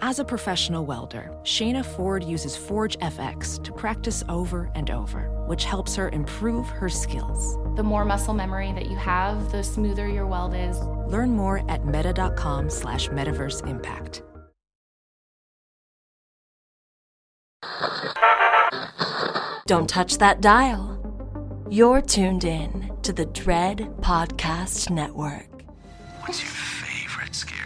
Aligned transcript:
As 0.00 0.18
a 0.18 0.24
professional 0.24 0.84
welder, 0.84 1.30
Shayna 1.42 1.82
Ford 1.84 2.22
uses 2.22 2.54
Forge 2.54 2.98
FX 2.98 3.62
to 3.64 3.72
practice 3.72 4.22
over 4.28 4.70
and 4.74 4.90
over, 4.90 5.30
which 5.46 5.64
helps 5.64 5.96
her 5.96 6.10
improve 6.10 6.68
her 6.68 6.90
skills. 6.90 7.56
The 7.76 7.82
more 7.82 8.04
muscle 8.04 8.34
memory 8.34 8.72
that 8.72 8.90
you 8.90 8.96
have, 8.96 9.50
the 9.50 9.62
smoother 9.62 10.06
your 10.06 10.26
weld 10.26 10.54
is. 10.54 10.78
Learn 11.10 11.30
more 11.30 11.68
at 11.70 11.86
meta.com 11.86 12.68
slash 12.68 13.08
metaverse 13.08 13.66
impact. 13.66 14.22
Don't 19.66 19.88
touch 19.88 20.18
that 20.18 20.42
dial. 20.42 20.92
You're 21.70 22.02
tuned 22.02 22.44
in 22.44 22.92
to 23.02 23.12
the 23.12 23.26
Dread 23.26 23.78
Podcast 24.00 24.90
Network. 24.90 25.48
What's 26.20 26.42
your 26.42 26.50
favorite 26.50 27.34
scary 27.34 27.62
movie? 27.62 27.65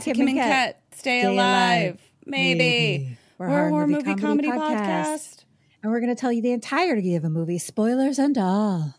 To 0.00 0.12
to 0.12 0.14
Kim, 0.14 0.28
and 0.28 0.36
Ket. 0.36 0.82
Stay, 0.92 1.20
Stay 1.20 1.22
alive. 1.24 2.00
Maybe. 2.24 2.58
Maybe. 2.58 3.18
We're, 3.38 3.46
a 3.46 3.68
horror 3.68 3.86
movie, 3.86 4.14
comedy, 4.16 4.48
podcast. 4.48 5.44
And 5.82 5.92
we're 5.92 6.00
going 6.00 6.14
to 6.14 6.20
tell 6.20 6.32
you 6.32 6.42
the 6.42 6.52
entirety 6.52 7.14
of 7.14 7.24
a 7.24 7.30
movie, 7.30 7.58
spoilers 7.58 8.18
and 8.18 8.36
all. 8.36 8.94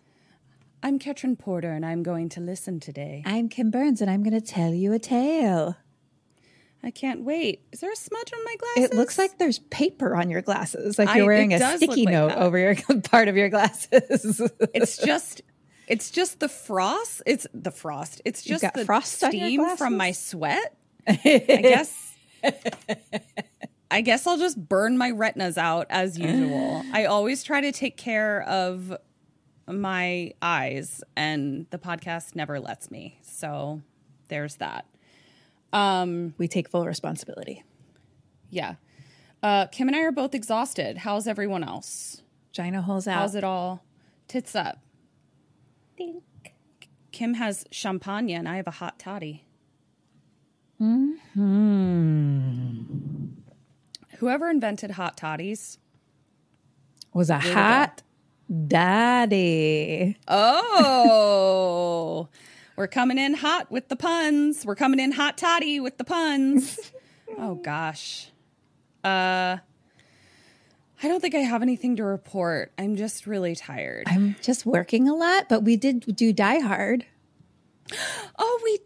I'm 0.81 0.97
Ketrin 0.97 1.37
Porter 1.37 1.71
and 1.71 1.85
I'm 1.85 2.03
going 2.03 2.29
to 2.29 2.39
listen 2.39 2.79
today. 2.79 3.21
I'm 3.25 3.49
Kim 3.49 3.69
Burns 3.69 4.01
and 4.01 4.09
I'm 4.09 4.23
going 4.23 4.39
to 4.39 4.45
tell 4.45 4.73
you 4.73 4.93
a 4.93 4.99
tale. 4.99 5.75
I 6.81 6.91
can't 6.91 7.23
wait. 7.23 7.63
Is 7.73 7.81
there 7.81 7.91
a 7.91 7.95
smudge 7.95 8.31
on 8.33 8.43
my 8.45 8.55
glasses? 8.55 8.91
It 8.91 8.95
looks 8.95 9.17
like 9.17 9.37
there's 9.37 9.59
paper 9.59 10.15
on 10.15 10.29
your 10.29 10.41
glasses, 10.41 10.97
like 10.97 11.13
you're 11.13 11.25
wearing 11.25 11.53
a 11.53 11.77
sticky 11.77 12.05
like 12.05 12.13
note 12.13 12.29
that. 12.29 12.37
over 12.37 12.57
your 12.57 12.75
part 13.03 13.27
of 13.27 13.35
your 13.35 13.49
glasses. 13.49 14.41
it's 14.73 14.97
just 15.05 15.41
it's 15.89 16.11
just 16.11 16.39
the 16.39 16.47
frost. 16.47 17.23
It's 17.25 17.45
the 17.53 17.71
frost. 17.71 18.21
It's 18.23 18.41
just 18.41 18.63
the 18.73 18.85
frost 18.85 19.21
steam 19.21 19.75
from 19.75 19.97
my 19.97 20.13
sweat. 20.13 20.77
I 21.09 21.15
guess 21.61 22.15
I 23.91 24.01
guess 24.01 24.27
I'll 24.27 24.37
just 24.37 24.57
burn 24.69 24.97
my 24.97 25.09
retinas 25.11 25.57
out 25.57 25.87
as 25.89 26.17
usual. 26.17 26.83
I 26.93 27.05
always 27.05 27.43
try 27.43 27.61
to 27.61 27.71
take 27.71 27.97
care 27.97 28.43
of 28.43 28.95
my 29.67 30.33
eyes 30.41 31.03
and 31.15 31.65
the 31.71 31.77
podcast 31.77 32.35
never 32.35 32.59
lets 32.59 32.89
me. 32.91 33.19
So 33.23 33.81
there's 34.27 34.55
that. 34.57 34.85
Um 35.73 36.33
we 36.37 36.47
take 36.47 36.69
full 36.69 36.85
responsibility. 36.85 37.63
yeah. 38.49 38.75
Uh 39.41 39.67
Kim 39.67 39.87
and 39.87 39.95
I 39.97 40.01
are 40.01 40.11
both 40.11 40.35
exhausted. 40.35 40.99
How's 40.99 41.27
everyone 41.27 41.63
else? 41.63 42.21
Gina 42.51 42.81
holes 42.81 43.07
out. 43.07 43.19
How's 43.19 43.35
it 43.35 43.43
all? 43.43 43.83
Tits 44.27 44.55
up. 44.55 44.79
Think. 45.97 46.23
Kim 47.11 47.33
has 47.35 47.65
champagne 47.71 48.29
and 48.29 48.47
I 48.47 48.57
have 48.57 48.67
a 48.67 48.71
hot 48.71 48.99
toddy. 48.99 49.45
Hmm. 50.79 51.11
Whoever 54.17 54.49
invented 54.49 54.91
hot 54.91 55.17
toddies. 55.17 55.77
Was 57.13 57.29
a 57.29 57.39
hot 57.39 58.03
daddy. 58.67 60.17
Oh, 60.27 62.29
we're 62.77 62.87
coming 62.87 63.17
in 63.17 63.33
hot 63.33 63.71
with 63.71 63.89
the 63.89 63.95
puns. 63.95 64.65
We're 64.65 64.75
coming 64.75 64.99
in 64.99 65.11
hot 65.11 65.37
toddy 65.37 65.79
with 65.79 65.97
the 65.97 66.03
puns. 66.03 66.79
oh 67.37 67.55
gosh. 67.55 68.29
Uh 69.03 69.57
I 71.01 71.07
don't 71.07 71.21
think 71.21 71.35
I 71.35 71.39
have 71.39 71.61
anything 71.61 71.95
to 71.97 72.03
report. 72.03 72.73
I'm 72.77 72.97
just 72.97 73.25
really 73.25 73.55
tired. 73.55 74.03
I'm 74.07 74.35
just 74.41 74.65
working 74.65 75.07
a 75.07 75.15
lot, 75.15 75.47
but 75.47 75.63
we 75.63 75.77
did 75.77 76.15
do 76.15 76.33
Die 76.33 76.59
Hard. 76.59 77.05
Oh, 78.37 78.61
we 78.63 78.79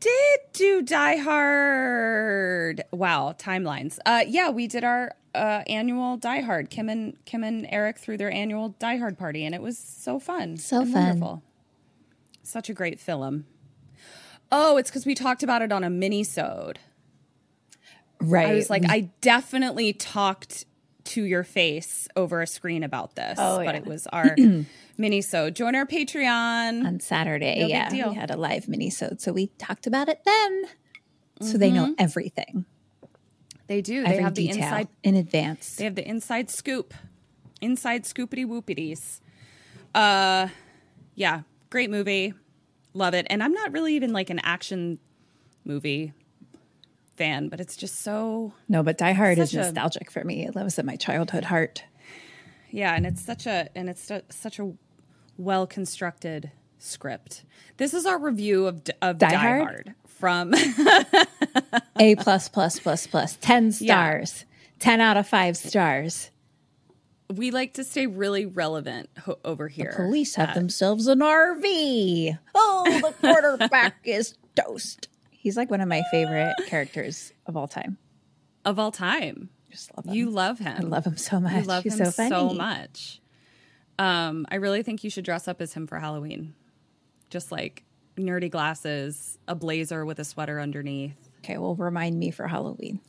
did 0.00 0.40
do 0.52 0.82
Die 0.82 1.16
Hard. 1.16 2.82
Wow, 2.92 3.34
timelines. 3.38 3.98
Uh, 4.04 4.24
yeah, 4.26 4.50
we 4.50 4.66
did 4.66 4.84
our 4.84 5.14
uh, 5.34 5.62
annual 5.68 6.16
Die 6.16 6.40
Hard. 6.40 6.70
Kim 6.70 6.88
and 6.88 7.22
Kim 7.24 7.44
and 7.44 7.66
Eric 7.70 7.98
threw 7.98 8.16
their 8.16 8.30
annual 8.30 8.70
Die 8.78 8.96
Hard 8.96 9.18
party, 9.18 9.44
and 9.44 9.54
it 9.54 9.62
was 9.62 9.78
so 9.78 10.18
fun. 10.18 10.56
So 10.56 10.84
fun. 10.84 10.92
wonderful. 10.92 11.42
Such 12.42 12.68
a 12.68 12.74
great 12.74 12.98
film. 12.98 13.44
Oh, 14.50 14.76
it's 14.78 14.90
because 14.90 15.06
we 15.06 15.14
talked 15.14 15.42
about 15.44 15.62
it 15.62 15.70
on 15.70 15.84
a 15.84 15.90
mini-sode. 15.90 16.80
Right. 18.20 18.48
I 18.48 18.54
was 18.54 18.68
like, 18.68 18.82
I 18.88 19.10
definitely 19.20 19.92
talked 19.92 20.64
to 21.04 21.22
your 21.22 21.44
face 21.44 22.08
over 22.16 22.42
a 22.42 22.46
screen 22.46 22.82
about 22.82 23.14
this, 23.14 23.38
Oh, 23.40 23.58
but 23.58 23.74
yeah. 23.74 23.80
it 23.80 23.86
was 23.86 24.06
our 24.08 24.34
mini-sode. 25.00 25.56
Join 25.56 25.74
our 25.74 25.86
Patreon. 25.86 26.84
on 26.86 27.00
Saturday. 27.00 27.60
No 27.62 27.66
yeah, 27.66 28.08
we 28.08 28.14
had 28.14 28.30
a 28.30 28.36
live 28.36 28.68
mini-sode, 28.68 29.20
so 29.20 29.32
we 29.32 29.48
talked 29.58 29.86
about 29.86 30.08
it 30.08 30.20
then, 30.24 30.64
so 31.42 31.58
they 31.58 31.70
know 31.70 31.94
everything, 31.98 32.66
They 33.66 33.80
do. 33.80 34.02
Mm-hmm. 34.04 34.10
They 34.12 34.22
have 34.22 34.34
the 34.34 34.48
inside 34.50 34.88
in 35.02 35.14
advance. 35.16 35.76
They 35.76 35.84
have 35.84 35.94
the 35.94 36.06
inside 36.06 36.50
scoop, 36.50 36.92
inside 37.60 38.04
scoopity 38.04 38.44
whoopities. 38.46 39.20
Uh, 39.94 40.48
yeah, 41.14 41.42
great 41.70 41.90
movie, 41.90 42.34
love 42.94 43.14
it. 43.14 43.26
And 43.30 43.42
I'm 43.42 43.52
not 43.52 43.72
really 43.72 43.94
even 43.96 44.12
like 44.12 44.28
an 44.30 44.38
action 44.40 44.98
movie 45.64 46.12
fan, 47.16 47.48
but 47.48 47.60
it's 47.60 47.76
just 47.76 48.00
so 48.00 48.52
no, 48.68 48.82
but 48.82 48.98
Die 48.98 49.12
Hard 49.12 49.38
is 49.38 49.50
Such 49.50 49.58
a- 49.58 49.62
nostalgic 49.62 50.10
for 50.10 50.24
me. 50.24 50.46
It 50.46 50.54
lives 50.54 50.78
in 50.78 50.86
my 50.86 50.96
childhood 50.96 51.44
heart. 51.44 51.84
yeah, 52.70 52.94
and 52.94 53.06
it's 53.06 53.20
such 53.22 53.46
a 53.46 53.68
and 53.74 53.88
it's 53.88 54.02
su- 54.02 54.22
such 54.30 54.58
a 54.58 54.72
well 55.40 55.66
constructed 55.66 56.52
script. 56.78 57.44
This 57.78 57.94
is 57.94 58.06
our 58.06 58.18
review 58.18 58.66
of 58.66 58.82
of 59.02 59.18
Die, 59.18 59.30
Die 59.30 59.36
Hard? 59.36 59.62
Hard? 59.62 59.94
from 60.06 60.52
A 61.98 62.14
plus 62.16 62.48
plus 62.48 62.78
plus 62.78 63.06
plus 63.06 63.36
ten 63.36 63.72
stars, 63.72 64.44
ten 64.78 65.00
out 65.00 65.16
of 65.16 65.26
five 65.26 65.56
stars. 65.56 66.30
we 67.34 67.50
like 67.50 67.74
to 67.74 67.84
stay 67.84 68.06
really 68.06 68.44
relevant 68.46 69.08
ho- 69.24 69.38
over 69.44 69.68
here. 69.68 69.92
Police 69.96 70.34
have 70.34 70.54
themselves 70.54 71.06
an 71.06 71.20
RV. 71.20 72.38
Oh, 72.54 73.00
the 73.02 73.12
quarterback 73.20 73.96
is 74.04 74.34
toast. 74.56 75.08
He's 75.30 75.56
like 75.56 75.70
one 75.70 75.80
of 75.80 75.88
my 75.88 76.02
favorite 76.10 76.54
characters 76.66 77.32
of 77.46 77.56
all 77.56 77.68
time. 77.68 77.96
of 78.64 78.78
all 78.78 78.92
time. 78.92 79.48
Just 79.70 79.96
love 79.96 80.04
him. 80.06 80.14
You 80.14 80.28
love 80.30 80.58
him. 80.58 80.76
I 80.76 80.80
love 80.82 81.06
him 81.06 81.16
so 81.16 81.38
much. 81.40 81.54
You 81.54 81.62
love 81.62 81.84
He's 81.84 81.98
him 81.98 82.06
so 82.06 82.10
funny. 82.10 82.30
so 82.30 82.50
much. 82.50 83.19
Um, 84.00 84.46
I 84.50 84.54
really 84.54 84.82
think 84.82 85.04
you 85.04 85.10
should 85.10 85.26
dress 85.26 85.46
up 85.46 85.60
as 85.60 85.74
him 85.74 85.86
for 85.86 85.98
Halloween. 85.98 86.54
Just 87.28 87.52
like 87.52 87.84
nerdy 88.16 88.50
glasses, 88.50 89.38
a 89.46 89.54
blazer 89.54 90.06
with 90.06 90.18
a 90.18 90.24
sweater 90.24 90.58
underneath. 90.58 91.14
Okay, 91.44 91.58
well, 91.58 91.74
remind 91.74 92.18
me 92.18 92.30
for 92.30 92.48
Halloween. 92.48 93.00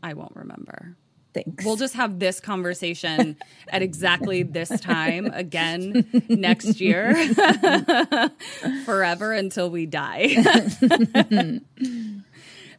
I 0.00 0.14
won't 0.14 0.36
remember. 0.36 0.96
Thanks. 1.34 1.64
We'll 1.64 1.76
just 1.76 1.94
have 1.94 2.20
this 2.20 2.38
conversation 2.40 3.36
at 3.68 3.82
exactly 3.82 4.44
this 4.44 4.80
time 4.80 5.26
again 5.26 6.08
next 6.28 6.80
year, 6.80 7.12
forever 8.84 9.32
until 9.32 9.70
we 9.70 9.86
die. 9.86 10.36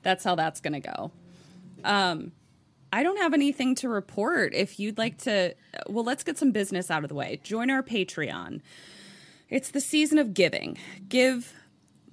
that's 0.01 0.23
how 0.23 0.35
that's 0.35 0.61
going 0.61 0.73
to 0.73 0.79
go. 0.79 1.11
Um, 1.83 2.31
I 2.93 3.03
don't 3.03 3.17
have 3.17 3.33
anything 3.33 3.75
to 3.75 3.89
report. 3.89 4.53
If 4.53 4.79
you'd 4.79 4.97
like 4.97 5.17
to, 5.19 5.55
well, 5.87 6.03
let's 6.03 6.23
get 6.23 6.37
some 6.37 6.51
business 6.51 6.91
out 6.91 7.03
of 7.03 7.09
the 7.09 7.15
way. 7.15 7.39
Join 7.43 7.69
our 7.69 7.81
Patreon. 7.81 8.61
It's 9.49 9.71
the 9.71 9.81
season 9.81 10.17
of 10.17 10.33
giving. 10.33 10.77
Give 11.07 11.53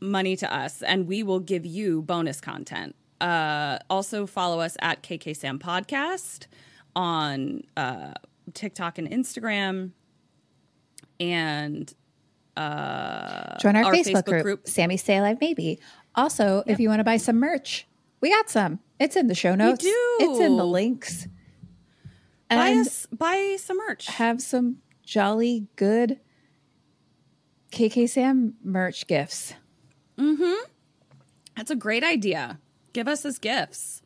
money 0.01 0.37
to 0.37 0.55
us, 0.55 0.83
and 0.83 1.07
we 1.07 1.23
will 1.23 1.41
give 1.41 1.67
you 1.67 2.03
bonus 2.03 2.41
content. 2.41 2.95
Uh, 3.21 3.79
also, 3.91 4.27
follow 4.27 4.61
us 4.61 4.77
at 4.81 5.03
KK 5.03 5.37
Sam 5.37 5.59
Podcast 5.59 6.47
on 6.95 7.65
uh, 7.77 8.13
TikTok 8.55 8.99
and 8.99 9.11
Instagram, 9.11 9.91
and 11.19 11.93
Join 12.59 13.77
our, 13.77 13.85
our 13.85 13.93
Facebook, 13.93 14.05
Facebook 14.05 14.25
group, 14.25 14.43
group. 14.43 14.69
Sammy 14.69 14.97
Stay 14.97 15.17
Alive 15.17 15.39
Maybe. 15.41 15.79
Also, 16.15 16.65
if 16.67 16.81
you 16.81 16.89
want 16.89 16.99
to 16.99 17.05
buy 17.05 17.17
some 17.17 17.37
merch, 17.39 17.87
we 18.21 18.31
got 18.31 18.51
some. 18.51 18.81
It's 18.99 19.17
in 19.17 19.29
the 19.29 19.35
show 19.35 19.55
notes. 19.55 19.85
We 19.85 19.91
do. 19.91 20.17
It's 20.21 20.41
in 20.41 20.57
the 20.57 20.65
links. 20.65 21.29
buy 22.49 22.73
us 22.73 23.07
buy 23.13 23.57
some 23.59 23.77
merch. 23.77 24.07
have 24.07 24.41
some 24.41 24.79
jolly 25.05 25.67
good 25.77 26.19
KK 27.71 28.09
Sam 28.09 28.55
merch 28.63 29.07
gifts. 29.07 29.55
Mm-hmm. 30.19 30.65
That's 31.57 31.71
a 31.71 31.77
great 31.77 32.05
idea. 32.05 32.59
Give 32.93 33.09
us 33.09 33.25
as 33.25 33.39
gifts. 33.39 34.03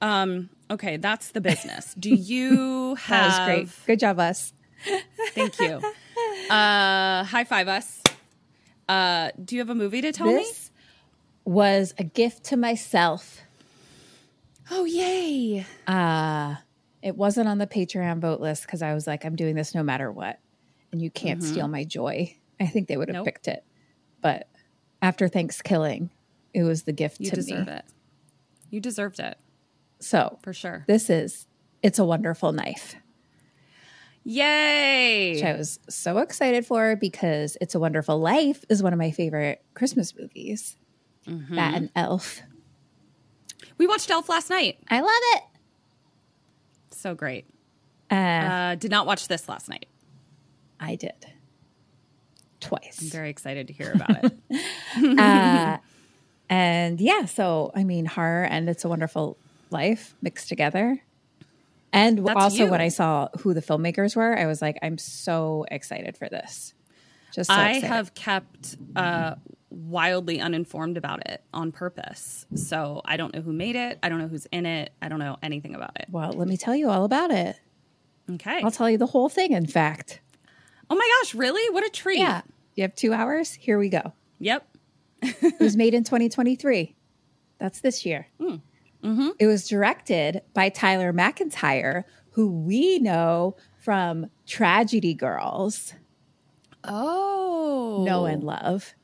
Um, 0.00 0.50
okay, 0.70 0.96
that's 0.96 1.30
the 1.30 1.40
business. 1.40 1.94
Do 1.94 2.10
you 2.14 2.94
have 2.96 3.32
That 3.32 3.48
was 3.48 3.56
great. 3.74 3.86
Good 3.86 4.00
job, 4.00 4.18
us. 4.18 4.52
Thank 5.34 5.58
you. 5.60 5.80
Uh, 6.50 7.24
high 7.24 7.44
five 7.44 7.66
us. 7.68 8.02
Uh, 8.88 9.30
do 9.42 9.56
you 9.56 9.60
have 9.60 9.68
a 9.68 9.74
movie 9.74 10.00
to 10.00 10.12
tell 10.12 10.28
me? 10.28 10.46
Was 11.46 11.94
a 11.96 12.04
gift 12.04 12.44
to 12.46 12.56
myself. 12.56 13.40
Oh, 14.70 14.84
yay! 14.84 15.64
Uh, 15.86 16.56
it 17.02 17.16
wasn't 17.16 17.48
on 17.48 17.58
the 17.58 17.68
Patreon 17.68 18.18
vote 18.18 18.40
list 18.40 18.62
because 18.66 18.82
I 18.82 18.92
was 18.94 19.06
like, 19.06 19.24
I'm 19.24 19.36
doing 19.36 19.54
this 19.54 19.72
no 19.74 19.82
matter 19.84 20.10
what. 20.10 20.40
And 20.90 21.00
you 21.00 21.08
can't 21.10 21.42
steal 21.42 21.68
my 21.68 21.84
joy. 21.84 22.36
I 22.60 22.66
think 22.66 22.88
they 22.88 22.96
would 22.96 23.08
have 23.08 23.14
Mm-hmm. 23.14 23.24
Nope. 23.24 23.26
picked 23.26 23.48
it. 23.48 23.64
But 24.20 24.48
after 25.00 25.28
Thanksgiving, 25.28 26.10
it 26.52 26.64
was 26.64 26.82
the 26.82 26.92
gift 26.92 27.20
You 27.20 27.30
to 27.30 27.36
deserve 27.36 27.66
me. 27.68 27.72
it. 27.74 27.84
You 28.70 28.80
deserved 28.80 29.20
it 29.20 29.38
So 30.00 30.38
for 30.42 30.52
sure. 30.52 30.84
this 30.88 31.08
is 31.10 31.46
It's 31.82 32.00
a 32.00 32.04
Wonderful 32.04 32.50
Knife, 32.52 32.96
Yay! 34.24 35.34
which 35.36 35.44
I 35.44 35.52
was 35.54 35.78
so 35.88 36.18
excited 36.18 36.66
for 36.66 36.96
because 36.96 37.56
It's 37.60 37.76
a 37.76 37.78
Wonderful 37.78 38.18
Life 38.18 38.64
is 38.68 38.82
one 38.82 38.92
of 38.92 38.98
my 38.98 39.12
favorite 39.12 39.62
Christmas 39.74 40.12
movies. 40.18 40.76
Mm-hmm. 41.26 41.54
That 41.56 41.74
and 41.74 41.90
Elf. 41.96 42.40
We 43.78 43.86
watched 43.86 44.10
Elf 44.10 44.28
last 44.28 44.48
night. 44.50 44.78
I 44.88 45.00
love 45.00 45.10
it. 45.34 45.42
So 46.92 47.14
great. 47.14 47.46
Uh, 48.10 48.14
Uh, 48.14 48.74
did 48.76 48.90
not 48.90 49.06
watch 49.06 49.28
this 49.28 49.48
last 49.48 49.68
night. 49.68 49.86
I 50.80 50.94
did 50.94 51.26
twice. 52.60 52.98
I'm 53.02 53.08
very 53.08 53.30
excited 53.30 53.66
to 53.68 53.72
hear 53.72 53.92
about 53.92 54.24
it. 54.24 55.80
And 56.48 57.00
yeah, 57.00 57.24
so 57.24 57.72
I 57.74 57.82
mean, 57.82 58.06
horror 58.06 58.44
and 58.44 58.68
It's 58.68 58.84
a 58.84 58.88
Wonderful 58.88 59.36
Life 59.70 60.14
mixed 60.22 60.48
together. 60.48 61.02
And 61.92 62.24
That's 62.24 62.40
also, 62.40 62.64
you. 62.66 62.70
when 62.70 62.80
I 62.80 62.86
saw 62.88 63.28
who 63.40 63.52
the 63.52 63.62
filmmakers 63.62 64.14
were, 64.14 64.38
I 64.38 64.46
was 64.46 64.62
like, 64.62 64.76
I'm 64.82 64.96
so 64.98 65.64
excited 65.70 66.16
for 66.16 66.28
this. 66.28 66.72
Just 67.32 67.48
so 67.50 67.56
I 67.56 67.70
excited. 67.70 67.88
have 67.88 68.14
kept 68.14 68.76
uh, 68.94 69.34
wildly 69.76 70.40
uninformed 70.40 70.96
about 70.96 71.26
it 71.28 71.42
on 71.52 71.70
purpose. 71.72 72.46
So 72.54 73.02
I 73.04 73.16
don't 73.16 73.34
know 73.34 73.42
who 73.42 73.52
made 73.52 73.76
it. 73.76 73.98
I 74.02 74.08
don't 74.08 74.18
know 74.18 74.28
who's 74.28 74.46
in 74.46 74.66
it. 74.66 74.92
I 75.02 75.08
don't 75.08 75.18
know 75.18 75.36
anything 75.42 75.74
about 75.74 75.92
it. 76.00 76.06
Well, 76.10 76.32
let 76.32 76.48
me 76.48 76.56
tell 76.56 76.74
you 76.74 76.88
all 76.88 77.04
about 77.04 77.30
it. 77.30 77.56
Okay. 78.32 78.60
I'll 78.62 78.70
tell 78.70 78.90
you 78.90 78.98
the 78.98 79.06
whole 79.06 79.28
thing, 79.28 79.52
in 79.52 79.66
fact. 79.66 80.20
oh 80.90 80.94
my 80.96 81.18
gosh, 81.22 81.34
really? 81.34 81.72
What 81.72 81.84
a 81.86 81.90
treat. 81.90 82.18
Yeah. 82.18 82.42
You 82.74 82.82
have 82.82 82.94
two 82.94 83.12
hours? 83.12 83.52
Here 83.52 83.78
we 83.78 83.88
go. 83.88 84.12
Yep. 84.38 84.66
It 85.22 85.60
was 85.60 85.76
made 85.76 85.94
in 85.94 86.04
2023. 86.04 86.94
That's 87.58 87.80
this 87.80 88.04
year. 88.06 88.26
Hmm. 88.38 88.56
Mm-hmm. 89.04 89.28
It 89.38 89.46
was 89.46 89.68
directed 89.68 90.42
by 90.52 90.68
Tyler 90.68 91.12
McIntyre, 91.12 92.04
who 92.30 92.48
we 92.50 92.98
know 92.98 93.56
from 93.78 94.26
Tragedy 94.46 95.14
Girls. 95.14 95.94
Oh. 96.82 98.04
know 98.06 98.24
and 98.24 98.42
love. 98.42 98.94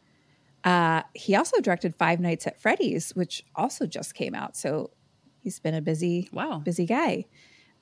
Uh, 0.64 1.03
he 1.14 1.35
also 1.35 1.61
directed 1.61 1.94
Five 1.97 2.20
Nights 2.20 2.47
at 2.47 2.61
Freddy's, 2.61 3.11
which 3.12 3.44
also 3.55 3.87
just 3.87 4.14
came 4.14 4.35
out. 4.35 4.56
So 4.56 4.91
he's 5.41 5.59
been 5.59 5.75
a 5.75 5.82
busy, 5.82 6.29
Wow. 6.32 6.59
busy 6.64 6.87
guy. 6.87 7.26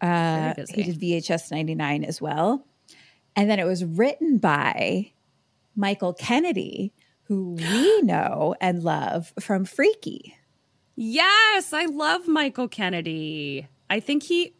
Uh, 0.00 0.54
busy. 0.54 0.82
He 0.82 0.92
did 0.92 1.00
VHS 1.24 1.50
99 1.50 2.04
as 2.04 2.20
well. 2.22 2.66
And 3.36 3.50
then 3.50 3.58
it 3.58 3.64
was 3.66 3.84
written 3.84 4.38
by 4.38 5.12
Michael 5.76 6.14
Kennedy, 6.14 6.94
who 7.24 7.52
we 7.52 8.00
know 8.02 8.54
and 8.60 8.82
love 8.82 9.32
from 9.38 9.64
Freaky. 9.66 10.34
Yes, 10.96 11.72
I 11.72 11.84
love 11.86 12.28
Michael 12.28 12.68
Kennedy. 12.68 13.68
I 13.88 14.00
think 14.00 14.22
he, 14.22 14.54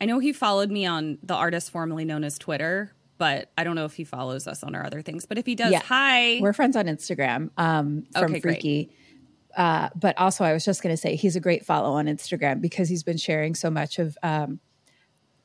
I 0.00 0.06
know 0.06 0.18
he 0.18 0.32
followed 0.32 0.70
me 0.70 0.84
on 0.86 1.18
the 1.22 1.34
artist 1.34 1.70
formerly 1.70 2.04
known 2.04 2.24
as 2.24 2.38
Twitter, 2.38 2.92
but 3.18 3.50
I 3.56 3.64
don't 3.64 3.76
know 3.76 3.84
if 3.84 3.94
he 3.94 4.04
follows 4.04 4.46
us 4.46 4.62
on 4.62 4.74
our 4.74 4.84
other 4.84 5.02
things. 5.02 5.26
But 5.26 5.38
if 5.38 5.46
he 5.46 5.54
does, 5.54 5.72
Yeah. 5.72 5.82
hi. 5.82 6.38
We're 6.40 6.52
friends 6.52 6.76
on 6.76 6.86
Instagram 6.86 7.50
um, 7.56 8.04
from 8.12 8.24
Okay, 8.32 8.40
great. 8.40 8.54
Freaky. 8.54 8.90
Uh, 9.56 9.90
but 9.94 10.16
also, 10.18 10.44
I 10.44 10.52
was 10.52 10.64
just 10.64 10.82
going 10.82 10.92
to 10.94 10.96
say 11.00 11.14
he's 11.14 11.36
a 11.36 11.40
great 11.40 11.64
follow 11.66 11.92
on 11.92 12.06
Instagram 12.06 12.60
because 12.60 12.88
he's 12.88 13.02
been 13.02 13.18
sharing 13.18 13.54
so 13.54 13.70
much 13.70 13.98
of 13.98 14.16
um, 14.22 14.60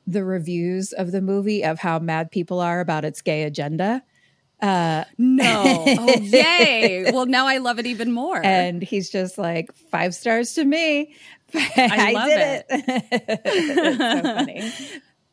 the 0.06 0.24
reviews 0.24 0.92
of 0.92 1.12
the 1.12 1.20
movie 1.20 1.62
of 1.62 1.78
how 1.78 1.98
mad 1.98 2.30
people 2.30 2.60
are 2.60 2.80
about 2.80 3.04
its 3.04 3.20
gay 3.20 3.42
agenda. 3.42 4.02
no. 4.62 5.04
Oh, 5.18 6.18
yay. 6.20 7.10
Well, 7.12 7.26
now 7.26 7.46
I 7.46 7.58
love 7.58 7.78
it 7.78 7.86
even 7.86 8.12
more. 8.12 8.40
And 8.44 8.82
he's 8.82 9.10
just 9.10 9.36
like, 9.38 9.72
five 9.90 10.14
stars 10.14 10.54
to 10.54 10.64
me. 10.64 11.14
I, 11.54 12.12
love 12.12 12.28
did 12.28 12.64
it. 12.70 14.22
funny. 14.22 14.72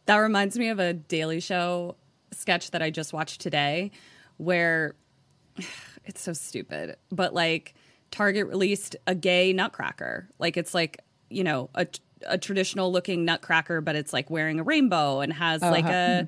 That 0.06 0.18
reminds 0.18 0.58
me 0.60 0.68
of 0.70 0.80
a 0.80 0.94
Daily 0.94 1.40
Show 1.40 1.96
sketch 2.46 2.70
that 2.72 2.82
I 2.84 2.92
just 2.92 3.12
watched 3.12 3.42
today 3.42 3.90
where 4.38 4.94
it's 6.06 6.22
so 6.22 6.34
stupid, 6.34 6.96
but 7.12 7.34
like 7.34 7.74
Target 8.12 8.48
released 8.48 8.96
a 9.08 9.16
gay 9.16 9.52
nutcracker. 9.52 10.30
Like 10.38 10.56
it's 10.56 10.76
like, 10.76 11.02
you 11.30 11.44
know, 11.44 11.72
a, 11.74 11.88
a 12.28 12.38
traditional 12.38 12.92
looking 12.92 13.26
nutcracker, 13.26 13.82
but 13.82 13.96
it's 13.96 14.14
like 14.14 14.30
wearing 14.30 14.60
a 14.60 14.64
rainbow 14.64 15.22
and 15.22 15.34
has 15.34 15.64
like 15.64 15.86
a 15.86 16.28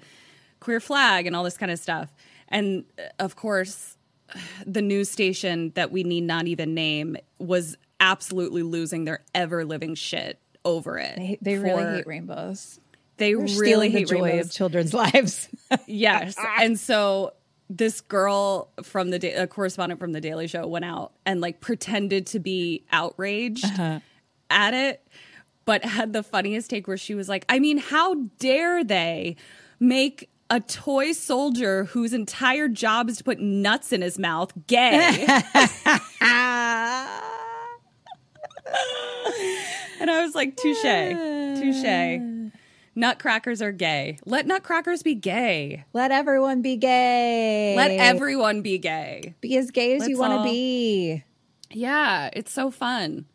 queer 0.59 0.79
flag 0.79 1.27
and 1.27 1.35
all 1.35 1.43
this 1.43 1.57
kind 1.57 1.71
of 1.71 1.77
stuff. 1.77 2.11
And 2.49 2.85
uh, 2.97 3.03
of 3.19 3.35
course, 3.35 3.95
the 4.65 4.81
news 4.81 5.09
station 5.09 5.71
that 5.75 5.92
we 5.92 6.03
need 6.03 6.23
not 6.23 6.47
even 6.47 6.73
name 6.73 7.15
was 7.37 7.77
absolutely 7.99 8.63
losing 8.63 9.06
their 9.06 9.23
ever 9.35 9.65
living 9.65 9.94
shit 9.94 10.39
over 10.65 10.97
it. 10.97 11.15
They, 11.15 11.37
they 11.42 11.57
really 11.59 11.83
hate 11.83 12.07
rainbows. 12.07 12.80
They 13.18 13.33
They're 13.33 13.40
really 13.40 13.56
stealing 13.56 13.92
the 13.92 14.00
hate 14.00 14.07
joy 14.07 14.21
rainbows. 14.21 14.45
of 14.47 14.52
children's 14.52 14.94
lives. 14.94 15.50
Yes. 15.86 16.36
and 16.59 16.80
so 16.80 17.33
this 17.69 18.02
girl 18.02 18.69
from 18.83 19.09
the 19.09 19.19
da- 19.19 19.33
a 19.36 19.47
correspondent 19.47 20.00
from 20.00 20.14
the 20.14 20.21
Daily 20.21 20.47
Show 20.47 20.66
went 20.68 20.86
out 20.86 21.14
and 21.26 21.42
like 21.42 21.59
pretended 21.59 22.28
to 22.28 22.40
be 22.40 22.86
outraged 22.92 23.66
uh-huh. 23.66 24.00
at 24.50 24.74
it, 24.74 25.06
but 25.66 25.83
had 25.83 26.14
the 26.14 26.24
funniest 26.24 26.69
take 26.69 26.88
where 26.88 26.97
she 26.97 27.14
was 27.16 27.28
like, 27.28 27.45
I 27.50 27.59
mean, 27.59 27.78
how 27.78 28.16
dare 28.40 28.83
they 28.83 29.36
make 29.80 30.30
a 30.50 30.62
toy 30.62 31.12
soldier 31.12 31.83
whose 31.86 32.14
entire 32.14 32.69
job 32.69 33.09
is 33.09 33.18
to 33.18 33.24
put 33.24 33.40
nuts 33.40 33.92
in 33.92 34.02
his 34.02 34.18
mouth 34.18 34.54
gay? 34.68 35.26
and 40.00 40.09
I 40.09 40.21
was 40.24 40.36
like, 40.36 40.56
touche, 40.56 40.81
touche. 40.83 42.36
Nutcrackers 42.97 43.61
are 43.61 43.71
gay. 43.71 44.18
Let 44.25 44.47
nutcrackers 44.47 45.04
be 45.04 45.13
gay. 45.13 45.85
Let 45.94 46.09
everyone 46.11 46.63
be 46.63 46.77
gay. 46.77 47.75
Let 47.77 47.92
everyone 47.92 48.63
be 48.63 48.80
gay. 48.80 49.35
be 49.39 49.56
as 49.56 49.69
gay 49.69 49.95
as 49.95 50.07
you 50.07 50.18
Let's 50.18 50.19
want 50.19 50.33
to 50.33 50.37
all- 50.39 50.44
be. 50.45 51.23
Yeah, 51.69 52.31
it's 52.33 52.51
so 52.51 52.71
fun. 52.71 53.25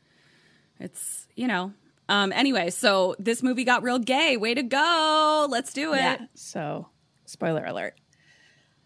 It's, 0.81 1.29
you 1.37 1.47
know. 1.47 1.73
Um 2.09 2.33
anyway, 2.33 2.71
so 2.71 3.15
this 3.21 3.41
movie 3.41 3.63
got 3.63 3.85
real 3.85 4.01
gay. 4.01 4.37
Way 4.37 4.55
to 4.55 4.65
go. 4.65 5.47
Let's 5.49 5.73
do 5.73 5.93
it. 5.95 5.99
Yeah. 5.99 6.19
So, 6.35 6.89
spoiler 7.27 7.65
alert. 7.65 7.95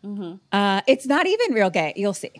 Mm-hmm. 0.04 0.34
Uh, 0.52 0.82
it's 0.86 1.06
not 1.06 1.26
even 1.26 1.54
real 1.54 1.70
gay. 1.70 1.94
You'll 1.96 2.12
see. 2.12 2.32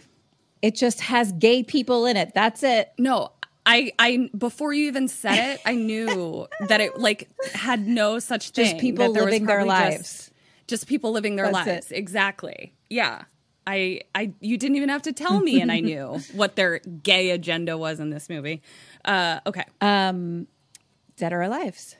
It 0.60 0.74
just 0.74 1.00
has 1.00 1.32
gay 1.32 1.62
people 1.62 2.04
in 2.04 2.18
it. 2.18 2.32
That's 2.34 2.62
it. 2.62 2.92
No, 2.98 3.32
I 3.66 3.92
I 3.98 4.30
before 4.36 4.72
you 4.72 4.86
even 4.86 5.08
said 5.08 5.54
it, 5.54 5.60
I 5.66 5.74
knew 5.74 6.46
that 6.68 6.80
it 6.80 6.98
like 6.98 7.28
had 7.52 7.86
no 7.86 8.18
such 8.20 8.50
thing. 8.50 8.64
Just 8.64 8.78
people 8.78 9.10
living 9.12 9.44
their 9.44 9.64
lives. 9.64 9.98
Just, 9.98 10.32
just 10.68 10.86
people 10.86 11.10
living 11.12 11.36
their 11.36 11.50
That's 11.50 11.66
lives. 11.66 11.90
it. 11.90 11.96
Exactly. 11.96 12.72
Yeah. 12.88 13.24
I 13.66 14.02
I 14.14 14.32
you 14.40 14.56
didn't 14.56 14.76
even 14.76 14.88
have 14.88 15.02
to 15.02 15.12
tell 15.12 15.40
me 15.40 15.60
and 15.60 15.72
I 15.72 15.80
knew 15.80 16.20
what 16.32 16.54
their 16.54 16.78
gay 16.78 17.30
agenda 17.30 17.76
was 17.76 17.98
in 17.98 18.10
this 18.10 18.28
movie. 18.28 18.62
Uh 19.04 19.40
okay. 19.44 19.64
Dead 19.80 21.32
or 21.32 21.42
alive. 21.42 21.96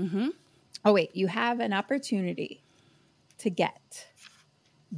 Mm-hmm. 0.00 0.28
Oh, 0.84 0.92
wait. 0.92 1.14
You 1.14 1.26
have 1.28 1.60
an 1.60 1.72
opportunity 1.72 2.62
to 3.38 3.50
get 3.50 4.06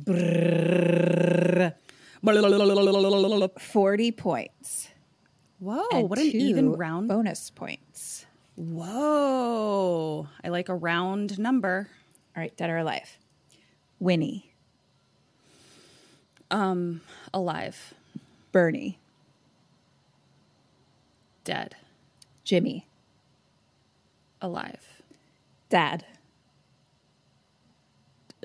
brrrr, 0.04 1.74
40 3.60 4.12
points. 4.12 4.88
Whoa, 5.60 6.00
what 6.00 6.18
an 6.18 6.26
even 6.26 6.72
round. 6.72 7.08
bonus 7.08 7.50
points. 7.50 8.26
Whoa. 8.56 10.28
I 10.42 10.48
like 10.48 10.68
a 10.68 10.74
round 10.74 11.38
number. 11.38 11.88
All 12.36 12.40
right, 12.42 12.56
dead 12.56 12.70
or 12.70 12.78
alive. 12.78 13.18
Winnie, 14.00 14.52
Um, 16.50 17.00
alive, 17.34 17.92
Bernie, 18.52 18.98
dead, 21.44 21.74
Jimmy, 22.44 22.86
alive, 24.40 25.02
Dad, 25.68 26.04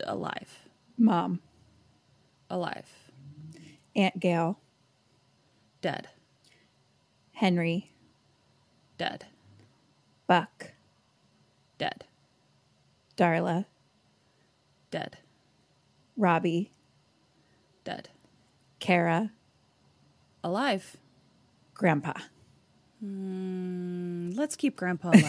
alive, 0.06 0.60
Mom, 0.98 1.40
alive, 2.50 2.90
Aunt 3.96 4.20
Gail, 4.20 4.60
dead, 5.82 6.10
Henry, 7.44 7.92
dead, 8.98 9.26
Buck, 10.28 10.72
dead, 11.78 12.06
Darla, 13.18 13.66
dead, 14.92 15.18
Robbie, 16.16 16.72
dead, 17.84 18.08
Kara, 18.80 19.34
alive. 20.42 20.96
Grandpa. 21.74 22.14
Mm, 23.04 24.38
let's 24.38 24.56
keep 24.56 24.78
Grandpa 24.78 25.10
alive. 25.10 25.26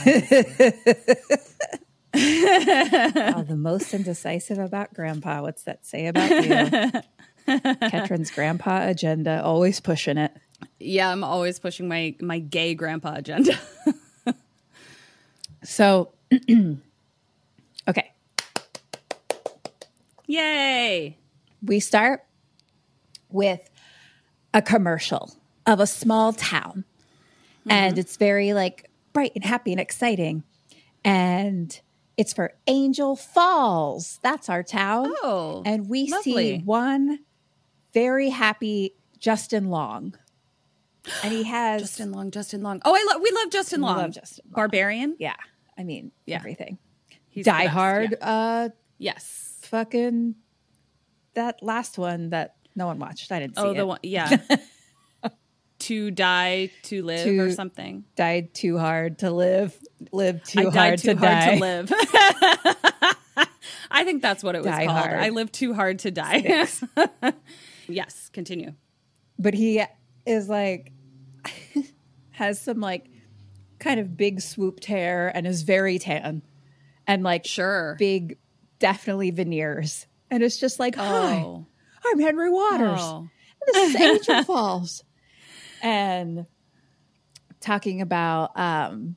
oh, 2.14 3.42
the 3.42 3.56
most 3.58 3.92
indecisive 3.92 4.60
about 4.60 4.94
Grandpa. 4.94 5.42
What's 5.42 5.64
that 5.64 5.84
say 5.84 6.06
about 6.06 6.30
you? 6.30 6.92
Ketrin's 7.88 8.30
Grandpa 8.30 8.88
agenda, 8.88 9.42
always 9.42 9.80
pushing 9.80 10.16
it. 10.16 10.30
Yeah, 10.78 11.10
I'm 11.10 11.24
always 11.24 11.58
pushing 11.58 11.88
my 11.88 12.14
my 12.20 12.38
gay 12.38 12.74
grandpa 12.74 13.14
agenda. 13.16 13.58
So, 15.64 16.12
okay, 17.88 18.12
Yay! 20.26 21.18
we 21.62 21.80
start 21.80 22.24
with 23.30 23.60
a 24.52 24.60
commercial 24.60 25.34
of 25.66 25.80
a 25.80 25.86
small 25.86 26.32
town. 26.32 26.84
And 27.66 27.92
mm-hmm. 27.92 28.00
it's 28.00 28.18
very 28.18 28.52
like 28.52 28.90
bright 29.14 29.32
and 29.34 29.44
happy 29.44 29.72
and 29.72 29.80
exciting. 29.80 30.44
And 31.02 31.78
it's 32.18 32.34
for 32.34 32.52
Angel 32.66 33.16
Falls. 33.16 34.18
That's 34.22 34.50
our 34.50 34.62
town. 34.62 35.12
Oh, 35.22 35.62
and 35.64 35.88
we 35.88 36.08
see 36.08 36.58
one 36.58 37.20
very 37.94 38.28
happy 38.28 38.94
Justin 39.18 39.70
Long. 39.70 40.14
And 41.22 41.32
he 41.32 41.42
has 41.44 41.82
Justin 41.82 42.12
Long, 42.12 42.30
Justin 42.30 42.62
Long. 42.62 42.80
Oh, 42.84 42.94
I 42.94 43.04
love 43.12 43.22
we 43.22 43.30
love 43.30 43.50
Justin 43.50 43.80
Long. 43.82 43.96
love 43.98 44.10
Justin 44.12 44.44
Long. 44.46 44.54
Barbarian. 44.54 45.16
yeah, 45.18 45.34
I 45.78 45.84
mean 45.84 46.12
Yeah. 46.26 46.36
everything. 46.36 46.78
He's 47.28 47.44
Die 47.44 47.64
best, 47.64 47.72
Hard, 47.74 48.16
yeah. 48.20 48.28
uh 48.28 48.68
Yes. 48.98 49.58
fucking 49.62 50.36
that 51.34 51.62
last 51.62 51.98
one 51.98 52.30
that 52.30 52.54
no 52.76 52.86
one 52.86 52.98
watched. 52.98 53.30
I 53.32 53.40
didn't 53.40 53.56
see 53.56 53.62
Oh, 53.62 53.70
it. 53.72 53.76
the 53.76 53.86
one. 53.86 53.98
Yeah. 54.02 54.36
to 55.80 56.10
die, 56.10 56.70
to 56.84 57.02
live, 57.02 57.38
or 57.38 57.50
something. 57.52 58.04
died 58.16 58.54
too 58.54 58.78
hard 58.78 59.18
to 59.18 59.30
live, 59.30 59.76
live 60.12 60.42
too 60.44 60.60
I 60.60 60.62
hard 60.62 60.72
died 60.74 60.98
to 61.00 61.16
hard 61.16 61.20
die. 61.20 61.54
to 61.54 61.60
live. 61.60 61.92
I 63.90 64.04
think 64.04 64.22
that's 64.22 64.42
what 64.42 64.54
it 64.54 64.58
was 64.58 64.66
Die 64.66 64.86
called. 64.86 64.98
hard. 64.98 65.18
I 65.20 65.28
live 65.30 65.52
too 65.52 65.74
hard 65.74 65.98
to 66.00 66.10
die. 66.10 66.66
yes. 67.88 68.28
Continue. 68.32 68.72
But 69.38 69.54
he 69.54 69.82
is 70.26 70.48
like 70.48 70.92
has 72.32 72.60
some 72.60 72.80
like 72.80 73.06
kind 73.78 74.00
of 74.00 74.16
big 74.16 74.40
swooped 74.40 74.84
hair 74.86 75.30
and 75.34 75.46
is 75.46 75.62
very 75.62 75.98
tan 75.98 76.42
and 77.06 77.22
like 77.22 77.46
Sure. 77.46 77.96
big 77.98 78.38
definitely 78.78 79.30
veneers. 79.30 80.06
And 80.30 80.42
it's 80.42 80.58
just 80.58 80.78
like, 80.80 80.96
hi, 80.96 81.42
Oh. 81.44 81.66
I'm 82.06 82.18
Henry 82.18 82.50
Waters. 82.50 82.98
Oh. 83.00 83.28
This 83.66 83.94
is 83.94 84.00
Angel 84.00 84.42
Falls. 84.44 85.04
And 85.82 86.46
talking 87.60 88.00
about 88.02 88.58
um 88.58 89.16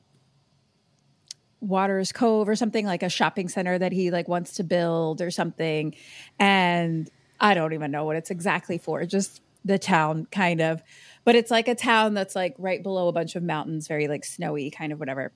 Waters 1.60 2.12
Cove 2.12 2.48
or 2.48 2.54
something 2.54 2.86
like 2.86 3.02
a 3.02 3.08
shopping 3.08 3.48
center 3.48 3.78
that 3.78 3.92
he 3.92 4.10
like 4.10 4.28
wants 4.28 4.54
to 4.54 4.64
build 4.64 5.20
or 5.20 5.30
something. 5.30 5.94
And 6.38 7.10
I 7.40 7.54
don't 7.54 7.72
even 7.72 7.90
know 7.90 8.04
what 8.04 8.16
it's 8.16 8.30
exactly 8.30 8.78
for, 8.78 9.04
just 9.04 9.42
the 9.64 9.78
town 9.78 10.26
kind 10.30 10.60
of. 10.60 10.82
But 11.28 11.36
it's 11.36 11.50
like 11.50 11.68
a 11.68 11.74
town 11.74 12.14
that's 12.14 12.34
like 12.34 12.54
right 12.56 12.82
below 12.82 13.06
a 13.06 13.12
bunch 13.12 13.36
of 13.36 13.42
mountains, 13.42 13.86
very 13.86 14.08
like 14.08 14.24
snowy, 14.24 14.70
kind 14.70 14.94
of 14.94 14.98
whatever. 14.98 15.30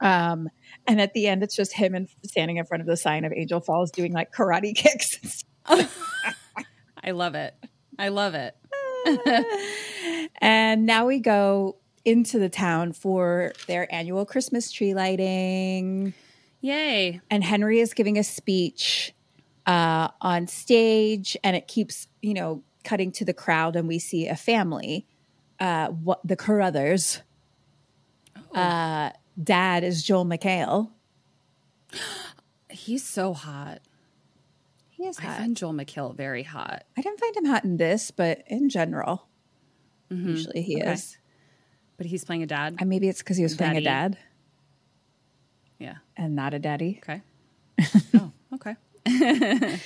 Um, 0.00 0.48
and 0.86 1.00
at 1.00 1.12
the 1.12 1.26
end, 1.26 1.42
it's 1.42 1.56
just 1.56 1.72
him 1.72 1.96
and 1.96 2.08
standing 2.24 2.58
in 2.58 2.64
front 2.66 2.82
of 2.82 2.86
the 2.86 2.96
sign 2.96 3.24
of 3.24 3.32
Angel 3.32 3.58
Falls 3.58 3.90
doing 3.90 4.12
like 4.12 4.32
karate 4.32 4.76
kicks. 4.76 5.42
I 5.66 7.10
love 7.10 7.34
it. 7.34 7.56
I 7.98 8.10
love 8.10 8.36
it. 8.36 8.54
and 10.40 10.86
now 10.86 11.06
we 11.06 11.18
go 11.18 11.78
into 12.04 12.38
the 12.38 12.48
town 12.48 12.92
for 12.92 13.54
their 13.66 13.92
annual 13.92 14.24
Christmas 14.24 14.70
tree 14.70 14.94
lighting. 14.94 16.14
Yay. 16.60 17.20
And 17.28 17.42
Henry 17.42 17.80
is 17.80 17.92
giving 17.92 18.18
a 18.18 18.22
speech 18.22 19.12
uh, 19.66 20.10
on 20.20 20.46
stage, 20.46 21.36
and 21.42 21.56
it 21.56 21.66
keeps, 21.66 22.06
you 22.22 22.34
know, 22.34 22.62
cutting 22.86 23.12
to 23.12 23.24
the 23.24 23.34
crowd, 23.34 23.76
and 23.76 23.86
we 23.86 23.98
see 23.98 24.28
a 24.28 24.36
family. 24.36 25.06
Uh, 25.58 25.88
what 25.88 26.20
the 26.24 26.36
Carruthers. 26.36 27.22
Uh, 28.54 29.10
dad 29.42 29.84
is 29.84 30.02
Joel 30.02 30.24
McHale. 30.24 30.90
He's 32.70 33.04
so 33.04 33.34
hot. 33.34 33.80
He 34.90 35.04
is 35.04 35.18
I 35.18 35.24
find 35.24 35.56
Joel 35.56 35.74
McHale 35.74 36.14
very 36.14 36.42
hot. 36.42 36.84
I 36.96 37.02
didn't 37.02 37.20
find 37.20 37.36
him 37.36 37.44
hot 37.44 37.64
in 37.64 37.76
this, 37.76 38.10
but 38.10 38.42
in 38.46 38.70
general, 38.70 39.28
usually 40.08 40.62
he 40.62 40.80
Okay. 40.80 40.92
is. 40.92 41.18
But 41.98 42.06
he's 42.06 42.24
playing 42.24 42.42
a 42.42 42.46
dad. 42.46 42.76
And 42.78 42.88
maybe 42.88 43.08
it's 43.08 43.20
because 43.20 43.36
he 43.36 43.42
was 43.42 43.56
playing 43.56 43.76
a 43.76 43.80
dad 43.80 44.18
yeah. 45.78 45.96
and 46.16 46.34
not 46.34 46.54
a 46.54 46.58
daddy. 46.58 47.00
Okay. 47.02 47.22
oh, 48.14 48.32
okay. 48.54 48.76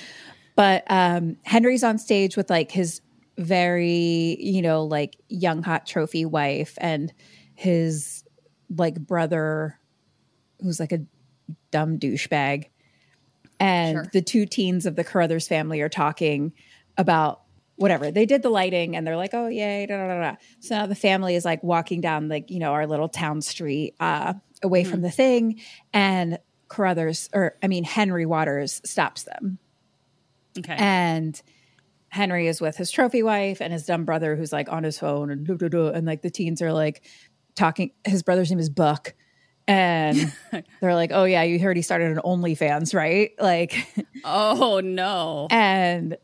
But 0.55 0.83
um, 0.89 1.37
Henry's 1.43 1.83
on 1.83 1.97
stage 1.97 2.35
with 2.37 2.49
like 2.49 2.71
his 2.71 3.01
very, 3.37 4.37
you 4.39 4.61
know, 4.61 4.83
like 4.83 5.17
young 5.29 5.63
hot 5.63 5.85
trophy 5.85 6.25
wife 6.25 6.77
and 6.79 7.11
his 7.55 8.23
like 8.75 8.95
brother 8.99 9.79
who's 10.61 10.79
like 10.79 10.91
a 10.91 11.01
dumb 11.71 11.97
douchebag. 11.97 12.65
And 13.59 13.95
Sure. 13.95 14.09
the 14.13 14.21
two 14.21 14.45
teens 14.45 14.85
of 14.85 14.95
the 14.95 15.03
Carruthers 15.03 15.47
family 15.47 15.81
are 15.81 15.89
talking 15.89 16.53
about 16.97 17.41
whatever. 17.75 18.11
They 18.11 18.25
did 18.25 18.41
the 18.43 18.49
lighting 18.49 18.95
and 18.95 19.05
they're 19.05 19.17
like, 19.17 19.33
oh, 19.33 19.47
yay, 19.47 19.85
da, 19.85 19.97
da, 19.97 20.07
da, 20.07 20.31
da. 20.31 20.35
So 20.59 20.75
now 20.75 20.85
the 20.85 20.95
family 20.95 21.35
is 21.35 21.45
like 21.45 21.63
walking 21.63 22.01
down 22.01 22.27
like, 22.27 22.51
you 22.51 22.59
know, 22.59 22.73
our 22.73 22.85
little 22.85 23.09
town 23.09 23.41
street 23.41 23.95
uh, 23.99 24.33
away 24.61 24.83
from 24.83 25.01
the 25.01 25.11
thing. 25.11 25.59
And 25.93 26.37
Carruthers, 26.67 27.29
or 27.33 27.55
I 27.63 27.67
mean, 27.67 27.83
Henry 27.83 28.25
Waters 28.25 28.81
stops 28.85 29.23
them. 29.23 29.57
Okay. 30.57 30.75
And 30.77 31.41
Henry 32.09 32.47
is 32.47 32.59
with 32.59 32.77
his 32.77 32.91
trophy 32.91 33.23
wife 33.23 33.61
and 33.61 33.71
his 33.71 33.85
dumb 33.85 34.05
brother 34.05 34.35
who's 34.35 34.51
like 34.51 34.71
on 34.71 34.83
his 34.83 34.99
phone 34.99 35.31
and, 35.31 35.45
duh, 35.45 35.55
duh, 35.55 35.69
duh, 35.69 35.91
and 35.91 36.05
like 36.05 36.21
the 36.21 36.29
teens 36.29 36.61
are 36.61 36.73
like 36.73 37.03
talking. 37.55 37.91
His 38.05 38.23
brother's 38.23 38.49
name 38.49 38.59
is 38.59 38.69
Buck. 38.69 39.13
And 39.67 40.33
they're 40.81 40.95
like, 40.95 41.11
oh, 41.13 41.23
yeah, 41.23 41.43
you 41.43 41.59
heard 41.59 41.77
he 41.77 41.83
started 41.83 42.11
an 42.11 42.21
OnlyFans, 42.25 42.93
right? 42.93 43.31
Like, 43.39 43.87
oh 44.25 44.81
no. 44.83 45.47
and 45.51 46.17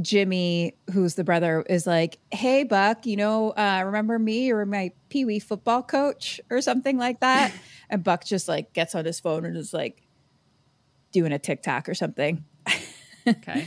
Jimmy, 0.00 0.74
who's 0.92 1.14
the 1.14 1.24
brother, 1.24 1.64
is 1.68 1.86
like, 1.86 2.18
"Hey, 2.30 2.64
Buck, 2.64 3.04
you 3.04 3.16
know, 3.16 3.50
uh, 3.50 3.82
remember 3.84 4.18
me? 4.18 4.46
You 4.46 4.54
were 4.54 4.64
my 4.64 4.92
Pee 5.10 5.24
Wee 5.24 5.38
football 5.38 5.82
coach, 5.82 6.40
or 6.50 6.62
something 6.62 6.96
like 6.96 7.20
that." 7.20 7.52
and 7.90 8.02
Buck 8.02 8.24
just 8.24 8.48
like 8.48 8.72
gets 8.72 8.94
on 8.94 9.04
his 9.04 9.20
phone 9.20 9.44
and 9.44 9.56
is 9.56 9.74
like 9.74 10.02
doing 11.12 11.32
a 11.32 11.38
TikTok 11.38 11.88
or 11.88 11.94
something. 11.94 12.44
Okay. 13.26 13.66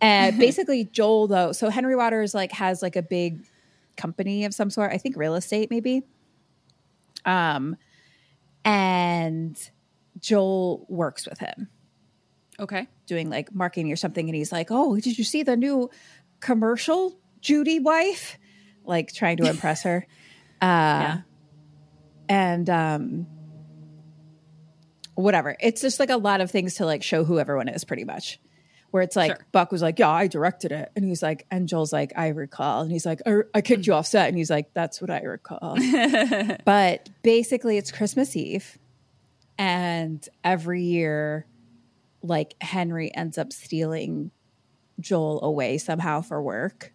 And 0.00 0.38
basically, 0.40 0.84
Joel 0.84 1.26
though, 1.28 1.52
so 1.52 1.68
Henry 1.70 1.96
Waters 1.96 2.34
like 2.34 2.52
has 2.52 2.82
like 2.82 2.96
a 2.96 3.02
big 3.02 3.44
company 3.96 4.44
of 4.44 4.54
some 4.54 4.70
sort. 4.70 4.92
I 4.92 4.98
think 4.98 5.16
real 5.16 5.34
estate, 5.34 5.70
maybe. 5.70 6.02
Um, 7.24 7.76
and 8.64 9.56
Joel 10.18 10.86
works 10.88 11.26
with 11.26 11.38
him 11.38 11.68
Okay. 12.60 12.86
doing 13.06 13.28
like 13.30 13.52
marketing 13.54 13.90
or 13.90 13.96
something 13.96 14.28
and 14.28 14.36
he's 14.36 14.52
like 14.52 14.68
oh 14.70 14.94
did 14.96 15.18
you 15.18 15.24
see 15.24 15.42
the 15.42 15.56
new 15.56 15.90
commercial 16.40 17.18
judy 17.40 17.80
wife 17.80 18.38
like 18.84 19.12
trying 19.12 19.36
to 19.38 19.48
impress 19.48 19.82
her 19.82 20.06
uh 20.60 21.16
and 22.28 22.70
um 22.70 23.26
whatever 25.14 25.56
it's 25.60 25.80
just 25.80 25.98
like 25.98 26.10
a 26.10 26.16
lot 26.16 26.40
of 26.40 26.50
things 26.50 26.74
to 26.76 26.86
like 26.86 27.02
show 27.02 27.24
who 27.24 27.38
everyone 27.40 27.68
is 27.68 27.84
pretty 27.84 28.04
much 28.04 28.38
where 28.92 29.02
it's 29.02 29.16
like 29.16 29.30
Sure. 29.30 29.46
Buck 29.52 29.72
was 29.72 29.82
like, 29.82 29.98
"Yeah, 29.98 30.10
I 30.10 30.28
directed 30.28 30.70
it," 30.70 30.92
and 30.94 31.04
he's 31.04 31.22
like, 31.22 31.46
and 31.50 31.66
Joel's 31.66 31.92
like, 31.92 32.12
"I 32.14 32.28
recall," 32.28 32.82
and 32.82 32.92
he's 32.92 33.04
like, 33.04 33.20
"I, 33.26 33.38
I 33.54 33.60
kicked 33.62 33.86
you 33.86 33.94
mm. 33.94 33.96
off 33.96 34.06
set," 34.06 34.28
and 34.28 34.36
he's 34.36 34.50
like, 34.50 34.72
"That's 34.74 35.00
what 35.00 35.10
I 35.10 35.20
recall." 35.22 35.76
but 36.64 37.08
basically, 37.22 37.78
it's 37.78 37.90
Christmas 37.90 38.36
Eve, 38.36 38.78
and 39.58 40.26
every 40.44 40.82
year, 40.82 41.46
like 42.22 42.54
Henry 42.60 43.12
ends 43.14 43.38
up 43.38 43.52
stealing 43.52 44.30
Joel 45.00 45.42
away 45.42 45.78
somehow 45.78 46.20
for 46.20 46.42
work, 46.42 46.92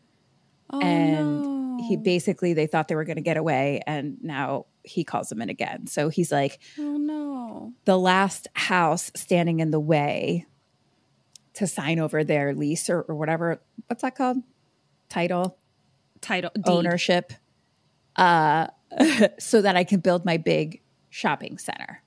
Oh, 0.69 0.79
and 0.79 1.81
he 1.81 1.97
basically 1.97 2.53
they 2.53 2.67
thought 2.67 2.89
they 2.89 2.95
were 2.95 3.05
going 3.05 3.17
to 3.17 3.23
get 3.23 3.37
away, 3.37 3.81
and 3.87 4.17
now 4.21 4.67
he 4.83 5.03
calls 5.03 5.29
them 5.29 5.41
in 5.41 5.49
again. 5.49 5.87
So 5.87 6.09
he's 6.09 6.31
like, 6.31 6.59
Oh 6.77 6.97
no. 6.97 7.73
the 7.85 7.97
last 7.97 8.47
house 8.53 9.11
standing 9.15 9.61
in 9.61 9.71
the 9.71 9.79
way 9.79 10.45
to 11.57 11.65
sign 11.67 11.99
over 11.99 12.23
their 12.23 12.53
lease 12.53 12.89
or, 12.89 13.01
or 13.01 13.15
whatever 13.15 13.59
what's 13.87 14.03
that 14.03 14.15
called? 14.15 14.37
Title? 15.09 15.57
Title 16.21 16.51
deed. 16.53 16.63
ownership. 16.67 17.33
Uh 18.15 18.67
so 19.37 19.61
that 19.61 19.75
i 19.75 19.83
can 19.83 19.99
build 19.99 20.23
my 20.23 20.37
big 20.37 20.81
shopping 21.09 21.57
center. 21.57 22.01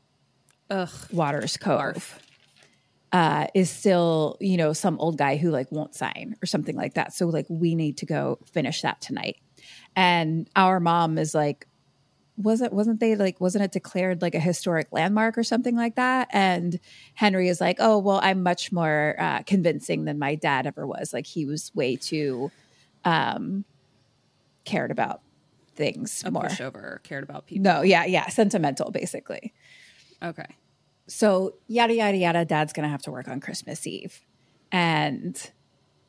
Ugh. 0.71 0.89
waters 1.13 1.57
cove. 1.57 2.19
Uh 3.13 3.49
is 3.55 3.71
still 3.71 4.37
you 4.41 4.57
know 4.57 4.73
some 4.73 4.99
old 5.01 5.19
guy 5.19 5.37
who 5.37 5.51
like 5.51 5.71
won't 5.73 5.95
sign 5.95 6.37
or 6.43 6.47
something 6.47 6.77
like 6.77 6.95
that. 6.95 7.13
So 7.13 7.27
like 7.27 7.47
we 7.49 7.75
need 7.75 7.99
to 7.99 8.07
go 8.07 8.39
finish 8.53 8.83
that 8.83 9.01
tonight. 9.01 9.37
And 9.97 10.49
our 10.55 10.79
mom 10.79 11.19
is 11.19 11.35
like 11.35 11.67
wasn't 12.37 12.73
wasn't 12.73 13.01
they 13.01 13.17
like 13.17 13.41
wasn't 13.41 13.63
it 13.63 13.71
declared 13.73 14.23
like 14.23 14.35
a 14.35 14.41
historic 14.41 14.89
landmark 14.93 15.37
or 15.37 15.43
something 15.43 15.77
like 15.77 15.97
that 15.97 16.27
and 16.33 16.81
henry 17.15 17.49
is 17.49 17.61
like 17.61 17.77
oh 17.81 17.99
well 17.99 18.19
i'm 18.23 18.43
much 18.43 18.73
more 18.73 19.15
uh, 19.19 19.43
convincing 19.43 20.05
than 20.07 20.19
my 20.19 20.35
dad 20.35 20.67
ever 20.67 20.87
was 20.87 21.13
like 21.13 21.27
he 21.27 21.45
was 21.45 21.71
way 21.75 21.97
too 21.97 22.51
um 23.05 23.65
cared 24.65 24.91
about 24.91 25.21
things 25.75 26.23
A 26.25 26.31
more 26.31 26.45
pushover. 26.45 27.03
Cared 27.03 27.25
about 27.25 27.47
people. 27.47 27.63
no 27.63 27.83
yeah 27.83 28.05
yeah 28.05 28.29
sentimental 28.29 28.91
basically 28.91 29.53
Okay. 30.23 30.47
so 31.09 31.55
yada 31.67 31.95
yada 31.95 32.17
yada 32.17 32.45
dad's 32.45 32.73
gonna 32.73 32.89
have 32.89 33.03
to 33.03 33.11
work 33.11 33.29
on 33.29 33.41
christmas 33.41 33.87
eve 33.87 34.21
and 34.73 35.51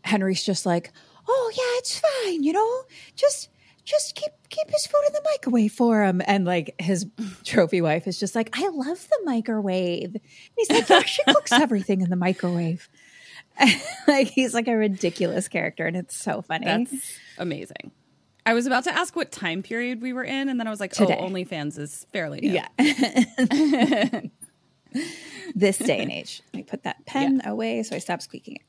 henry's 0.04 0.44
just 0.44 0.66
like 0.66 0.92
oh 1.28 1.51
yeah 1.56 1.78
it's 1.80 2.00
fine 2.00 2.44
you 2.44 2.51
know 2.54 2.82
just 3.16 3.50
just 3.83 4.15
keep 4.15 4.31
keep 4.50 4.69
his 4.69 4.85
food 4.85 5.01
in 5.07 5.13
the 5.13 5.21
microwave 5.25 5.71
for 5.71 6.03
him 6.03 6.21
and 6.27 6.45
like 6.45 6.75
his 6.79 7.07
trophy 7.43 7.81
wife 7.81 8.05
is 8.07 8.19
just 8.19 8.35
like 8.35 8.50
i 8.53 8.67
love 8.69 9.07
the 9.09 9.19
microwave 9.23 10.13
and 10.13 10.21
he's 10.57 10.69
like 10.69 10.88
yeah 10.89 11.01
she 11.01 11.23
cooks 11.23 11.51
everything 11.65 12.01
in 12.01 12.09
the 12.09 12.15
microwave 12.15 12.89
like 14.07 14.27
he's 14.27 14.53
like 14.53 14.67
a 14.67 14.75
ridiculous 14.75 15.47
character 15.47 15.85
and 15.85 15.95
it's 15.97 16.15
so 16.15 16.41
funny 16.41 16.65
That's 16.65 16.93
amazing. 17.38 17.91
I 18.43 18.53
was 18.55 18.65
about 18.65 18.85
to 18.85 18.91
ask 18.91 19.15
what 19.15 19.31
time 19.31 19.61
period 19.61 20.01
we 20.01 20.13
were 20.13 20.23
in, 20.23 20.50
and 20.50 20.59
then 20.59 20.65
I 20.65 20.71
was 20.71 20.79
like, 20.79 20.93
Today. 20.93 21.15
oh, 21.19 21.29
OnlyFans 21.29 21.77
is 21.77 22.07
fairly 22.11 22.39
new. 22.41 22.53
yeah 22.53 22.69
this 25.55 25.77
day 25.77 26.00
and 26.00 26.11
age. 26.11 26.41
Let 26.51 26.57
me 26.57 26.63
put 26.63 26.81
that 26.83 27.05
pen 27.05 27.41
away 27.45 27.83
so 27.83 27.95
I 27.95 28.00
stop 28.00 28.19
squeaking 28.21 28.55
it. 28.55 28.63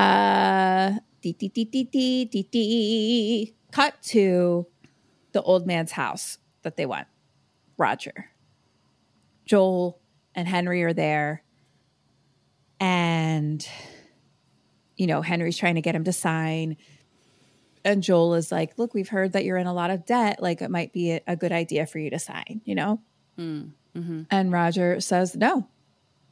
Uh, 0.00 0.98
dee, 1.20 1.32
dee, 1.32 1.48
dee, 1.48 1.64
dee, 1.64 1.84
dee, 1.84 2.24
dee, 2.26 2.48
dee. 2.50 3.54
Cut 3.74 4.00
to 4.02 4.68
the 5.32 5.42
old 5.42 5.66
man's 5.66 5.90
house 5.90 6.38
that 6.62 6.76
they 6.76 6.86
want. 6.86 7.08
Roger, 7.76 8.30
Joel, 9.46 9.98
and 10.32 10.46
Henry 10.46 10.84
are 10.84 10.92
there, 10.92 11.42
and 12.78 13.66
you 14.96 15.08
know 15.08 15.22
Henry's 15.22 15.56
trying 15.56 15.74
to 15.74 15.80
get 15.80 15.96
him 15.96 16.04
to 16.04 16.12
sign. 16.12 16.76
And 17.84 18.00
Joel 18.00 18.34
is 18.34 18.52
like, 18.52 18.78
"Look, 18.78 18.94
we've 18.94 19.08
heard 19.08 19.32
that 19.32 19.44
you're 19.44 19.56
in 19.56 19.66
a 19.66 19.74
lot 19.74 19.90
of 19.90 20.06
debt. 20.06 20.40
Like, 20.40 20.62
it 20.62 20.70
might 20.70 20.92
be 20.92 21.10
a, 21.10 21.20
a 21.26 21.34
good 21.34 21.50
idea 21.50 21.84
for 21.84 21.98
you 21.98 22.10
to 22.10 22.18
sign." 22.20 22.60
You 22.64 22.76
know. 22.76 23.00
Hmm. 23.36 23.62
Mm-hmm. 23.96 24.22
And 24.30 24.52
Roger 24.52 25.00
says, 25.00 25.34
"No, 25.34 25.66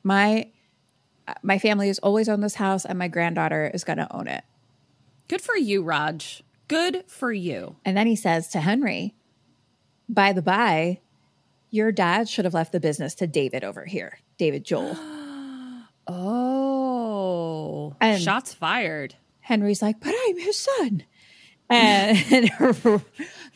my 0.05 0.49
my 1.43 1.59
family 1.59 1.89
has 1.89 1.99
always 1.99 2.29
owned 2.29 2.45
this 2.45 2.55
house, 2.55 2.85
and 2.85 3.01
my 3.01 3.09
granddaughter 3.09 3.69
is 3.75 3.83
going 3.83 3.99
to 3.99 4.17
own 4.17 4.29
it." 4.29 4.45
Good 5.27 5.41
for 5.41 5.57
you, 5.57 5.83
Raj. 5.83 6.45
Good 6.73 7.05
for 7.07 7.33
you. 7.33 7.77
And 7.85 7.97
then 7.97 8.07
he 8.07 8.17
says 8.17 8.49
to 8.49 8.61
Henry, 8.61 9.15
"By 10.09 10.33
the 10.33 10.43
by, 10.43 11.01
your 11.71 11.93
dad 11.93 12.29
should 12.29 12.45
have 12.47 12.55
left 12.55 12.73
the 12.73 12.81
business 12.81 13.15
to 13.17 13.27
David 13.27 13.63
over 13.65 13.85
here, 13.85 14.19
David 14.39 14.65
Joel." 14.65 14.97
Oh, 16.09 17.95
And- 18.01 18.21
shots 18.21 18.53
fired. 18.53 19.15
Henry's 19.41 19.81
like, 19.83 20.01
"But 20.01 20.15
I'm 20.27 20.39
his 20.39 20.57
son." 20.59 21.05
And 21.71 22.51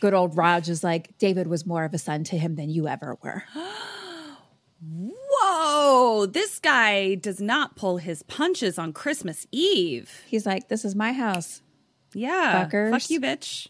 good 0.00 0.14
old 0.14 0.36
Raj 0.36 0.68
is 0.68 0.84
like, 0.84 1.18
"David 1.18 1.48
was 1.48 1.66
more 1.66 1.84
of 1.84 1.92
a 1.92 1.98
son 1.98 2.22
to 2.24 2.38
him 2.38 2.54
than 2.54 2.70
you 2.70 2.86
ever 2.86 3.18
were." 3.22 3.42
Whoa, 4.80 6.26
this 6.26 6.58
guy 6.60 7.14
does 7.16 7.40
not 7.40 7.74
pull 7.76 7.96
his 7.98 8.22
punches 8.22 8.78
on 8.78 8.92
Christmas 8.92 9.46
Eve. 9.50 10.22
He's 10.26 10.46
like, 10.46 10.68
"This 10.68 10.84
is 10.84 10.94
my 10.94 11.12
house." 11.12 11.62
Yeah. 12.16 12.64
Fuckers. 12.64 12.90
Fuck 12.90 13.10
you, 13.10 13.20
bitch. 13.20 13.68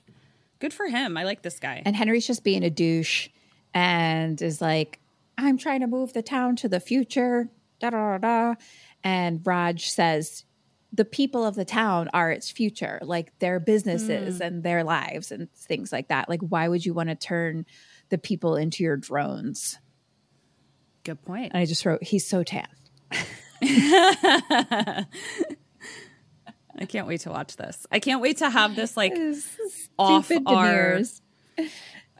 Good 0.60 0.72
for 0.72 0.86
him. 0.86 1.16
I 1.16 1.24
like 1.24 1.42
this 1.42 1.58
guy. 1.58 1.82
And 1.84 1.96
Henry's 1.96 2.26
just 2.26 2.44
being 2.44 2.62
a 2.62 2.70
douche 2.70 3.28
and 3.74 4.40
is 4.40 4.60
like, 4.60 5.00
I'm 5.36 5.58
trying 5.58 5.80
to 5.80 5.88
move 5.88 6.12
the 6.12 6.22
town 6.22 6.54
to 6.56 6.68
the 6.68 6.78
future. 6.78 7.48
Da 7.80 7.90
da 7.90 8.16
da 8.16 8.18
da. 8.18 8.54
And 9.02 9.44
Raj 9.44 9.90
says, 9.90 10.44
the 10.92 11.04
people 11.04 11.44
of 11.44 11.56
the 11.56 11.64
town 11.64 12.08
are 12.14 12.30
its 12.30 12.48
future, 12.48 13.00
like 13.02 13.36
their 13.40 13.58
businesses 13.58 14.36
hmm. 14.36 14.42
and 14.42 14.62
their 14.62 14.84
lives 14.84 15.32
and 15.32 15.52
things 15.52 15.92
like 15.92 16.08
that. 16.08 16.28
Like, 16.28 16.40
why 16.40 16.68
would 16.68 16.86
you 16.86 16.94
want 16.94 17.08
to 17.08 17.16
turn 17.16 17.66
the 18.10 18.18
people 18.18 18.54
into 18.54 18.84
your 18.84 18.96
drones? 18.96 19.78
Good 21.02 21.20
point. 21.22 21.52
And 21.52 21.60
I 21.60 21.66
just 21.66 21.84
wrote, 21.84 22.04
he's 22.04 22.26
so 22.26 22.44
tan. 22.44 22.68
I 26.78 26.84
can't 26.84 27.06
wait 27.06 27.20
to 27.22 27.30
watch 27.30 27.56
this. 27.56 27.86
I 27.90 28.00
can't 28.00 28.20
wait 28.20 28.38
to 28.38 28.50
have 28.50 28.76
this 28.76 28.96
like 28.96 29.14
off 29.98 30.30
our 30.46 31.00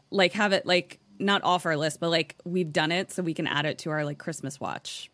like 0.09 0.33
have 0.33 0.53
it 0.53 0.65
like 0.65 0.99
not 1.19 1.43
off 1.43 1.65
our 1.65 1.77
list, 1.77 1.99
but 1.99 2.09
like 2.09 2.35
we've 2.45 2.71
done 2.71 2.91
it 2.91 3.11
so 3.11 3.23
we 3.23 3.33
can 3.33 3.47
add 3.47 3.65
it 3.65 3.79
to 3.79 3.89
our 3.89 4.05
like 4.05 4.17
Christmas 4.17 4.59
watch 4.59 5.11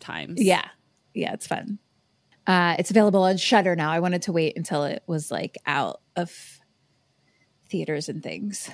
times. 0.00 0.42
Yeah. 0.42 0.66
Yeah, 1.14 1.32
it's 1.32 1.46
fun. 1.46 1.78
Uh, 2.46 2.74
it's 2.78 2.90
available 2.90 3.22
on 3.22 3.36
Shudder 3.36 3.76
now. 3.76 3.90
I 3.90 4.00
wanted 4.00 4.22
to 4.22 4.32
wait 4.32 4.56
until 4.56 4.84
it 4.84 5.02
was 5.06 5.30
like 5.30 5.56
out 5.66 6.00
of 6.16 6.58
theaters 7.68 8.08
and 8.08 8.22
things 8.22 8.70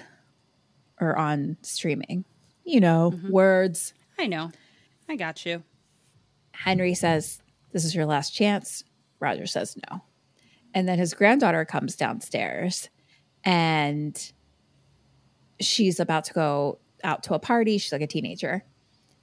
or 1.01 1.17
on 1.17 1.57
streaming. 1.63 2.25
You 2.65 2.81
know, 2.81 3.13
words. 3.29 3.95
I 4.19 4.27
know. 4.27 4.51
I 5.09 5.17
got 5.17 5.45
you. 5.47 5.63
Henry 6.53 6.95
says, 6.95 7.43
This 7.73 7.85
is 7.85 7.95
your 7.95 8.07
last 8.07 8.31
chance. 8.31 8.85
Roger 9.21 9.47
says 9.47 9.77
no. 9.91 10.03
And 10.75 10.89
then 10.89 10.99
his 10.99 11.15
granddaughter 11.15 11.65
comes 11.65 11.97
downstairs 11.97 12.89
and 13.45 14.33
she's 15.61 16.01
about 16.01 16.25
to 16.25 16.35
go 16.35 16.79
out 17.03 17.23
to 17.25 17.35
a 17.35 17.39
party. 17.39 17.79
She's 17.79 17.93
like 17.93 18.03
a 18.03 18.07
teenager. 18.07 18.65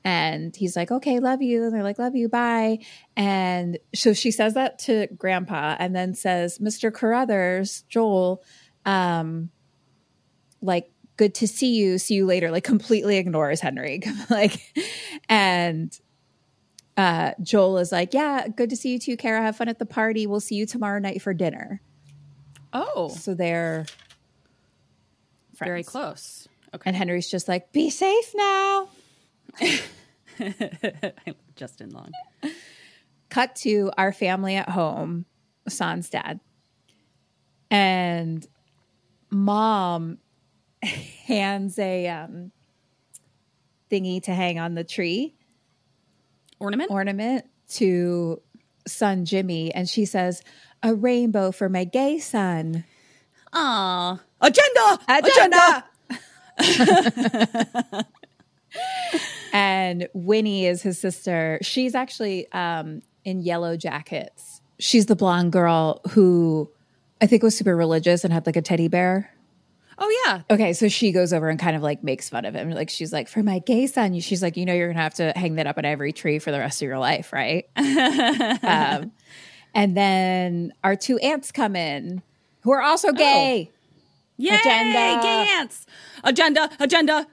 And 0.03 0.55
he's 0.55 0.75
like, 0.75 0.91
okay, 0.91 1.19
love 1.19 1.41
you. 1.41 1.63
And 1.63 1.73
they're 1.73 1.83
like, 1.83 1.97
love 1.97 2.15
you, 2.15 2.29
bye. 2.29 2.77
And 3.17 3.79
so 3.95 4.13
she 4.13 4.29
says 4.29 4.53
that 4.53 4.77
to 4.79 5.07
grandpa 5.17 5.75
and 5.79 5.95
then 5.95 6.13
says, 6.13 6.59
Mr. 6.59 6.93
Carruthers, 6.93 7.83
Joel, 7.89 8.43
um, 8.85 9.49
like, 10.61 10.91
good 11.17 11.33
to 11.35 11.47
see 11.47 11.75
you. 11.75 11.97
See 11.97 12.13
you 12.13 12.25
later. 12.27 12.51
Like, 12.51 12.63
completely 12.63 13.17
ignores 13.17 13.59
Henry. 13.59 14.03
like, 14.29 14.61
and 15.27 15.97
uh, 16.97 17.31
Joel 17.41 17.77
is 17.79 17.91
like, 17.91 18.13
yeah, 18.13 18.47
good 18.47 18.69
to 18.69 18.75
see 18.75 18.91
you 18.93 18.99
too, 18.99 19.17
Kara. 19.17 19.41
Have 19.41 19.57
fun 19.57 19.67
at 19.69 19.79
the 19.79 19.85
party. 19.85 20.27
We'll 20.27 20.39
see 20.39 20.55
you 20.55 20.65
tomorrow 20.65 20.99
night 20.99 21.21
for 21.21 21.33
dinner. 21.33 21.81
Oh, 22.73 23.09
So 23.09 23.33
they're 23.33 23.85
friends. 25.55 25.69
very 25.69 25.83
close. 25.83 26.47
Okay. 26.73 26.89
And 26.89 26.95
Henry's 26.95 27.29
just 27.29 27.47
like, 27.47 27.71
be 27.71 27.89
safe 27.89 28.33
now. 28.35 28.89
Justin 31.55 31.89
Long. 31.91 32.11
cut 33.29 33.55
to 33.57 33.91
our 33.97 34.11
family 34.11 34.55
at 34.55 34.67
home, 34.69 35.25
San's 35.69 36.09
dad, 36.09 36.39
and 37.71 38.45
mom 39.31 40.17
hands 41.25 41.79
a 41.79 42.07
um, 42.07 42.51
thingy 43.89 44.21
to 44.23 44.33
hang 44.33 44.59
on 44.59 44.75
the 44.75 44.83
tree 44.83 45.35
Ornament? 46.59 46.91
ornament 46.91 47.45
to 47.69 48.41
son 48.87 49.25
Jimmy, 49.25 49.73
and 49.73 49.89
she 49.89 50.05
says, 50.05 50.41
"A 50.83 50.93
rainbow 50.93 51.51
for 51.51 51.69
my 51.69 51.83
gay 51.83 52.19
son." 52.19 52.85
Aw. 53.53 54.19
Agenda! 54.41 54.99
Agenda. 55.07 55.85
and 59.53 60.07
Winnie 60.13 60.65
is 60.65 60.81
his 60.81 60.99
sister. 60.99 61.59
She's 61.61 61.95
actually 61.95 62.51
um, 62.51 63.01
in 63.23 63.43
Yellowjackets. 63.43 64.61
She's 64.79 65.05
the 65.05 65.15
blonde 65.15 65.51
girl 65.51 66.01
who 66.11 66.69
I 67.21 67.27
think 67.27 67.43
was 67.43 67.57
super 67.57 67.75
religious 67.75 68.23
and 68.23 68.33
had 68.33 68.45
like 68.45 68.57
a 68.57 68.61
teddy 68.61 68.87
bear. 68.87 69.31
Oh 69.97 70.23
yeah. 70.25 70.41
Okay, 70.49 70.73
so 70.73 70.87
she 70.87 71.11
goes 71.11 71.31
over 71.31 71.49
and 71.49 71.59
kind 71.59 71.75
of 71.75 71.81
like 71.81 72.03
makes 72.03 72.29
fun 72.29 72.45
of 72.45 72.53
him. 72.53 72.69
Like 72.71 72.89
she's 72.89 73.13
like, 73.13 73.27
for 73.29 73.43
my 73.43 73.59
gay 73.59 73.87
son, 73.87 74.19
she's 74.19 74.41
like, 74.41 74.57
you 74.57 74.65
know, 74.65 74.73
you're 74.73 74.89
gonna 74.89 75.01
have 75.01 75.13
to 75.15 75.31
hang 75.35 75.55
that 75.55 75.67
up 75.67 75.77
on 75.77 75.85
every 75.85 76.11
tree 76.11 76.39
for 76.39 76.51
the 76.51 76.59
rest 76.59 76.81
of 76.81 76.87
your 76.87 76.99
life, 76.99 77.31
right? 77.31 77.65
um, 77.75 79.11
and 79.73 79.95
then 79.95 80.73
our 80.83 80.95
two 80.95 81.17
aunts 81.19 81.51
come 81.51 81.75
in 81.75 82.21
who 82.61 82.71
are 82.71 82.81
also 82.81 83.11
gay. 83.11 83.69
Yay! 84.37 84.49
Agenda. 84.55 85.21
Gay 85.21 85.47
ants. 85.57 85.85
Agenda. 86.23 86.69
Agenda. 86.79 87.27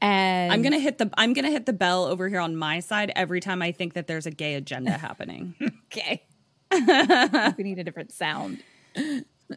And 0.00 0.52
I'm 0.52 0.60
gonna 0.60 0.78
hit 0.78 0.98
the 0.98 1.10
I'm 1.16 1.32
gonna 1.32 1.50
hit 1.50 1.64
the 1.64 1.72
bell 1.72 2.04
over 2.04 2.28
here 2.28 2.40
on 2.40 2.56
my 2.56 2.80
side 2.80 3.10
every 3.16 3.40
time 3.40 3.62
I 3.62 3.72
think 3.72 3.94
that 3.94 4.06
there's 4.06 4.26
a 4.26 4.30
gay 4.30 4.54
agenda 4.54 4.90
happening. 4.98 5.54
okay. 5.86 6.22
we 7.56 7.64
need 7.64 7.78
a 7.78 7.84
different 7.84 8.12
sound. 8.12 8.62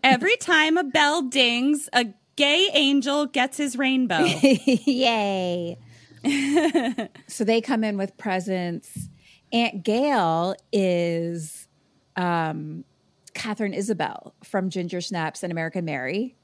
every 0.03 0.37
time 0.37 0.77
a 0.77 0.83
bell 0.83 1.23
dings, 1.23 1.89
a 1.91 2.05
gay 2.37 2.69
angel 2.73 3.25
gets 3.25 3.57
his 3.57 3.77
rainbow. 3.77 4.23
Yay. 4.45 5.77
so 7.27 7.43
they 7.43 7.59
come 7.59 7.83
in 7.83 7.97
with 7.97 8.15
presents. 8.17 9.09
Aunt 9.51 9.83
Gail 9.83 10.55
is 10.71 11.67
um, 12.15 12.85
Katharine 13.33 13.73
Isabelle 13.73 14.33
from 14.43 14.69
Ginger 14.69 15.01
Snaps 15.01 15.43
and 15.43 15.51
American 15.51 15.85
Mary. 15.85 16.35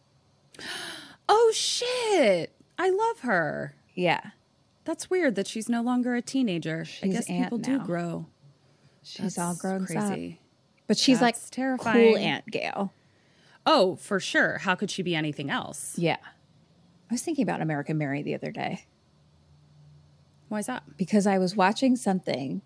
oh 1.29 1.51
shit! 1.55 2.53
I 2.77 2.89
love 2.89 3.19
her. 3.21 3.75
Yeah. 3.93 4.21
That's 4.85 5.09
weird 5.09 5.35
that 5.35 5.47
she's 5.47 5.69
no 5.69 5.81
longer 5.81 6.15
a 6.15 6.21
teenager. 6.21 6.85
I 7.01 7.07
guess 7.07 7.25
people 7.25 7.57
now. 7.57 7.77
do 7.77 7.79
grow. 7.79 8.25
She's 9.01 9.35
That's 9.35 9.37
all 9.37 9.55
grown 9.55 9.85
crazy. 9.85 10.33
up. 10.33 10.39
But 10.87 10.97
she's 10.97 11.19
That's 11.19 11.41
like 11.41 11.51
terrifying. 11.51 12.13
cool 12.13 12.17
Aunt 12.17 12.45
Gail. 12.47 12.93
Oh, 13.65 13.95
for 13.95 14.19
sure. 14.19 14.59
How 14.59 14.75
could 14.75 14.91
she 14.91 15.03
be 15.03 15.15
anything 15.15 15.49
else? 15.49 15.97
Yeah. 15.97 16.17
I 17.09 17.13
was 17.13 17.21
thinking 17.21 17.43
about 17.43 17.61
American 17.61 17.97
Mary 17.97 18.23
the 18.23 18.33
other 18.35 18.51
day 18.51 18.85
Why 20.49 20.59
is 20.59 20.65
that? 20.65 20.97
because 20.97 21.27
I 21.27 21.37
was 21.37 21.55
watching 21.55 21.95
something. 21.95 22.57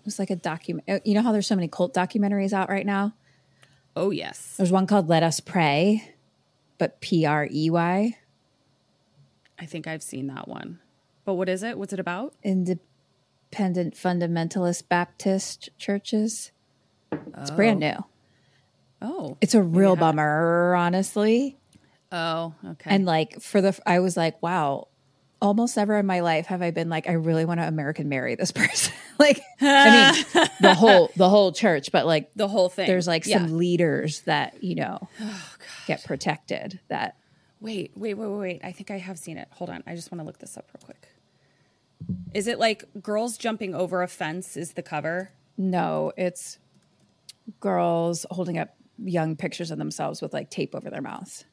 It 0.00 0.04
was 0.04 0.18
like 0.18 0.30
a 0.30 0.36
document. 0.36 0.88
Uh, 0.88 1.00
you 1.04 1.14
know 1.14 1.22
how 1.22 1.32
there's 1.32 1.46
so 1.46 1.56
many 1.56 1.68
cult 1.68 1.92
documentaries 1.92 2.52
out 2.52 2.68
right 2.68 2.86
now? 2.86 3.14
Oh 3.96 4.10
yes. 4.10 4.54
There's 4.56 4.70
one 4.70 4.86
called 4.86 5.08
Let 5.08 5.22
Us 5.22 5.40
Prey, 5.40 6.14
but 6.78 7.00
P 7.00 7.26
R 7.26 7.48
E 7.50 7.70
Y. 7.70 8.16
I 9.58 9.66
think 9.66 9.86
I've 9.86 10.02
seen 10.02 10.26
that 10.28 10.46
one. 10.46 10.80
But 11.24 11.34
what 11.34 11.48
is 11.48 11.62
it? 11.62 11.78
What's 11.78 11.92
it 11.92 11.98
about? 11.98 12.34
independent 12.44 13.94
fundamentalist 13.94 14.88
Baptist 14.88 15.70
churches. 15.78 16.52
It's 17.38 17.50
brand 17.50 17.82
oh. 17.82 17.88
new. 17.88 18.04
Oh. 19.08 19.36
It's 19.40 19.54
a 19.54 19.62
real 19.62 19.94
Yeah. 19.94 20.00
bummer, 20.00 20.74
honestly. 20.76 21.56
Oh, 22.10 22.54
okay. 22.64 22.90
And 22.90 23.04
like 23.06 23.40
for 23.40 23.60
the, 23.60 23.78
I 23.86 24.00
was 24.00 24.16
like, 24.16 24.42
wow. 24.42 24.88
Almost 25.42 25.76
never 25.76 25.96
in 25.98 26.06
my 26.06 26.20
life 26.20 26.46
have 26.46 26.62
I 26.62 26.70
been 26.70 26.88
like, 26.88 27.08
I 27.08 27.12
really 27.12 27.44
want 27.44 27.60
to 27.60 27.68
American 27.68 28.08
marry 28.08 28.34
this 28.36 28.50
person. 28.60 28.94
like, 29.18 29.40
I 29.60 30.14
mean, 30.34 30.46
the 30.62 30.74
whole 30.74 31.10
the 31.14 31.28
whole 31.28 31.52
church, 31.52 31.92
but 31.92 32.06
like 32.06 32.32
the 32.34 32.48
whole 32.48 32.68
thing. 32.70 32.86
there's 32.86 33.06
like 33.06 33.26
Yeah. 33.26 33.38
some 33.38 33.58
leaders 33.58 34.22
that 34.22 34.62
you 34.64 34.74
know 34.76 35.08
Oh, 35.20 35.44
get 35.86 36.02
protected. 36.04 36.80
That 36.88 37.16
Wait, 37.60 37.92
wait, 37.94 38.14
wait, 38.14 38.26
wait, 38.28 38.38
wait. 38.38 38.60
I 38.64 38.72
think 38.72 38.90
I 38.90 38.98
have 38.98 39.18
seen 39.18 39.36
it. 39.36 39.48
Hold 39.52 39.68
on. 39.70 39.82
I 39.86 39.94
just 39.94 40.10
want 40.10 40.20
to 40.20 40.26
look 40.26 40.38
this 40.38 40.56
up 40.56 40.68
real 40.74 40.84
quick. 40.84 41.06
Is 42.34 42.46
it 42.46 42.58
like 42.58 42.84
girls 43.02 43.36
jumping 43.36 43.74
over 43.74 44.02
a 44.02 44.08
fence 44.08 44.56
is 44.56 44.72
the 44.72 44.82
cover? 44.82 45.30
no, 45.58 46.12
it's 46.16 46.58
girls 47.60 48.26
holding 48.30 48.58
up 48.58 48.75
young 49.04 49.36
pictures 49.36 49.70
of 49.70 49.78
themselves 49.78 50.22
with 50.22 50.32
like 50.32 50.50
tape 50.50 50.74
over 50.74 50.90
their 50.90 51.02
mouths. 51.02 51.44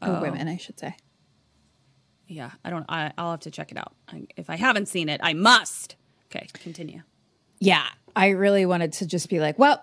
Or 0.00 0.08
Oh. 0.08 0.20
women, 0.20 0.46
I 0.48 0.56
should 0.56 0.78
say. 0.78 0.94
Yeah, 2.28 2.50
I 2.64 2.70
don't 2.70 2.84
I, 2.88 3.12
I'll 3.16 3.30
have 3.32 3.40
to 3.40 3.50
check 3.50 3.72
it 3.72 3.78
out. 3.78 3.94
I, 4.06 4.26
if 4.36 4.50
I 4.50 4.56
haven't 4.56 4.86
seen 4.86 5.08
it, 5.08 5.20
I 5.24 5.32
must. 5.32 5.96
Okay, 6.26 6.46
continue. 6.52 7.02
Yeah, 7.58 7.86
I 8.14 8.28
really 8.28 8.66
wanted 8.66 8.92
to 8.94 9.06
just 9.06 9.28
be 9.30 9.40
like, 9.40 9.58
well, 9.58 9.82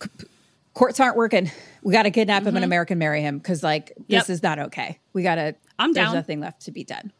c- 0.00 0.26
courts 0.74 1.00
aren't 1.00 1.16
working. 1.16 1.50
We 1.82 1.92
got 1.94 2.02
to 2.02 2.10
kidnap 2.10 2.42
him 2.42 2.48
and 2.48 2.56
mm-hmm. 2.58 2.64
American 2.64 2.98
marry 2.98 3.22
him 3.22 3.38
because, 3.38 3.62
like, 3.62 3.94
this 4.08 4.28
Yep. 4.28 4.30
is 4.30 4.42
not 4.42 4.58
okay. 4.58 4.98
We 5.14 5.22
got 5.22 5.36
to. 5.36 5.54
I'm 5.78 5.94
down. 5.94 6.12
There's 6.12 6.14
nothing 6.14 6.40
left 6.40 6.62
to 6.66 6.70
be 6.70 6.84
done. 6.84 7.12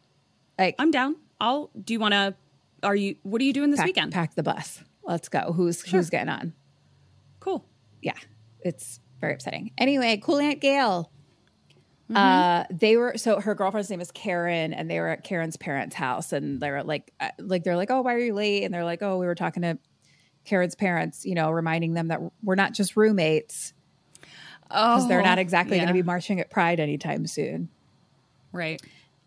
Like, 0.58 0.74
I'm 0.78 0.90
down. 0.90 1.16
I'll 1.40 1.70
do 1.82 1.94
you 1.94 1.98
want 2.00 2.12
to 2.12 2.34
are 2.82 2.94
you 2.94 3.16
what 3.22 3.40
are 3.40 3.44
you 3.44 3.54
doing 3.54 3.70
this 3.70 3.78
pack, 3.80 3.86
weekend? 3.86 4.12
pack 4.12 4.34
the 4.34 4.42
bus. 4.42 4.82
Let's 5.04 5.28
go. 5.28 5.52
Who's 5.52 5.82
who's 5.82 6.10
getting 6.10 6.28
on? 6.28 6.52
Cool. 7.40 7.64
Yeah, 8.02 8.16
it's 8.60 9.00
very 9.20 9.34
upsetting. 9.34 9.72
Anyway, 9.78 10.20
cool 10.22 10.38
Aunt 10.38 10.60
Gail. 10.60 11.10
Mm-hmm. 12.10 12.16
Uh, 12.16 12.64
they 12.70 12.96
were 12.96 13.16
so 13.16 13.40
her 13.40 13.54
girlfriend's 13.54 13.88
name 13.90 14.00
is 14.00 14.10
Karen, 14.10 14.72
and 14.72 14.90
they 14.90 15.00
were 15.00 15.08
at 15.08 15.24
Karen's 15.24 15.56
parents' 15.56 15.94
house, 15.94 16.32
and 16.32 16.60
they 16.60 16.70
were 16.70 16.82
like, 16.82 17.12
uh, 17.20 17.30
like 17.38 17.64
they're 17.64 17.76
like, 17.76 17.90
oh, 17.90 18.00
why 18.02 18.14
are 18.14 18.18
you 18.18 18.34
late? 18.34 18.64
And 18.64 18.74
they're 18.74 18.84
like, 18.84 19.02
oh, 19.02 19.18
we 19.18 19.26
were 19.26 19.34
talking 19.34 19.62
to 19.62 19.78
Karen's 20.44 20.74
parents, 20.74 21.24
you 21.24 21.34
know, 21.34 21.50
reminding 21.50 21.94
them 21.94 22.08
that 22.08 22.20
we're 22.42 22.56
not 22.56 22.72
just 22.72 22.96
roommates 22.96 23.72
because 24.64 25.08
they're 25.08 25.22
not 25.22 25.38
exactly 25.38 25.76
going 25.78 25.88
Oh, 25.88 25.92
to 25.92 25.98
be 25.98 26.02
marching 26.02 26.40
at 26.40 26.50
Pride 26.50 26.78
anytime 26.78 27.26
soon. 27.26 27.68
Right. 28.52 28.80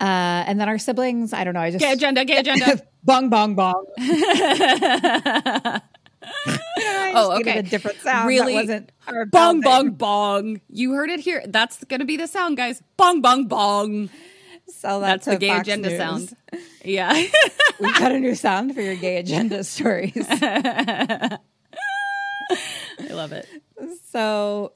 Uh, 0.04 0.44
and 0.48 0.60
then 0.60 0.68
our 0.68 0.78
siblings, 0.78 1.32
I 1.32 1.46
don't 1.46 1.54
know, 1.54 1.62
I 1.62 1.72
just 1.72 1.82
Gay 1.82 1.94
agenda, 1.94 2.26
gay 2.26 2.36
agenda. 2.36 2.82
bong 3.06 3.30
bong 3.30 3.56
bong. 3.56 3.86
oh, 7.16 7.38
okay. 7.40 7.60
a 7.60 7.64
different 7.64 8.02
sound. 8.02 8.28
Really? 8.28 8.54
that 8.54 8.62
wasn't 8.64 8.92
our 9.08 9.26
Bong 9.26 9.62
bong 9.62 9.92
bong. 9.92 10.60
You 10.68 10.92
heard 10.92 11.10
it 11.10 11.22
here. 11.22 11.42
That's 11.48 11.86
going 11.86 12.02
to 12.02 12.06
be 12.06 12.18
the 12.18 12.28
sound, 12.28 12.58
guys. 12.58 12.84
Bong 12.98 13.22
bong 13.22 13.48
bong. 13.48 14.10
That 14.82 15.00
That's 15.00 15.24
to 15.24 15.30
the 15.32 15.38
gay 15.38 15.48
Fox 15.48 15.62
agenda 15.62 15.88
News. 15.88 15.98
sound. 15.98 16.36
Yeah. 16.84 17.14
We've 17.80 17.98
got 17.98 18.12
a 18.12 18.20
new 18.20 18.36
sound 18.36 18.76
for 18.76 18.82
your 18.82 18.96
gay 18.96 19.16
agenda 19.18 19.64
stories. 19.64 20.28
I 20.30 21.40
love 23.10 23.32
it. 23.32 23.48
so 24.12 24.74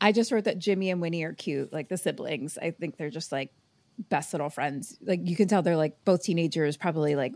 I 0.00 0.10
just 0.10 0.32
wrote 0.32 0.44
that 0.44 0.58
Jimmy 0.58 0.90
and 0.90 1.00
Winnie 1.00 1.22
are 1.22 1.32
cute, 1.32 1.72
like 1.72 1.88
the 1.88 1.96
siblings. 1.96 2.58
I 2.58 2.72
think 2.72 2.96
they're 2.96 3.10
just 3.10 3.30
like 3.30 3.52
best 3.98 4.32
little 4.32 4.50
friends. 4.50 4.96
Like 5.02 5.20
you 5.28 5.36
can 5.36 5.48
tell 5.48 5.62
they're 5.62 5.76
like 5.76 6.04
both 6.04 6.22
teenagers, 6.22 6.76
probably 6.76 7.16
like 7.16 7.34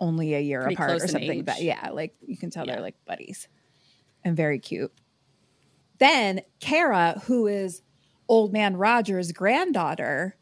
only 0.00 0.34
a 0.34 0.40
year 0.40 0.60
Pretty 0.62 0.74
apart 0.74 0.90
or 1.02 1.06
something. 1.08 1.30
age. 1.30 1.44
But 1.44 1.62
yeah, 1.62 1.90
like 1.92 2.14
you 2.26 2.36
can 2.36 2.50
tell 2.50 2.66
Yeah. 2.66 2.74
they're 2.74 2.82
like 2.82 2.96
buddies 3.06 3.48
and 4.24 4.36
very 4.36 4.58
cute. 4.58 4.92
Then 5.98 6.40
Kara, 6.60 7.20
who 7.26 7.46
is 7.46 7.82
old 8.28 8.52
man 8.52 8.76
Roger's 8.76 9.32
granddaughter, 9.32 10.36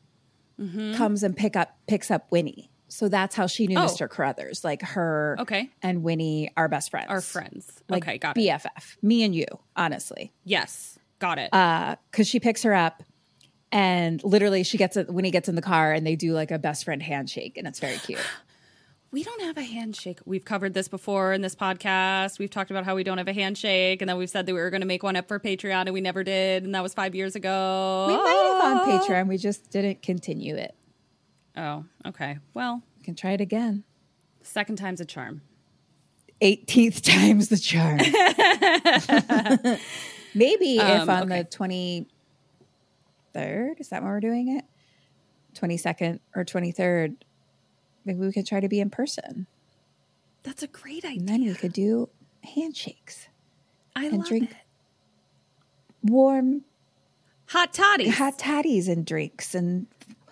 Mm-hmm. 0.61 0.95
comes 0.95 1.23
and 1.23 1.35
pick 1.37 1.57
up 1.57 1.77
picks 1.89 2.11
up 2.11 2.31
Winnie. 2.31 2.71
So 2.87 3.09
that's 3.09 3.35
how 3.35 3.47
she 3.47 3.67
knew 3.67 3.79
Oh. 3.79 3.87
Mr. 3.87 4.09
Carruthers. 4.09 4.63
Like 4.63 4.83
her 4.83 5.37
Okay. 5.41 5.71
and 5.83 6.03
Winnie 6.03 6.51
are 6.57 6.69
best 6.69 6.91
friends. 6.91 7.07
Our 7.09 7.23
friends. 7.23 7.83
Like 7.89 8.05
okay, 8.05 8.19
got 8.19 8.37
it. 8.37 8.41
BFF. 8.43 8.97
Me 9.03 9.23
and 9.25 9.35
you, 9.35 9.47
honestly. 9.75 10.31
Yes, 10.45 10.99
got 11.19 11.39
it. 11.39 11.53
Uh, 11.55 11.97
cause 12.13 12.29
she 12.29 12.39
picks 12.39 12.63
her 12.65 12.75
up 12.75 13.03
and 13.73 14.23
literally 14.23 14.63
she 14.63 14.79
gets 14.79 14.97
it 14.97 15.11
when 15.11 15.25
he 15.25 15.33
gets 15.33 15.49
in 15.49 15.57
the 15.57 15.63
car 15.63 15.93
and 15.93 16.07
they 16.07 16.15
do 16.15 16.33
like 16.35 16.53
a 16.53 16.59
best 16.59 16.85
friend 16.85 17.03
handshake 17.03 17.57
and 17.57 17.67
it's 17.67 17.81
very 17.81 17.97
cute. 17.97 18.21
we 19.11 19.23
don't 19.25 19.43
have 19.43 19.57
a 19.59 19.63
handshake. 19.63 20.21
We've 20.25 20.45
covered 20.45 20.73
this 20.75 20.89
before 20.89 21.33
in 21.33 21.41
this 21.43 21.55
podcast. 21.55 22.39
We've 22.39 22.51
talked 22.51 22.71
about 22.71 22.85
how 22.85 22.95
we 22.95 23.03
don't 23.05 23.19
have 23.19 23.29
a 23.29 23.33
handshake, 23.35 24.01
and 24.01 24.09
then 24.09 24.17
we've 24.17 24.31
said 24.31 24.47
that 24.47 24.55
we 24.55 24.61
were 24.61 24.71
going 24.71 24.81
to 24.81 24.87
make 24.87 25.03
one 25.03 25.17
up 25.17 25.29
for 25.29 25.39
Patreon, 25.41 25.83
and 25.83 25.93
we 25.93 26.01
never 26.01 26.23
did, 26.25 26.65
and 26.65 26.75
that 26.75 26.83
was 26.83 26.95
five 26.95 27.15
years 27.15 27.35
ago. 27.37 28.07
We 28.09 28.17
might 28.17 28.31
have 28.31 28.79
on 28.79 28.89
Patreon. 29.01 29.29
We 29.29 29.37
just 29.39 29.71
didn't 29.71 30.01
continue 30.03 30.57
it. 30.57 30.75
Oh, 31.57 31.85
okay. 32.07 32.39
Well, 32.55 32.83
We 32.99 33.05
can 33.05 33.15
try 33.15 33.33
it 33.33 33.41
again. 33.43 33.85
second 34.43 34.77
time's 34.77 35.01
a 35.03 35.05
charm. 35.05 35.43
18th 36.41 37.03
times 37.03 37.49
the 37.49 37.59
charm. 37.59 37.99
Maybe 40.35 40.79
if 40.79 40.83
Um, 41.03 41.11
on 41.11 41.23
okay. 41.25 41.43
the 41.43 41.45
23rd, 43.35 43.81
is 43.81 43.89
that 43.89 44.03
when 44.03 44.11
we're 44.11 44.21
doing 44.21 44.57
it? 44.57 44.65
22nd 45.55 46.21
or 46.35 46.45
23rd, 46.45 47.17
maybe 48.05 48.19
we 48.19 48.33
could 48.33 48.47
try 48.47 48.61
to 48.61 48.69
be 48.69 48.81
in 48.81 48.91
person. 48.91 49.47
That's 50.43 50.63
a 50.63 50.67
great 50.67 51.05
And 51.05 51.13
idea. 51.15 51.27
then 51.27 51.45
we 51.45 51.55
could 51.55 51.73
do 51.73 52.09
handshakes 52.43 53.29
I 53.95 54.07
and 54.07 54.19
love 54.19 54.27
drink 54.29 54.51
it. 54.51 54.57
warm 56.03 56.63
Hot 57.49 57.73
toddies. 57.73 58.15
hot 58.17 58.39
toddies 58.39 58.89
and 58.89 59.05
drinks 59.05 59.55
and 59.55 59.87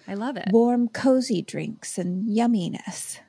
I 0.08 0.14
love 0.14 0.36
it. 0.36 0.48
warm 0.50 0.88
cozy 0.88 1.42
drinks 1.42 1.98
and 1.98 2.26
yumminess. 2.28 3.20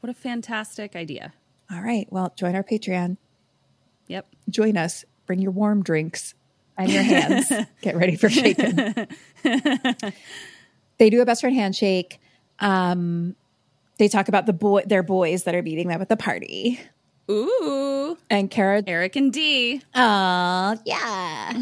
What 0.00 0.10
a 0.10 0.14
fantastic 0.14 0.94
idea. 0.96 1.32
All 1.70 1.80
right. 1.82 2.06
Well, 2.10 2.32
join 2.36 2.54
our 2.56 2.62
Patreon. 2.64 3.16
Yep. 4.08 4.26
Join 4.50 4.76
us. 4.76 5.04
Bring 5.26 5.38
your 5.40 5.50
warm 5.52 5.82
drinks 5.82 6.34
and 6.78 6.90
your 6.90 7.02
hands. 7.02 7.52
Get 7.82 7.96
ready 7.96 8.16
for 8.16 8.28
shaking. 8.30 9.06
they 10.98 11.10
do 11.10 11.20
a 11.20 11.26
best 11.26 11.40
friend 11.42 11.54
handshake. 11.56 12.20
Um, 12.60 13.36
they 13.98 14.08
talk 14.08 14.28
about 14.28 14.46
the 14.46 14.52
boy 14.52 14.82
their 14.86 15.02
boys 15.02 15.44
that 15.44 15.54
are 15.54 15.62
meeting 15.62 15.88
them 15.88 16.00
at 16.00 16.08
the 16.08 16.16
party. 16.16 16.80
Ooh, 17.30 18.16
And 18.30 18.50
Kara 18.50 18.82
Eric 18.86 19.16
and 19.16 19.30
D. 19.32 19.82
Oh, 19.94 20.76
yeah. 20.86 21.52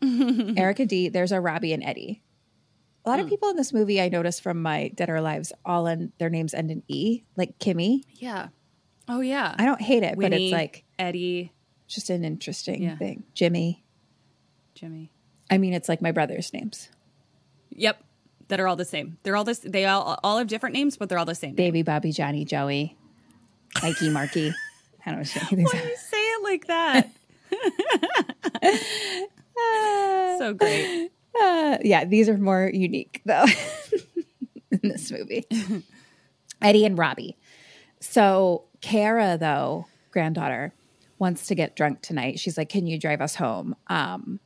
Erica 0.56 0.86
D, 0.86 1.08
there's 1.10 1.30
a 1.32 1.40
Robbie 1.40 1.74
and 1.74 1.82
Eddie. 1.84 2.22
A 3.04 3.10
lot 3.10 3.20
of 3.20 3.28
people 3.28 3.48
in 3.50 3.56
this 3.56 3.72
movie 3.72 4.00
I 4.00 4.08
noticed 4.08 4.42
from 4.42 4.60
my 4.62 4.88
Dead 4.94 5.08
or 5.10 5.14
Alives 5.14 5.52
all 5.64 5.86
in 5.86 6.12
their 6.18 6.30
names 6.30 6.52
end 6.54 6.70
in 6.70 6.82
E, 6.88 7.22
like 7.36 7.58
Kimmy. 7.58 8.02
Yeah. 8.14 8.48
Oh 9.08 9.20
yeah. 9.20 9.54
I 9.58 9.64
don't 9.64 9.80
hate 9.80 10.02
it, 10.02 10.18
but 10.18 10.32
it's 10.32 10.52
like 10.52 10.84
Eddie, 10.98 11.52
just 11.86 12.08
an 12.10 12.24
interesting 12.24 12.82
Yeah. 12.82 12.96
thing. 12.96 13.24
Jimmy. 13.34 13.82
Jimmy. 14.78 15.10
I 15.50 15.58
mean, 15.58 15.72
it's 15.72 15.88
like 15.88 16.00
my 16.00 16.12
brother's 16.12 16.52
names. 16.52 16.88
Yep. 17.70 18.04
That 18.46 18.60
are 18.60 18.68
all 18.68 18.76
the 18.76 18.84
same. 18.84 19.18
They're 19.24 19.36
all 19.36 19.44
this. 19.44 19.58
They 19.58 19.84
all 19.84 20.18
all 20.22 20.38
have 20.38 20.46
different 20.46 20.74
names, 20.74 20.96
but 20.96 21.08
they're 21.08 21.18
all 21.18 21.26
the 21.26 21.34
same. 21.34 21.54
Baby, 21.54 21.82
Bobby, 21.82 22.12
Johnny, 22.12 22.46
Joey, 22.46 22.96
Mikey, 23.82 24.08
Marky. 24.08 24.54
I 25.04 25.10
don't 25.10 25.36
know. 25.36 25.42
Why 25.50 25.72
do 25.72 25.88
you 25.88 25.96
say 25.96 26.16
it 26.16 26.44
like 26.44 26.66
that? 26.68 27.10
so 30.38 30.54
great. 30.54 31.10
Uh, 31.38 31.78
yeah, 31.82 32.04
these 32.04 32.28
are 32.28 32.38
more 32.38 32.70
unique 32.72 33.20
though 33.26 33.44
in 34.70 34.80
this 34.82 35.10
movie. 35.10 35.44
Eddie 36.62 36.86
and 36.86 36.96
Robbie. 36.96 37.36
So 38.00 38.64
Kara, 38.80 39.36
though, 39.38 39.86
granddaughter, 40.10 40.72
wants 41.18 41.48
to 41.48 41.54
get 41.54 41.76
drunk 41.76 42.00
tonight. 42.00 42.38
She's 42.38 42.56
like, 42.56 42.70
"Can 42.70 42.86
you 42.86 42.98
drive 42.98 43.20
us 43.20 43.34
home?" 43.34 43.76
Um, 43.88 44.40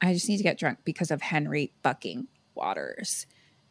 I 0.00 0.12
just 0.12 0.28
need 0.28 0.36
to 0.38 0.42
get 0.42 0.58
drunk 0.58 0.78
because 0.84 1.10
of 1.10 1.22
Henry 1.22 1.72
fucking 1.82 2.28
Waters. 2.54 3.26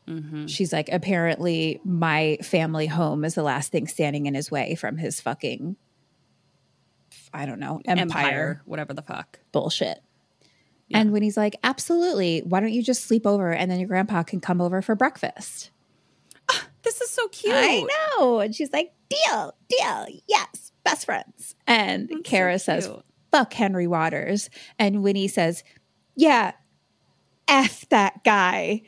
Mm-hmm. 0.08 0.46
She's 0.48 0.72
like, 0.72 0.90
apparently, 0.92 1.82
my 1.84 2.38
family 2.44 2.88
home 2.88 3.26
is 3.26 3.36
the 3.36 3.44
last 3.44 3.72
thing 3.72 3.88
standing 3.88 4.26
in 4.28 4.36
his 4.36 4.52
way 4.52 4.76
from 4.76 4.98
his 4.98 5.20
fucking, 5.22 5.76
I 7.34 7.46
don't 7.46 7.60
know, 7.60 7.82
empire, 7.86 8.02
Empire, 8.02 8.62
whatever 8.66 8.94
the 8.94 9.02
fuck. 9.02 9.40
bullshit. 9.52 10.00
And 10.94 11.12
when 11.12 11.24
he's 11.24 11.36
like, 11.36 11.56
absolutely, 11.64 12.42
why 12.46 12.60
don't 12.60 12.72
you 12.72 12.84
just 12.84 13.06
sleep 13.06 13.26
over 13.26 13.52
and 13.52 13.72
then 13.72 13.80
your 13.80 13.88
grandpa 13.88 14.22
can 14.22 14.40
come 14.40 14.62
over 14.62 14.82
for 14.82 14.96
breakfast? 14.96 15.72
This 16.84 17.02
is 17.02 17.10
so 17.10 17.28
cute. 17.30 17.52
I 17.56 17.84
know. 18.20 18.40
And 18.42 18.54
she's 18.54 18.72
like, 18.72 18.94
deal, 19.10 19.56
deal, 19.68 20.06
yes, 20.28 20.72
best 20.84 21.08
friends. 21.08 21.56
And 21.66 22.24
Kara 22.24 22.60
says, 22.60 22.88
fuck 23.32 23.52
Henry 23.54 23.88
Waters. 23.88 24.52
And 24.78 25.02
Winnie 25.02 25.28
says, 25.28 25.64
yeah, 26.16 26.54
F 27.48 27.88
that 27.90 28.24
guy. 28.24 28.82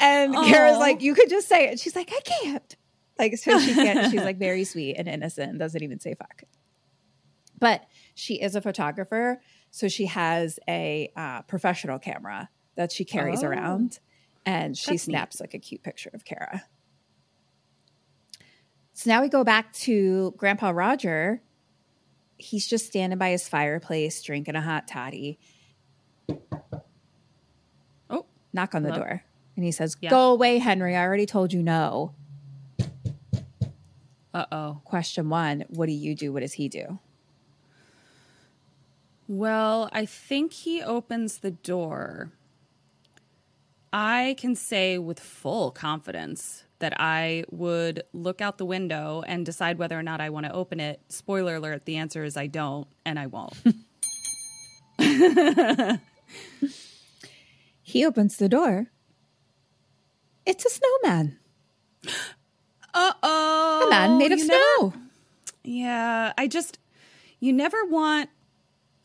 And 0.00 0.34
Kara's 0.34 0.78
like, 0.78 1.00
you 1.02 1.14
could 1.14 1.30
just 1.30 1.48
say 1.48 1.68
it. 1.70 1.80
She's 1.80 1.96
like, 1.96 2.12
I 2.14 2.20
can't. 2.20 2.76
Like, 3.18 3.36
so 3.38 3.58
she 3.58 3.72
can't. 3.74 4.10
She's 4.10 4.22
like 4.22 4.36
very 4.38 4.64
sweet 4.72 4.94
and 4.96 5.08
innocent 5.08 5.50
and 5.50 5.58
doesn't 5.58 5.82
even 5.82 6.00
say 6.00 6.14
fuck. 6.14 6.42
But 7.58 7.82
she 8.14 8.34
is 8.34 8.54
a 8.54 8.60
photographer. 8.60 9.40
So 9.70 9.88
she 9.88 10.06
has 10.06 10.58
a 10.68 11.10
uh, 11.16 11.42
professional 11.42 11.98
camera 11.98 12.50
that 12.76 12.92
she 12.92 13.04
carries 13.06 13.42
Oh. 13.42 13.46
around. 13.48 13.98
And 14.44 14.76
she 14.76 14.92
That's 14.92 15.08
neat. 15.08 15.12
snaps 15.14 15.40
like 15.40 15.54
a 15.54 15.58
cute 15.58 15.82
picture 15.82 16.10
of 16.12 16.24
Kara. 16.26 16.62
So 18.92 19.10
now 19.10 19.20
we 19.22 19.28
go 19.28 19.42
back 19.44 19.72
to 19.74 20.34
Grandpa 20.36 20.70
Roger. 20.70 21.42
He's 22.38 22.66
just 22.68 22.86
standing 22.86 23.18
by 23.18 23.30
his 23.30 23.48
fireplace 23.48 24.22
drinking 24.22 24.54
a 24.56 24.60
hot 24.60 24.86
toddy. 24.86 25.38
Oh, 28.08 28.26
Knock 28.56 28.74
on 28.74 28.82
the 28.82 28.88
Hello? 28.90 29.02
door. 29.04 29.22
And 29.54 29.64
he 29.64 29.70
says, 29.70 29.96
Yeah. 30.00 30.10
Go 30.10 30.32
away, 30.32 30.58
Henry. 30.58 30.96
I 30.96 31.02
already 31.02 31.26
told 31.26 31.52
you 31.52 31.62
no. 31.62 32.14
uh 34.34 34.46
oh. 34.50 34.80
Question 34.84 35.28
one 35.28 35.64
What 35.68 35.86
do 35.86 35.92
you 35.92 36.14
do? 36.14 36.32
What 36.32 36.40
does 36.40 36.54
he 36.54 36.68
do? 36.68 36.98
Well, 39.28 39.88
I 39.92 40.06
think 40.06 40.52
he 40.52 40.82
opens 40.82 41.38
the 41.38 41.50
door. 41.50 42.32
I 43.92 44.36
can 44.38 44.54
say 44.54 44.98
with 44.98 45.20
full 45.20 45.70
confidence 45.70 46.64
that 46.78 46.98
I 47.00 47.44
would 47.50 48.02
look 48.12 48.40
out 48.40 48.56
the 48.58 48.64
window 48.64 49.22
and 49.26 49.44
decide 49.44 49.78
whether 49.78 49.98
or 49.98 50.02
not 50.02 50.20
I 50.20 50.30
want 50.30 50.46
to 50.46 50.52
open 50.52 50.80
it. 50.80 51.00
Spoiler 51.08 51.56
alert, 51.56 51.84
the 51.86 51.96
answer 51.96 52.22
is 52.24 52.36
I 52.36 52.46
don't, 52.46 52.86
and 53.04 53.18
I 53.18 53.26
won't. 53.26 53.54
He 57.88 58.04
opens 58.04 58.36
the 58.36 58.48
door. 58.48 58.88
It's 60.44 60.66
a 60.66 60.70
snowman. 60.70 61.38
uh 62.92 63.12
oh. 63.22 63.84
A 63.86 63.90
man 63.90 64.18
made 64.18 64.32
of 64.32 64.40
snow. 64.40 64.92
yeah, 65.62 66.32
I 66.36 66.48
just, 66.48 66.80
you 67.38 67.52
never 67.52 67.84
want 67.84 68.28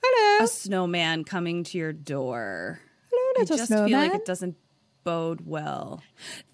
Hello. 0.04 0.46
a 0.46 0.48
snowman 0.48 1.26
coming 1.26 1.64
to 1.66 1.78
your 1.78 1.94
door. 1.94 2.80
Hello, 3.12 3.44
I 3.44 3.46
just 3.46 3.68
snowman. 3.68 3.88
feel 3.88 4.00
like 4.00 4.14
it 4.16 4.26
doesn't 4.26 4.56
bode 5.04 5.46
well. 5.46 6.02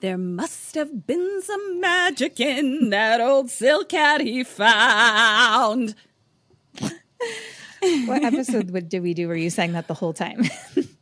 There 0.02 0.18
must 0.18 0.76
have 0.76 1.08
been 1.08 1.42
some 1.44 1.80
magic 1.80 2.42
in 2.42 2.90
that 2.90 3.22
old 3.22 3.50
silk 3.50 3.94
hat 3.94 4.20
he 4.20 4.44
found. 4.44 5.96
what 6.82 8.22
episode 8.22 8.90
did 8.90 9.02
we 9.02 9.14
do 9.14 9.30
where 9.30 9.38
you 9.38 9.50
sang 9.50 9.72
that 9.72 9.88
the 9.88 9.94
whole 9.94 10.12
time? 10.12 10.44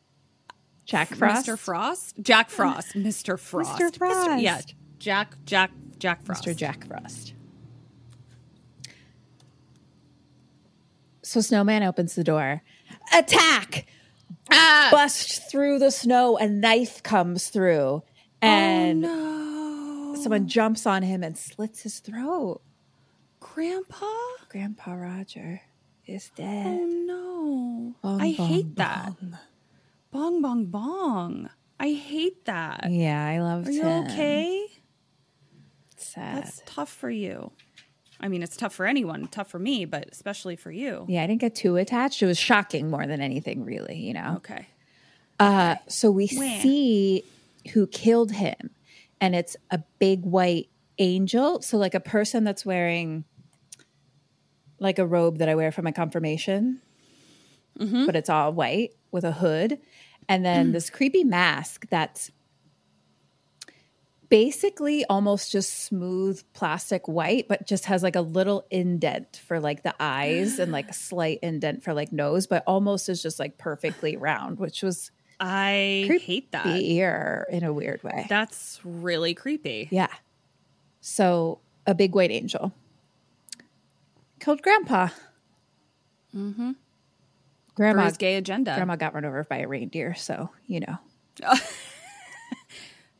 Jack 0.85 1.09
Frost? 1.15 1.47
Mr. 1.47 1.57
Frost? 1.57 2.15
Jack 2.21 2.49
Frost. 2.49 2.93
Mr. 2.95 3.39
Frost. 3.39 3.71
Mr. 3.79 3.97
Frost. 3.97 4.41
Yeah, 4.41 4.61
Jack, 4.99 5.35
Jack, 5.45 5.71
Jack 5.97 6.23
Frost. 6.23 6.45
Mr. 6.45 6.55
Jack 6.55 6.85
Frost. 6.87 7.33
So 11.23 11.41
Snowman 11.41 11.83
opens 11.83 12.15
the 12.15 12.23
door. 12.23 12.61
Attack! 13.13 13.87
Ah! 14.51 14.89
Bust 14.91 15.49
through 15.49 15.79
the 15.79 15.89
snow. 15.91 16.37
A 16.37 16.47
knife 16.47 17.01
comes 17.01 17.49
through. 17.49 18.03
And 18.41 19.03
Oh, 19.05 20.13
No. 20.13 20.21
someone 20.21 20.47
jumps 20.47 20.85
on 20.85 21.01
him 21.01 21.23
and 21.23 21.35
slits 21.35 21.81
his 21.81 21.99
throat. 21.99 22.61
Grandpa? 23.39 24.05
Grandpa 24.49 24.93
Roger 24.93 25.61
is 26.05 26.29
dead. 26.35 26.79
Oh 26.79 26.85
no. 26.85 27.95
Bong, 28.03 28.21
I 28.21 28.35
bong, 28.35 28.47
hate 28.47 28.75
that. 28.75 29.13
Bong. 30.15 30.41
Bong, 30.41 30.65
bong. 30.67 31.49
I 31.79 31.91
hate 31.91 32.45
that. 32.45 32.87
Yeah, 32.89 33.25
I 33.25 33.39
loved 33.41 33.67
Are 33.67 33.71
you 33.71 33.83
him. 33.83 34.05
okay? 34.05 34.67
Sad. 35.97 36.37
That's 36.37 36.61
tough 36.65 36.89
for 36.89 37.09
you. 37.09 37.51
I 38.21 38.29
mean, 38.29 38.41
it's 38.41 38.55
tough 38.55 38.73
for 38.73 38.85
anyone, 38.85 39.27
tough 39.27 39.49
for 39.49 39.59
me, 39.59 39.83
but 39.83 40.07
especially 40.09 40.55
for 40.55 40.71
you. 40.71 41.05
yeah, 41.09 41.23
I 41.23 41.27
didn't 41.27 41.41
get 41.41 41.53
too 41.53 41.75
attached. 41.75 42.21
It 42.23 42.27
was 42.27 42.37
shocking 42.37 42.89
more 42.89 43.05
than 43.05 43.19
anything, 43.19 43.65
really, 43.65 43.97
you 43.97 44.13
know? 44.13 44.35
Okay. 44.37 44.67
Uh, 45.37 45.75
so 45.87 46.09
we 46.11 46.29
Wah. 46.31 46.61
see 46.61 47.23
who 47.73 47.87
killed 47.87 48.31
him, 48.31 48.69
and 49.19 49.35
it's 49.35 49.57
a 49.69 49.79
big 49.99 50.23
white 50.23 50.69
angel. 50.97 51.61
So, 51.61 51.77
like 51.77 51.93
a 51.93 51.99
person 51.99 52.45
that's 52.45 52.65
wearing 52.65 53.25
like 54.79 54.97
a 54.97 55.05
robe 55.05 55.39
that 55.39 55.49
I 55.49 55.55
wear 55.55 55.73
for 55.73 55.81
my 55.81 55.91
confirmation, 55.91 56.79
but 57.77 58.15
it's 58.15 58.29
all 58.29 58.53
white 58.53 58.91
with 59.11 59.25
a 59.25 59.33
hood. 59.33 59.79
And 60.27 60.43
then 60.45 60.71
this 60.71 60.89
creepy 60.89 61.23
mask 61.23 61.87
that's 61.89 62.31
basically 64.29 65.05
almost 65.05 65.51
just 65.51 65.85
smooth 65.85 66.41
plastic 66.53 67.07
white, 67.07 67.47
but 67.47 67.67
just 67.67 67.85
has 67.85 68.01
like 68.01 68.15
a 68.15 68.21
little 68.21 68.65
indent 68.71 69.41
for 69.45 69.59
like 69.59 69.83
the 69.83 69.93
eyes 69.99 70.57
and 70.59 70.71
like 70.71 70.89
a 70.89 70.93
slight 71.07 71.39
indent 71.43 71.83
for 71.83 71.93
like 71.93 72.11
nose, 72.11 72.47
but 72.47 72.63
almost 72.65 73.07
is 73.07 73.21
just 73.21 73.39
like 73.39 73.57
perfectly 73.57 74.17
round, 74.17 74.57
which 74.57 74.81
was 74.81 75.11
I 75.39 76.19
hate 76.21 76.51
that. 76.53 76.65
ear 76.67 77.45
in 77.51 77.63
a 77.63 77.71
weird 77.71 78.01
way. 78.03 78.25
That's 78.29 78.79
really 78.83 79.33
creepy. 79.33 79.87
yeah. 79.91 80.07
So 81.01 81.59
a 81.85 81.93
big 81.93 82.15
white 82.15 82.31
angel 82.31 82.73
killed 84.45 84.61
grandpa. 84.61 85.09
Mm-hmm. 86.35 86.71
For 87.75 87.83
Grandma, 87.83 88.05
his 88.05 88.17
gay 88.17 88.35
agenda. 88.35 88.73
grandma 88.75 88.95
got 88.95 89.13
run 89.13 89.25
over 89.25 89.43
by 89.43 89.57
a 89.57 89.67
reindeer. 89.67 90.15
So, 90.15 90.49
you 90.67 90.81
know. 90.81 90.97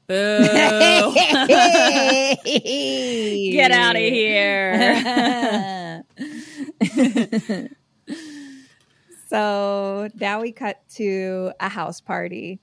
Boo. 0.08 0.40
Get 3.52 3.72
out 3.72 3.96
of 3.96 4.02
here. 4.02 6.04
So 9.28 10.10
now 10.20 10.42
we 10.42 10.52
cut 10.52 10.82
to 10.96 11.52
a 11.60 11.68
house 11.68 12.00
party, 12.00 12.62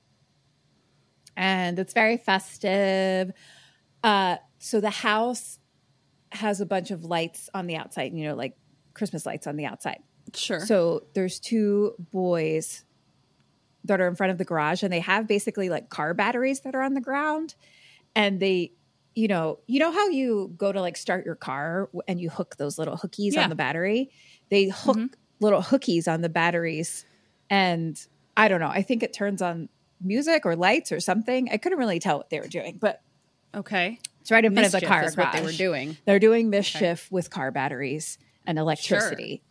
and 1.37 1.79
it's 1.79 1.93
very 1.93 2.17
festive. 2.17 3.33
Uh, 4.03 4.37
so 4.59 4.81
the 4.81 4.91
house 4.91 5.59
has 6.31 6.61
a 6.61 6.67
bunch 6.67 6.91
of 6.91 7.05
lights 7.05 7.51
on 7.53 7.67
the 7.67 7.77
outside, 7.77 8.13
you 8.15 8.25
know, 8.25 8.35
like 8.35 8.57
Christmas 8.95 9.27
lights 9.27 9.47
on 9.47 9.57
the 9.57 9.67
outside. 9.67 9.99
Sure. 10.37 10.61
So 10.61 11.05
there's 11.15 11.41
two 11.41 11.95
boys 11.99 12.85
that 13.85 14.01
are 14.01 14.09
in 14.09 14.15
front 14.15 14.31
of 14.31 14.39
the 14.39 14.45
garage, 14.45 14.83
and 14.83 14.93
they 14.93 15.01
have 15.01 15.27
basically 15.27 15.69
like 15.69 15.91
car 15.91 16.15
batteries 16.15 16.61
that 16.61 16.75
are 16.75 16.83
on 16.83 16.95
the 16.95 17.01
ground, 17.01 17.55
and 18.15 18.39
they 18.41 18.73
you 19.15 19.29
know, 19.29 19.59
you 19.67 19.79
know 19.79 19.93
how 19.93 20.09
you 20.09 20.53
go 20.57 20.73
to 20.73 20.81
like 20.81 20.97
start 20.97 21.27
your 21.27 21.35
car 21.35 21.91
and 22.09 22.21
you 22.21 22.31
hook 22.31 22.57
those 22.57 22.79
little 22.79 22.97
hookies 22.97 23.35
Yeah. 23.35 23.45
on 23.45 23.51
the 23.51 23.57
battery? 23.57 24.11
They 24.49 24.69
hook 24.69 24.97
mm-hmm. 24.97 25.07
little 25.41 25.61
hookies 25.61 26.09
on 26.09 26.23
the 26.23 26.29
batteries 26.29 27.05
and 27.51 27.99
I 28.37 28.49
don't 28.49 28.61
know, 28.61 28.69
I 28.69 28.83
think 28.83 29.03
it 29.03 29.13
turns 29.13 29.43
on 29.43 29.69
music 30.01 30.47
or 30.47 30.57
lights 30.57 30.91
or 30.91 31.01
something. 31.01 31.51
I 31.53 31.59
couldn't 31.59 31.79
really 31.79 31.99
tell 31.99 32.17
what 32.17 32.31
they 32.31 32.41
were 32.41 32.49
doing, 32.49 32.79
but 32.81 33.03
Okay. 33.55 33.99
it's 34.23 34.31
right 34.31 34.43
in 34.43 34.55
front 34.55 34.67
of 34.67 34.81
the 34.81 34.87
car 34.87 35.05
is 35.05 35.17
what 35.17 35.33
they 35.33 35.43
were 35.43 35.53
doing. 35.53 35.97
They're 36.07 36.19
doing 36.19 36.49
mischief 36.49 37.13
with 37.13 37.29
car 37.29 37.51
batteries 37.51 38.17
and 38.47 38.59
electricity 38.59 39.43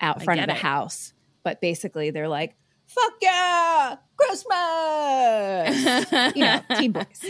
out 0.00 0.20
I 0.20 0.24
front 0.24 0.40
of 0.40 0.46
the 0.46 0.54
it. 0.54 0.58
house. 0.58 1.12
But 1.42 1.60
basically, 1.60 2.10
they're 2.10 2.28
like, 2.28 2.56
"Fuck 2.86 3.12
yeah, 3.22 3.96
Christmas!" 4.16 6.12
you 6.36 6.44
know, 6.44 6.60
teen 6.78 6.92
boys. 6.92 7.24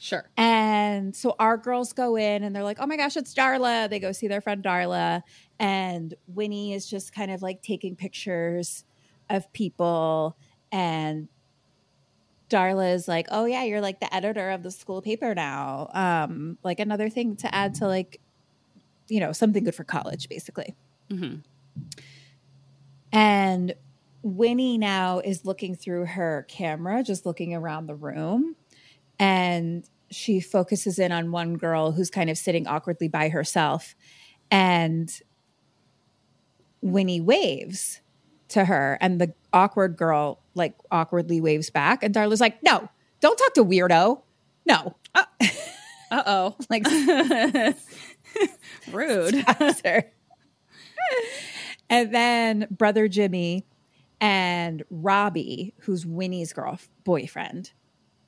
Sure. 0.00 0.28
And 0.36 1.16
so 1.16 1.34
our 1.38 1.56
girls 1.56 1.92
go 1.92 2.16
in 2.16 2.44
and 2.44 2.54
they're 2.54 2.62
like, 2.62 2.78
"Oh 2.80 2.86
my 2.86 2.96
gosh, 2.96 3.16
it's 3.16 3.34
Darla!" 3.34 3.88
They 3.90 3.98
go 3.98 4.12
see 4.12 4.28
their 4.28 4.40
friend 4.40 4.62
Darla, 4.62 5.22
and 5.58 6.14
Winnie 6.26 6.72
is 6.72 6.88
just 6.88 7.12
kind 7.14 7.30
of 7.30 7.42
like 7.42 7.62
taking 7.62 7.96
pictures 7.96 8.84
of 9.30 9.52
people 9.52 10.36
and 10.72 11.28
Darla 12.48 12.94
is 12.94 13.08
like, 13.08 13.26
"Oh 13.30 13.44
yeah, 13.44 13.64
you're 13.64 13.80
like 13.80 14.00
the 14.00 14.14
editor 14.14 14.50
of 14.50 14.62
the 14.62 14.70
school 14.70 15.02
paper 15.02 15.34
now." 15.34 15.90
Um, 15.92 16.58
like 16.62 16.80
another 16.80 17.10
thing 17.10 17.36
to 17.36 17.54
add 17.54 17.74
to 17.76 17.86
like, 17.86 18.20
you 19.08 19.20
know, 19.20 19.32
something 19.32 19.64
good 19.64 19.74
for 19.74 19.84
college, 19.84 20.28
basically. 20.28 20.74
And 23.12 23.74
Winnie 24.22 24.78
now 24.78 25.20
is 25.20 25.44
looking 25.44 25.74
through 25.74 26.06
her 26.06 26.46
camera, 26.48 27.02
just 27.02 27.24
looking 27.24 27.54
around 27.54 27.86
the 27.86 27.94
room, 27.94 28.56
and 29.18 29.88
she 30.10 30.40
focuses 30.40 30.98
in 30.98 31.12
on 31.12 31.30
one 31.30 31.56
girl 31.56 31.92
who's 31.92 32.10
kind 32.10 32.30
of 32.30 32.38
sitting 32.38 32.66
awkwardly 32.66 33.08
by 33.08 33.28
herself, 33.28 33.94
and 34.50 35.10
Winnie 36.80 37.20
waves 37.20 38.00
to 38.48 38.64
her 38.64 38.96
and 39.00 39.20
the 39.20 39.34
awkward 39.52 39.96
girl 39.96 40.40
like 40.54 40.74
awkwardly 40.90 41.40
waves 41.40 41.70
back 41.70 42.02
and 42.02 42.14
Darla's 42.14 42.40
like, 42.40 42.62
"No, 42.62 42.88
don't 43.20 43.36
talk 43.36 43.54
to 43.54 43.64
weirdo. 43.64 44.22
No." 44.66 44.96
Uh 45.14 45.24
oh. 46.10 46.56
Like 46.70 46.86
Rude. 48.92 49.44
And 51.90 52.14
then 52.14 52.66
brother 52.70 53.08
Jimmy 53.08 53.66
and 54.20 54.82
Robbie, 54.90 55.74
who's 55.80 56.04
Winnie's 56.04 56.52
girl 56.52 56.78
boyfriend, 57.04 57.72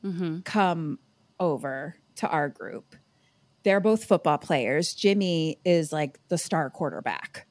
mm-hmm. 0.05 0.41
come 0.41 0.99
over 1.39 1.97
to 2.17 2.29
our 2.29 2.49
group. 2.49 2.97
They're 3.63 3.81
both 3.81 4.05
football 4.05 4.39
players. 4.39 4.95
Jimmy 4.95 5.59
is 5.65 5.93
like 5.93 6.19
the 6.29 6.39
star 6.39 6.71
quarterback. 6.71 7.47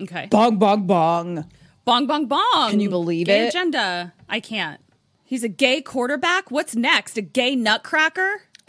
Okay. 0.00 0.28
Bong 0.30 0.58
bong 0.58 0.86
bong. 0.86 1.50
Bong 1.84 2.06
bong 2.06 2.26
bong. 2.26 2.70
Can 2.70 2.80
you 2.80 2.90
believe 2.90 3.26
gay 3.26 3.46
it? 3.46 3.48
Agenda. 3.48 4.12
I 4.28 4.40
can't. 4.40 4.80
He's 5.24 5.44
a 5.44 5.48
gay 5.48 5.80
quarterback. 5.80 6.50
What's 6.50 6.74
next? 6.74 7.16
A 7.16 7.22
gay 7.22 7.56
nutcracker? 7.56 8.42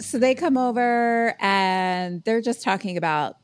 so 0.00 0.18
they 0.18 0.34
come 0.34 0.56
over 0.56 1.34
and 1.40 2.22
they're 2.24 2.40
just 2.40 2.62
talking 2.62 2.96
about 2.96 3.36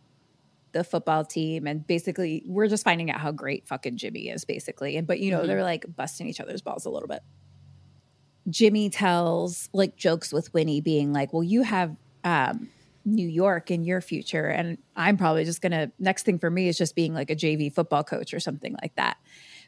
the 0.75 0.85
football 0.85 1.25
team 1.25 1.67
and 1.67 1.87
basically 1.87 2.43
we're 2.47 2.67
just 2.67 2.85
finding 2.85 3.11
out 3.11 3.21
how 3.21 3.33
great 3.33 3.67
fucking 3.67 3.97
Jimmy 3.97 4.29
is 4.29 4.45
basically 4.45 4.97
and 4.97 5.07
but 5.07 5.21
you 5.21 5.31
know 5.31 5.47
they're 5.47 5.63
like 5.63 5.87
busting 5.97 6.29
each 6.29 6.41
other's 6.41 6.61
balls 6.61 6.85
a 6.85 6.91
little 6.91 7.09
bit. 7.09 7.23
Jimmy 8.51 8.91
tells 8.91 9.71
like 9.73 9.97
jokes 9.97 10.33
with 10.33 10.53
Winnie 10.53 10.83
being 10.83 11.15
like, 11.15 11.33
"Well, 11.33 11.43
you 11.43 11.63
have 11.63 11.97
um 12.25 12.69
New 13.07 13.27
York 13.27 13.71
in 13.71 13.85
your 13.85 14.01
future 14.01 14.47
and 14.47 14.77
I'm 14.97 15.17
probably 15.17 15.45
just 15.45 15.63
going 15.63 15.73
to 15.73 15.91
next 15.99 16.25
thing 16.25 16.39
for 16.39 16.51
me 16.51 16.69
is 16.69 16.77
just 16.77 16.95
being 16.95 17.15
like 17.15 17.31
a 17.31 17.37
JV 17.37 17.73
football 17.73 18.05
coach 18.05 18.35
or 18.35 18.41
something 18.41 18.77
like 18.83 18.97
that." 18.97 19.17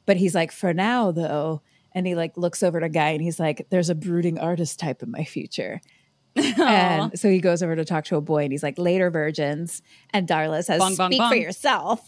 But 0.04 0.16
he's 0.18 0.34
like, 0.34 0.52
"For 0.52 0.74
now 0.74 1.12
though," 1.12 1.62
and 1.92 2.06
he 2.06 2.14
like 2.14 2.36
looks 2.36 2.62
over 2.62 2.80
to 2.80 2.88
Guy 2.88 3.10
and 3.10 3.22
he's 3.22 3.40
like, 3.40 3.66
"There's 3.70 3.90
a 3.90 3.94
brooding 3.94 4.38
artist 4.38 4.78
type 4.78 5.02
in 5.02 5.10
my 5.10 5.24
future." 5.24 5.80
And 6.36 7.18
so 7.18 7.28
he 7.30 7.40
goes 7.40 7.62
over 7.62 7.76
to 7.76 7.84
talk 7.84 8.04
to 8.06 8.16
a 8.16 8.20
boy 8.20 8.44
and 8.44 8.52
he's 8.52 8.62
like, 8.62 8.78
later 8.78 9.10
virgins. 9.10 9.82
And 10.10 10.28
Darla 10.28 10.64
says, 10.64 10.78
Bong, 10.78 10.94
bong, 10.96 11.12
speak 11.12 11.22
for 11.28 11.34
yourself. 11.34 12.06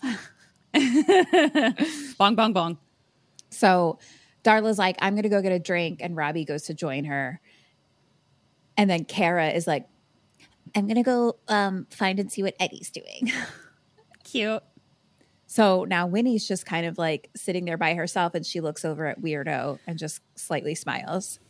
Bong 2.18 2.34
bong 2.34 2.52
bong. 2.52 2.78
So 3.50 3.98
Darla's 4.44 4.78
like, 4.78 4.96
I'm 5.00 5.14
going 5.14 5.22
to 5.22 5.28
go 5.28 5.40
get 5.40 5.52
a 5.52 5.58
drink. 5.58 6.00
And 6.02 6.16
Robbie 6.16 6.44
goes 6.44 6.64
to 6.64 6.74
join 6.74 7.04
her. 7.04 7.40
And 8.76 8.88
then 8.88 9.04
Kara 9.04 9.48
is 9.50 9.66
like, 9.66 9.88
I'm 10.76 10.86
going 10.86 10.96
to 10.96 11.02
go 11.02 11.36
um, 11.48 11.86
find 11.90 12.20
and 12.20 12.30
see 12.30 12.42
what 12.42 12.54
Eddie's 12.60 12.90
doing. 12.90 13.32
Cute. 14.24 14.62
So 15.46 15.84
now 15.84 16.06
Winnie's 16.06 16.46
just 16.46 16.66
kind 16.66 16.84
of 16.84 16.98
like 16.98 17.30
sitting 17.34 17.64
there 17.64 17.78
by 17.78 17.94
herself 17.94 18.34
and 18.34 18.44
she 18.44 18.60
looks 18.60 18.84
over 18.84 19.06
at 19.06 19.20
Weirdo 19.20 19.78
and 19.86 19.98
just 19.98 20.20
slightly 20.34 20.74
smiles. 20.74 21.40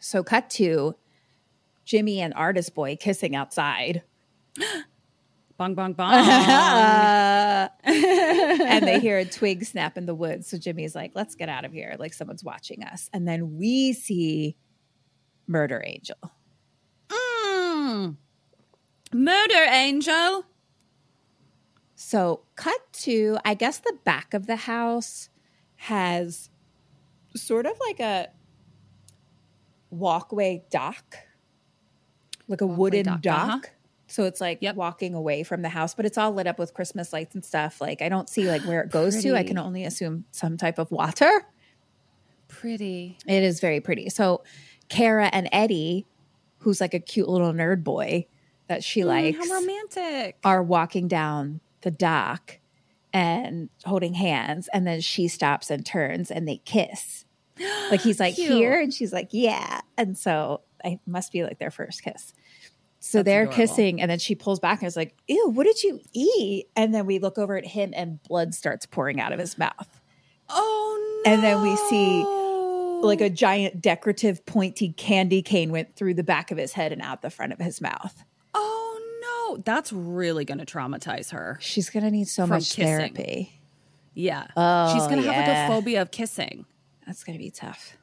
So, 0.00 0.22
cut 0.22 0.50
to 0.50 0.94
Jimmy 1.86 2.20
and 2.20 2.34
Artist 2.34 2.74
Boy 2.74 2.96
kissing 2.96 3.34
outside. 3.34 4.02
Bong 5.58 5.74
bong 5.74 5.92
bong. 5.94 6.12
and 7.82 8.86
they 8.86 9.00
hear 9.00 9.16
a 9.16 9.24
twig 9.24 9.64
snap 9.64 9.96
in 9.96 10.04
the 10.04 10.14
woods. 10.14 10.50
So 10.50 10.58
Jimmy's 10.58 10.94
like, 10.94 11.12
let's 11.14 11.34
get 11.34 11.48
out 11.48 11.64
of 11.64 11.72
here. 11.72 11.96
Like 11.98 12.12
someone's 12.12 12.44
watching 12.44 12.84
us. 12.84 13.08
And 13.14 13.26
then 13.26 13.56
we 13.56 13.94
see 13.94 14.58
Murder 15.46 15.82
Angel. 15.82 16.18
Mm. 17.08 18.16
Murder 19.14 19.64
angel. 19.70 20.44
So, 21.94 22.42
cut 22.56 22.80
to, 23.04 23.38
I 23.44 23.54
guess 23.54 23.78
the 23.78 23.96
back 24.04 24.34
of 24.34 24.46
the 24.46 24.56
house 24.56 25.30
has 25.76 26.50
sort 27.34 27.64
of 27.64 27.72
like 27.80 28.00
a 28.00 28.28
walkway 29.90 30.64
dock, 30.70 31.16
like 32.48 32.60
a 32.60 32.66
wooden 32.66 33.04
dock, 33.04 33.20
dock. 33.22 33.48
uh-huh. 33.48 33.60
So 34.08 34.24
it's 34.24 34.40
like 34.40 34.58
Yep. 34.60 34.76
walking 34.76 35.14
away 35.14 35.42
from 35.42 35.62
the 35.62 35.68
house, 35.68 35.94
but 35.94 36.06
it's 36.06 36.16
all 36.16 36.30
lit 36.32 36.46
up 36.46 36.58
with 36.60 36.72
Christmas 36.74 37.12
lights 37.12 37.34
and 37.34 37.44
stuff. 37.44 37.80
Like 37.80 38.02
I 38.02 38.08
don't 38.08 38.28
see 38.28 38.48
like 38.48 38.62
where 38.62 38.80
it 38.82 38.90
goes 38.90 39.20
to. 39.22 39.34
I 39.36 39.42
can 39.42 39.58
only 39.58 39.84
assume 39.84 40.24
some 40.30 40.56
type 40.56 40.78
of 40.78 40.90
water. 40.92 41.44
Pretty. 42.48 43.18
It 43.26 43.42
is 43.42 43.60
very 43.60 43.80
pretty. 43.80 44.08
So 44.10 44.44
Kara 44.88 45.28
and 45.32 45.48
Eddie, 45.52 46.06
who's 46.58 46.80
like 46.80 46.94
a 46.94 47.00
cute 47.00 47.28
little 47.28 47.52
nerd 47.52 47.82
boy 47.82 48.26
that 48.68 48.84
she 48.84 49.04
likes, 49.04 49.36
Mm, 49.38 49.48
How 49.48 49.54
romantic. 49.54 50.36
are 50.44 50.62
walking 50.62 51.08
down 51.08 51.60
the 51.82 51.90
dock 51.90 52.58
and 53.12 53.68
holding 53.84 54.14
hands. 54.14 54.68
And 54.72 54.86
then 54.86 55.00
she 55.00 55.26
stops 55.28 55.70
and 55.70 55.84
turns 55.84 56.30
and 56.30 56.46
they 56.46 56.58
kiss. 56.58 57.24
Like 57.90 58.00
he's 58.02 58.20
like, 58.20 58.34
Cute. 58.34 58.52
here. 58.52 58.78
And 58.80 58.92
she's 58.92 59.12
like, 59.12 59.28
yeah. 59.30 59.80
And 59.96 60.16
so 60.18 60.60
it 60.86 61.00
must 61.06 61.32
be 61.32 61.42
like 61.42 61.58
their 61.58 61.70
first 61.70 62.02
kiss. 62.02 62.32
So 62.98 63.18
That's 63.18 63.24
they're 63.26 63.42
adorable. 63.42 63.56
kissing, 63.56 64.00
and 64.00 64.10
then 64.10 64.18
she 64.18 64.34
pulls 64.34 64.58
back 64.58 64.80
and 64.80 64.88
is 64.88 64.96
like, 64.96 65.14
Ew, 65.28 65.50
what 65.50 65.64
did 65.64 65.82
you 65.82 66.00
eat? 66.12 66.68
And 66.74 66.94
then 66.94 67.06
we 67.06 67.18
look 67.18 67.38
over 67.38 67.56
at 67.56 67.66
him, 67.66 67.92
and 67.94 68.22
blood 68.24 68.54
starts 68.54 68.86
pouring 68.86 69.20
out 69.20 69.32
of 69.32 69.38
his 69.38 69.58
mouth. 69.58 70.00
Oh 70.48 71.22
no. 71.24 71.32
And 71.32 71.42
then 71.42 71.62
we 71.62 71.76
see 71.76 72.24
like 73.06 73.20
a 73.20 73.28
giant 73.30 73.80
decorative 73.82 74.44
pointy 74.46 74.92
candy 74.92 75.42
cane 75.42 75.70
went 75.70 75.94
through 75.96 76.14
the 76.14 76.24
back 76.24 76.50
of 76.50 76.58
his 76.58 76.72
head 76.72 76.92
and 76.92 77.02
out 77.02 77.20
the 77.22 77.30
front 77.30 77.52
of 77.52 77.58
his 77.58 77.80
mouth. 77.80 78.24
Oh 78.54 79.52
no. 79.54 79.62
That's 79.64 79.92
really 79.92 80.44
going 80.44 80.58
to 80.58 80.64
traumatize 80.66 81.30
her. 81.32 81.58
She's 81.60 81.90
gonna 81.90 82.10
need 82.10 82.28
so 82.28 82.46
much 82.46 82.70
kissing. 82.70 82.84
therapy. 82.86 83.60
Yeah. 84.14 84.46
Oh, 84.56 84.94
She's 84.94 85.06
going 85.06 85.22
to 85.22 85.30
have 85.30 85.46
like 85.46 85.56
a 85.56 85.68
phobia 85.68 86.02
of 86.02 86.10
kissing. 86.10 86.64
That's 87.06 87.22
gonna 87.22 87.38
be 87.38 87.50
tough. 87.50 87.96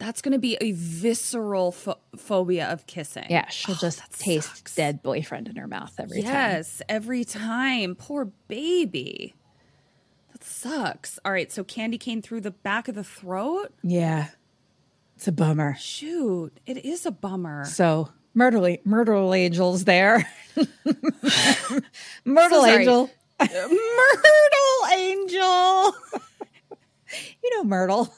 That's 0.00 0.22
going 0.22 0.32
to 0.32 0.38
be 0.38 0.56
a 0.62 0.72
visceral 0.72 1.72
pho- 1.72 1.98
phobia 2.16 2.72
of 2.72 2.86
kissing. 2.86 3.26
Yeah, 3.28 3.48
she'll 3.50 3.74
oh, 3.74 3.78
just 3.78 4.00
taste 4.18 4.56
sucks. 4.56 4.74
dead 4.74 5.02
boyfriend 5.02 5.46
in 5.46 5.56
her 5.56 5.66
mouth 5.68 5.92
every 5.98 6.22
time. 6.22 6.32
Yes, 6.32 6.80
every 6.88 7.22
time. 7.22 7.94
Poor 7.94 8.32
baby. 8.48 9.34
That 10.32 10.42
sucks. 10.42 11.18
All 11.22 11.32
right, 11.32 11.52
so 11.52 11.62
candy 11.64 11.98
cane 11.98 12.22
through 12.22 12.40
the 12.40 12.50
back 12.50 12.88
of 12.88 12.94
the 12.94 13.04
throat? 13.04 13.74
Yeah. 13.82 14.28
It's 15.16 15.28
a 15.28 15.32
bummer. 15.32 15.76
Shoot, 15.78 16.58
it 16.64 16.78
is 16.82 17.04
a 17.04 17.10
bummer. 17.10 17.66
So 17.66 18.08
Myrtle 18.32 18.78
Myrtle 18.86 19.34
Angel's 19.34 19.84
there. 19.84 20.26
Myrtle 22.24 22.62
sorry. 22.62 22.78
Angel. 22.78 23.10
Myrtle 23.40 24.86
Angel. 24.94 25.94
You 27.42 27.56
know 27.56 27.64
Myrtle. 27.64 28.14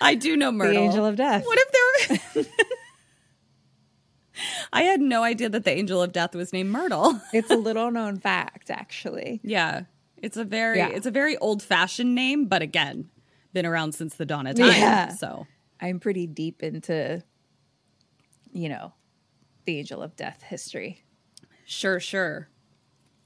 I 0.00 0.14
do 0.14 0.36
know 0.36 0.52
Myrtle. 0.52 0.74
The 0.74 0.80
angel 0.80 1.06
of 1.06 1.16
death. 1.16 1.44
What 1.44 1.58
if 1.60 2.34
there 2.34 2.44
I 4.72 4.82
had 4.82 5.00
no 5.00 5.24
idea 5.24 5.48
that 5.48 5.64
the 5.64 5.70
angel 5.72 6.00
of 6.02 6.12
death 6.12 6.34
was 6.34 6.52
named 6.52 6.70
Myrtle. 6.70 7.20
It's 7.32 7.50
a 7.50 7.56
little 7.56 7.90
known 7.90 8.18
fact, 8.18 8.70
actually. 8.70 9.40
yeah. 9.42 9.82
It's 10.20 10.36
a 10.36 10.44
very 10.44 10.78
Yeah. 10.78 10.88
it's 10.90 11.06
a 11.06 11.10
very 11.12 11.36
old-fashioned 11.36 12.12
name, 12.14 12.46
but 12.46 12.60
again, 12.60 13.08
been 13.52 13.64
around 13.66 13.92
since 13.92 14.14
the 14.16 14.26
dawn 14.26 14.46
of 14.48 14.56
time. 14.56 14.66
Yeah. 14.72 15.08
So 15.14 15.46
I'm 15.80 16.00
pretty 16.00 16.26
deep 16.26 16.62
into 16.62 17.22
you 18.52 18.68
know, 18.68 18.92
the 19.66 19.78
angel 19.78 20.02
of 20.02 20.16
death 20.16 20.42
history. 20.42 21.04
Sure, 21.66 22.00
sure. 22.00 22.48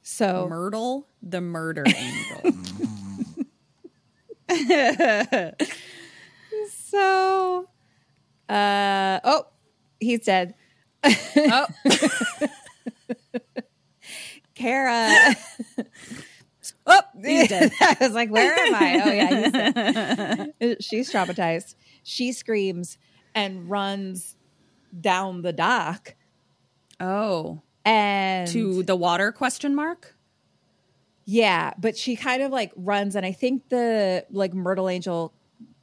So 0.03 0.47
Myrtle, 0.51 1.07
the 1.23 1.41
murder 1.41 1.85
angel. 1.87 2.53
so 6.71 7.69
uh 8.49 9.21
oh, 9.25 9.47
he's 10.01 10.25
dead. 10.25 10.55
oh, 11.05 11.67
Kara. 14.55 15.35
oh, 16.87 17.01
he's 17.25 17.49
dead. 17.49 17.73
I 17.81 17.97
was 18.01 18.13
like, 18.13 18.31
where 18.31 18.55
am 18.55 18.75
I? 18.75 19.01
Oh 19.05 19.13
yeah, 19.13 19.35
he's 19.43 19.53
dead. 19.53 20.77
She's 20.83 21.13
traumatized. 21.13 21.75
She 22.03 22.33
screams 22.33 22.99
and 23.35 23.71
runs 23.71 24.37
down 25.01 25.43
the 25.43 25.53
dock 25.53 26.15
Oh, 27.01 27.63
and 27.85 28.47
to 28.49 28.85
the 28.85 28.95
water 28.95 29.33
question 29.33 29.75
mark? 29.75 30.12
Yeah, 31.25 31.73
but 31.79 31.97
she 31.97 32.17
kind 32.17 32.43
of 32.43 32.51
like 32.51 32.73
runs, 32.77 33.15
and 33.17 33.25
I 33.25 33.33
think 33.33 33.69
the 33.69 34.27
like 34.31 34.55
Myrtle 34.55 34.89
Angel 34.89 35.33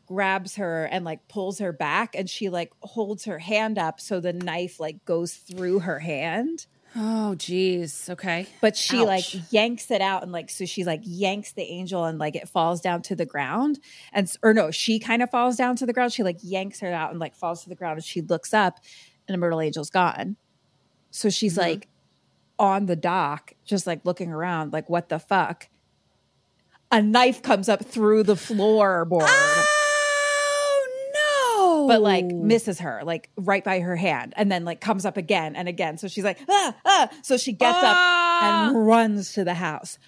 grabs 0.06 0.56
her 0.56 0.86
and 0.86 1.06
like 1.06 1.28
pulls 1.28 1.60
her 1.60 1.72
back, 1.72 2.16
and 2.16 2.30
she 2.30 2.50
like 2.50 2.72
holds 2.82 3.26
her 3.26 3.40
hand 3.40 3.78
up 3.78 4.00
so 4.02 4.20
the 4.20 4.34
knife 4.34 4.80
like 4.80 5.06
goes 5.06 5.34
through 5.36 5.80
her 5.80 6.00
hand. 6.00 6.66
Oh, 6.96 7.36
geez. 7.36 8.10
Okay. 8.10 8.48
But 8.62 8.76
she 8.76 8.98
Ouch. 9.02 9.06
like 9.06 9.52
yanks 9.54 9.92
it 9.92 10.02
out, 10.02 10.24
and 10.24 10.32
like 10.32 10.50
so 10.50 10.66
she 10.66 10.84
like 10.84 11.02
yanks 11.04 11.52
the 11.54 11.62
angel, 11.62 12.04
and 12.04 12.18
like 12.20 12.36
it 12.36 12.50
falls 12.50 12.82
down 12.82 13.02
to 13.04 13.16
the 13.16 13.26
ground, 13.28 13.80
and 14.12 14.30
or 14.44 14.54
no, 14.54 14.72
she 14.72 15.00
kind 15.00 15.22
of 15.22 15.30
falls 15.30 15.56
down 15.56 15.76
to 15.78 15.86
the 15.86 15.94
ground. 15.94 16.12
She 16.12 16.24
like 16.24 16.40
yanks 16.42 16.80
her 16.82 16.92
out 16.92 17.12
and 17.12 17.20
like 17.20 17.36
falls 17.36 17.64
to 17.64 17.70
the 17.70 17.76
ground, 17.76 17.98
and 17.98 18.04
she 18.04 18.22
looks 18.22 18.54
up, 18.54 18.80
and 19.28 19.34
the 19.36 19.38
Myrtle 19.38 19.60
Angel's 19.62 19.90
gone. 19.92 20.36
So 21.12 21.30
she's 21.30 21.54
Mm-hmm. 21.54 21.62
like 21.70 21.88
on 22.60 22.86
the 22.86 22.95
dock, 22.95 23.53
just 23.66 23.88
like 23.88 24.01
looking 24.05 24.32
around, 24.32 24.74
like, 24.74 24.89
what 24.89 25.10
the 25.10 25.18
fuck? 25.20 25.70
A 26.91 27.01
knife 27.01 27.41
comes 27.41 27.70
up 27.70 27.86
through 27.86 28.24
the 28.24 28.34
floorboard, 28.36 29.28
Oh, 29.28 30.88
no. 31.14 31.88
but 31.88 32.01
like 32.01 32.26
misses 32.26 32.80
her, 32.80 33.01
like 33.03 33.30
right 33.38 33.64
by 33.64 33.80
her 33.80 33.95
hand, 33.95 34.34
and 34.36 34.51
then 34.51 34.66
like 34.66 34.82
comes 34.82 35.05
up 35.05 35.16
again 35.18 35.55
and 35.55 35.68
again. 35.68 35.97
So 35.97 36.07
she's 36.07 36.24
like, 36.24 36.39
ah, 36.49 36.76
ah. 36.86 37.10
So 37.22 37.38
she 37.38 37.53
gets 37.53 37.78
Ah. 37.82 37.89
up 37.91 38.43
and 38.70 38.88
runs 38.88 39.34
to 39.34 39.43
the 39.43 39.53
house, 39.53 39.99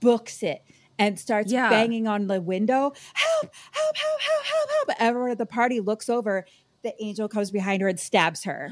books 0.00 0.42
it, 0.42 0.62
and 0.98 1.18
starts 1.18 1.50
Yeah. 1.50 1.70
banging 1.70 2.06
on 2.06 2.26
the 2.26 2.40
window. 2.40 2.92
Help, 3.14 3.54
help, 3.72 3.96
help, 3.96 4.20
help, 4.20 4.44
help, 4.46 4.70
help. 4.88 4.90
Everyone 5.00 5.30
at 5.30 5.38
the 5.38 5.46
party 5.46 5.80
looks 5.80 6.08
over. 6.10 6.44
The 6.82 6.94
angel 7.02 7.28
comes 7.28 7.50
behind 7.50 7.80
her 7.82 7.88
and 7.88 7.98
stabs 7.98 8.44
her. 8.44 8.68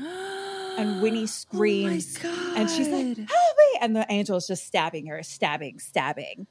And 0.78 1.02
Winnie 1.02 1.26
screams. 1.28 2.18
And 2.56 2.70
she's 2.70 2.88
like, 2.88 3.16
help 3.16 3.28
me. 3.28 3.78
And 3.80 3.96
the 3.96 4.06
angel 4.08 4.36
is 4.36 4.46
just 4.46 4.66
stabbing 4.66 5.06
her, 5.06 5.22
stabbing, 5.22 5.78
stabbing. 5.78 6.46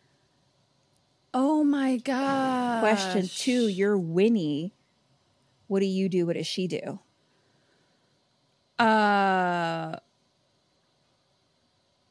Oh 1.34 1.64
my 1.64 1.98
god. 1.98 2.82
Question 2.82 3.28
two 3.28 3.68
You're 3.68 3.98
Winnie. 3.98 4.74
What 5.68 5.80
do 5.80 5.86
you 5.86 6.10
do? 6.10 6.26
What 6.28 6.36
does 6.36 6.48
she 6.48 6.68
do? 6.68 7.00
Uh 8.78 9.98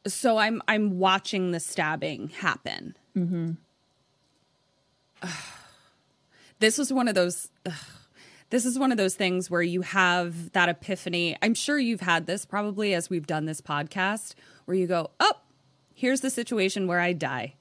so 0.05 0.37
I'm 0.37 0.61
I'm 0.67 0.97
watching 0.99 1.51
the 1.51 1.59
stabbing 1.59 2.29
happen. 2.29 2.97
Mm-hmm. 3.15 3.51
this 6.59 6.77
was 6.77 6.91
one 6.91 7.07
of 7.07 7.15
those 7.15 7.49
ugh, 7.65 7.73
this 8.53 8.65
is 8.65 8.77
one 8.77 8.91
of 8.91 8.99
those 8.99 9.15
things 9.15 9.49
where 9.49 9.63
you 9.63 9.81
have 9.81 10.51
that 10.51 10.69
epiphany. 10.69 11.35
I'm 11.41 11.55
sure 11.55 11.79
you've 11.79 12.01
had 12.01 12.27
this 12.27 12.45
probably 12.45 12.93
as 12.93 13.09
we've 13.09 13.25
done 13.25 13.45
this 13.45 13.61
podcast 13.61 14.35
where 14.65 14.77
you 14.77 14.85
go, 14.85 15.09
"Oh, 15.19 15.33
here's 15.95 16.21
the 16.21 16.29
situation 16.29 16.85
where 16.85 16.99
I 16.99 17.13
die." 17.13 17.55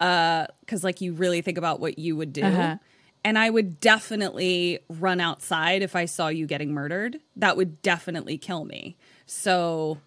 Uh 0.00 0.46
cuz 0.66 0.82
like 0.82 1.02
you 1.02 1.12
really 1.12 1.42
think 1.42 1.58
about 1.58 1.78
what 1.78 1.98
you 1.98 2.16
would 2.16 2.32
do. 2.32 2.42
Uh-huh. 2.42 2.78
And 3.22 3.38
I 3.38 3.50
would 3.50 3.80
definitely 3.80 4.78
run 4.88 5.20
outside 5.20 5.82
if 5.82 5.94
I 5.94 6.06
saw 6.06 6.28
you 6.28 6.46
getting 6.46 6.72
murdered. 6.72 7.20
That 7.36 7.58
would 7.58 7.82
definitely 7.82 8.38
kill 8.38 8.64
me. 8.64 8.96
So, 9.26 9.98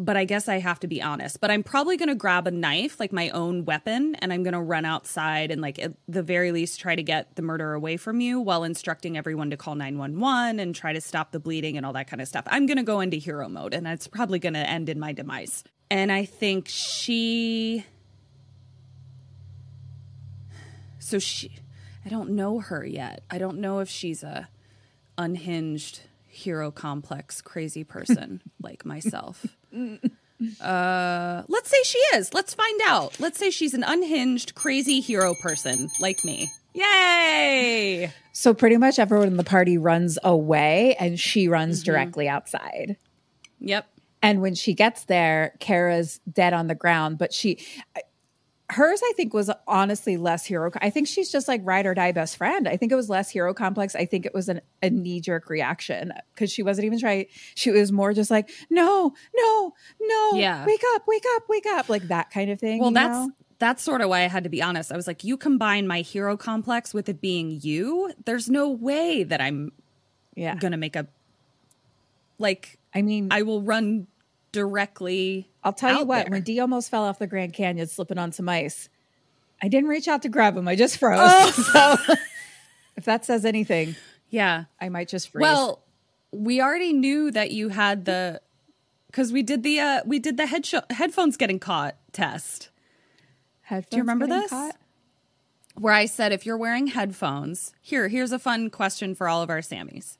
but 0.00 0.16
I 0.16 0.24
guess 0.24 0.48
I 0.48 0.58
have 0.58 0.80
to 0.80 0.86
be 0.86 1.02
honest. 1.02 1.40
But 1.40 1.50
I'm 1.50 1.62
probably 1.62 1.96
going 1.96 2.08
to 2.08 2.14
grab 2.14 2.46
a 2.46 2.50
knife, 2.50 2.98
like 2.98 3.12
my 3.12 3.28
own 3.30 3.66
weapon, 3.66 4.14
and 4.16 4.32
I'm 4.32 4.42
going 4.42 4.54
to 4.54 4.60
run 4.60 4.86
outside 4.86 5.50
and, 5.50 5.60
like, 5.60 5.78
at 5.78 5.92
the 6.08 6.22
very 6.22 6.52
least, 6.52 6.80
try 6.80 6.96
to 6.96 7.02
get 7.02 7.36
the 7.36 7.42
murder 7.42 7.74
away 7.74 7.98
from 7.98 8.20
you 8.20 8.40
while 8.40 8.64
instructing 8.64 9.18
everyone 9.18 9.50
to 9.50 9.56
call 9.56 9.74
911 9.74 10.58
and 10.58 10.74
try 10.74 10.94
to 10.94 11.00
stop 11.00 11.32
the 11.32 11.38
bleeding 11.38 11.76
and 11.76 11.84
all 11.84 11.92
that 11.92 12.08
kind 12.08 12.22
of 12.22 12.28
stuff. 12.28 12.44
I'm 12.46 12.64
going 12.66 12.78
to 12.78 12.82
go 12.82 13.00
into 13.00 13.18
hero 13.18 13.48
mode, 13.48 13.74
and 13.74 13.86
it's 13.86 14.08
probably 14.08 14.38
going 14.38 14.54
to 14.54 14.68
end 14.68 14.88
in 14.88 14.98
my 14.98 15.12
demise. 15.12 15.62
And 15.90 16.10
I 16.10 16.24
think 16.24 16.66
she. 16.66 17.84
So 20.98 21.18
she. 21.18 21.58
I 22.06 22.08
don't 22.08 22.30
know 22.30 22.60
her 22.60 22.86
yet. 22.86 23.22
I 23.30 23.36
don't 23.36 23.58
know 23.58 23.80
if 23.80 23.90
she's 23.90 24.22
a 24.22 24.48
unhinged 25.18 26.00
hero 26.30 26.70
complex 26.70 27.40
crazy 27.42 27.84
person 27.84 28.40
like 28.62 28.84
myself. 28.84 29.44
Uh, 30.60 31.42
let's 31.48 31.68
say 31.70 31.82
she 31.84 31.98
is. 32.14 32.32
Let's 32.32 32.54
find 32.54 32.80
out. 32.86 33.20
Let's 33.20 33.38
say 33.38 33.50
she's 33.50 33.74
an 33.74 33.84
unhinged 33.84 34.54
crazy 34.54 35.00
hero 35.00 35.34
person 35.42 35.90
like 36.00 36.24
me. 36.24 36.50
Yay! 36.72 38.10
So 38.32 38.54
pretty 38.54 38.76
much 38.78 38.98
everyone 38.98 39.26
in 39.28 39.36
the 39.36 39.44
party 39.44 39.76
runs 39.76 40.18
away 40.24 40.94
and 40.98 41.18
she 41.20 41.48
runs 41.48 41.80
Mm-hmm. 41.82 41.90
directly 41.92 42.28
outside. 42.28 42.96
Yep. 43.60 43.86
And 44.22 44.40
when 44.40 44.54
she 44.54 44.74
gets 44.74 45.04
there, 45.04 45.54
Kara's 45.60 46.20
dead 46.30 46.52
on 46.52 46.66
the 46.68 46.74
ground, 46.74 47.18
but 47.18 47.32
she 47.32 47.58
hers 48.70 49.00
I 49.04 49.12
think 49.16 49.34
was 49.34 49.50
honestly 49.66 50.16
less 50.16 50.44
hero. 50.44 50.70
I 50.80 50.90
think 50.90 51.08
she's 51.08 51.30
just 51.30 51.48
like 51.48 51.60
ride 51.64 51.86
or 51.86 51.94
die 51.94 52.12
best 52.12 52.36
friend. 52.36 52.68
I 52.68 52.76
think 52.76 52.92
it 52.92 52.94
was 52.94 53.08
less 53.10 53.28
hero 53.28 53.52
complex. 53.52 53.94
I 53.94 54.06
think 54.06 54.26
it 54.26 54.32
was 54.32 54.48
an, 54.48 54.60
a 54.82 54.90
knee 54.90 55.20
jerk 55.20 55.50
reaction 55.50 56.12
because 56.34 56.52
she 56.52 56.62
wasn't 56.62 56.86
even 56.86 56.98
trying. 56.98 57.26
She 57.54 57.70
was 57.70 57.90
more 57.90 58.12
just 58.12 58.30
like, 58.30 58.48
no, 58.70 59.12
no, 59.36 59.72
no, 60.00 60.30
Yeah. 60.34 60.64
wake 60.64 60.82
up, 60.94 61.02
wake 61.06 61.24
up, 61.36 61.48
wake 61.48 61.66
up, 61.66 61.88
like 61.88 62.08
that 62.08 62.30
kind 62.30 62.50
of 62.50 62.60
thing. 62.60 62.80
Well, 62.80 62.90
you 62.90 62.94
that's 62.94 63.26
know? 63.26 63.30
that's 63.58 63.82
sort 63.82 64.00
of 64.00 64.08
why 64.08 64.20
I 64.20 64.28
had 64.28 64.44
to 64.44 64.50
be 64.50 64.62
honest. 64.62 64.92
I 64.92 64.96
was 64.96 65.06
like, 65.06 65.24
you 65.24 65.36
combine 65.36 65.86
my 65.86 66.00
hero 66.00 66.36
complex 66.36 66.94
with 66.94 67.08
it 67.08 67.20
being 67.20 67.58
you. 67.62 68.12
There's 68.24 68.48
no 68.48 68.70
way 68.70 69.24
that 69.24 69.40
I'm 69.40 69.72
yeah. 70.34 70.54
gonna 70.54 70.76
make 70.76 70.96
a 70.96 71.06
like. 72.38 72.78
I 72.94 73.02
mean, 73.02 73.28
I 73.30 73.42
will 73.42 73.62
run 73.62 74.06
directly. 74.52 75.48
I'll 75.62 75.72
tell 75.72 75.98
you 76.00 76.04
what, 76.04 76.24
there. 76.26 76.30
when 76.32 76.42
D 76.42 76.60
almost 76.60 76.90
fell 76.90 77.04
off 77.04 77.18
the 77.18 77.26
Grand 77.26 77.52
Canyon 77.52 77.86
slipping 77.86 78.18
on 78.18 78.32
some 78.32 78.48
ice, 78.48 78.88
I 79.62 79.68
didn't 79.68 79.88
reach 79.90 80.08
out 80.08 80.22
to 80.22 80.28
grab 80.28 80.56
him. 80.56 80.66
I 80.68 80.76
just 80.76 80.98
froze. 80.98 81.18
Oh. 81.22 81.96
So 82.06 82.14
if 82.96 83.04
that 83.04 83.24
says 83.24 83.44
anything, 83.44 83.96
Yeah. 84.28 84.64
I 84.80 84.88
might 84.90 85.08
just 85.08 85.30
freeze. 85.30 85.42
Well, 85.42 85.80
we 86.32 86.60
already 86.60 86.92
knew 86.92 87.30
that 87.30 87.50
you 87.50 87.70
had 87.70 88.04
the 88.04 88.40
because 89.06 89.32
we 89.32 89.42
did 89.42 89.62
the 89.62 89.80
uh 89.80 90.00
we 90.04 90.18
did 90.18 90.36
the 90.36 90.46
head 90.46 90.68
headphones 90.90 91.36
getting 91.36 91.58
caught 91.58 91.96
test 92.12 92.68
Headphones 93.62 93.90
do 93.90 93.96
you 93.96 94.02
remember 94.02 94.26
this? 94.26 94.50
caught? 94.50 94.76
where 95.76 95.94
I 95.94 96.06
said 96.06 96.32
if 96.32 96.44
you're 96.44 96.56
wearing 96.58 96.88
headphones, 96.88 97.72
here 97.80 98.08
here's 98.08 98.32
a 98.32 98.38
fun 98.38 98.68
question 98.70 99.14
for 99.14 99.28
all 99.28 99.42
of 99.42 99.48
our 99.50 99.60
Sammies. 99.60 100.18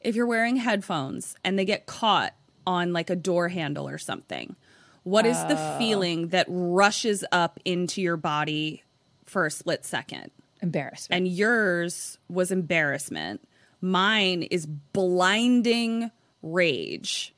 If 0.00 0.16
you're 0.16 0.26
wearing 0.26 0.56
headphones 0.56 1.36
and 1.44 1.58
they 1.58 1.64
get 1.64 1.86
caught 1.86 2.34
on 2.66 2.92
like 2.92 3.10
a 3.10 3.16
door 3.16 3.48
handle 3.48 3.88
or 3.88 3.98
something, 3.98 4.56
what 5.04 5.26
is 5.26 5.36
the 5.44 5.56
Oh. 5.58 5.78
feeling 5.78 6.28
that 6.28 6.46
rushes 6.48 7.24
up 7.32 7.58
into 7.64 8.00
your 8.00 8.16
body 8.16 8.82
for 9.24 9.46
a 9.46 9.50
split 9.50 9.84
second? 9.84 10.30
Embarrassment. 10.60 11.16
and 11.16 11.26
yours 11.28 12.18
was 12.28 12.52
embarrassment. 12.52 13.40
Mine 13.80 14.44
is 14.44 14.64
blinding 14.66 16.10
rage. 16.40 17.34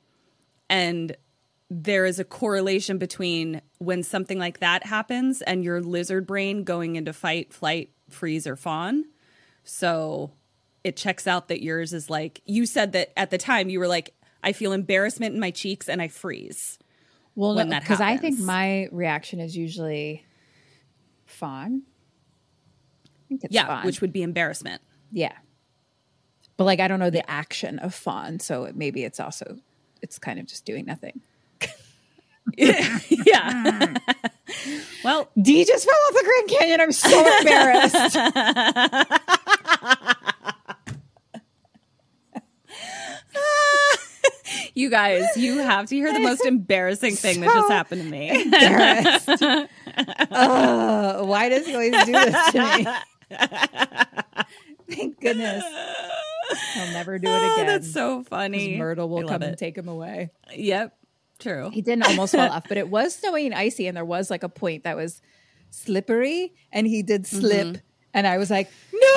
And 0.69 1.17
there 1.71 2.05
is 2.05 2.19
a 2.19 2.25
correlation 2.25 2.99
between 2.99 3.63
when 3.79 4.03
something 4.03 4.39
like 4.39 4.61
that 4.61 4.85
happens 4.85 5.41
and 5.43 5.65
your 5.65 5.81
lizard 5.81 6.27
brain 6.27 6.65
going 6.65 6.97
into 6.97 7.13
fight, 7.15 7.53
flight, 7.53 7.91
freeze, 8.11 8.47
or 8.47 8.57
fawn. 8.57 9.07
So 9.65 10.31
it 10.85 10.97
checks 10.97 11.27
out 11.27 11.49
that 11.49 11.63
yours 11.63 11.93
is 11.95 12.11
like, 12.11 12.43
you 12.45 12.67
said 12.67 12.93
that 12.93 13.13
at 13.19 13.31
the 13.31 13.39
time 13.39 13.71
you 13.71 13.79
were 13.81 13.89
like, 13.89 14.13
I 14.45 14.53
feel 14.53 14.73
embarrassment 14.73 15.35
in 15.35 15.41
my 15.41 15.51
cheeks 15.51 15.89
and 15.89 16.01
I 16.01 16.09
freeze. 16.09 16.79
well, 17.35 17.55
when 17.55 17.71
that 17.71 17.83
because 17.83 18.01
I 18.01 18.17
think 18.17 18.39
my 18.39 18.89
reaction 18.93 19.41
is 19.41 19.57
usually 19.57 20.25
fawn. 21.27 21.83
I 23.05 23.09
think 23.29 23.45
it's 23.45 23.55
yeah, 23.55 23.67
fawn. 23.67 23.87
which 23.87 24.01
would 24.01 24.13
be 24.13 24.23
embarrassment. 24.23 24.83
yeah. 25.11 25.33
But 26.57 26.65
like, 26.65 26.79
I 26.79 26.87
don't 26.87 27.01
know 27.01 27.11
the 27.11 27.29
action 27.29 27.81
of 27.81 27.95
fawn, 27.95 28.39
so 28.39 28.65
it, 28.65 28.77
maybe 28.77 29.03
it's 29.03 29.19
also 29.19 29.59
it's 30.03 30.19
kind 30.19 30.39
of 30.39 30.47
just 30.47 30.65
doing 30.65 30.85
nothing. 30.85 31.21
yeah. 32.57 33.01
well, 35.05 35.31
D 35.41 35.65
just 35.65 35.85
fell 35.85 35.95
off 35.95 36.15
the 36.15 36.23
Grand 36.25 36.49
Canyon. 36.49 36.81
I'm 36.81 36.93
so 36.93 37.39
embarrassed. 37.41 38.17
You 44.75 44.91
guys, 44.91 45.25
you 45.37 45.59
have 45.59 45.87
to 45.87 45.95
hear 45.97 46.13
the 46.13 46.19
most 46.21 46.45
embarrassing 46.47 47.15
thing 47.15 47.41
that 47.43 47.53
just 47.53 47.71
happened 47.71 48.03
to 48.03 48.09
me. 48.11 48.43
embarrassed. 48.43 49.29
Why 50.31 51.49
does 51.49 51.67
he 51.67 51.75
always 51.75 51.93
do 52.05 52.13
this 52.13 52.53
to 52.53 52.61
me? 52.79 52.87
Thank 54.97 55.21
goodness. 55.21 55.65
He'll 56.75 56.93
never 56.93 57.19
do 57.19 57.29
it 57.29 57.31
Oh, 57.31 57.55
again. 57.55 57.67
that's 57.67 57.93
so 57.93 58.23
funny. 58.25 58.77
Myrtle 58.77 59.09
will 59.09 59.27
come 59.29 59.43
and 59.43 59.57
take 59.57 59.79
him 59.79 59.89
away. 59.89 60.31
Yep. 60.55 60.97
True. 61.39 61.71
He 61.71 61.81
didn't 61.83 62.07
almost 62.07 62.33
fall 62.35 62.51
off, 62.51 62.65
but 62.69 62.77
it 62.77 62.89
was 62.89 63.15
snowy 63.15 63.47
and 63.47 63.55
icy, 63.55 63.87
and 63.87 63.97
there 63.97 64.05
was 64.05 64.31
like 64.31 64.43
a 64.43 64.49
point 64.49 64.85
that 64.85 64.97
was 64.97 65.21
slippery, 65.71 66.53
and 66.73 66.87
he 66.87 67.03
did 67.03 67.27
slip. 67.27 67.67
Mm-hmm. 67.67 67.81
And 68.13 68.27
I 68.27 68.39
was 68.39 68.51
like, 68.51 68.71
no, 68.93 69.11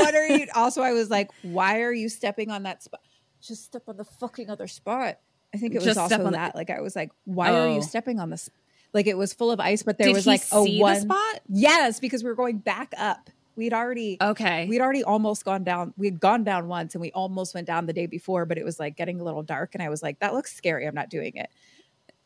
what 0.00 0.14
are 0.14 0.26
you? 0.26 0.46
Also, 0.54 0.82
I 0.82 0.92
was 0.92 1.10
like, 1.10 1.30
why 1.42 1.82
are 1.82 1.92
you 1.92 2.08
stepping 2.08 2.50
on 2.50 2.64
that 2.64 2.82
spot? 2.82 3.00
Just 3.40 3.64
step 3.64 3.82
on 3.88 3.96
the 3.96 4.04
fucking 4.04 4.50
other 4.50 4.66
spot. 4.66 5.18
I 5.54 5.58
think 5.58 5.74
it 5.74 5.78
was 5.78 5.84
Just 5.84 5.98
also 5.98 6.16
on 6.18 6.24
the- 6.24 6.30
that. 6.32 6.54
Like, 6.54 6.70
I 6.70 6.80
was 6.80 6.94
like, 6.96 7.10
why 7.24 7.50
are 7.50 7.68
Oh. 7.68 7.74
you 7.76 7.82
stepping 7.82 8.20
on 8.20 8.30
this? 8.30 8.50
Like, 8.92 9.06
it 9.06 9.16
was 9.16 9.32
full 9.32 9.50
of 9.50 9.60
ice, 9.60 9.82
but 9.82 9.98
there 9.98 10.08
Did 10.08 10.16
was 10.16 10.26
like 10.26 10.42
a 10.52 10.62
one 10.78 11.00
spot? 11.00 11.40
Yes, 11.48 12.00
because 12.00 12.22
we 12.24 12.28
were 12.30 12.34
going 12.36 12.58
back 12.58 12.92
up. 12.96 13.30
We'd 13.56 13.72
already 13.72 14.18
Okay. 14.20 14.66
We'd 14.66 14.80
already 14.80 15.02
almost 15.02 15.44
gone 15.44 15.64
down. 15.64 15.92
We'd 15.96 16.20
gone 16.20 16.44
down 16.44 16.68
once, 16.68 16.94
and 16.94 17.02
we 17.02 17.10
almost 17.12 17.54
went 17.54 17.66
down 17.66 17.86
the 17.86 17.92
day 17.92 18.06
before, 18.06 18.44
but 18.46 18.56
it 18.56 18.64
was 18.64 18.78
like 18.78 18.96
getting 18.96 19.20
a 19.20 19.24
little 19.24 19.42
dark, 19.42 19.74
and 19.74 19.82
I 19.82 19.88
was 19.88 20.02
like, 20.02 20.20
that 20.20 20.32
looks 20.32 20.54
scary. 20.54 20.86
I'm 20.86 20.94
not 20.94 21.10
doing 21.10 21.34
it 21.36 21.50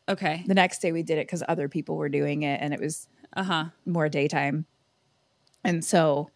Okay. 0.07 0.43
the 0.45 0.53
next 0.53 0.79
day 0.81 0.91
we 0.91 1.01
did 1.01 1.17
it 1.17 1.25
because 1.27 1.43
other 1.47 1.67
people 1.69 1.95
were 1.95 2.09
doing 2.09 2.43
it 2.43 2.59
and 2.61 2.73
it 2.73 2.79
was 2.79 3.07
Uh 3.35 3.43
huh. 3.43 3.65
more 3.85 4.09
daytime 4.09 4.65
and 5.63 5.83
so 5.83 6.29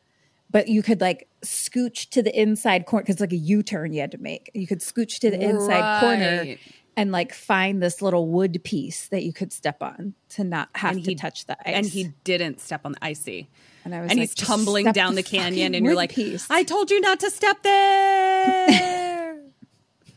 but 0.49 0.67
you 0.69 0.81
could 0.81 1.01
like 1.01 1.27
scooch 1.43 2.09
to 2.09 2.21
the 2.23 2.39
inside 2.39 2.85
corner 2.85 3.03
because 3.03 3.19
like 3.19 3.31
a 3.31 3.35
u-turn 3.37 3.93
you 3.93 4.01
had 4.01 4.11
to 4.11 4.17
make 4.17 4.49
you 4.53 4.65
could 4.65 4.79
scooch 4.79 5.19
to 5.19 5.29
the 5.29 5.39
inside 5.39 5.99
corner 5.99 6.55
and 6.95 7.11
like 7.11 7.31
find 7.33 7.81
this 7.81 8.01
little 8.01 8.27
wood 8.27 8.59
piece 8.63 9.07
that 9.09 9.23
you 9.23 9.31
could 9.31 9.53
step 9.53 9.83
on 9.83 10.15
to 10.29 10.43
not 10.43 10.67
have 10.73 10.95
And 10.95 11.03
to 11.05 11.11
he- 11.11 11.15
touch 11.15 11.45
the 11.45 11.55
ice 11.67 11.75
And 11.75 11.85
he 11.85 12.09
didn't 12.23 12.59
step 12.59 12.81
on 12.85 12.93
the 12.93 12.97
icy. 13.03 13.49
and 13.85 13.93
I 13.93 14.01
was 14.01 14.09
and 14.11 14.19
like, 14.19 14.29
he's 14.29 14.35
tumbling 14.35 14.91
down 14.93 15.13
the, 15.13 15.21
fucking 15.21 15.39
canyon, 15.41 15.75
and 15.75 15.85
you're 15.85 15.93
like, 15.95 16.11
piece. 16.15 16.47
I 16.49 16.63
told 16.63 16.89
you 16.89 16.99
not 17.01 17.19
to 17.19 17.29
step 17.29 17.61
there. 17.61 19.37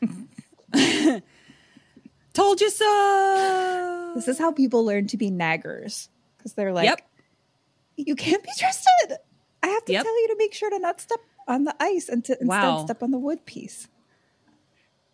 told 2.33 2.61
you 2.61 2.71
so. 2.71 4.13
this 4.15 4.29
is 4.29 4.39
how 4.39 4.53
people 4.53 4.85
learn 4.85 5.07
to 5.09 5.17
be 5.17 5.31
naggers 5.31 6.09
because 6.39 6.55
they're 6.55 6.73
like 6.73 6.85
Yep. 6.87 7.01
you 7.97 8.15
can't 8.17 8.43
be 8.43 8.51
trusted 8.57 9.19
i 9.63 9.69
have 9.69 9.85
to 9.85 9.93
Yep. 9.93 10.05
tell 10.05 10.23
you 10.23 10.29
to 10.29 10.37
make 10.39 10.55
sure 10.55 10.71
to 10.71 10.79
not 10.79 11.01
step 11.01 11.21
on 11.49 11.65
the 11.65 11.75
ice 11.81 12.09
and 12.09 12.25
to 12.27 12.37
Wow. 12.41 12.79
instead 12.81 12.87
step 12.87 13.03
on 13.03 13.11
the 13.11 13.19
wood 13.19 13.45
piece 13.47 13.89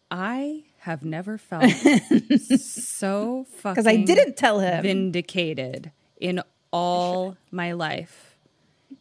I 0.09 0.63
have 0.81 1.05
never 1.05 1.37
felt 1.37 1.69
so 2.61 3.45
fucking 3.57 3.73
because 3.75 3.87
i 3.89 3.97
didn't 3.97 4.37
tell 4.37 4.61
him 4.61 4.83
vindicated 4.83 5.91
in 6.21 6.41
all 6.73 7.37
my 7.51 7.73
life. 7.73 8.37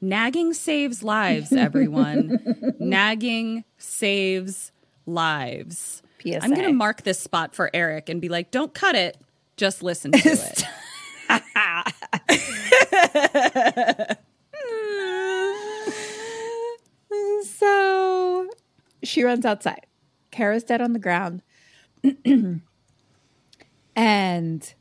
Nagging 0.01 0.53
saves 0.53 1.03
lives, 1.03 1.53
everyone. 1.53 2.73
Nagging 2.79 3.63
saves 3.77 4.71
lives. 5.05 6.01
PSA. 6.23 6.43
I'm 6.43 6.53
going 6.55 6.65
to 6.67 6.73
mark 6.73 7.03
this 7.03 7.19
spot 7.19 7.53
for 7.55 7.69
Eric 7.73 8.09
and 8.09 8.19
be 8.19 8.27
like, 8.29 8.49
don't 8.51 8.73
cut 8.73 8.95
it, 8.95 9.15
just 9.57 9.83
listen 9.83 10.11
to 10.11 10.27
it. 10.27 10.63
She 19.07 19.23
runs 19.23 19.45
outside. 19.45 19.85
Kara's 20.31 20.63
dead 20.63 20.81
on 20.81 20.93
the 20.93 20.99
ground. 20.99 21.41
and 23.95 24.73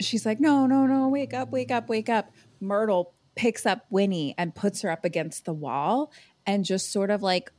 she's 0.00 0.26
like, 0.26 0.40
No, 0.40 0.66
no, 0.66 0.86
no, 0.86 1.08
wake 1.08 1.34
up, 1.34 1.50
wake 1.50 1.70
up, 1.70 1.88
wake 1.88 2.08
up. 2.08 2.32
Myrtle 2.60 3.14
picks 3.34 3.64
up 3.66 3.86
Winnie 3.90 4.34
and 4.36 4.54
puts 4.54 4.82
her 4.82 4.90
up 4.90 5.04
against 5.04 5.44
the 5.44 5.52
wall 5.52 6.12
and 6.46 6.64
just 6.64 6.92
sort 6.92 7.10
of 7.10 7.22
like 7.22 7.50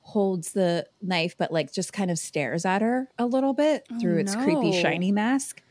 holds 0.00 0.52
the 0.52 0.86
knife, 1.00 1.34
but 1.38 1.50
like 1.50 1.72
just 1.72 1.92
kind 1.92 2.10
of 2.10 2.18
stares 2.18 2.64
at 2.64 2.82
her 2.82 3.08
a 3.18 3.24
little 3.26 3.54
bit 3.54 3.86
through 4.00 4.18
its 4.18 4.36
creepy, 4.36 4.80
shiny 4.80 5.12
mask. 5.12 5.62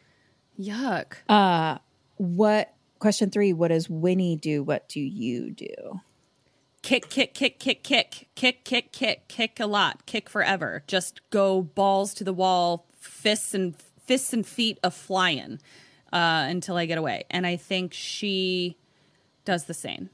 Yuck. 0.59 1.13
Uh, 1.29 1.77
what 2.15 2.73
question 2.99 3.29
three? 3.29 3.53
What 3.53 3.67
does 3.67 3.89
Winnie 3.89 4.35
do? 4.35 4.63
What 4.63 4.89
do 4.89 4.99
you 4.99 5.51
do? 5.51 6.01
Kick, 6.83 7.09
kick, 7.09 7.33
kick, 7.33 7.57
kick, 7.59 7.81
kick, 7.83 8.27
kick, 8.35 8.63
kick, 8.63 8.91
kick, 8.91 9.27
kick 9.27 9.59
a 9.59 9.65
lot, 9.65 10.05
kick 10.05 10.29
forever. 10.29 10.83
Just 10.85 11.21
go 11.31 11.61
balls 11.63 12.13
to 12.15 12.23
the 12.23 12.33
wall, 12.33 12.85
fists 12.99 13.53
and 13.55 13.75
fists 14.05 14.33
and 14.33 14.45
feet 14.45 14.77
a 14.83 14.91
flying 14.91 15.59
uh, 16.11 16.45
until 16.47 16.77
I 16.77 16.85
get 16.85 16.97
away. 16.99 17.23
And 17.31 17.47
I 17.47 17.55
think 17.55 17.93
she 17.93 18.77
does 19.45 19.63
the 19.65 19.73
same. 19.73 20.09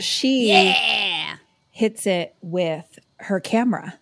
She 0.00 0.48
Yeah, 0.50 1.36
hits 1.70 2.06
it 2.06 2.34
with 2.42 2.98
her 3.18 3.40
camera. 3.40 3.98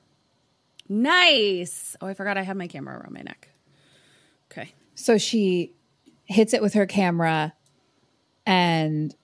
nice. 0.88 1.96
Oh, 2.00 2.06
I 2.06 2.14
forgot 2.14 2.36
I 2.38 2.42
had 2.42 2.56
my 2.56 2.66
camera 2.66 2.98
around 2.98 3.12
my 3.12 3.22
neck. 3.22 3.48
Okay. 4.50 4.72
So 4.94 5.16
she 5.18 5.72
hits 6.24 6.52
it 6.54 6.62
with 6.62 6.74
her 6.74 6.86
camera 6.86 7.52
and 8.46 9.14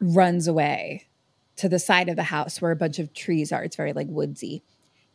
runs 0.00 0.46
away 0.46 1.06
to 1.56 1.68
the 1.68 1.78
side 1.78 2.08
of 2.08 2.16
the 2.16 2.22
house 2.22 2.60
where 2.62 2.70
a 2.70 2.76
bunch 2.76 2.98
of 2.98 3.12
trees 3.12 3.52
are. 3.52 3.64
It's 3.64 3.76
very 3.76 3.92
like 3.92 4.06
woodsy. 4.08 4.62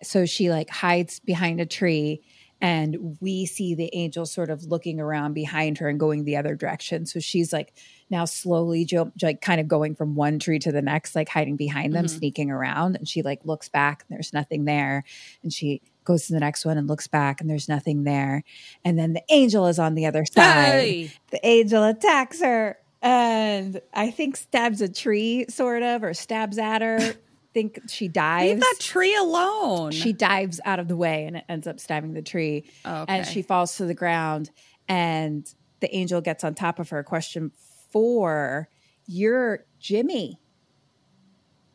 So 0.01 0.25
she 0.25 0.49
like 0.49 0.69
hides 0.69 1.19
behind 1.19 1.61
a 1.61 1.65
tree 1.65 2.21
and 2.63 3.17
we 3.19 3.45
see 3.45 3.75
the 3.75 3.89
angel 3.93 4.25
sort 4.25 4.49
of 4.49 4.63
looking 4.63 4.99
around 4.99 5.33
behind 5.33 5.79
her 5.79 5.89
and 5.89 5.99
going 5.99 6.23
the 6.23 6.37
other 6.37 6.55
direction. 6.55 7.05
So 7.05 7.19
she's 7.19 7.51
like 7.51 7.73
now 8.09 8.23
slowly 8.23 8.85
jump, 8.85 9.13
like 9.21 9.41
kind 9.41 9.59
of 9.59 9.67
going 9.67 9.95
from 9.95 10.15
one 10.15 10.39
tree 10.39 10.59
to 10.59 10.71
the 10.71 10.81
next, 10.81 11.13
like 11.13 11.27
hiding 11.27 11.57
behind 11.57 11.93
them, 11.93 12.05
mm-hmm. 12.05 12.17
sneaking 12.17 12.51
around. 12.51 12.95
And 12.95 13.07
she 13.07 13.21
like 13.21 13.41
looks 13.43 13.67
back 13.67 14.05
and 14.07 14.15
there's 14.15 14.31
nothing 14.31 14.65
there. 14.65 15.03
And 15.43 15.51
she 15.51 15.81
goes 16.05 16.27
to 16.27 16.33
the 16.33 16.39
next 16.39 16.65
one 16.65 16.77
and 16.77 16.87
looks 16.87 17.07
back 17.07 17.41
and 17.41 17.49
there's 17.49 17.67
nothing 17.67 18.03
there. 18.03 18.43
And 18.85 18.97
then 18.97 19.13
the 19.13 19.23
angel 19.29 19.67
is 19.67 19.79
on 19.79 19.95
the 19.95 20.05
other 20.05 20.25
side. 20.25 20.65
Hey! 20.65 21.11
The 21.31 21.45
angel 21.45 21.83
attacks 21.83 22.41
her 22.41 22.77
and 23.03 23.79
I 23.93 24.09
think 24.09 24.37
stabs 24.37 24.81
a 24.81 24.87
tree, 24.91 25.45
sort 25.49 25.83
of, 25.83 26.03
or 26.03 26.13
stabs 26.13 26.57
at 26.57 26.81
her. 26.81 26.99
think 27.53 27.79
she 27.87 28.07
dives. 28.07 28.49
Leave 28.49 28.59
that 28.61 28.75
tree 28.79 29.15
alone. 29.15 29.91
She 29.91 30.11
dives 30.11 30.59
out 30.65 30.79
of 30.79 30.87
the 30.87 30.95
way 30.97 31.25
and 31.25 31.37
it 31.37 31.43
ends 31.47 31.67
up 31.67 31.79
stabbing 31.79 32.13
the 32.13 32.23
tree. 32.23 32.63
Oh, 32.83 33.05
And 33.07 33.27
she 33.27 33.43
falls 33.43 33.77
to 33.77 33.85
the 33.85 33.93
ground. 33.93 34.49
And 34.87 35.45
the 35.79 35.95
angel 35.95 36.19
gets 36.19 36.43
on 36.43 36.55
top 36.55 36.79
of 36.79 36.89
her. 36.89 37.03
Question 37.03 37.51
four 37.91 38.69
You're 39.05 39.65
Jimmy. 39.79 40.39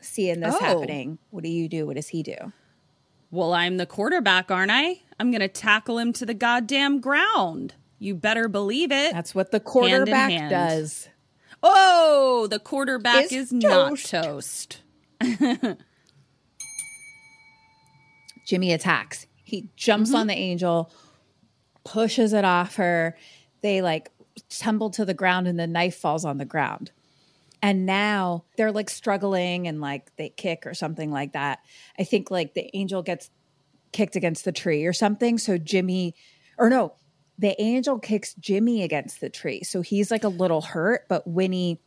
Seeing 0.01 0.41
this 0.41 0.55
Oh. 0.57 0.59
happening, 0.65 1.19
what 1.31 1.45
do 1.45 1.49
you 1.51 1.69
do? 1.69 1.87
What 1.87 1.95
does 1.97 2.09
he 2.09 2.23
do? 2.25 2.35
well, 3.31 3.53
I'm 3.53 3.77
the 3.77 3.85
quarterback, 3.87 4.51
aren't 4.51 4.71
I? 4.71 5.03
I'm 5.21 5.31
going 5.31 5.43
to 5.43 5.49
tackle 5.49 5.99
him 5.99 6.13
to 6.15 6.25
the 6.27 6.33
goddamn 6.33 6.99
ground. 7.01 7.75
You 7.99 8.15
better 8.15 8.49
believe 8.49 8.91
it. 8.91 9.13
That's 9.13 9.35
what 9.35 9.51
the 9.51 9.61
quarterback 9.61 10.31
hand. 10.31 10.51
does. 10.51 11.09
Oh, 11.63 12.47
the 12.51 12.59
quarterback 12.59 13.27
Is 13.27 13.33
is, 13.33 13.53
not 13.53 13.99
toast. 13.99 14.11
toast. 14.11 14.83
Jimmy 18.47 18.73
attacks. 18.73 19.27
He 19.45 19.69
jumps 19.77 20.15
on 20.15 20.21
mm-hmm. 20.21 20.29
the 20.29 20.35
angel, 20.35 20.91
pushes 21.85 22.33
it 22.33 22.45
off 22.45 22.77
her. 22.77 23.17
They 23.63 23.83
like 23.83 24.11
tumble 24.49 24.91
to 24.91 25.05
the 25.05 25.15
ground 25.15 25.49
and 25.49 25.59
the 25.59 25.67
knife 25.67 25.97
falls 25.97 26.25
on 26.25 26.39
the 26.39 26.45
ground. 26.45 26.93
And 27.61 27.87
now 27.87 28.45
they're 28.57 28.73
like 28.73 28.89
struggling 28.89 29.67
and 29.67 29.81
like 29.81 30.15
they 30.17 30.29
kick 30.29 30.67
or 30.67 30.75
something 30.75 31.11
like 31.11 31.33
that. 31.33 31.61
I 31.99 32.05
think 32.05 32.31
like 32.31 32.55
the 32.55 32.75
angel 32.77 33.03
gets 33.03 33.31
kicked 33.93 34.17
against 34.17 34.45
the 34.45 34.53
tree 34.53 34.87
or 34.87 34.93
something. 34.93 35.39
So 35.39 35.59
Jimmy, 35.59 36.15
or 36.57 36.71
no, 36.71 36.95
the 37.39 37.61
angel 37.61 37.99
kicks 37.99 38.35
Jimmy 38.35 38.83
against 38.83 39.21
the 39.21 39.31
tree. 39.31 39.63
So 39.63 39.81
he's 39.81 40.11
like 40.11 40.25
a 40.25 40.29
little 40.29 40.61
hurt, 40.61 41.07
but 41.09 41.27
Winnie, 41.27 41.81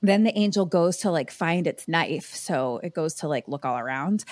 then 0.00 0.24
the 0.24 0.36
angel 0.36 0.64
goes 0.64 0.98
to 0.98 1.10
like 1.10 1.30
find 1.30 1.66
its 1.66 1.86
knife. 1.86 2.34
So 2.34 2.80
it 2.82 2.94
goes 2.94 3.14
to 3.16 3.28
like 3.28 3.46
look 3.46 3.64
all 3.64 3.78
around. 3.78 4.24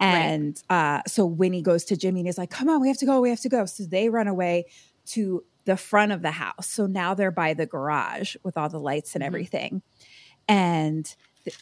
And 0.00 0.60
uh, 0.68 1.02
so 1.06 1.24
Winnie 1.24 1.62
goes 1.62 1.84
to 1.84 1.96
Jimmy 1.96 2.20
and 2.20 2.28
is 2.28 2.36
like, 2.36 2.50
come 2.50 2.68
on, 2.68 2.80
we 2.80 2.88
have 2.88 2.98
to 2.98 3.06
go, 3.06 3.20
we 3.20 3.30
have 3.30 3.40
to 3.42 3.48
go. 3.48 3.66
So 3.66 3.84
they 3.84 4.08
run 4.08 4.26
away 4.26 4.66
to 5.06 5.44
the 5.64 5.76
front 5.76 6.10
of 6.10 6.22
the 6.22 6.32
house. 6.32 6.68
So 6.68 6.86
now 6.86 7.14
they're 7.14 7.30
by 7.30 7.54
the 7.54 7.66
garage 7.66 8.34
with 8.42 8.56
all 8.56 8.68
the 8.68 8.80
lights 8.80 9.14
and 9.14 9.22
everything. 9.22 9.82
And 10.48 11.14
the, 11.44 11.54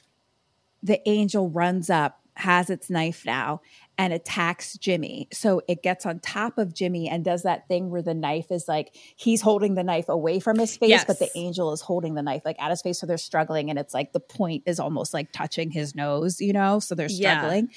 the 0.82 1.09
angel 1.09 1.51
runs 1.51 1.91
up 1.91 2.20
has 2.35 2.70
its 2.70 2.89
knife 2.89 3.24
now 3.26 3.61
and 3.99 4.12
attacks 4.12 4.78
Jimmy. 4.78 5.28
So 5.33 5.61
it 5.68 5.83
gets 5.83 6.07
on 6.07 6.20
top 6.20 6.57
of 6.59 6.72
Jimmy 6.74 7.09
and 7.09 7.24
does 7.24 7.43
that 7.43 7.68
thing 7.68 7.91
where 7.91 8.03
the 8.03 8.14
knife 8.14 8.51
is 8.51 8.66
like 8.66 8.95
he's 9.16 9.43
holding 9.43 9.74
the 9.74 9.83
knife 9.85 10.09
away 10.09 10.41
from 10.41 10.59
his 10.59 10.76
face, 10.76 10.91
but 11.07 11.18
the 11.18 11.28
angel 11.35 11.72
is 11.72 11.81
holding 11.83 12.14
the 12.14 12.22
knife 12.22 12.43
like 12.45 12.61
at 12.61 12.70
his 12.70 12.81
face. 12.83 12.99
So 12.99 13.07
they're 13.07 13.18
struggling 13.18 13.68
and 13.68 13.78
it's 13.78 13.93
like 13.93 14.12
the 14.12 14.20
point 14.20 14.62
is 14.66 14.81
almost 14.81 15.12
like 15.12 15.33
touching 15.33 15.70
his 15.70 15.95
nose, 15.95 16.41
you 16.41 16.53
know? 16.53 16.78
So 16.78 16.95
they're 16.95 17.09
Yeah. 17.11 17.39
struggling. 17.41 17.70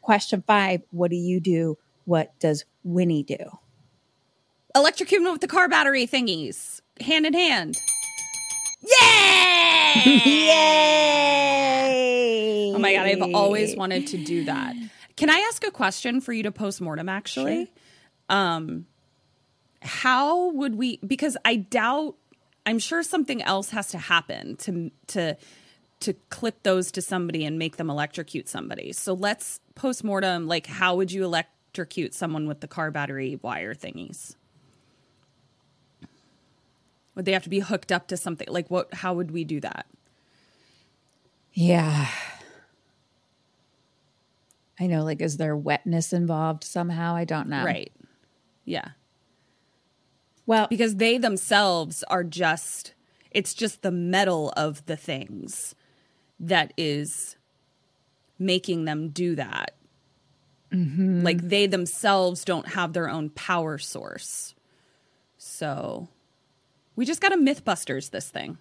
Question 0.00 0.42
five 0.46 0.82
What 0.90 1.10
do 1.10 1.16
you 1.16 1.38
do? 1.40 1.78
What 2.04 2.32
does 2.40 2.64
Winnie 2.82 3.22
do? 3.22 3.36
Electrocute 4.74 5.22
him 5.22 5.32
with 5.32 5.40
the 5.40 5.48
car 5.48 5.68
battery 5.68 6.06
thingies, 6.06 6.80
hand 7.00 7.26
in 7.26 7.34
hand. 7.34 7.76
Yay! 8.80 10.02
Yay! 10.04 11.54
Oh 12.74 12.80
my 12.80 12.94
god, 12.94 13.06
I've 13.06 13.34
always 13.34 13.74
wanted 13.74 14.06
to 14.08 14.24
do 14.24 14.44
that. 14.44 14.76
Can 15.16 15.30
I 15.30 15.38
ask 15.48 15.66
a 15.66 15.70
question 15.72 16.20
for 16.20 16.32
you 16.32 16.44
to 16.44 16.52
post 16.52 16.80
mortem 16.80 17.08
actually? 17.08 17.72
Um 18.28 18.86
how 19.82 20.50
would 20.52 20.76
we 20.76 20.98
because 21.04 21.36
I 21.44 21.56
doubt 21.56 22.14
I'm 22.66 22.78
sure 22.78 23.02
something 23.02 23.42
else 23.42 23.70
has 23.70 23.88
to 23.88 23.98
happen 23.98 24.56
to 24.58 24.92
to 25.08 25.36
to 26.00 26.12
clip 26.30 26.62
those 26.62 26.92
to 26.92 27.02
somebody 27.02 27.44
and 27.44 27.58
make 27.58 27.78
them 27.78 27.90
electrocute 27.90 28.48
somebody. 28.48 28.92
So 28.92 29.12
let's 29.14 29.60
post 29.74 30.04
mortem 30.04 30.46
like 30.46 30.66
how 30.66 30.94
would 30.94 31.10
you 31.10 31.24
electrocute 31.24 32.14
someone 32.14 32.46
with 32.46 32.60
the 32.60 32.68
car 32.68 32.92
battery 32.92 33.40
wire 33.42 33.74
thingies? 33.74 34.36
Would 37.18 37.24
they 37.24 37.32
have 37.32 37.42
to 37.42 37.48
be 37.48 37.58
hooked 37.58 37.90
up 37.90 38.06
to 38.08 38.16
something? 38.16 38.46
Like 38.48 38.70
what 38.70 38.94
how 38.94 39.12
would 39.12 39.32
we 39.32 39.42
do 39.42 39.58
that? 39.58 39.86
Yeah. 41.52 42.06
I 44.78 44.86
know, 44.86 45.02
like, 45.02 45.20
is 45.20 45.36
there 45.36 45.56
wetness 45.56 46.12
involved 46.12 46.62
somehow? 46.62 47.16
I 47.16 47.24
don't 47.24 47.48
know. 47.48 47.64
Right. 47.64 47.90
Yeah. 48.64 48.90
Well, 50.46 50.68
because 50.70 50.94
they 50.94 51.18
themselves 51.18 52.04
are 52.04 52.22
just 52.22 52.94
it's 53.32 53.52
just 53.52 53.82
the 53.82 53.90
metal 53.90 54.52
of 54.56 54.86
the 54.86 54.96
things 54.96 55.74
that 56.38 56.72
is 56.76 57.34
making 58.38 58.84
them 58.84 59.08
do 59.08 59.34
that 59.34 59.74
mm-hmm. 60.72 61.22
like 61.22 61.40
they 61.42 61.66
themselves 61.66 62.44
don't 62.44 62.68
have 62.68 62.92
their 62.92 63.08
own 63.08 63.28
power 63.30 63.76
source 63.76 64.54
so 65.36 66.08
we 66.98 67.06
just 67.06 67.20
got 67.20 67.28
to 67.28 67.36
mythbusters 67.36 68.10
this 68.10 68.28
thing 68.28 68.58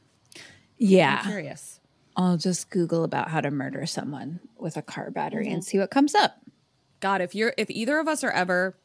yeah. 0.77 1.21
i'm 1.23 1.29
curious 1.29 1.79
I'll 2.19 2.37
just 2.37 2.71
Google 2.71 3.03
about 3.03 3.29
how 3.29 3.41
to 3.41 3.51
murder 3.51 3.85
someone 3.85 4.39
with 4.57 4.75
a 4.75 4.81
car 4.81 5.11
battery 5.11 5.49
and 5.49 5.63
see 5.63 5.77
what 5.77 5.91
comes 5.91 6.15
up. 6.15 6.37
god 6.99 7.21
if 7.21 7.35
you're 7.35 7.53
if 7.57 7.69
either 7.69 7.99
of 7.99 8.07
us 8.07 8.23
are 8.23 8.31
ever 8.31 8.75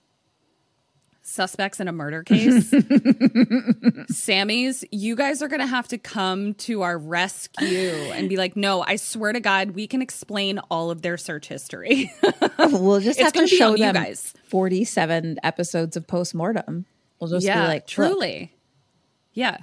suspects 1.22 1.80
in 1.80 1.88
a 1.88 1.92
murder 1.92 2.22
case 2.22 2.70
Sammies 4.10 4.84
you 4.90 5.16
guys 5.16 5.40
are 5.40 5.48
gonna 5.48 5.66
have 5.66 5.88
to 5.88 5.98
come 5.98 6.54
to 6.54 6.82
our 6.82 6.98
rescue 6.98 7.90
and 8.12 8.28
be 8.28 8.36
like 8.36 8.56
no 8.56 8.82
i 8.82 8.96
swear 8.96 9.32
to 9.32 9.40
god 9.40 9.70
we 9.70 9.86
can 9.86 10.02
explain 10.02 10.58
all 10.70 10.90
of 10.90 11.02
their 11.02 11.16
search 11.16 11.46
history 11.46 12.12
We'll 12.58 13.00
just 13.00 13.20
have 13.20 13.32
to 13.34 13.46
show 13.46 13.76
them 13.76 13.94
guys. 13.94 14.34
47 14.44 15.38
episodes 15.42 15.96
of 15.96 16.06
postmortem. 16.06 16.86
We'll 17.18 17.30
just 17.30 17.46
yeah 17.46 17.62
be 17.62 17.68
like, 17.68 17.82
"Look, 17.82 17.86
truly 17.86 18.52
yeah. 19.32 19.58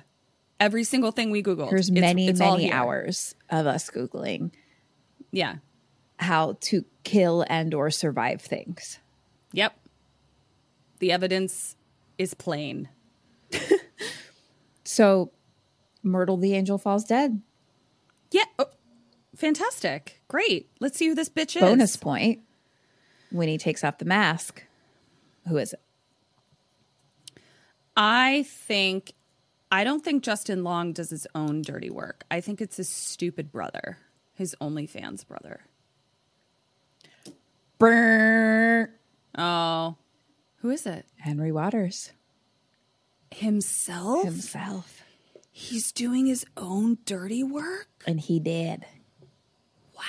Every 0.59 0.83
single 0.83 1.11
thing 1.11 1.31
we 1.31 1.41
googled. 1.41 1.69
Here's 1.69 1.89
it's- 1.89 2.01
many, 2.01 2.27
it's 2.27 2.41
all 2.41 2.57
many 2.57 2.71
hours 2.71 3.33
of 3.49 3.65
us 3.65 3.89
Googling 3.89 4.51
yeah. 5.31 5.55
how 6.17 6.57
to 6.61 6.83
kill 7.03 7.45
and 7.49 7.73
or 7.73 7.89
survive 7.89 8.41
things. 8.41 8.99
yep. 9.53 9.73
The 10.99 11.11
evidence 11.13 11.75
is 12.17 12.33
plain. 12.33 12.89
So 14.83 15.31
Myrtle 16.01 16.37
the 16.37 16.55
Angel 16.55 16.79
falls 16.79 17.03
dead. 17.03 17.41
yeah. 18.31 18.45
Oh, 18.57 18.65
fantastic. 19.35 20.19
Great. 20.27 20.71
Let's 20.79 20.97
see 20.97 21.07
who 21.07 21.13
this 21.13 21.29
bitch 21.29 21.55
is. 21.55 21.61
Bonus 21.61 21.95
point. 21.95 22.39
When 23.29 23.47
he 23.47 23.59
takes 23.59 23.83
off 23.83 23.99
the 23.99 24.05
mask. 24.05 24.63
Who 25.47 25.57
is 25.57 25.73
it? 25.73 25.81
I 27.95 28.45
think 28.47 29.13
I 29.71 29.83
don't 29.83 30.03
think 30.03 30.23
Justin 30.23 30.63
Long 30.63 30.93
does 30.93 31.09
his 31.11 31.27
own 31.35 31.61
dirty 31.61 31.89
work. 31.89 32.23
I 32.31 32.41
think 32.41 32.59
it's 32.61 32.77
his 32.77 32.89
stupid 32.89 33.51
brother, 33.51 33.97
his 34.33 34.55
OnlyFans 34.59 35.27
brother. 35.27 35.61
Brr. 37.77 38.89
Oh, 39.37 39.95
who 40.57 40.69
is 40.69 40.85
it? 40.85 41.05
Henry 41.17 41.51
Waters 41.51 42.11
Himself? 43.31 44.23
himself. 44.25 45.03
He's 45.51 45.91
doing 45.91 46.25
his 46.25 46.45
own 46.57 46.97
dirty 47.05 47.43
work? 47.43 47.87
And 48.07 48.19
he 48.19 48.39
did. 48.39 48.85
Wow. 49.95 50.03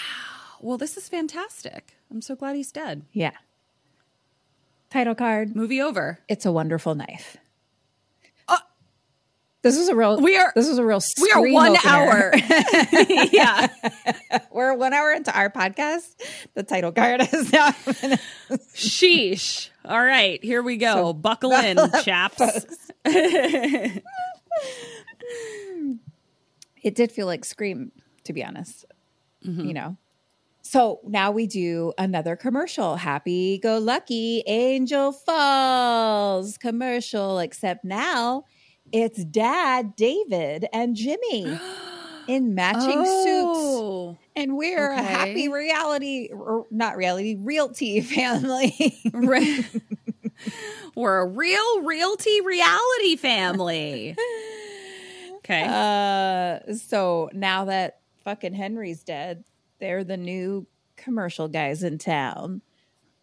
Well, 0.61 0.79
this 0.79 0.97
is 0.97 1.09
fantastic. 1.09 1.97
I'm 2.11 2.23
so 2.23 2.35
glad 2.35 2.57
he's 2.57 2.73
dead. 2.73 3.03
Yeah. 3.13 3.33
Title 4.91 5.15
card. 5.15 5.55
Movie 5.55 5.81
over. 5.81 6.21
It's 6.29 6.47
a 6.47 6.53
wonderful 6.53 6.95
knife. 6.95 7.37
This 9.63 9.77
is 9.77 9.89
a 9.89 9.95
real. 9.95 10.21
We 10.21 10.37
are- 10.37 10.53
This 10.55 10.69
is 10.69 10.79
a 10.79 10.85
real. 10.85 11.01
We 11.21 11.31
are 11.33 11.53
one 11.53 11.77
opener. 11.77 11.91
hour. 11.91 12.33
yeah. 13.33 13.69
We're 14.51 14.75
one 14.75 14.93
hour 14.93 15.13
into 15.13 15.37
our 15.37 15.51
podcast. 15.51 16.15
The 16.55 16.63
title 16.63 16.93
card 16.93 17.21
is 17.33 17.53
now. 17.53 17.71
Sheesh. 18.75 19.71
All 19.85 20.03
right, 20.03 20.43
here 20.45 20.63
we 20.63 20.77
go. 20.77 21.13
Buckle 21.13 21.53
in, 21.53 21.77
chaps. 22.03 22.67
it 26.83 26.95
did 26.95 27.13
feel 27.13 27.27
like 27.27 27.45
Scream, 27.45 27.93
to 28.25 28.33
be 28.33 28.45
honest. 28.45 28.85
Mm-hmm. 29.47 29.65
You 29.67 29.75
know. 29.75 29.97
So 30.63 31.01
now 31.05 31.33
we 31.33 31.47
do 31.47 31.93
another 31.99 32.37
commercial. 32.37 32.97
Happy 32.97 33.59
Go 33.59 33.79
Lucky 33.79 34.43
Angel 34.47 35.11
Falls 35.13 36.57
commercial, 36.59 37.39
except 37.41 37.85
now 37.85 38.45
it's 38.93 39.25
Dad, 39.25 39.97
David, 39.97 40.67
and 40.73 40.97
Jimmy 40.97 41.59
in 42.29 42.55
matching 42.55 43.05
suits. 43.05 43.59
Oh. 43.59 44.19
And 44.37 44.57
we're 44.57 44.91
a 44.91 45.03
happy 45.03 45.49
reality, 45.49 46.31
or 46.33 46.67
not 46.71 46.97
reality, 46.97 47.37
realty 47.39 48.01
family. 48.01 48.99
We're 50.95 51.19
a 51.19 51.27
real 51.27 51.83
realty 51.83 52.41
reality 52.41 53.17
family. 53.17 54.17
Okay. 55.37 55.65
Uh, 55.67 56.73
so 56.75 57.29
now 57.33 57.67
that 57.67 58.01
fucking 58.25 58.55
Henry's 58.55 59.03
dead, 59.05 59.45
they're 59.79 60.05
the 60.05 60.17
new 60.17 60.67
commercial 60.97 61.49
guys 61.49 61.83
in 61.83 61.99
town. 61.99 62.63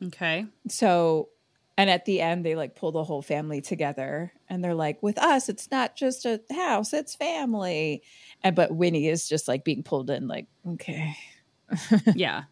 okay. 0.04 0.46
So, 0.70 1.30
and 1.78 1.90
at 1.90 2.06
the 2.06 2.22
end, 2.22 2.46
they 2.46 2.56
like 2.56 2.76
pull 2.76 2.92
the 2.92 3.04
whole 3.04 3.22
family 3.22 3.62
together 3.62 4.34
and 4.50 4.64
they're 4.64 4.74
like, 4.74 5.02
with 5.04 5.18
us, 5.20 5.48
it's 5.48 5.70
not 5.70 5.96
just 5.96 6.26
a 6.26 6.42
house, 6.52 6.92
it's 6.92 7.16
family. 7.16 8.02
And 8.44 8.56
but 8.56 8.76
Winnie 8.76 9.08
is 9.08 9.30
just 9.30 9.48
like 9.48 9.64
being 9.64 9.84
pulled 9.84 10.10
in, 10.10 10.28
like, 10.28 10.48
okay. 10.68 11.16
Yeah. 12.16 12.44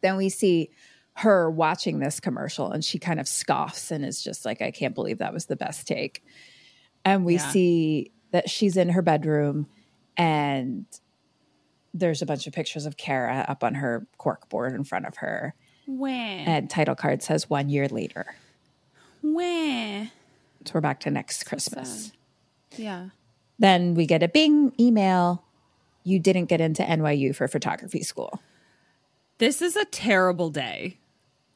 Then 0.00 0.16
we 0.16 0.28
see 0.30 0.70
her 1.14 1.50
watching 1.50 1.98
this 2.00 2.20
commercial 2.20 2.70
and 2.72 2.84
she 2.84 2.98
kind 2.98 3.20
of 3.20 3.28
scoffs 3.28 3.90
and 3.90 4.04
is 4.04 4.22
just 4.22 4.44
like, 4.44 4.62
I 4.62 4.70
can't 4.70 4.94
believe 4.94 5.18
that 5.18 5.32
was 5.34 5.46
the 5.46 5.56
best 5.56 5.86
take. 5.86 6.24
And 7.04 7.24
we 7.24 7.34
Yeah. 7.34 7.50
see 7.50 8.12
that 8.32 8.48
she's 8.50 8.76
in 8.76 8.88
her 8.90 9.02
bedroom 9.02 9.66
and 10.16 10.86
there's 11.92 12.22
a 12.22 12.26
bunch 12.26 12.46
of 12.46 12.52
pictures 12.52 12.86
of 12.86 12.96
Kara 12.96 13.44
up 13.48 13.62
on 13.64 13.74
her 13.74 14.06
cork 14.16 14.48
board 14.48 14.74
in 14.74 14.84
front 14.84 15.06
of 15.06 15.16
her. 15.18 15.54
When? 15.98 16.40
And 16.46 16.70
title 16.70 16.94
card 16.94 17.22
says 17.22 17.50
one 17.50 17.68
year 17.68 17.88
later. 17.88 18.34
When? 19.22 20.10
So 20.64 20.72
we're 20.74 20.80
back 20.80 21.00
to 21.00 21.10
next 21.10 21.44
Christmas. 21.46 22.12
Yeah. 22.76 23.08
Then 23.58 23.94
we 23.94 24.06
get 24.06 24.22
a 24.22 24.28
bing 24.28 24.72
email. 24.78 25.42
You 26.04 26.18
didn't 26.18 26.46
get 26.46 26.60
into 26.60 26.82
NYU 26.82 27.34
for 27.34 27.48
photography 27.48 28.02
school. 28.02 28.40
This 29.38 29.62
is 29.62 29.76
a 29.76 29.84
terrible 29.86 30.50
day. 30.50 30.98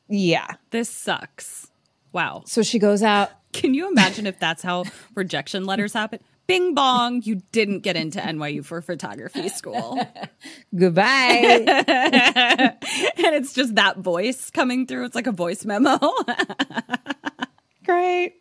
Yeah. 0.08 0.56
This 0.70 0.88
sucks. 0.88 1.70
Wow. 2.12 2.42
So 2.46 2.62
she 2.62 2.78
goes 2.78 3.02
out. 3.02 3.30
Can 3.52 3.74
you 3.74 3.88
imagine 3.88 4.26
if 4.26 4.38
that's 4.38 4.62
how 4.62 4.84
rejection 5.14 5.64
letters 5.64 5.92
happen? 5.92 6.20
Bing 6.46 6.74
bong, 6.74 7.22
you 7.22 7.42
didn't 7.52 7.80
get 7.80 7.96
into 7.96 8.18
NYU 8.18 8.64
for 8.64 8.82
photography 8.82 9.48
school. 9.48 9.98
Goodbye. 10.76 11.64
and 11.66 12.76
it's 13.16 13.54
just 13.54 13.76
that 13.76 13.98
voice 13.98 14.50
coming 14.50 14.86
through. 14.86 15.06
It's 15.06 15.14
like 15.14 15.26
a 15.26 15.32
voice 15.32 15.64
memo. 15.64 15.98
Great. 17.84 18.34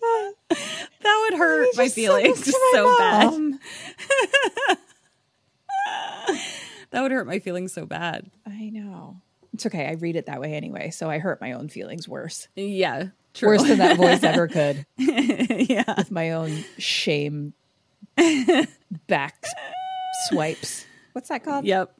that 0.00 1.28
would 1.30 1.38
hurt 1.38 1.68
my 1.76 1.88
feelings 1.88 2.46
my 2.46 2.70
so 2.72 2.98
bad. 2.98 3.58
That 6.90 7.02
would 7.02 7.12
hurt 7.12 7.26
my 7.26 7.38
feelings 7.38 7.72
so 7.72 7.86
bad. 7.86 8.30
I 8.46 8.68
know. 8.70 9.20
It's 9.54 9.66
okay. 9.66 9.86
I 9.86 9.92
read 9.92 10.16
it 10.16 10.26
that 10.26 10.40
way 10.40 10.54
anyway. 10.54 10.90
So 10.90 11.08
I 11.08 11.18
hurt 11.18 11.40
my 11.40 11.52
own 11.52 11.68
feelings 11.68 12.08
worse. 12.08 12.48
Yeah. 12.56 13.08
True. 13.34 13.48
Worse 13.48 13.62
than 13.62 13.78
that 13.78 13.96
voice 13.96 14.22
ever 14.22 14.48
could. 14.48 14.86
yeah. 14.96 15.94
With 15.96 16.10
my 16.10 16.32
own 16.32 16.64
shame 16.78 17.54
back 19.06 19.44
swipes. 20.28 20.86
What's 21.12 21.28
that 21.28 21.44
called? 21.44 21.64
Yep. 21.64 21.94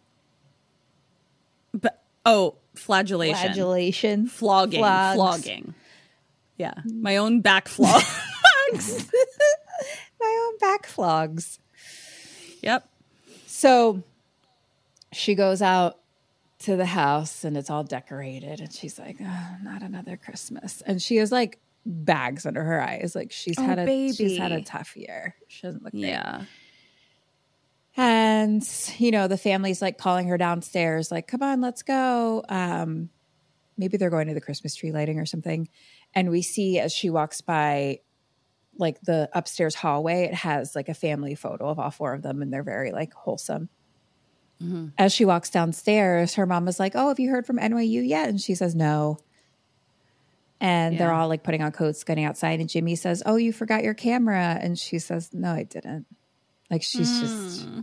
But 1.72 2.03
oh, 2.26 2.57
flagellation. 2.74 3.37
Flagellation. 3.37 4.26
Flogging. 4.26 4.81
Flogs. 4.81 5.16
Flogging. 5.16 5.74
Yeah. 6.57 6.74
My 6.85 7.16
own 7.16 7.41
back 7.41 7.68
flogs. 7.68 8.05
my 10.20 10.49
own 10.49 10.59
back 10.59 10.87
flogs. 10.87 11.59
yep. 12.62 12.89
So 13.47 14.03
she 15.12 15.35
goes 15.35 15.62
out 15.62 15.99
to 16.61 16.76
the 16.76 16.86
house 16.86 17.44
and 17.44 17.56
it's 17.56 17.70
all 17.70 17.84
decorated 17.84 18.61
and 18.61 18.72
she's 18.72 18.98
like, 18.98 19.16
oh, 19.20 19.56
not 19.62 19.82
another 19.82 20.16
Christmas. 20.16 20.82
And 20.82 21.00
she 21.00 21.16
has 21.16 21.32
like 21.32 21.58
bags 21.86 22.44
under 22.44 22.62
her 22.62 22.80
eyes. 22.80 23.14
Like 23.14 23.32
she's 23.32 23.58
Oh, 23.58 23.62
had 23.62 23.78
a 23.78 24.12
she's 24.12 24.38
had 24.38 24.52
a 24.52 24.62
tough 24.62 24.96
year. 24.96 25.34
She 25.48 25.62
doesn't 25.62 25.82
look 25.82 25.92
great. 25.92 26.04
Yeah. 26.08 26.44
And 27.96 28.62
you 28.98 29.11
know, 29.11 29.26
the 29.26 29.38
family's 29.38 29.82
like 29.82 29.98
calling 29.98 30.28
her 30.28 30.38
downstairs, 30.38 31.11
like, 31.11 31.26
come 31.26 31.42
on, 31.42 31.61
let's 31.61 31.82
go. 31.82 32.44
Um, 32.48 33.08
maybe 33.76 33.96
they're 33.96 34.11
going 34.11 34.28
to 34.28 34.34
the 34.34 34.40
Christmas 34.40 34.74
tree 34.74 34.92
lighting 34.92 35.18
or 35.18 35.26
something. 35.26 35.68
And 36.14 36.30
we 36.30 36.42
see 36.42 36.78
as 36.78 36.92
she 36.92 37.11
walks 37.11 37.40
by 37.40 38.00
like 38.76 39.00
the 39.02 39.28
upstairs 39.32 39.74
hallway, 39.74 40.24
it 40.24 40.34
has 40.34 40.74
like 40.76 40.88
a 40.88 40.94
family 40.94 41.34
photo 41.34 41.68
of 41.68 41.78
all 41.78 41.90
four 41.90 42.14
of 42.14 42.22
them, 42.22 42.42
and 42.42 42.52
they're 42.52 42.62
very 42.62 42.92
like 42.92 43.12
wholesome. 43.14 43.68
Mm-hmm. 44.62 44.88
As 44.98 45.12
she 45.12 45.24
walks 45.24 45.50
downstairs, 45.50 46.34
her 46.34 46.46
mom 46.46 46.68
is 46.68 46.78
like, 46.78 46.92
Oh, 46.94 47.08
have 47.08 47.18
you 47.18 47.30
heard 47.30 47.46
from 47.46 47.58
NYU 47.58 48.06
yet? 48.06 48.28
And 48.28 48.40
she 48.40 48.54
says, 48.54 48.74
No. 48.74 49.18
And 50.61 50.98
they're 50.98 51.12
all 51.12 51.28
like 51.28 51.42
putting 51.42 51.62
on 51.62 51.72
coats, 51.72 52.04
getting 52.04 52.24
outside. 52.24 52.61
And 52.61 52.68
Jimmy 52.68 52.94
says, 52.94 53.22
Oh, 53.24 53.36
you 53.36 53.52
forgot 53.52 53.82
your 53.82 53.94
camera. 53.94 54.58
And 54.61 54.78
she 54.78 54.98
says, 54.98 55.30
No, 55.32 55.50
I 55.52 55.62
didn't. 55.62 56.06
Like 56.70 56.82
she's 56.82 57.20
just 57.20 57.66
hmm. 57.66 57.80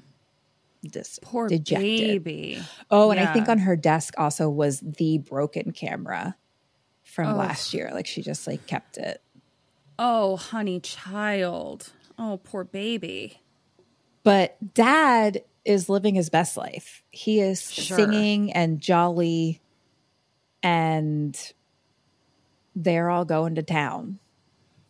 dis- 0.83 1.19
Poor 1.21 1.49
dejected. 1.49 2.23
baby. 2.23 2.59
Oh, 2.91 3.09
and 3.09 3.19
I 3.19 3.33
think 3.33 3.49
on 3.49 3.59
her 3.59 3.75
desk 3.75 4.13
also 4.17 4.49
was 4.49 4.79
the 4.79 5.17
broken 5.17 5.71
camera 5.71 6.35
from 7.03 7.29
Ugh. 7.29 7.37
last 7.37 7.73
year. 7.73 7.89
Like 7.91 8.05
she 8.05 8.21
just 8.21 8.45
like 8.45 8.67
kept 8.67 8.97
it. 8.97 9.21
Oh, 9.97 10.37
honey 10.37 10.79
child. 10.79 11.91
Oh, 12.19 12.39
poor 12.43 12.63
baby. 12.63 13.41
But 14.23 14.73
dad 14.73 15.43
is 15.67 15.89
living 15.89 16.15
his 16.15 16.29
best 16.29 16.57
life. 16.57 17.03
He 17.09 17.39
is 17.39 17.71
Sure. 17.71 17.97
singing 17.97 18.53
and 18.53 18.79
jolly 18.79 19.61
and 20.63 21.53
they're 22.75 23.09
all 23.09 23.25
going 23.25 23.55
to 23.55 23.63
town. 23.63 24.19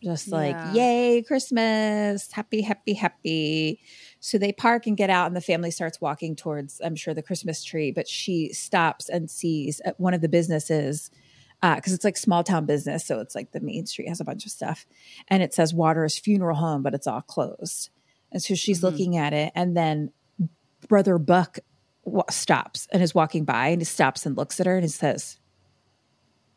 Just 0.02 0.28
like, 0.28 0.54
Yeah. 0.54 0.74
yay, 0.74 1.22
Christmas, 1.22 2.30
happy, 2.30 2.62
happy, 2.62 2.94
happy. 2.94 3.80
So 4.20 4.38
they 4.38 4.52
park 4.52 4.86
and 4.86 4.96
get 4.96 5.10
out, 5.10 5.26
and 5.26 5.34
the 5.34 5.40
family 5.40 5.72
starts 5.72 6.00
walking 6.00 6.36
towards, 6.36 6.80
I'm 6.84 6.94
sure, 6.94 7.14
the 7.14 7.22
Christmas 7.22 7.64
tree. 7.64 7.90
But 7.90 8.06
she 8.06 8.52
stops 8.52 9.08
and 9.08 9.28
sees 9.28 9.80
at 9.80 9.98
one 9.98 10.14
of 10.14 10.20
the 10.20 10.28
businesses, 10.28 11.10
uh, 11.62 11.74
because 11.74 11.92
it's 11.92 12.04
like 12.04 12.16
small 12.16 12.44
town 12.44 12.64
business. 12.64 13.04
So 13.04 13.18
it's 13.18 13.34
like 13.34 13.50
the 13.50 13.60
main 13.60 13.86
street 13.86 14.08
has 14.08 14.20
a 14.20 14.24
bunch 14.24 14.46
of 14.46 14.52
stuff. 14.52 14.86
And 15.26 15.42
it 15.42 15.52
says 15.52 15.74
Water's 15.74 16.16
Funeral 16.16 16.56
Home, 16.56 16.82
but 16.82 16.94
it's 16.94 17.08
all 17.08 17.22
closed. 17.22 17.90
And 18.30 18.40
so 18.40 18.54
she's 18.54 18.78
mm-hmm. 18.78 18.86
looking 18.86 19.16
at 19.16 19.32
it, 19.32 19.50
and 19.56 19.76
then 19.76 20.12
Brother 20.88 21.18
Buck 21.18 21.58
wa- 22.04 22.24
stops 22.30 22.88
and 22.92 23.02
is 23.02 23.14
walking 23.14 23.44
by 23.44 23.68
and 23.68 23.80
he 23.80 23.84
stops 23.84 24.26
and 24.26 24.36
looks 24.36 24.58
at 24.60 24.66
her 24.66 24.74
and 24.74 24.84
he 24.84 24.88
says, 24.88 25.38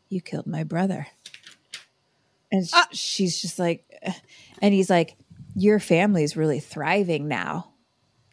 You 0.08 0.20
killed 0.20 0.46
my 0.46 0.64
brother. 0.64 1.06
And 2.50 2.66
sh- 2.66 2.74
she's 2.92 3.40
just 3.40 3.58
like, 3.58 3.84
and 4.60 4.74
he's 4.74 4.90
like, 4.90 5.16
Your 5.54 5.78
family's 5.78 6.36
really 6.36 6.60
thriving 6.60 7.28
now. 7.28 7.72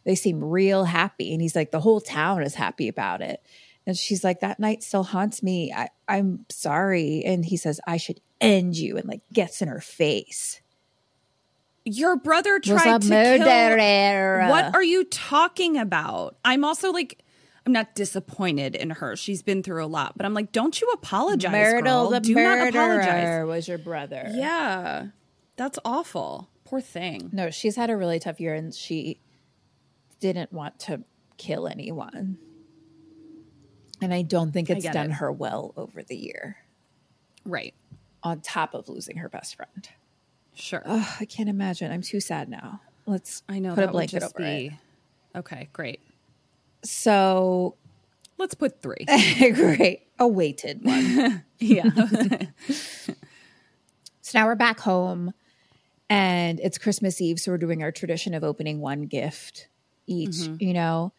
They 0.04 0.14
seem 0.14 0.42
real 0.42 0.84
happy. 0.84 1.32
And 1.32 1.42
he's 1.42 1.56
like, 1.56 1.70
The 1.70 1.80
whole 1.80 2.00
town 2.00 2.42
is 2.42 2.54
happy 2.54 2.88
about 2.88 3.20
it. 3.20 3.40
And 3.86 3.96
she's 3.96 4.24
like, 4.24 4.40
That 4.40 4.60
night 4.60 4.82
still 4.82 5.04
haunts 5.04 5.42
me. 5.42 5.72
I, 5.72 5.88
I'm 6.08 6.46
sorry. 6.50 7.22
And 7.24 7.44
he 7.44 7.56
says, 7.56 7.80
I 7.86 7.96
should 7.96 8.20
end 8.40 8.76
you 8.76 8.96
and 8.96 9.06
like 9.06 9.20
gets 9.32 9.62
in 9.62 9.68
her 9.68 9.80
face. 9.80 10.59
Your 11.92 12.16
brother 12.16 12.58
tried 12.60 13.02
to 13.02 13.08
murderer. 13.08 14.40
kill. 14.42 14.50
What 14.50 14.74
are 14.74 14.82
you 14.82 15.04
talking 15.04 15.76
about? 15.76 16.36
I'm 16.44 16.64
also 16.64 16.90
like, 16.92 17.22
I'm 17.66 17.72
not 17.72 17.94
disappointed 17.94 18.74
in 18.74 18.90
her. 18.90 19.16
She's 19.16 19.42
been 19.42 19.62
through 19.62 19.84
a 19.84 19.86
lot, 19.86 20.16
but 20.16 20.24
I'm 20.26 20.34
like, 20.34 20.52
don't 20.52 20.80
you 20.80 20.88
apologize, 20.94 21.52
Myrtle 21.52 21.82
girl. 21.82 22.10
the 22.10 22.20
Do 22.20 22.34
not 22.34 22.68
apologize. 22.68 23.46
was 23.46 23.68
your 23.68 23.78
brother. 23.78 24.30
Yeah, 24.32 25.08
that's 25.56 25.78
awful. 25.84 26.48
Poor 26.64 26.80
thing. 26.80 27.30
No, 27.32 27.50
she's 27.50 27.76
had 27.76 27.90
a 27.90 27.96
really 27.96 28.18
tough 28.18 28.40
year 28.40 28.54
and 28.54 28.74
she 28.74 29.20
didn't 30.20 30.52
want 30.52 30.78
to 30.80 31.02
kill 31.36 31.66
anyone. 31.66 32.38
And 34.02 34.14
I 34.14 34.22
don't 34.22 34.52
think 34.52 34.70
it's 34.70 34.84
done 34.84 35.10
it. 35.10 35.14
her 35.14 35.30
well 35.30 35.74
over 35.76 36.02
the 36.02 36.16
year, 36.16 36.56
Right. 37.44 37.74
on 38.22 38.40
top 38.40 38.72
of 38.74 38.88
losing 38.88 39.16
her 39.18 39.28
best 39.28 39.56
friend. 39.56 39.88
Sure. 40.60 40.82
Oh, 40.84 41.16
I 41.18 41.24
can't 41.24 41.48
imagine. 41.48 41.90
I'm 41.90 42.02
too 42.02 42.20
sad 42.20 42.48
now. 42.48 42.80
Let's 43.06 43.42
I 43.48 43.58
know 43.58 43.70
put 43.70 43.76
that 43.76 43.88
a 43.88 43.92
blanket 43.92 44.20
just 44.20 44.36
over 44.36 44.44
it. 44.46 44.72
okay. 45.34 45.68
Great. 45.72 46.00
So 46.84 47.76
Let's 48.40 48.54
put 48.54 48.80
three. 48.80 49.04
great. 49.52 50.06
A 50.18 50.26
weighted 50.26 50.82
one. 50.82 51.44
yeah. 51.58 51.84
So 54.22 54.38
now 54.38 54.46
we're 54.46 54.54
back 54.54 54.78
home 54.78 55.32
and 56.08 56.60
it's 56.60 56.78
Christmas 56.78 57.20
Eve. 57.20 57.40
So 57.40 57.50
we're 57.50 57.58
doing 57.58 57.82
our 57.82 57.90
tradition 57.90 58.32
of 58.32 58.44
opening 58.44 58.78
one 58.78 59.06
gift 59.06 59.66
each, 60.06 60.30
mm-hmm. 60.30 60.54
you 60.60 60.72
know? 60.72 61.12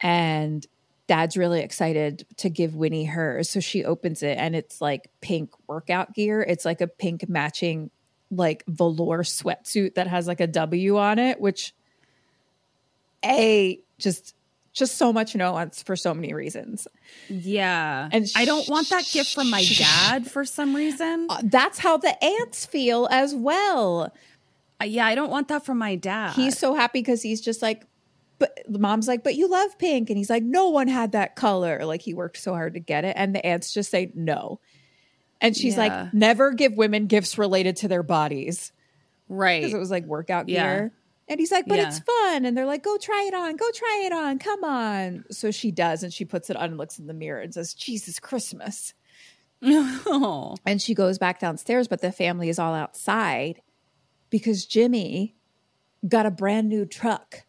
And 0.00 0.66
dad's 1.06 1.36
really 1.36 1.60
excited 1.60 2.24
to 2.38 2.48
give 2.48 2.74
Winnie 2.74 3.04
hers. 3.04 3.50
So 3.50 3.60
she 3.60 3.84
opens 3.84 4.22
it 4.22 4.38
and 4.38 4.56
it's 4.56 4.80
like 4.80 5.10
pink 5.20 5.50
workout 5.66 6.14
gear. 6.14 6.40
It's 6.40 6.64
like 6.64 6.80
a 6.80 6.86
pink 6.86 7.28
matching, 7.28 7.90
like 8.30 8.64
velour 8.66 9.22
sweatsuit 9.22 9.94
that 9.94 10.06
has 10.06 10.26
like 10.26 10.40
a 10.40 10.46
W 10.46 10.98
on 10.98 11.18
it, 11.18 11.40
which 11.40 11.74
A, 13.24 13.80
just. 13.98 14.34
Just 14.72 14.98
so 14.98 15.10
much 15.10 15.34
nuance 15.34 15.82
for 15.82 15.96
so 15.96 16.12
many 16.12 16.34
reasons. 16.34 16.86
Yeah. 17.30 18.10
And 18.12 18.26
I 18.36 18.44
don't 18.44 18.68
want 18.68 18.90
that 18.90 19.08
gift 19.10 19.32
from 19.34 19.48
my 19.48 19.64
dad 19.64 20.30
for 20.30 20.44
some 20.44 20.76
reason. 20.76 21.28
Uh, 21.30 21.40
That's 21.42 21.78
how 21.78 21.96
the 21.96 22.22
ants 22.22 22.66
feel 22.66 23.08
as 23.10 23.34
well. 23.34 24.12
Uh, 24.78 24.84
yeah, 24.84 25.06
I 25.06 25.14
don't 25.14 25.30
want 25.30 25.48
that 25.48 25.64
from 25.64 25.78
my 25.78 25.94
dad. 25.96 26.34
he's 26.34 26.58
so 26.58 26.74
happy 26.74 26.98
because 27.00 27.22
he's 27.22 27.40
just 27.40 27.62
like 27.62 27.86
but 28.38 28.60
the 28.68 28.78
mom's 28.78 29.08
like 29.08 29.24
but 29.24 29.34
you 29.34 29.48
love 29.48 29.78
pink 29.78 30.10
and 30.10 30.18
he's 30.18 30.28
like 30.28 30.42
no 30.42 30.68
one 30.68 30.88
had 30.88 31.12
that 31.12 31.36
color 31.36 31.86
like 31.86 32.02
he 32.02 32.12
worked 32.12 32.36
so 32.36 32.52
hard 32.52 32.74
to 32.74 32.80
get 32.80 33.02
it 33.02 33.14
and 33.16 33.34
the 33.34 33.46
aunts 33.46 33.72
just 33.72 33.90
say 33.90 34.12
no 34.14 34.60
and 35.40 35.56
she's 35.56 35.76
Yeah. 35.76 36.04
like 36.04 36.14
never 36.14 36.52
give 36.52 36.72
women 36.76 37.06
gifts 37.06 37.36
related 37.38 37.76
to 37.76 37.88
their 37.88 38.02
bodies 38.02 38.72
right. 39.28 39.60
because 39.62 39.74
it 39.74 39.78
was 39.78 39.90
like 39.90 40.04
workout 40.04 40.48
Yeah. 40.48 40.62
gear 40.76 40.92
and 41.28 41.40
he's 41.40 41.50
like 41.50 41.66
but 41.66 41.78
Yeah. 41.78 41.88
it's 41.88 41.98
fun 42.00 42.44
and 42.44 42.56
they're 42.56 42.66
like 42.66 42.82
go 42.82 42.96
try 42.98 43.24
it 43.28 43.34
on 43.34 43.56
go 43.56 43.66
try 43.74 44.02
it 44.06 44.12
on 44.12 44.38
come 44.38 44.64
on 44.64 45.24
so 45.30 45.50
she 45.50 45.70
does 45.70 46.02
and 46.02 46.12
she 46.12 46.24
puts 46.24 46.50
it 46.50 46.56
on 46.56 46.64
and 46.70 46.78
looks 46.78 46.98
in 46.98 47.06
the 47.06 47.14
mirror 47.14 47.40
and 47.40 47.52
says 47.54 47.74
jesus 47.74 48.18
christmas 48.20 48.94
and 49.62 50.80
she 50.82 50.94
goes 50.94 51.18
back 51.18 51.40
downstairs 51.40 51.88
but 51.88 52.00
the 52.00 52.12
family 52.12 52.48
is 52.48 52.58
all 52.58 52.74
outside 52.74 53.60
because 54.30 54.64
jimmy 54.66 55.34
got 56.06 56.26
a 56.26 56.30
brand 56.30 56.68
new 56.68 56.84
truck 56.84 57.42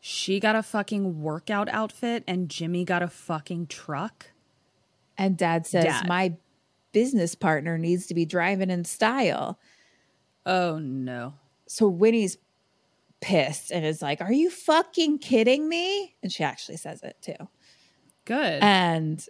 She 0.00 0.38
got 0.38 0.54
a 0.54 0.62
fucking 0.62 1.20
workout 1.20 1.68
outfit 1.68 2.22
and 2.28 2.48
Jimmy 2.48 2.84
got 2.84 3.02
a 3.02 3.08
fucking 3.08 3.66
truck. 3.66 4.26
And 5.18 5.36
dad 5.36 5.66
says, 5.66 5.84
Dad. 5.84 6.08
My 6.08 6.34
business 6.92 7.34
partner 7.34 7.76
needs 7.76 8.06
to 8.06 8.14
be 8.14 8.24
driving 8.24 8.70
in 8.70 8.84
style. 8.84 9.58
Oh 10.46 10.78
no. 10.78 11.34
So 11.66 11.88
Winnie's 11.88 12.38
pissed 13.20 13.70
and 13.70 13.84
is 13.84 14.00
like, 14.00 14.20
Are 14.20 14.32
you 14.32 14.48
fucking 14.48 15.18
kidding 15.18 15.68
me? 15.68 16.16
And 16.22 16.32
she 16.32 16.42
actually 16.44 16.78
says 16.78 17.02
it 17.02 17.16
too. 17.20 17.48
Good. 18.24 18.62
And 18.62 19.22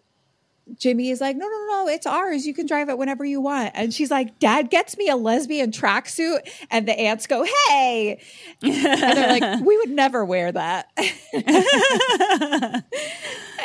Jimmy 0.79 1.11
is 1.11 1.21
like, 1.21 1.37
No, 1.37 1.47
no, 1.49 1.67
no, 1.71 1.89
it's 1.89 2.07
ours. 2.07 2.47
You 2.47 2.55
can 2.55 2.67
drive 2.67 2.89
it 2.89 2.99
whenever 2.99 3.25
you 3.25 3.41
want. 3.41 3.73
And 3.75 3.93
she's 3.93 4.11
like, 4.11 4.39
Dad 4.39 4.71
gets 4.71 4.97
me 4.97 5.09
a 5.09 5.17
lesbian 5.17 5.71
tracksuit. 5.71 6.41
And 6.71 6.87
the 6.87 6.93
aunts 6.93 7.27
go, 7.27 7.45
Hey. 7.69 8.21
And 8.63 8.75
they're 8.75 9.41
like, 9.41 9.61
We 9.65 9.77
would 9.79 9.91
never 9.91 10.25
wear 10.25 10.53
that. 10.53 10.87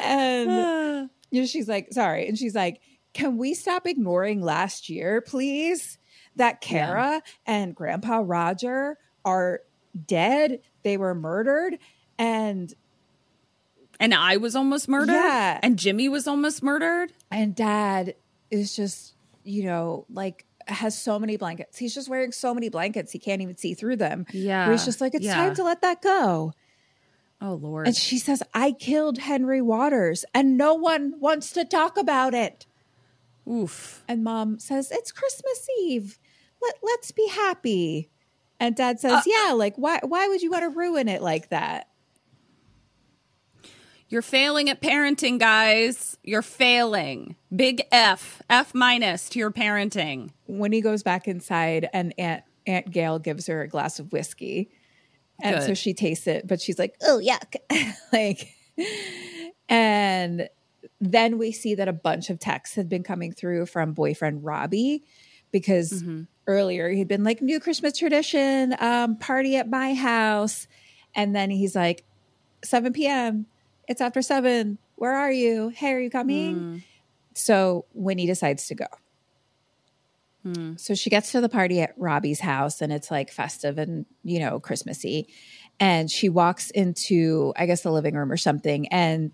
and 0.01 1.09
you 1.31 1.41
know, 1.41 1.47
she's 1.47 1.67
like, 1.67 1.87
sorry. 1.91 2.27
And 2.27 2.37
she's 2.37 2.53
like, 2.55 2.81
can 3.13 3.37
we 3.37 3.53
stop 3.53 3.87
ignoring 3.87 4.41
last 4.41 4.89
year, 4.89 5.21
please? 5.21 5.97
That 6.37 6.61
Kara 6.61 7.21
and 7.45 7.75
Grandpa 7.75 8.21
Roger 8.23 8.97
are 9.25 9.61
dead. 10.07 10.61
They 10.83 10.95
were 10.97 11.13
murdered. 11.15 11.77
And 12.17 12.73
And 13.99 14.13
I 14.13 14.37
was 14.37 14.55
almost 14.55 14.87
murdered. 14.87 15.13
Yeah. 15.13 15.59
And 15.61 15.77
Jimmy 15.77 16.07
was 16.09 16.27
almost 16.27 16.63
murdered. 16.63 17.11
And 17.29 17.53
dad 17.55 18.15
is 18.49 18.75
just, 18.75 19.15
you 19.43 19.63
know, 19.63 20.05
like 20.11 20.45
has 20.67 20.97
so 20.97 21.19
many 21.19 21.37
blankets. 21.37 21.77
He's 21.77 21.93
just 21.93 22.07
wearing 22.07 22.31
so 22.31 22.53
many 22.53 22.69
blankets 22.69 23.11
he 23.11 23.19
can't 23.19 23.41
even 23.41 23.57
see 23.57 23.73
through 23.73 23.97
them. 23.97 24.25
Yeah. 24.31 24.65
Where 24.67 24.73
he's 24.73 24.85
just 24.85 25.01
like, 25.01 25.13
it's 25.15 25.25
Yeah. 25.25 25.35
time 25.35 25.55
to 25.55 25.63
let 25.63 25.81
that 25.81 26.01
go. 26.01 26.53
Oh 27.41 27.53
Lord. 27.55 27.87
And 27.87 27.95
she 27.95 28.19
says, 28.19 28.43
I 28.53 28.71
killed 28.71 29.17
Henry 29.17 29.61
Waters 29.61 30.23
and 30.33 30.57
no 30.57 30.75
one 30.75 31.19
wants 31.19 31.51
to 31.53 31.65
talk 31.65 31.97
about 31.97 32.33
it. 32.33 32.67
Oof. 33.49 34.03
And 34.07 34.23
mom 34.23 34.59
says, 34.59 34.91
It's 34.91 35.11
Christmas 35.11 35.67
Eve. 35.81 36.19
Let, 36.61 36.75
let's 36.83 37.11
be 37.11 37.27
happy. 37.27 38.09
And 38.59 38.75
dad 38.75 38.97
Uh, 38.97 38.99
says, 38.99 39.23
Yeah, 39.25 39.53
like 39.53 39.75
why 39.75 39.99
why 40.03 40.27
would 40.27 40.41
you 40.43 40.51
want 40.51 40.63
to 40.63 40.69
ruin 40.69 41.07
it 41.07 41.21
like 41.23 41.49
that? 41.49 41.87
You're 44.07 44.21
failing 44.21 44.69
at 44.69 44.81
parenting, 44.81 45.39
guys. 45.39 46.17
You're 46.21 46.41
failing. 46.41 47.37
Big 47.55 47.81
F. 47.93 48.41
F 48.49 48.75
minus 48.75 49.29
to 49.29 49.39
your 49.39 49.51
parenting. 49.51 50.31
When 50.47 50.73
he 50.73 50.81
goes 50.81 51.01
back 51.01 51.27
inside 51.27 51.87
and 51.93 52.13
Aunt 52.17 52.43
Aunt 52.67 52.91
Gail 52.91 53.17
gives 53.19 53.47
her 53.47 53.61
a 53.61 53.67
glass 53.67 53.99
of 53.99 54.11
whiskey. 54.11 54.69
And 55.43 55.63
so 55.63 55.73
she 55.73 55.93
tastes 55.93 56.27
it, 56.27 56.47
but 56.47 56.61
she's 56.61 56.79
like, 56.79 56.95
oh 57.01 57.21
yuck. 57.23 57.55
like 58.13 58.55
and 59.69 60.49
then 60.99 61.37
we 61.37 61.51
see 61.51 61.75
that 61.75 61.87
a 61.87 61.93
bunch 61.93 62.29
of 62.29 62.39
texts 62.39 62.75
had 62.75 62.89
been 62.89 63.03
coming 63.03 63.31
through 63.31 63.65
from 63.65 63.93
boyfriend 63.93 64.43
Robbie 64.43 65.03
because 65.51 66.03
earlier 66.47 66.89
he'd 66.89 67.07
been 67.07 67.23
like, 67.23 67.41
new 67.41 67.59
Christmas 67.59 67.97
tradition, 67.97 68.75
um, 68.79 69.17
party 69.17 69.55
at 69.57 69.69
my 69.69 69.93
house. 69.93 70.67
And 71.15 71.35
then 71.35 71.49
he's 71.49 71.75
like, 71.75 72.05
7 72.63 72.93
p.m. 72.93 73.47
It's 73.87 74.01
after 74.01 74.21
seven. 74.21 74.77
Where 74.95 75.13
are 75.13 75.31
you? 75.31 75.69
Hey, 75.69 75.93
are 75.93 75.99
you 75.99 76.09
coming? 76.09 76.83
So 77.33 77.85
Winnie 77.93 78.27
decides 78.27 78.67
to 78.67 78.75
go. 78.75 78.85
Hmm. 80.43 80.75
So 80.77 80.95
she 80.95 81.09
gets 81.09 81.31
to 81.33 81.41
the 81.41 81.49
party 81.49 81.81
at 81.81 81.93
Robbie's 81.97 82.39
house 82.39 82.81
and 82.81 82.91
it's 82.91 83.11
like 83.11 83.31
festive 83.31 83.77
and, 83.77 84.05
you 84.23 84.39
know, 84.39 84.59
Christmassy. 84.59 85.27
And 85.79 86.09
she 86.09 86.29
walks 86.29 86.69
into, 86.71 87.53
I 87.55 87.65
guess, 87.65 87.81
the 87.81 87.91
living 87.91 88.15
room 88.15 88.31
or 88.31 88.37
something. 88.37 88.87
And 88.89 89.31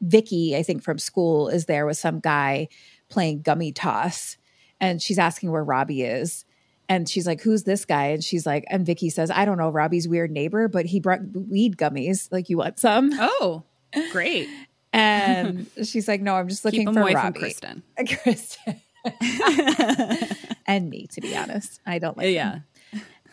Vicky, 0.00 0.56
I 0.56 0.62
think 0.62 0.82
from 0.82 0.98
school, 0.98 1.48
is 1.48 1.66
there 1.66 1.86
with 1.86 1.96
some 1.96 2.20
guy 2.20 2.68
playing 3.08 3.42
gummy 3.42 3.72
toss. 3.72 4.36
And 4.80 5.00
she's 5.00 5.18
asking 5.18 5.50
where 5.50 5.64
Robbie 5.64 6.02
is. 6.02 6.44
And 6.88 7.08
she's 7.08 7.26
like, 7.26 7.40
Who's 7.40 7.64
this 7.64 7.84
guy? 7.84 8.06
And 8.06 8.22
she's 8.22 8.46
like, 8.46 8.64
and 8.68 8.86
Vicky 8.86 9.10
says, 9.10 9.30
I 9.30 9.44
don't 9.44 9.58
know, 9.58 9.70
Robbie's 9.70 10.06
weird 10.06 10.30
neighbor, 10.30 10.68
but 10.68 10.86
he 10.86 11.00
brought 11.00 11.20
weed 11.34 11.76
gummies. 11.76 12.30
Like, 12.30 12.48
you 12.48 12.58
want 12.58 12.78
some? 12.78 13.12
Oh, 13.18 13.64
great. 14.12 14.48
And 14.92 15.68
she's 15.84 16.06
like, 16.06 16.20
No, 16.20 16.34
I'm 16.34 16.48
just 16.48 16.64
looking 16.64 16.92
for 16.92 17.00
Robbie. 17.00 17.40
Kristen. 17.40 17.82
Kristen. 18.22 18.80
and 20.66 20.90
me, 20.90 21.06
to 21.12 21.20
be 21.20 21.36
honest. 21.36 21.80
I 21.86 21.98
don't 21.98 22.16
like 22.16 22.28
Yeah. 22.34 22.60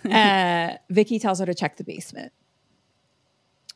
uh, 0.09 0.77
Vicky 0.89 1.19
tells 1.19 1.39
her 1.39 1.45
to 1.45 1.53
check 1.53 1.77
the 1.77 1.83
basement. 1.83 2.31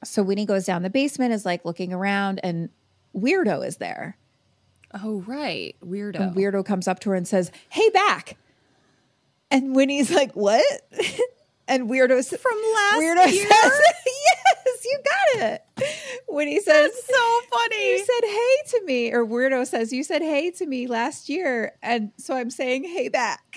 So 0.03 0.21
Winnie 0.23 0.45
goes 0.45 0.65
down 0.65 0.83
the 0.83 0.89
basement, 0.89 1.33
is 1.33 1.45
like 1.45 1.65
looking 1.65 1.91
around, 1.93 2.39
and 2.43 2.69
Weirdo 3.15 3.65
is 3.65 3.77
there. 3.77 4.17
Oh, 4.93 5.21
right. 5.27 5.75
Weirdo. 5.83 6.19
And 6.19 6.35
Weirdo 6.35 6.65
comes 6.65 6.87
up 6.87 6.99
to 7.01 7.09
her 7.09 7.15
and 7.15 7.27
says, 7.27 7.51
Hey, 7.69 7.89
back. 7.89 8.37
And 9.51 9.75
Winnie's 9.75 10.11
like, 10.11 10.33
What? 10.33 10.63
and 11.67 11.89
Weirdo 11.89 12.17
s- 12.19 12.29
From 12.37 12.57
last 12.75 12.97
Weirdo 12.99 13.31
year? 13.33 13.47
says, 13.49 13.81
Yes, 14.05 14.85
you 14.85 14.99
got 15.03 15.43
it. 15.51 15.61
Winnie 16.27 16.59
says, 16.59 16.91
so 17.03 17.39
funny. 17.49 17.91
You 17.91 18.05
said 18.05 18.23
hey 18.27 18.55
to 18.79 18.85
me, 18.85 19.11
or 19.13 19.25
Weirdo 19.25 19.65
says, 19.67 19.91
You 19.93 20.03
said 20.03 20.21
hey 20.21 20.51
to 20.51 20.65
me 20.65 20.87
last 20.87 21.29
year. 21.29 21.73
And 21.81 22.11
so 22.17 22.35
I'm 22.35 22.49
saying 22.49 22.83
hey 22.83 23.09
back. 23.09 23.55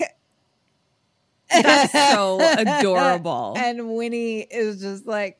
That's 1.51 1.91
so 1.91 2.39
adorable. 2.57 3.55
And 3.57 3.95
Winnie 3.95 4.39
is 4.41 4.79
just 4.81 5.05
like, 5.05 5.39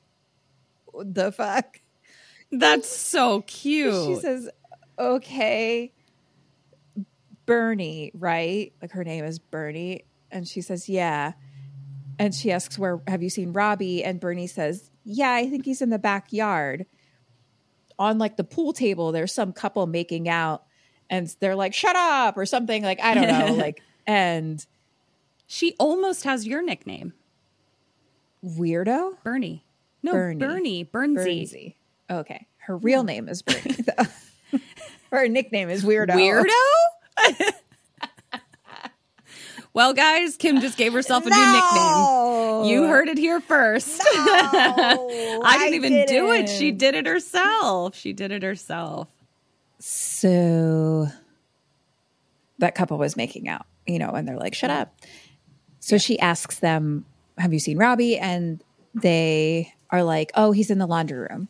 the 0.93 1.31
fuck? 1.31 1.79
That's 2.51 2.89
so 2.89 3.43
cute. 3.43 3.93
She 3.93 4.15
says, 4.21 4.49
okay, 4.99 5.93
Bernie, 7.45 8.11
right? 8.13 8.73
Like 8.81 8.91
her 8.91 9.03
name 9.05 9.23
is 9.23 9.39
Bernie. 9.39 10.03
And 10.31 10.47
she 10.47 10.59
says, 10.61 10.89
yeah. 10.89 11.33
And 12.21 12.35
she 12.35 12.51
asks, 12.51 12.77
where 12.77 13.01
have 13.07 13.23
you 13.23 13.31
seen 13.31 13.51
Robbie? 13.51 14.03
And 14.03 14.19
Bernie 14.19 14.45
says, 14.45 14.91
yeah, 15.03 15.31
I 15.31 15.49
think 15.49 15.65
he's 15.65 15.81
in 15.81 15.89
the 15.89 15.97
backyard. 15.97 16.85
On 17.97 18.19
like 18.19 18.37
the 18.37 18.43
pool 18.43 18.73
table, 18.73 19.11
there's 19.11 19.33
some 19.33 19.53
couple 19.53 19.87
making 19.87 20.29
out. 20.29 20.63
And 21.09 21.33
they're 21.39 21.55
like, 21.55 21.73
shut 21.73 21.95
up, 21.95 22.37
or 22.37 22.45
something. 22.45 22.83
Like, 22.83 23.01
I 23.01 23.15
don't 23.15 23.27
know. 23.27 23.53
like, 23.59 23.81
and 24.05 24.63
she 25.47 25.75
almost 25.79 26.23
has 26.25 26.45
your 26.45 26.61
nickname, 26.61 27.13
weirdo? 28.45 29.17
Bernie. 29.23 29.65
No, 30.03 30.11
Bernie. 30.11 30.39
Bernie. 30.39 30.83
Bernie. 30.83 31.15
Bernsey. 31.15 31.41
Bernsey. 31.41 31.75
Okay. 32.19 32.47
Her 32.57 32.77
real 32.77 33.01
hmm. 33.01 33.07
name 33.07 33.29
is 33.29 33.41
Bernie, 33.41 33.77
though. 33.81 34.59
Her 35.11 35.27
nickname 35.27 35.71
is 35.71 35.83
Weirdo. 35.83 36.11
Weirdo? 36.11 37.51
well, 39.73 39.93
guys, 39.93 40.35
Kim 40.37 40.59
just 40.59 40.77
gave 40.77 40.93
herself 40.93 41.25
a 41.25 41.29
new 41.29 41.35
nickname. 41.35 42.65
You 42.65 42.87
heard 42.87 43.07
it 43.07 43.17
here 43.17 43.39
first. 43.39 44.01
I 44.03 45.57
didn't 45.59 45.73
even 45.75 46.05
do 46.07 46.31
it. 46.31 46.49
She 46.49 46.71
didn't. 46.71 46.79
did 46.79 46.95
it 46.95 47.05
herself. 47.07 47.95
She 47.95 48.13
did 48.13 48.31
it 48.31 48.43
herself. 48.43 49.07
So 49.79 51.07
that 52.59 52.75
couple 52.75 52.97
was 52.97 53.17
making 53.17 53.47
out, 53.47 53.65
you 53.87 53.97
know, 53.97 54.11
and 54.11 54.27
they're 54.27 54.37
like, 54.37 54.53
shut 54.53 54.69
up. 54.69 54.93
So 55.79 55.97
she 55.97 56.19
asks 56.19 56.59
them, 56.59 57.05
Have 57.37 57.53
you 57.53 57.59
seen 57.59 57.77
Robbie? 57.77 58.17
And 58.17 58.63
they 58.93 59.73
are 59.89 60.03
like, 60.03 60.31
Oh, 60.35 60.51
he's 60.51 60.69
in 60.69 60.77
the 60.77 60.85
laundry 60.85 61.19
room. 61.19 61.49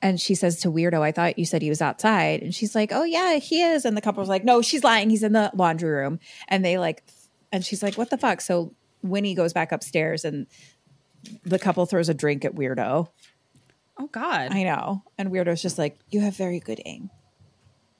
And 0.00 0.20
she 0.20 0.36
says 0.36 0.60
to 0.60 0.70
Weirdo, 0.70 1.00
I 1.00 1.10
thought 1.10 1.38
you 1.40 1.44
said 1.44 1.60
he 1.60 1.68
was 1.68 1.82
outside. 1.82 2.40
And 2.40 2.54
she's 2.54 2.74
like, 2.76 2.92
Oh, 2.92 3.02
yeah, 3.02 3.36
he 3.36 3.62
is. 3.62 3.84
And 3.84 3.96
the 3.96 4.00
couple's 4.00 4.28
like, 4.28 4.44
No, 4.44 4.62
she's 4.62 4.84
lying. 4.84 5.10
He's 5.10 5.24
in 5.24 5.32
the 5.32 5.50
laundry 5.54 5.90
room. 5.90 6.20
And 6.46 6.64
they 6.64 6.78
like, 6.78 7.02
and 7.52 7.64
she's 7.64 7.82
like, 7.82 7.94
What 7.96 8.10
the 8.10 8.18
fuck? 8.18 8.40
So 8.40 8.74
Winnie 9.02 9.34
goes 9.34 9.52
back 9.52 9.72
upstairs 9.72 10.24
and 10.24 10.46
the 11.44 11.58
couple 11.58 11.84
throws 11.86 12.08
a 12.08 12.14
drink 12.14 12.44
at 12.44 12.54
Weirdo. 12.54 13.08
Oh, 14.00 14.06
God. 14.06 14.52
I 14.52 14.62
know. 14.62 15.02
And 15.18 15.30
Weirdo's 15.30 15.60
just 15.62 15.78
like, 15.78 15.98
You 16.10 16.20
have 16.20 16.36
very 16.36 16.60
good 16.60 16.80
aim. 16.84 17.10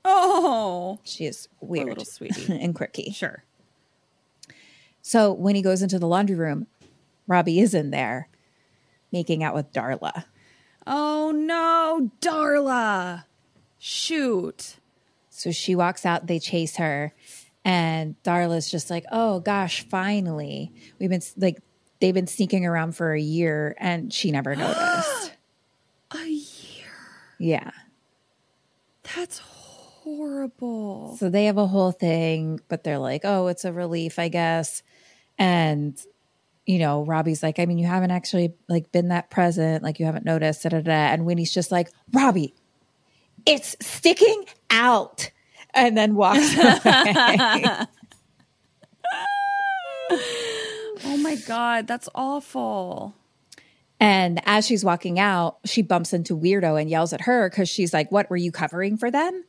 oh, 0.05 0.99
She 1.05 1.25
is 1.27 1.49
weird 1.61 1.89
little 1.89 2.05
sweetie. 2.05 2.53
and 2.61 2.75
quirky. 2.75 3.11
sure. 3.13 3.45
So 5.03 5.33
when 5.33 5.55
he 5.55 5.63
goes 5.63 5.83
into 5.83 5.99
the 5.99 6.07
laundry 6.07 6.37
room, 6.37 6.67
Robbie 7.27 7.61
is 7.61 7.75
in 7.75 7.91
there 7.91 8.29
making 9.13 9.43
out 9.43 9.55
with 9.55 9.73
Darla. 9.73 10.25
Oh, 10.87 11.31
no, 11.35 12.11
Darla. 12.21 13.25
Shoot. 13.79 14.77
So 15.31 15.51
she 15.53 15.75
walks 15.75 16.05
out, 16.05 16.27
they 16.27 16.39
chase 16.39 16.77
her, 16.77 17.13
and 17.69 18.15
Darla's 18.23 18.71
just 18.71 18.89
like, 18.89 19.05
"Oh 19.13 19.41
gosh, 19.41 19.87
finally. 19.91 20.73
We've 20.99 21.11
been 21.11 21.21
like 21.37 21.59
they've 22.01 22.15
been 22.15 22.27
sneaking 22.27 22.65
around 22.65 22.97
for 22.97 23.13
a 23.13 23.21
year 23.21 23.77
and 23.79 24.11
she 24.11 24.31
never 24.31 24.57
noticed." 24.57 25.33
A 26.13 26.25
year. 26.27 26.87
yeah. 27.39 27.71
That's 29.15 29.39
horrible. 29.39 31.17
So 31.19 31.29
they 31.29 31.45
have 31.45 31.59
a 31.59 31.67
whole 31.67 31.93
thing, 31.93 32.61
but 32.69 32.85
they're 32.85 32.99
like, 32.99 33.21
"Oh, 33.25 33.49
it's 33.49 33.67
a 33.67 33.73
relief, 33.73 34.19
I 34.19 34.29
guess." 34.29 34.83
And 35.39 36.01
you 36.65 36.79
know, 36.79 37.05
Robbie's 37.05 37.43
like, 37.43 37.59
"I 37.59 37.67
mean, 37.67 37.77
you 37.77 37.87
haven't 37.87 38.13
actually 38.13 38.55
like 38.69 38.91
been 38.93 39.09
that 39.09 39.29
present, 39.29 39.85
like 39.85 40.01
you 40.01 40.07
haven't 40.07 40.25
noticed." 40.25 40.63
Da, 40.63 40.71
da, 40.71 40.81
da. 40.81 40.91
And 41.13 41.27
Winnie's 41.27 41.53
just 41.53 41.71
like, 41.71 41.91
"Robbie, 42.15 42.55
it's 43.45 43.77
sticking 43.83 44.47
out," 44.71 45.31
and 45.75 45.97
then 45.97 46.15
walks 46.15 46.55
away. 46.59 47.65
Oh 51.05 51.17
my 51.19 51.37
God, 51.47 51.87
that's 51.87 52.09
awful. 52.15 53.15
and 54.01 54.41
as 54.47 54.67
she's 54.67 54.85
walking 54.85 55.19
out, 55.19 55.59
she 55.65 55.83
bumps 55.83 56.13
into 56.13 56.37
Weirdo 56.37 56.81
and 56.81 56.89
yells 56.91 57.13
at 57.13 57.23
her 57.23 57.49
because 57.49 57.69
she's 57.69 57.93
like, 57.93 58.11
"What 58.13 58.31
were 58.31 58.37
you 58.37 58.53
covering 58.53 58.97
for 58.97 59.11
them?" 59.11 59.45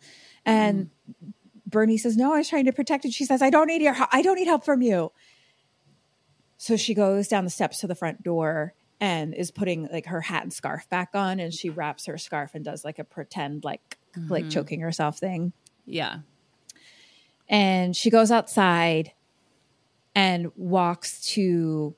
And 0.46 0.86
mm-hmm. 0.86 1.30
Bernie 1.68 1.98
says, 1.98 2.18
"No, 2.18 2.34
I 2.34 2.38
was 2.38 2.50
trying 2.50 2.66
to 2.66 2.74
protect 2.74 3.06
it." 3.06 3.14
She 3.14 3.26
says, 3.26 3.42
"I 3.42 3.50
don't 3.50 3.68
need 3.68 3.82
your, 3.82 3.96
I 4.12 4.22
don't 4.22 4.36
need 4.36 4.48
help 4.48 4.64
from 4.66 4.82
you." 4.82 5.12
So 6.58 6.76
she 6.76 6.94
goes 6.94 7.28
down 7.28 7.46
the 7.46 7.50
steps 7.50 7.80
to 7.80 7.88
the 7.88 7.96
front 7.96 8.24
door 8.24 8.74
and 9.00 9.34
is 9.34 9.50
putting 9.50 9.88
like 9.92 10.08
her 10.08 10.22
hat 10.22 10.44
and 10.44 10.52
scarf 10.52 10.90
back 10.90 11.12
on, 11.14 11.40
and 11.40 11.54
she 11.54 11.70
wraps 11.70 12.06
her 12.06 12.18
scarf 12.18 12.52
and 12.54 12.66
does 12.66 12.84
like 12.84 13.00
a 13.00 13.04
pretend 13.04 13.64
like 13.64 13.98
like 14.28 14.44
mm-hmm. 14.44 14.50
choking 14.50 14.82
herself 14.82 15.18
thing. 15.20 15.54
Yeah. 15.86 16.20
And 17.48 17.96
she 17.96 18.10
goes 18.10 18.32
outside 18.32 19.12
and 20.16 20.52
walks 20.56 21.22
to 21.34 21.96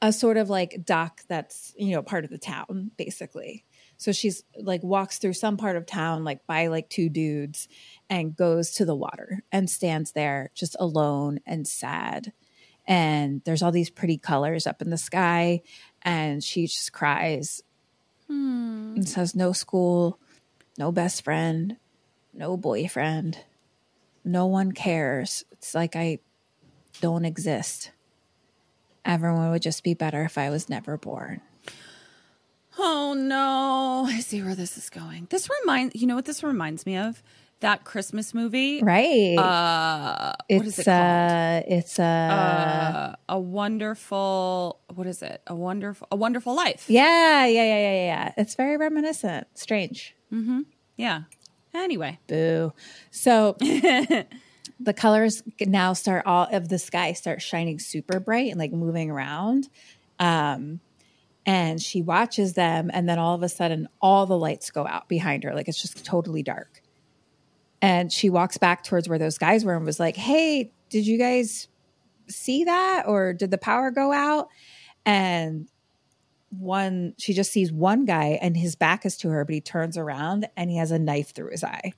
a 0.00 0.12
sort 0.12 0.36
of 0.36 0.50
like 0.50 0.84
dock 0.84 1.20
that's, 1.28 1.74
you 1.76 1.92
know, 1.92 2.02
part 2.02 2.24
of 2.24 2.30
the 2.30 2.38
town, 2.38 2.90
basically. 2.96 3.64
So 3.98 4.10
she's 4.10 4.42
like 4.56 4.82
walks 4.82 5.18
through 5.18 5.34
some 5.34 5.56
part 5.56 5.76
of 5.76 5.86
town, 5.86 6.24
like 6.24 6.44
by 6.46 6.66
like 6.66 6.88
two 6.88 7.08
dudes, 7.08 7.68
and 8.10 8.34
goes 8.34 8.72
to 8.72 8.84
the 8.84 8.96
water 8.96 9.44
and 9.52 9.70
stands 9.70 10.10
there 10.10 10.50
just 10.54 10.74
alone 10.80 11.38
and 11.46 11.68
sad. 11.68 12.32
And 12.84 13.42
there's 13.44 13.62
all 13.62 13.70
these 13.70 13.90
pretty 13.90 14.18
colors 14.18 14.66
up 14.66 14.82
in 14.82 14.90
the 14.90 14.98
sky, 14.98 15.62
and 16.02 16.42
she 16.42 16.66
just 16.66 16.92
cries 16.92 17.62
hmm. 18.26 18.94
and 18.96 19.08
says, 19.08 19.36
No 19.36 19.52
school, 19.52 20.18
no 20.78 20.90
best 20.90 21.22
friend, 21.22 21.76
no 22.34 22.56
boyfriend, 22.56 23.38
no 24.24 24.46
one 24.46 24.72
cares. 24.72 25.44
It's 25.52 25.74
like 25.74 25.96
I 25.96 26.18
don't 27.00 27.24
exist. 27.24 27.90
Everyone 29.04 29.50
would 29.50 29.62
just 29.62 29.82
be 29.82 29.94
better 29.94 30.22
if 30.22 30.38
I 30.38 30.50
was 30.50 30.68
never 30.68 30.96
born. 30.96 31.40
Oh 32.78 33.14
no. 33.14 34.06
I 34.08 34.20
see 34.20 34.42
where 34.42 34.54
this 34.54 34.78
is 34.78 34.88
going. 34.90 35.26
This 35.30 35.48
reminds 35.60 35.94
you 36.00 36.06
know 36.06 36.14
what 36.14 36.24
this 36.24 36.42
reminds 36.42 36.86
me 36.86 36.96
of? 36.96 37.22
That 37.60 37.84
Christmas 37.84 38.32
movie. 38.34 38.82
Right. 38.82 39.36
Uh 39.36 40.32
it's 40.48 40.58
what 40.58 40.66
is 40.66 40.78
it 40.78 40.88
uh 40.88 41.62
it's 41.66 41.98
a 41.98 42.02
uh, 42.02 43.14
a 43.28 43.38
wonderful 43.38 44.80
what 44.94 45.06
is 45.06 45.22
it? 45.22 45.42
A 45.46 45.54
wonderful 45.54 46.08
a 46.10 46.16
wonderful 46.16 46.54
life. 46.54 46.86
yeah, 46.88 47.46
yeah, 47.46 47.64
yeah, 47.64 47.78
yeah, 47.78 48.04
yeah. 48.06 48.32
It's 48.36 48.54
very 48.54 48.76
reminiscent. 48.76 49.46
Strange. 49.54 50.14
Mm-hmm. 50.32 50.60
Yeah. 50.96 51.22
Anyway. 51.74 52.18
Boo. 52.26 52.72
So 53.10 53.56
the 53.60 54.94
colors 54.94 55.42
now 55.60 55.92
start 55.92 56.26
all 56.26 56.46
of 56.50 56.68
the 56.68 56.78
sky 56.78 57.12
start 57.12 57.40
shining 57.40 57.78
super 57.78 58.20
bright 58.20 58.50
and 58.50 58.58
like 58.58 58.72
moving 58.72 59.10
around. 59.10 59.68
Um 60.18 60.80
and 61.44 61.82
she 61.82 62.02
watches 62.02 62.52
them 62.54 62.90
and 62.92 63.08
then 63.08 63.18
all 63.18 63.34
of 63.34 63.42
a 63.42 63.48
sudden 63.48 63.88
all 64.00 64.26
the 64.26 64.38
lights 64.38 64.70
go 64.70 64.86
out 64.86 65.08
behind 65.08 65.42
her 65.42 65.54
like 65.54 65.66
it's 65.68 65.80
just 65.80 66.04
totally 66.04 66.42
dark. 66.42 66.82
And 67.80 68.12
she 68.12 68.30
walks 68.30 68.58
back 68.58 68.84
towards 68.84 69.08
where 69.08 69.18
those 69.18 69.38
guys 69.38 69.64
were 69.64 69.74
and 69.74 69.84
was 69.84 69.98
like, 69.98 70.16
"Hey, 70.16 70.70
did 70.88 71.04
you 71.04 71.18
guys 71.18 71.66
see 72.28 72.62
that 72.62 73.08
or 73.08 73.32
did 73.32 73.50
the 73.50 73.58
power 73.58 73.90
go 73.90 74.12
out?" 74.12 74.48
And 75.04 75.66
one 76.58 77.14
she 77.18 77.32
just 77.32 77.50
sees 77.50 77.72
one 77.72 78.04
guy 78.04 78.38
and 78.42 78.56
his 78.56 78.74
back 78.74 79.06
is 79.06 79.16
to 79.16 79.30
her 79.30 79.44
but 79.44 79.54
he 79.54 79.60
turns 79.60 79.96
around 79.96 80.46
and 80.56 80.70
he 80.70 80.76
has 80.76 80.90
a 80.90 80.98
knife 80.98 81.34
through 81.34 81.50
his 81.50 81.64
eye. 81.64 81.92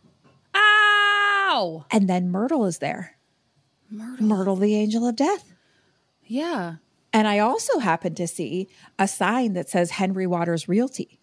Ow! 0.55 1.87
And 1.91 2.09
then 2.09 2.31
Myrtle 2.31 2.65
is 2.67 2.79
there. 2.79 3.17
Myrtle. 3.91 4.27
Myrtle, 4.27 4.57
the 4.57 4.75
angel 4.75 5.07
of 5.07 5.17
death. 5.17 5.53
Yeah. 6.25 6.77
And 7.13 7.29
I 7.29 7.39
also 7.39 7.79
happen 7.79 8.15
to 8.17 8.27
see 8.27 8.69
a 8.99 9.07
sign 9.07 9.53
that 9.53 9.69
says 9.69 9.93
Henry 9.93 10.27
Waters 10.27 10.69
Realty. 10.69 11.21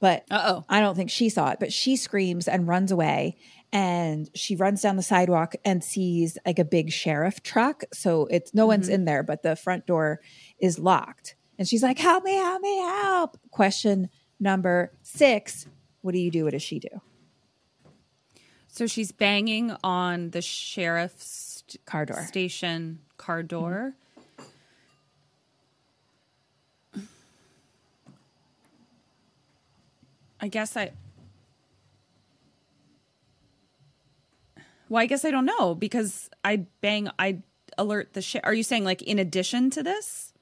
But 0.00 0.24
Uh-oh. 0.30 0.64
I 0.68 0.80
don't 0.80 0.94
think 0.94 1.10
she 1.10 1.28
saw 1.28 1.50
it, 1.50 1.58
but 1.60 1.72
she 1.72 1.96
screams 1.96 2.48
and 2.48 2.68
runs 2.68 2.92
away. 2.92 3.36
And 3.72 4.30
she 4.34 4.56
runs 4.56 4.80
down 4.80 4.96
the 4.96 5.02
sidewalk 5.02 5.54
and 5.64 5.84
sees 5.84 6.38
like 6.46 6.58
a 6.58 6.64
big 6.64 6.90
sheriff 6.90 7.42
truck. 7.42 7.84
So 7.92 8.26
it's 8.30 8.54
no 8.54 8.66
one's 8.66 8.86
mm-hmm. 8.86 8.94
in 8.94 9.04
there, 9.04 9.22
but 9.22 9.42
the 9.42 9.56
front 9.56 9.86
door 9.86 10.20
is 10.58 10.78
locked. 10.78 11.34
And 11.58 11.66
she's 11.66 11.82
like, 11.82 11.98
Help 11.98 12.24
me, 12.24 12.34
help 12.34 12.62
me, 12.62 12.78
help. 12.78 13.38
Question 13.50 14.08
number 14.40 14.92
six 15.02 15.66
What 16.02 16.12
do 16.12 16.18
you 16.18 16.30
do? 16.30 16.44
What 16.44 16.52
does 16.52 16.62
she 16.62 16.78
do? 16.78 17.00
So 18.68 18.86
she's 18.86 19.10
banging 19.10 19.74
on 19.82 20.30
the 20.30 20.40
sheriff's 20.42 21.64
Car 21.84 22.06
door. 22.06 22.24
station 22.26 23.00
car 23.16 23.42
door. 23.42 23.94
I 30.40 30.48
guess 30.48 30.76
I. 30.76 30.92
Well, 34.88 35.02
I 35.02 35.06
guess 35.06 35.24
I 35.24 35.30
don't 35.30 35.44
know 35.44 35.74
because 35.74 36.30
I 36.44 36.66
bang. 36.80 37.08
I 37.18 37.42
alert 37.76 38.12
the 38.14 38.22
sheriff. 38.22 38.46
Are 38.46 38.54
you 38.54 38.62
saying 38.62 38.84
like 38.84 39.02
in 39.02 39.18
addition 39.18 39.70
to 39.70 39.82
this? 39.82 40.32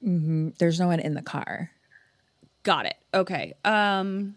There's 0.00 0.78
no 0.80 0.86
one 0.86 1.00
in 1.00 1.14
the 1.14 1.22
car. 1.22 1.72
Got 2.62 2.86
it. 2.86 2.96
Okay. 3.12 3.54
Um 3.64 4.36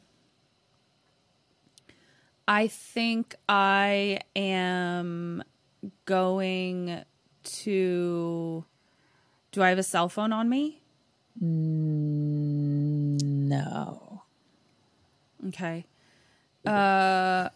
I 2.48 2.68
think 2.68 3.36
I 3.48 4.20
am 4.36 5.44
going 6.06 7.04
to 7.44 8.66
Do 9.52 9.62
I 9.62 9.70
have 9.70 9.78
a 9.78 9.84
cell 9.84 10.10
phone 10.10 10.34
on 10.34 10.50
me? 10.50 10.82
No. 13.50 14.24
Okay. 15.48 15.86
Uh 16.66 17.50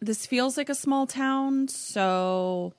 this 0.00 0.26
feels 0.26 0.56
like 0.56 0.68
a 0.68 0.74
small 0.74 1.06
town, 1.06 1.68
so 1.68 2.74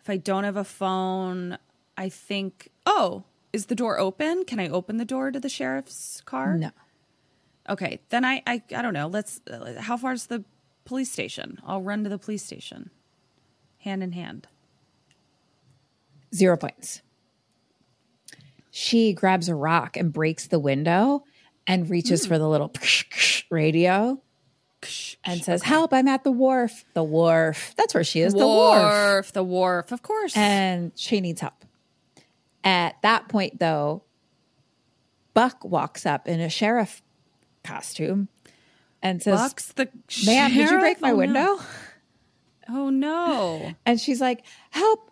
if 0.00 0.08
I 0.10 0.16
don't 0.16 0.44
have 0.44 0.56
a 0.56 0.64
phone, 0.64 1.58
I 1.98 2.08
think 2.08 2.70
oh, 2.86 3.24
is 3.52 3.66
the 3.66 3.74
door 3.74 3.98
open? 3.98 4.44
Can 4.44 4.60
I 4.60 4.68
open 4.68 4.98
the 4.98 5.04
door 5.04 5.32
to 5.32 5.40
the 5.40 5.48
sheriff's 5.48 6.22
car? 6.24 6.56
No. 6.56 6.70
Okay, 7.68 8.00
then 8.10 8.24
I 8.24 8.40
I, 8.46 8.62
I 8.74 8.82
don't 8.82 8.94
know. 8.94 9.08
Let's. 9.08 9.40
Uh, 9.50 9.80
how 9.80 9.96
far 9.96 10.12
is 10.12 10.26
the 10.26 10.44
police 10.84 11.10
station? 11.10 11.58
I'll 11.66 11.82
run 11.82 12.04
to 12.04 12.08
the 12.08 12.18
police 12.18 12.44
station, 12.44 12.90
hand 13.78 14.04
in 14.04 14.12
hand. 14.12 14.46
Zero 16.32 16.56
points. 16.56 17.02
She 18.70 19.12
grabs 19.12 19.48
a 19.48 19.56
rock 19.56 19.96
and 19.96 20.12
breaks 20.12 20.46
the 20.46 20.60
window 20.60 21.24
and 21.66 21.90
reaches 21.90 22.26
for 22.26 22.38
the 22.38 22.48
little 22.48 22.72
radio 23.50 24.22
and 25.24 25.42
says, 25.42 25.62
Help, 25.62 25.92
I'm 25.92 26.06
at 26.06 26.22
the 26.22 26.30
wharf. 26.30 26.84
The 26.94 27.02
wharf. 27.02 27.74
That's 27.76 27.94
where 27.94 28.04
she 28.04 28.20
is. 28.20 28.34
The 28.34 28.46
wharf. 28.46 28.82
wharf, 28.82 29.32
the 29.32 29.42
wharf, 29.42 29.90
of 29.90 30.02
course. 30.02 30.36
And 30.36 30.92
she 30.94 31.20
needs 31.20 31.40
help. 31.40 31.64
At 32.68 33.00
that 33.02 33.28
point, 33.28 33.58
though, 33.60 34.02
Buck 35.32 35.64
walks 35.64 36.04
up 36.04 36.28
in 36.28 36.38
a 36.40 36.50
sheriff 36.50 37.02
costume 37.64 38.28
and 39.02 39.22
says, 39.22 39.40
Bucks 39.40 39.72
the 39.72 39.88
Ma'am, 40.26 40.52
did 40.52 40.70
you 40.70 40.78
break 40.78 41.00
my 41.00 41.10
Oh, 41.10 41.14
no. 41.14 41.18
window? 41.18 41.58
Oh 42.68 42.90
no! 42.90 43.72
And 43.86 43.98
she's 43.98 44.20
like, 44.20 44.44
Help, 44.70 45.10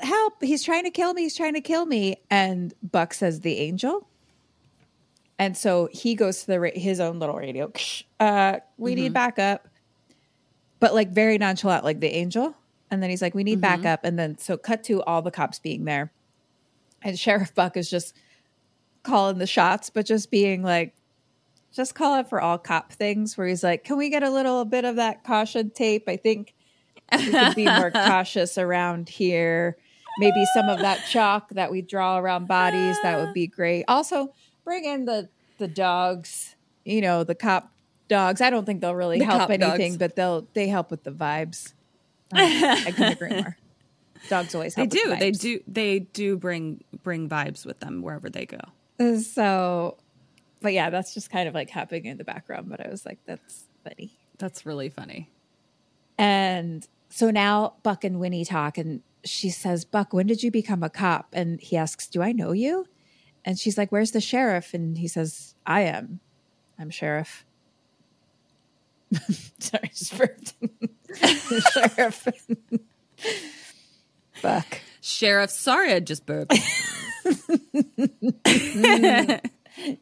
help. 0.00 0.42
He's 0.42 0.64
trying 0.64 0.82
to 0.84 0.90
kill 0.90 1.14
me. 1.14 1.22
He's 1.22 1.36
trying 1.36 1.54
to 1.54 1.60
kill 1.60 1.86
me. 1.86 2.16
And 2.28 2.74
Buck 2.82 3.14
says, 3.14 3.40
The 3.42 3.58
angel. 3.58 4.08
And 5.38 5.56
so 5.56 5.88
he 5.92 6.14
goes 6.16 6.40
to 6.40 6.46
the 6.48 6.58
ra- 6.60 6.70
his 6.74 6.98
own 6.98 7.20
little 7.20 7.36
radio. 7.36 7.70
Uh, 8.18 8.58
we 8.78 8.94
need 8.96 9.12
backup, 9.12 9.68
but 10.80 10.92
like 10.94 11.10
very 11.10 11.38
nonchalant, 11.38 11.84
like 11.84 12.00
the 12.00 12.08
angel. 12.12 12.56
And 12.94 13.02
then 13.02 13.10
he's 13.10 13.20
like, 13.20 13.34
"We 13.34 13.44
need 13.44 13.60
mm-hmm. 13.60 13.82
backup." 13.82 14.04
And 14.04 14.18
then 14.18 14.38
so 14.38 14.56
cut 14.56 14.82
to 14.84 15.02
all 15.02 15.20
the 15.20 15.30
cops 15.30 15.58
being 15.58 15.84
there, 15.84 16.12
and 17.02 17.18
Sheriff 17.18 17.54
Buck 17.54 17.76
is 17.76 17.90
just 17.90 18.16
calling 19.02 19.38
the 19.38 19.46
shots, 19.46 19.90
but 19.90 20.06
just 20.06 20.30
being 20.30 20.62
like, 20.62 20.94
just 21.72 21.94
call 21.94 22.18
it 22.20 22.28
for 22.28 22.40
all 22.40 22.56
cop 22.56 22.92
things. 22.92 23.36
Where 23.36 23.46
he's 23.46 23.62
like, 23.62 23.84
"Can 23.84 23.96
we 23.96 24.08
get 24.08 24.22
a 24.22 24.30
little 24.30 24.64
bit 24.64 24.84
of 24.84 24.96
that 24.96 25.24
caution 25.24 25.70
tape?" 25.70 26.08
I 26.08 26.16
think 26.16 26.54
we 27.12 27.30
could 27.30 27.54
be 27.54 27.66
more 27.66 27.90
cautious 27.94 28.56
around 28.56 29.08
here. 29.08 29.76
Maybe 30.18 30.44
some 30.54 30.68
of 30.68 30.78
that 30.78 31.04
chalk 31.10 31.50
that 31.50 31.72
we 31.72 31.82
draw 31.82 32.18
around 32.18 32.46
bodies 32.46 32.96
that 33.02 33.18
would 33.18 33.34
be 33.34 33.48
great. 33.48 33.84
Also, 33.88 34.32
bring 34.64 34.84
in 34.84 35.04
the 35.04 35.28
the 35.58 35.68
dogs. 35.68 36.54
You 36.84 37.00
know, 37.00 37.24
the 37.24 37.34
cop 37.34 37.72
dogs. 38.08 38.40
I 38.40 38.50
don't 38.50 38.64
think 38.64 38.80
they'll 38.80 38.94
really 38.94 39.18
The 39.18 39.24
help 39.24 39.50
anything, 39.50 39.92
dogs. 39.92 39.98
but 39.98 40.16
they'll 40.16 40.46
they 40.54 40.68
help 40.68 40.90
with 40.90 41.04
the 41.04 41.10
vibes. 41.10 41.72
Um, 42.32 42.38
I 42.40 42.90
couldn't 42.90 43.12
agree 43.22 43.30
more. 43.42 43.56
Dogs 44.28 44.54
always 44.54 44.74
They 44.74 44.86
do. 44.86 45.10
the 45.10 45.16
They 45.16 45.30
do. 45.30 45.60
They 45.68 45.98
do 46.00 46.36
bring 46.38 46.82
bring 47.02 47.28
vibes 47.28 47.66
with 47.66 47.80
them 47.80 48.00
wherever 48.02 48.30
they 48.30 48.46
go. 48.46 48.60
So, 49.20 49.98
but 50.62 50.72
yeah, 50.72 50.88
that's 50.90 51.12
just 51.14 51.30
kind 51.30 51.48
of 51.48 51.54
like 51.54 51.68
happening 51.68 52.06
in 52.06 52.16
the 52.16 52.24
background. 52.24 52.68
But 52.70 52.84
I 52.84 52.88
was 52.88 53.04
like, 53.04 53.18
that's 53.26 53.64
funny. 53.82 54.12
That's 54.38 54.64
really 54.64 54.88
funny. 54.88 55.30
And 56.16 56.86
so 57.10 57.30
now 57.30 57.74
Buck 57.82 58.04
and 58.04 58.18
Winnie 58.18 58.44
talk, 58.44 58.78
and 58.78 59.02
she 59.24 59.50
says, 59.50 59.84
Buck, 59.84 60.12
when 60.12 60.26
did 60.26 60.42
you 60.42 60.50
become 60.50 60.82
a 60.82 60.90
cop? 60.90 61.28
And 61.32 61.60
he 61.60 61.76
asks, 61.76 62.06
Do 62.08 62.22
I 62.22 62.32
know 62.32 62.52
you? 62.52 62.86
And 63.44 63.58
she's 63.58 63.76
like, 63.76 63.92
Where's 63.92 64.12
the 64.12 64.20
sheriff? 64.22 64.72
And 64.72 64.96
he 64.96 65.06
says, 65.08 65.54
I 65.66 65.82
am. 65.82 66.20
I'm 66.78 66.88
sheriff. 66.90 67.44
Sorry, 69.58 69.90
just 69.94 70.16
burped. 70.16 70.54
sheriff. 71.72 72.28
Buck. 74.42 74.80
Sheriff, 75.00 75.50
sorry, 75.50 75.92
I 75.92 76.00
just 76.00 76.26
burped. 76.26 76.54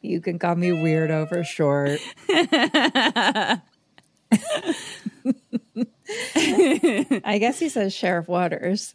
You 0.02 0.20
can 0.20 0.38
call 0.38 0.54
me 0.54 0.68
weirdo 0.68 1.30
for 1.30 1.42
short. 1.44 1.98
I 6.34 7.38
guess 7.40 7.58
he 7.58 7.68
says 7.68 7.94
Sheriff 7.94 8.28
Waters. 8.28 8.94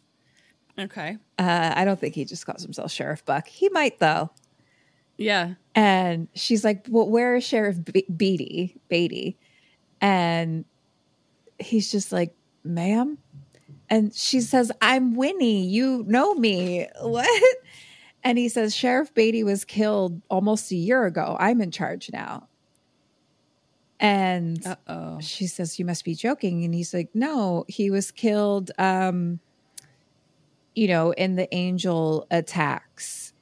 okay. 0.77 1.17
Uh, 1.39 1.73
I 1.75 1.85
don't 1.85 1.99
think 1.99 2.15
he 2.15 2.25
just 2.25 2.45
calls 2.45 2.63
himself 2.63 2.91
Sheriff 2.91 3.25
Buck. 3.25 3.47
He 3.47 3.69
might 3.69 3.99
though. 3.99 4.31
Yeah. 5.17 5.55
And 5.73 6.27
she's 6.35 6.63
like, 6.63 6.85
"Well, 6.89 7.09
where 7.09 7.35
is 7.35 7.43
Sheriff 7.43 7.77
Be- 7.83 8.05
Beatty? 8.15 8.75
Beatty?" 8.87 9.37
And 9.99 10.65
he's 11.59 11.91
just 11.91 12.11
like, 12.11 12.33
"Ma'am." 12.63 13.17
And 13.89 14.13
she 14.13 14.41
says, 14.41 14.71
"I'm 14.81 15.15
Winnie. 15.15 15.65
You 15.67 16.03
know 16.07 16.33
me. 16.33 16.87
What?" 17.01 17.55
And 18.23 18.37
he 18.37 18.49
says, 18.49 18.75
"Sheriff 18.75 19.13
Beatty 19.13 19.43
was 19.43 19.63
killed 19.65 20.21
almost 20.29 20.71
a 20.71 20.75
year 20.75 21.05
ago. 21.05 21.37
I'm 21.39 21.61
in 21.61 21.71
charge 21.71 22.09
now." 22.11 22.47
And 23.99 24.65
Uh-oh. 24.65 25.19
she 25.21 25.47
says, 25.47 25.79
"You 25.79 25.85
must 25.85 26.03
be 26.05 26.13
joking." 26.15 26.63
And 26.63 26.73
he's 26.73 26.93
like, 26.93 27.09
"No, 27.13 27.65
he 27.67 27.89
was 27.89 28.11
killed 28.11 28.71
um 28.77 29.39
you 30.75 30.87
know, 30.87 31.09
in 31.13 31.35
the 31.35 31.51
angel 31.55 32.27
attacks. 32.29 33.33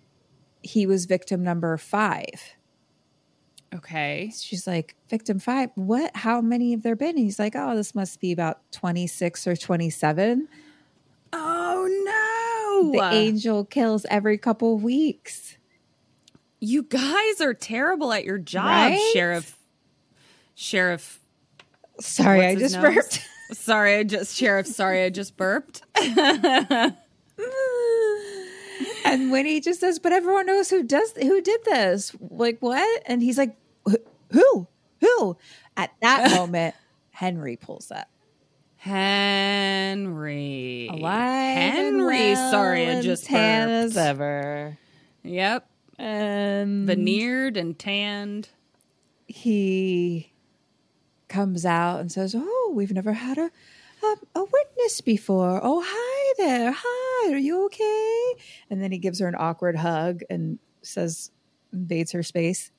He 0.61 0.85
was 0.87 1.05
victim 1.05 1.43
number 1.43 1.75
5." 1.75 2.55
Okay. 3.75 4.31
She's 4.35 4.65
like, 4.65 4.95
"Victim 5.09 5.39
5? 5.39 5.71
What? 5.75 6.15
How 6.15 6.41
many 6.41 6.71
have 6.71 6.83
there 6.83 6.95
been?" 6.95 7.09
And 7.09 7.19
he's 7.19 7.39
like, 7.39 7.53
"Oh, 7.55 7.75
this 7.75 7.93
must 7.95 8.19
be 8.21 8.31
about 8.31 8.59
26 8.71 9.47
or 9.47 9.55
27." 9.55 10.47
Oh 11.33 11.87
no. 12.03 12.91
The 12.91 13.15
angel 13.15 13.65
kills 13.65 14.05
every 14.09 14.37
couple 14.37 14.77
weeks. 14.77 15.57
You 16.59 16.83
guys 16.83 17.41
are 17.41 17.53
terrible 17.53 18.13
at 18.13 18.23
your 18.25 18.37
job, 18.37 18.65
Right? 18.65 19.11
Sheriff. 19.13 19.57
Sheriff. 20.55 21.19
Sorry, 21.99 22.39
what's 22.39 22.55
I 22.55 22.59
just 22.59 22.75
nose? 22.75 22.83
burped. 22.95 23.21
Sorry, 23.51 23.95
I 23.97 24.03
just 24.03 24.35
Sheriff. 24.35 24.67
Sorry, 24.67 25.03
I 25.03 25.09
just 25.09 25.35
burped. 25.37 25.81
and 29.05 29.31
when 29.31 29.45
he 29.45 29.59
just 29.61 29.79
says, 29.79 29.99
"But 29.99 30.13
everyone 30.13 30.45
knows 30.45 30.69
who 30.69 30.83
does 30.83 31.13
who 31.21 31.41
did 31.41 31.63
this." 31.65 32.15
Like 32.19 32.57
what? 32.59 33.03
And 33.05 33.21
he's 33.21 33.37
like, 33.37 33.55
"Wh- 33.55 33.64
"Who? 34.31 34.67
Who?" 35.01 35.37
At 35.77 35.91
that 36.01 36.31
moment, 36.35 36.75
Henry 37.11 37.55
pulls 37.57 37.91
up. 37.91 38.07
Henry. 39.45 40.87
Alive 40.91 41.57
Henry. 41.73 42.33
well 42.33 42.51
Sorry, 42.51 42.87
I 42.89 43.01
just 43.01 43.25
tan 43.25 43.67
burped. 43.67 43.85
as 43.85 43.97
ever. 43.97 44.77
Yep. 45.23 45.67
And 45.97 46.85
Veneered 46.87 47.57
and 47.57 47.77
tanned. 47.79 48.49
he 49.27 50.31
comes 51.27 51.65
out 51.65 51.99
and 52.01 52.11
says, 52.11 52.35
"Oh, 52.37 52.71
we've 52.75 52.91
never 52.93 53.13
had 53.13 53.37
a 53.37 53.49
a, 54.03 54.15
a 54.35 54.43
witness 54.43 55.01
before. 55.01 55.59
Oh, 55.63 55.83
hi 55.85 56.33
there. 56.37 56.73
Hi, 56.77 57.33
are 57.33 57.37
you 57.37 57.65
okay?" 57.65 58.33
And 58.69 58.81
then 58.81 58.91
he 58.91 58.97
gives 58.99 59.19
her 59.19 59.27
an 59.27 59.35
awkward 59.37 59.77
hug 59.77 60.21
and 60.29 60.59
says, 60.83 61.31
invades 61.73 62.11
her 62.11 62.21
space. 62.23 62.71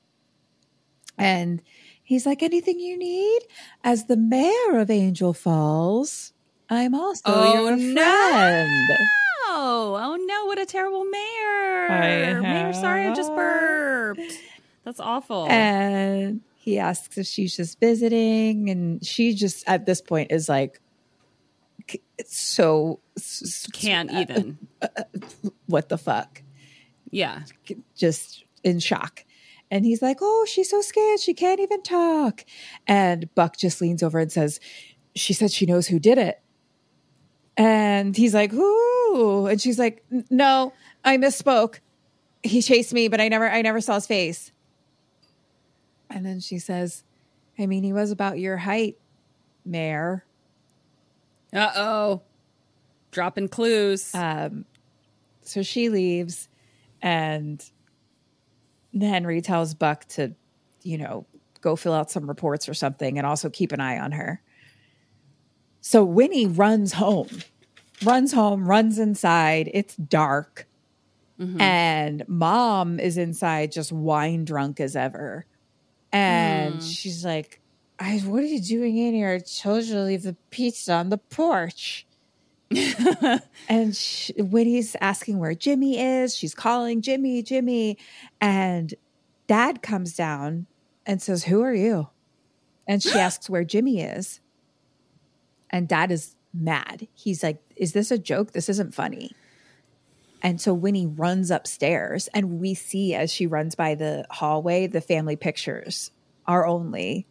And 1.17 1.61
he's 2.03 2.25
like, 2.25 2.43
"Anything 2.43 2.79
you 2.79 2.97
need?" 2.97 3.41
As 3.83 4.05
the 4.05 4.17
mayor 4.17 4.77
of 4.79 4.89
Angel 4.89 5.33
Falls, 5.33 6.33
I'm 6.69 6.93
also 6.93 7.21
Oh, 7.25 7.53
your 7.53 7.75
no. 7.75 8.01
friend. 8.29 8.97
Oh, 9.49 9.95
oh 9.99 10.15
no, 10.17 10.45
what 10.45 10.59
a 10.59 10.65
terrible 10.65 11.05
mayor. 11.05 11.87
I 11.89 12.39
Mayor, 12.41 12.73
sorry, 12.73 13.07
I 13.07 13.13
just 13.15 13.33
burped. 13.33 14.21
That's 14.83 14.99
awful. 14.99 15.47
And 15.49 16.41
he 16.55 16.77
asks 16.79 17.17
if 17.17 17.25
she's 17.25 17.55
just 17.55 17.79
visiting, 17.79 18.69
and 18.69 19.03
she 19.05 19.33
just 19.33 19.63
at 19.67 19.85
this 19.85 20.01
point 20.01 20.31
is 20.31 20.47
like, 20.49 20.79
c- 21.89 22.01
so 22.25 22.99
s- 23.17 23.41
s- 23.43 23.67
Can't 23.73 24.11
uh, 24.11 24.15
uh, 24.17 24.21
even. 24.21 24.57
Uh, 24.81 24.87
what 25.67 25.89
the 25.89 25.97
fuck, 25.97 26.41
Yeah. 27.09 27.43
just 27.95 28.43
in 28.63 28.79
shock. 28.79 29.23
And 29.69 29.85
he's 29.85 30.01
like, 30.01 30.17
oh, 30.21 30.45
she's 30.47 30.69
so 30.69 30.81
scared, 30.81 31.19
she 31.19 31.33
can't 31.33 31.59
even 31.59 31.81
talk. 31.83 32.45
And 32.87 33.33
Buck 33.35 33.57
just 33.57 33.81
leans 33.81 34.01
over 34.01 34.19
and 34.19 34.31
says, 34.31 34.59
she 35.15 35.33
said 35.33 35.51
she 35.51 35.65
knows 35.65 35.87
who 35.87 35.99
did 35.99 36.17
it. 36.17 36.41
And 37.57 38.15
he's 38.15 38.33
like, 38.33 38.51
who? 38.51 39.47
And 39.47 39.59
she's 39.59 39.79
like, 39.79 40.05
no, 40.29 40.73
I 41.03 41.17
misspoke. 41.17 41.79
He 42.43 42.61
chased 42.61 42.93
me, 42.93 43.07
but 43.07 43.19
I 43.19 43.27
never, 43.27 43.49
I 43.49 43.61
never 43.61 43.81
saw 43.81 43.95
his 43.95 44.07
face. 44.07 44.51
And 46.09 46.25
then 46.25 46.39
she 46.39 46.59
says, 46.59 47.03
I 47.59 47.65
mean, 47.65 47.83
he 47.83 47.91
was 47.91 48.11
about 48.11 48.39
your 48.39 48.57
height, 48.57 48.97
Mayor. 49.65 50.23
Uh 51.51 51.71
oh. 51.75 52.21
Dropping 53.11 53.47
clues. 53.47 54.13
Um, 54.13 54.65
so 55.41 55.63
she 55.63 55.89
leaves, 55.89 56.49
and 57.01 57.63
Henry 58.99 59.41
tells 59.41 59.73
Buck 59.73 60.05
to, 60.09 60.33
you 60.83 60.97
know, 60.97 61.25
go 61.61 61.75
fill 61.75 61.93
out 61.93 62.11
some 62.11 62.27
reports 62.27 62.69
or 62.69 62.73
something 62.73 63.17
and 63.17 63.27
also 63.27 63.49
keep 63.49 63.71
an 63.71 63.79
eye 63.79 63.99
on 63.99 64.13
her. 64.13 64.41
So 65.81 66.03
Winnie 66.03 66.47
runs 66.47 66.93
home, 66.93 67.29
runs 68.03 68.33
home, 68.33 68.67
runs 68.67 68.99
inside. 68.99 69.69
It's 69.73 69.95
dark. 69.95 70.67
Mm-hmm. 71.39 71.61
And 71.61 72.27
mom 72.27 72.99
is 72.99 73.17
inside 73.17 73.71
just 73.71 73.91
wine 73.91 74.43
drunk 74.45 74.79
as 74.79 74.95
ever. 74.95 75.45
And 76.11 76.75
hmm. 76.75 76.79
she's 76.79 77.23
like, 77.23 77.61
I, 77.99 78.17
what 78.19 78.43
are 78.43 78.47
you 78.47 78.61
doing 78.61 78.97
in 78.97 79.13
here? 79.13 79.33
I 79.33 79.39
told 79.39 79.83
you 79.83 79.93
to 79.93 80.03
leave 80.03 80.23
the 80.23 80.35
pizza 80.49 80.93
on 80.93 81.09
the 81.09 81.17
porch. 81.17 82.06
and 83.69 83.95
she, 83.95 84.33
Winnie's 84.37 84.95
asking 84.99 85.39
where 85.39 85.55
Jimmy 85.55 85.99
is. 85.99 86.35
She's 86.35 86.53
calling 86.53 87.01
Jimmy, 87.01 87.41
Jimmy. 87.41 87.97
And 88.41 88.93
dad 89.47 89.81
comes 89.81 90.15
down 90.15 90.67
and 91.05 91.21
says, 91.21 91.45
Who 91.45 91.61
are 91.61 91.73
you? 91.73 92.09
And 92.87 93.01
she 93.01 93.11
asks 93.17 93.49
where 93.49 93.63
Jimmy 93.63 94.01
is. 94.01 94.39
And 95.69 95.87
dad 95.87 96.11
is 96.11 96.35
mad. 96.53 97.07
He's 97.13 97.43
like, 97.43 97.61
Is 97.75 97.93
this 97.93 98.11
a 98.11 98.17
joke? 98.17 98.51
This 98.51 98.69
isn't 98.69 98.93
funny. 98.93 99.31
And 100.43 100.61
so 100.61 100.73
Winnie 100.73 101.07
runs 101.07 101.49
upstairs, 101.49 102.27
and 102.27 102.59
we 102.59 102.75
see 102.75 103.15
as 103.15 103.31
she 103.31 103.47
runs 103.47 103.73
by 103.73 103.95
the 103.95 104.23
hallway, 104.29 104.85
the 104.85 105.01
family 105.01 105.35
pictures 105.35 106.11
are 106.45 106.67
only 106.67 107.25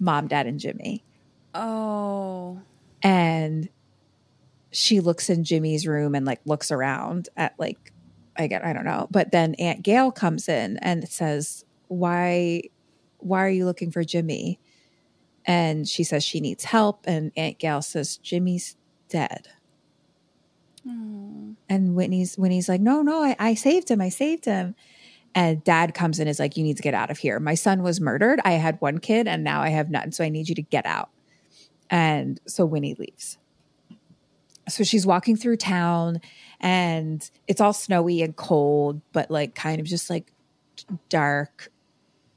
mom, 0.00 0.26
dad, 0.26 0.46
and 0.46 0.58
Jimmy. 0.58 1.04
oh. 1.54 2.60
And 3.04 3.68
she 4.72 5.00
looks 5.00 5.30
in 5.30 5.44
Jimmy's 5.44 5.86
room 5.86 6.14
and 6.14 6.26
like 6.26 6.40
looks 6.44 6.72
around 6.72 7.28
at 7.36 7.54
like, 7.58 7.92
I 8.36 8.46
get, 8.46 8.64
I 8.64 8.72
don't 8.72 8.84
know. 8.84 9.06
But 9.10 9.30
then 9.30 9.54
Aunt 9.56 9.82
Gail 9.82 10.10
comes 10.10 10.48
in 10.48 10.78
and 10.78 11.08
says, 11.08 11.64
Why, 11.88 12.62
why 13.18 13.44
are 13.44 13.50
you 13.50 13.66
looking 13.66 13.90
for 13.90 14.02
Jimmy? 14.02 14.58
And 15.44 15.86
she 15.86 16.04
says 16.04 16.24
she 16.24 16.40
needs 16.40 16.64
help. 16.64 17.04
And 17.06 17.32
Aunt 17.36 17.58
Gail 17.58 17.82
says, 17.82 18.16
Jimmy's 18.16 18.76
dead. 19.08 19.48
Hmm. 20.84 21.52
And 21.68 21.94
Whitney's 21.94 22.36
Whitney's 22.36 22.68
like, 22.68 22.80
no, 22.80 23.02
no, 23.02 23.22
I, 23.22 23.36
I 23.38 23.54
saved 23.54 23.90
him. 23.90 24.00
I 24.00 24.08
saved 24.08 24.46
him. 24.46 24.74
And 25.34 25.64
dad 25.64 25.94
comes 25.94 26.18
in 26.18 26.28
is 26.28 26.38
like, 26.38 26.56
you 26.56 26.62
need 26.62 26.76
to 26.76 26.82
get 26.82 26.94
out 26.94 27.10
of 27.10 27.18
here. 27.18 27.40
My 27.40 27.54
son 27.54 27.82
was 27.82 28.00
murdered. 28.00 28.40
I 28.44 28.52
had 28.52 28.80
one 28.80 28.98
kid 28.98 29.26
and 29.26 29.44
now 29.44 29.62
I 29.62 29.70
have 29.70 29.90
none. 29.90 30.12
So 30.12 30.24
I 30.24 30.28
need 30.28 30.48
you 30.48 30.54
to 30.56 30.62
get 30.62 30.86
out. 30.86 31.10
And 31.88 32.40
so 32.46 32.64
Winnie 32.64 32.94
leaves. 32.94 33.38
So 34.72 34.84
she's 34.84 35.06
walking 35.06 35.36
through 35.36 35.58
town 35.58 36.20
and 36.60 37.28
it's 37.46 37.60
all 37.60 37.72
snowy 37.72 38.22
and 38.22 38.34
cold, 38.34 39.00
but 39.12 39.30
like 39.30 39.54
kind 39.54 39.80
of 39.80 39.86
just 39.86 40.08
like 40.08 40.32
dark 41.08 41.70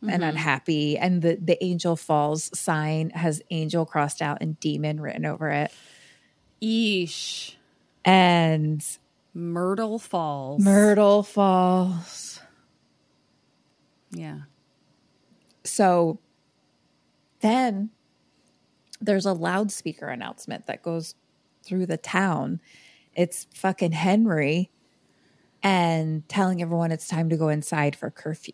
and 0.02 0.12
mm-hmm. 0.12 0.24
unhappy. 0.24 0.98
And 0.98 1.22
the, 1.22 1.38
the 1.42 1.64
Angel 1.64 1.96
Falls 1.96 2.58
sign 2.58 3.12
has 3.12 3.42
angel 3.52 3.86
crossed 3.86 4.22
out 4.22 4.40
and 4.42 4.60
demon 4.60 5.00
written 5.00 5.26
over 5.26 5.50
it. 5.50 5.72
Eesh. 6.62 7.56
And 8.04 8.86
Myrtle 9.34 10.00
Falls. 10.00 10.64
Myrtle 10.64 11.24
Falls. 11.24 12.40
yeah. 14.12 14.42
So 15.64 16.20
then 17.40 17.90
there's 19.02 19.26
a 19.26 19.34
loudspeaker 19.34 20.08
announcement 20.08 20.68
that 20.68 20.84
goes 20.84 21.16
through 21.66 21.88
the 21.88 21.98
town. 21.98 22.62
It's 23.16 23.48
fucking 23.54 23.94
Henry 23.94 24.70
and 25.64 26.28
telling 26.30 26.62
everyone 26.62 26.92
it's 26.92 27.08
time 27.08 27.30
to 27.30 27.38
go 27.38 27.50
inside 27.50 27.96
for 27.96 28.10
curfew. 28.10 28.54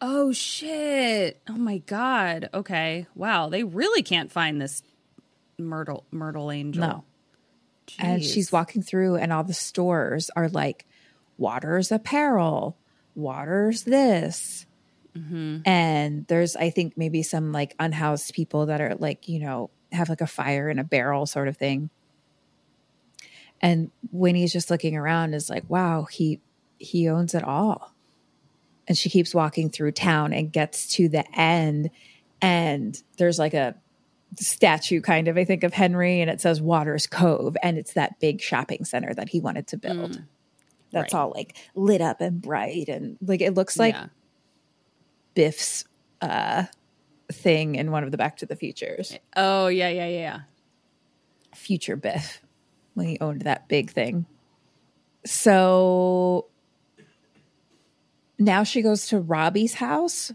Oh 0.00 0.32
shit. 0.32 1.40
Oh 1.48 1.56
my 1.56 1.78
god. 1.78 2.50
Okay. 2.52 3.06
Wow. 3.14 3.48
They 3.48 3.64
really 3.64 4.02
can't 4.02 4.30
find 4.30 4.60
this 4.60 4.82
Myrtle 5.58 6.04
Myrtle 6.10 6.50
Angel. 6.50 6.80
No. 6.80 7.04
And 7.98 8.22
she's 8.22 8.52
walking 8.52 8.82
through, 8.82 9.16
and 9.16 9.32
all 9.32 9.44
the 9.44 9.54
stores 9.54 10.30
are 10.36 10.48
like, 10.50 10.86
Water's 11.38 11.90
apparel, 11.90 12.76
Water's 13.14 13.84
this. 13.84 14.66
Mm-hmm. 15.16 15.60
And 15.64 16.26
there's, 16.26 16.54
I 16.54 16.68
think, 16.68 16.98
maybe 16.98 17.22
some 17.22 17.50
like 17.50 17.74
unhoused 17.78 18.34
people 18.34 18.66
that 18.66 18.82
are 18.82 18.94
like, 18.96 19.26
you 19.28 19.38
know, 19.38 19.70
have 19.90 20.10
like 20.10 20.20
a 20.20 20.26
fire 20.26 20.68
in 20.68 20.78
a 20.78 20.84
barrel 20.84 21.24
sort 21.24 21.48
of 21.48 21.56
thing. 21.56 21.88
And 23.60 23.90
Winnie's 24.12 24.52
just 24.52 24.70
looking 24.70 24.96
around 24.96 25.34
is 25.34 25.50
like, 25.50 25.64
wow, 25.68 26.04
he 26.04 26.40
he 26.78 27.08
owns 27.08 27.34
it 27.34 27.42
all. 27.44 27.94
and 28.86 28.96
she 28.96 29.10
keeps 29.10 29.34
walking 29.34 29.68
through 29.70 29.92
town 29.92 30.32
and 30.32 30.50
gets 30.52 30.86
to 30.94 31.08
the 31.08 31.24
end 31.38 31.90
and 32.40 33.02
there's 33.18 33.38
like 33.38 33.54
a 33.54 33.74
statue 34.36 35.00
kind 35.00 35.28
of 35.28 35.36
i 35.36 35.44
think 35.44 35.62
of 35.64 35.72
henry 35.72 36.20
and 36.20 36.30
it 36.30 36.40
says 36.40 36.60
waters 36.60 37.06
cove 37.06 37.56
and 37.62 37.76
it's 37.78 37.94
that 37.94 38.18
big 38.20 38.40
shopping 38.40 38.84
center 38.84 39.12
that 39.14 39.28
he 39.28 39.40
wanted 39.40 39.66
to 39.66 39.76
build 39.76 40.22
that's 40.92 41.12
right. 41.12 41.20
all 41.20 41.32
like 41.34 41.56
lit 41.74 42.00
up 42.00 42.20
and 42.20 42.40
bright 42.40 42.88
and 42.88 43.18
like 43.20 43.40
it 43.40 43.54
looks 43.54 43.78
like 43.78 43.94
yeah. 43.94 44.06
biff's 45.34 45.84
uh 46.20 46.64
thing 47.32 47.74
in 47.74 47.90
one 47.90 48.04
of 48.04 48.10
the 48.10 48.16
back 48.16 48.36
to 48.38 48.46
the 48.46 48.56
futures 48.56 49.18
Oh 49.36 49.66
yeah, 49.66 49.88
yeah, 49.88 50.06
yeah, 50.06 50.18
yeah. 50.18 50.40
future 51.54 51.96
biff 51.96 52.40
when 52.98 53.06
he 53.06 53.18
owned 53.20 53.42
that 53.42 53.68
big 53.68 53.90
thing 53.90 54.26
so 55.24 56.46
now 58.38 58.62
she 58.62 58.82
goes 58.82 59.08
to 59.08 59.18
robbie's 59.18 59.74
house 59.74 60.32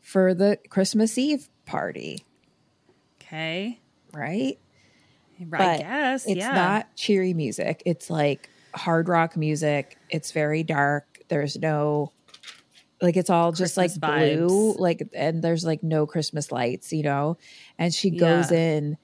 for 0.00 0.34
the 0.34 0.58
christmas 0.68 1.16
eve 1.18 1.48
party 1.64 2.24
Okay. 3.20 3.80
right 4.12 4.58
Right, 5.38 5.60
I 5.60 5.76
guess. 5.82 6.24
it's 6.26 6.38
yeah. 6.38 6.54
not 6.54 6.96
cheery 6.96 7.34
music. 7.34 7.82
It's 7.84 8.08
like 8.08 8.48
hard 8.74 9.06
rock 9.06 9.36
music. 9.36 9.98
It's 10.08 10.32
very 10.32 10.62
dark. 10.62 11.18
There's 11.28 11.58
no 11.58 12.10
like 13.02 13.18
it's 13.18 13.28
all 13.28 13.52
just 13.52 13.74
Christmas 13.74 14.02
like 14.02 14.18
blue, 14.38 14.72
like 14.78 15.02
and 15.14 15.42
there's 15.42 15.62
like 15.62 15.82
no 15.82 16.06
Christmas 16.06 16.50
lights, 16.50 16.90
you 16.90 17.02
know. 17.02 17.36
And 17.78 17.92
she 17.92 18.08
goes 18.12 18.50
Yeah. 18.50 18.56
in 18.56 18.96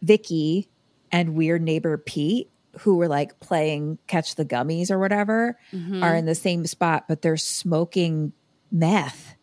Vicky 0.00 0.70
and 1.12 1.34
weird 1.34 1.62
neighbor 1.62 1.96
Pete 1.98 2.50
who 2.80 2.96
were 2.96 3.08
like 3.08 3.40
playing 3.40 3.98
catch 4.06 4.36
the 4.36 4.44
gummies 4.44 4.90
or 4.90 4.98
whatever 4.98 5.58
Mm-hmm. 5.72 6.02
are 6.02 6.14
in 6.14 6.24
the 6.26 6.34
same 6.36 6.66
spot 6.66 7.06
but 7.08 7.20
they're 7.22 7.36
smoking 7.36 8.32
meth. 8.70 9.34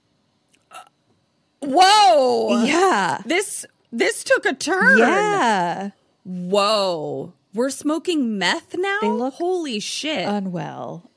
Whoa. 1.62 2.64
Yeah. 2.64 3.22
This 3.26 3.66
this 3.92 4.24
took 4.24 4.46
a 4.46 4.54
turn. 4.54 4.98
Yeah. 4.98 5.90
Whoa. 6.24 7.34
We're 7.54 7.70
smoking 7.70 8.38
meth 8.38 8.76
now? 8.78 9.00
They 9.02 9.08
look 9.10 9.34
Holy 9.36 9.80
shit. 9.80 10.28
unwell. 10.28 11.10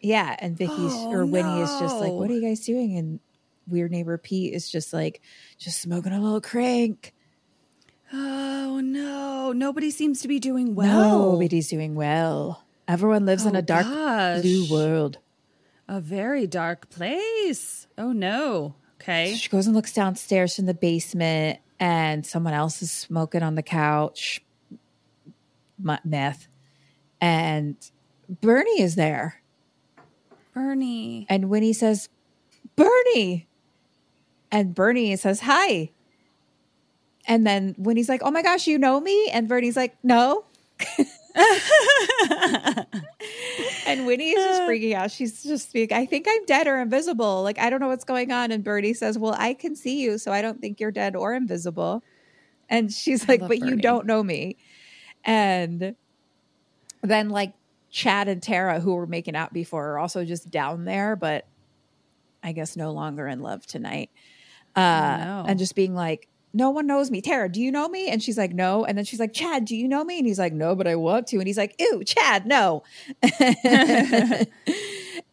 Yeah, 0.00 0.34
and 0.40 0.56
Vicky's 0.56 0.92
Oh, 0.94 1.12
or 1.12 1.24
Winnie 1.26 1.60
is 1.60 1.70
just 1.78 1.96
like, 1.96 2.10
"What 2.12 2.28
are 2.30 2.32
you 2.34 2.40
guys 2.40 2.60
doing?" 2.64 2.96
And 2.96 3.20
weird 3.68 3.92
neighbor 3.92 4.18
Pete 4.18 4.52
is 4.52 4.68
just 4.68 4.92
like, 4.92 5.20
"Just 5.58 5.80
smoking 5.80 6.12
a 6.12 6.20
little 6.20 6.40
crank." 6.40 7.14
Oh 8.12 8.80
no. 8.82 9.52
Nobody 9.52 9.90
seems 9.90 10.20
to 10.22 10.28
be 10.28 10.38
doing 10.38 10.74
well. 10.74 11.30
Nobody's 11.32 11.68
doing 11.68 11.94
well. 11.94 12.64
Everyone 12.88 13.26
lives 13.26 13.46
in 13.46 13.54
Oh, 13.56 13.60
a 13.60 13.62
dark 13.62 13.86
gosh. 13.86 14.42
blue 14.42 14.66
world. 14.70 15.18
A 15.88 16.00
very 16.00 16.46
dark 16.46 16.90
place. 16.90 17.86
Oh 17.98 18.12
no. 18.12 18.74
Okay. 19.00 19.34
She 19.34 19.48
goes 19.48 19.66
and 19.66 19.74
looks 19.74 19.92
downstairs 19.92 20.58
in 20.58 20.66
the 20.66 20.74
basement, 20.74 21.58
and 21.80 22.24
someone 22.24 22.54
else 22.54 22.82
is 22.82 22.90
smoking 22.92 23.42
on 23.42 23.56
the 23.56 23.62
couch, 23.62 24.40
meth, 26.04 26.46
and 27.20 27.76
Bernie 28.28 28.80
is 28.80 28.94
there. 28.94 29.42
Bernie. 30.54 31.26
And 31.28 31.48
Winnie 31.50 31.72
says, 31.72 32.08
Bernie. 32.76 33.48
And 34.50 34.74
Bernie 34.74 35.16
says, 35.16 35.40
Hi. 35.40 35.90
And 37.26 37.46
then 37.46 37.74
Winnie's 37.78 38.08
like, 38.08 38.22
Oh 38.24 38.30
my 38.30 38.42
gosh, 38.42 38.66
you 38.66 38.78
know 38.78 39.00
me? 39.00 39.28
And 39.30 39.48
Bernie's 39.48 39.76
like, 39.76 39.96
No. 40.02 40.44
and 43.86 44.06
Winnie 44.06 44.30
is 44.30 44.44
just 44.44 44.62
freaking 44.62 44.94
out. 44.94 45.10
She's 45.10 45.42
just 45.42 45.72
being, 45.72 45.92
I 45.92 46.06
think 46.06 46.26
I'm 46.28 46.44
dead 46.44 46.66
or 46.66 46.80
invisible. 46.80 47.42
Like, 47.42 47.58
I 47.58 47.70
don't 47.70 47.80
know 47.80 47.88
what's 47.88 48.04
going 48.04 48.32
on. 48.32 48.50
And 48.50 48.62
Bernie 48.64 48.94
says, 48.94 49.18
Well, 49.18 49.34
I 49.38 49.54
can 49.54 49.76
see 49.76 50.00
you, 50.00 50.18
so 50.18 50.32
I 50.32 50.42
don't 50.42 50.60
think 50.60 50.80
you're 50.80 50.90
dead 50.90 51.16
or 51.16 51.34
invisible. 51.34 52.02
And 52.68 52.92
she's 52.92 53.28
like, 53.28 53.40
But 53.40 53.58
you 53.58 53.76
don't 53.76 54.06
know 54.06 54.22
me. 54.22 54.56
And 55.24 55.94
then, 57.02 57.28
like, 57.30 57.54
Chad 57.90 58.28
and 58.28 58.42
Tara, 58.42 58.80
who 58.80 58.94
were 58.94 59.06
making 59.06 59.36
out 59.36 59.52
before, 59.52 59.90
are 59.92 59.98
also 59.98 60.24
just 60.24 60.50
down 60.50 60.84
there, 60.84 61.14
but 61.14 61.46
I 62.42 62.52
guess 62.52 62.76
no 62.76 62.92
longer 62.92 63.28
in 63.28 63.40
love 63.40 63.66
tonight. 63.66 64.10
Uh. 64.74 65.44
And 65.46 65.58
just 65.58 65.74
being 65.74 65.94
like, 65.94 66.28
no 66.54 66.70
one 66.70 66.86
knows 66.86 67.10
me. 67.10 67.20
Tara, 67.22 67.48
do 67.48 67.60
you 67.60 67.72
know 67.72 67.88
me? 67.88 68.08
And 68.08 68.22
she's 68.22 68.36
like, 68.36 68.52
no. 68.52 68.84
And 68.84 68.96
then 68.98 69.04
she's 69.04 69.20
like, 69.20 69.32
Chad, 69.32 69.64
do 69.64 69.74
you 69.74 69.88
know 69.88 70.04
me? 70.04 70.18
And 70.18 70.26
he's 70.26 70.38
like, 70.38 70.52
no, 70.52 70.74
but 70.76 70.86
I 70.86 70.96
want 70.96 71.26
to. 71.28 71.38
And 71.38 71.46
he's 71.46 71.56
like, 71.56 71.74
ew, 71.78 72.04
Chad, 72.04 72.46
no. 72.46 72.82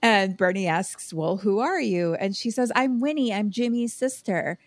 and 0.02 0.38
Bernie 0.38 0.68
asks, 0.68 1.14
well, 1.14 1.38
who 1.38 1.60
are 1.60 1.80
you? 1.80 2.14
And 2.16 2.36
she 2.36 2.52
says, 2.52 2.72
I'm 2.76 3.00
Winnie. 3.00 3.34
I'm 3.34 3.50
Jimmy's 3.52 3.94
sister. 3.94 4.58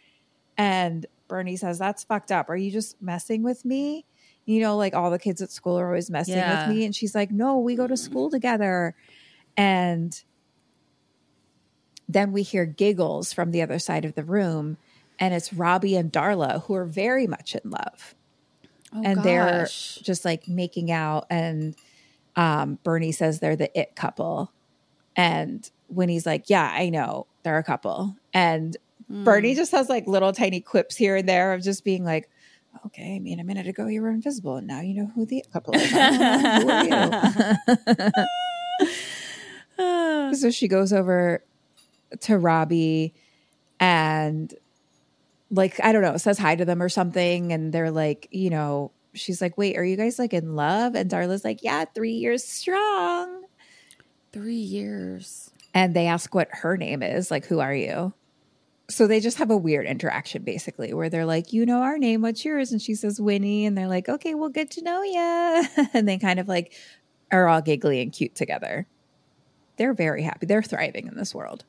And 0.58 1.06
Bernie 1.28 1.56
says, 1.56 1.78
that's 1.78 2.04
fucked 2.04 2.30
up. 2.30 2.50
Are 2.50 2.56
you 2.56 2.70
just 2.70 3.00
messing 3.00 3.42
with 3.42 3.64
me? 3.64 4.04
You 4.44 4.60
know, 4.60 4.76
like 4.76 4.94
all 4.94 5.10
the 5.10 5.18
kids 5.18 5.40
at 5.40 5.50
school 5.50 5.78
are 5.78 5.86
always 5.86 6.10
messing 6.10 6.34
Yeah. 6.36 6.66
with 6.68 6.76
me. 6.76 6.84
And 6.84 6.94
she's 6.94 7.14
like, 7.14 7.30
no, 7.30 7.58
we 7.58 7.76
go 7.76 7.86
to 7.86 7.96
school 7.96 8.28
together. 8.28 8.94
And 9.56 10.20
then 12.08 12.32
we 12.32 12.42
hear 12.42 12.66
giggles 12.66 13.32
from 13.32 13.52
the 13.52 13.62
other 13.62 13.78
side 13.78 14.04
of 14.04 14.14
the 14.14 14.24
room. 14.24 14.76
And 15.22 15.32
it's 15.32 15.52
Robbie 15.52 15.96
and 15.96 16.12
Darla 16.12 16.64
who 16.64 16.74
are 16.74 16.84
very 16.84 17.26
much 17.26 17.54
in 17.54 17.70
love. 17.70 18.14
Oh, 18.94 19.02
and 19.04 19.22
they're 19.22 19.66
just 20.02 20.24
like 20.24 20.48
making 20.48 20.90
out. 20.90 21.26
And 21.30 21.76
um, 22.36 22.78
Bernie 22.82 23.12
says 23.12 23.40
they're 23.40 23.56
the 23.56 23.78
it 23.78 23.94
couple. 23.94 24.52
And 25.16 25.70
Winnie's 25.88 26.26
like, 26.26 26.50
yeah, 26.50 26.70
I 26.74 26.88
know 26.88 27.26
they're 27.42 27.58
a 27.58 27.62
couple. 27.62 28.16
And 28.34 28.76
Hmm. 29.12 29.24
Bernie 29.24 29.54
just 29.54 29.72
has 29.72 29.90
like 29.90 30.06
little 30.06 30.32
tiny 30.32 30.60
quips 30.60 30.96
here 30.96 31.16
and 31.16 31.28
there 31.28 31.52
of 31.52 31.62
just 31.62 31.84
being 31.84 32.02
like, 32.02 32.30
okay, 32.86 33.16
I 33.16 33.18
mean, 33.18 33.40
a 33.40 33.44
minute 33.44 33.66
ago 33.66 33.86
you 33.86 34.00
were 34.00 34.10
invisible, 34.10 34.56
and 34.56 34.66
now 34.66 34.80
you 34.80 34.94
know 34.94 35.10
who 35.14 35.26
the 35.26 35.38
it 35.38 35.52
couple 35.52 35.74
is. 35.74 35.92
I 35.92 36.10
don't 36.10 36.66
know. 36.66 37.20
Who 38.78 38.88
are 39.78 40.30
you? 40.30 40.34
so 40.36 40.50
she 40.50 40.66
goes 40.66 40.94
over 40.94 41.44
to 42.20 42.38
Robbie 42.38 43.14
and 43.78 44.54
like 45.52 45.78
I 45.84 45.92
don't 45.92 46.02
know, 46.02 46.16
says 46.16 46.38
hi 46.38 46.56
to 46.56 46.64
them 46.64 46.82
or 46.82 46.88
something, 46.88 47.52
and 47.52 47.72
they're 47.72 47.90
like, 47.90 48.26
you 48.30 48.50
know, 48.50 48.90
she's 49.14 49.40
like, 49.40 49.56
"Wait, 49.58 49.76
are 49.76 49.84
you 49.84 49.96
guys 49.96 50.18
like 50.18 50.32
in 50.32 50.56
love?" 50.56 50.94
And 50.94 51.10
Darla's 51.10 51.44
like, 51.44 51.62
"Yeah, 51.62 51.84
three 51.84 52.12
years 52.14 52.42
strong." 52.42 53.44
Three 54.32 54.54
years. 54.54 55.50
And 55.74 55.94
they 55.94 56.06
ask 56.06 56.34
what 56.34 56.48
her 56.50 56.76
name 56.76 57.02
is, 57.02 57.30
like, 57.30 57.46
"Who 57.46 57.60
are 57.60 57.74
you?" 57.74 58.14
So 58.88 59.06
they 59.06 59.20
just 59.20 59.38
have 59.38 59.50
a 59.50 59.56
weird 59.56 59.86
interaction, 59.86 60.42
basically, 60.42 60.92
where 60.94 61.10
they're 61.10 61.26
like, 61.26 61.52
"You 61.52 61.66
know 61.66 61.82
our 61.82 61.98
name, 61.98 62.22
what's 62.22 62.44
yours?" 62.44 62.72
And 62.72 62.80
she 62.80 62.94
says, 62.94 63.20
"Winnie," 63.20 63.66
and 63.66 63.76
they're 63.76 63.88
like, 63.88 64.08
"Okay, 64.08 64.34
we'll 64.34 64.48
get 64.48 64.70
to 64.72 64.82
know 64.82 65.02
you." 65.02 65.86
and 65.94 66.08
they 66.08 66.18
kind 66.18 66.40
of 66.40 66.48
like 66.48 66.72
are 67.30 67.46
all 67.46 67.60
giggly 67.60 68.00
and 68.00 68.12
cute 68.12 68.34
together. 68.34 68.86
They're 69.76 69.94
very 69.94 70.22
happy. 70.22 70.46
They're 70.46 70.62
thriving 70.62 71.08
in 71.08 71.16
this 71.16 71.34
world. 71.34 71.64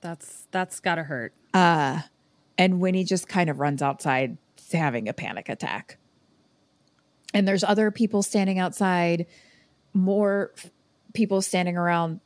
That's 0.00 0.46
that's 0.52 0.78
gotta 0.78 1.02
hurt. 1.02 1.32
Uh, 1.52 2.02
and 2.58 2.80
Winnie 2.80 3.04
just 3.04 3.28
kind 3.28 3.48
of 3.48 3.60
runs 3.60 3.80
outside 3.80 4.36
having 4.72 5.08
a 5.08 5.14
panic 5.14 5.48
attack. 5.48 5.96
And 7.32 7.46
there's 7.46 7.64
other 7.64 7.90
people 7.90 8.22
standing 8.22 8.58
outside, 8.58 9.26
more 9.94 10.52
f- 10.58 10.70
people 11.14 11.40
standing 11.40 11.76
around 11.76 12.20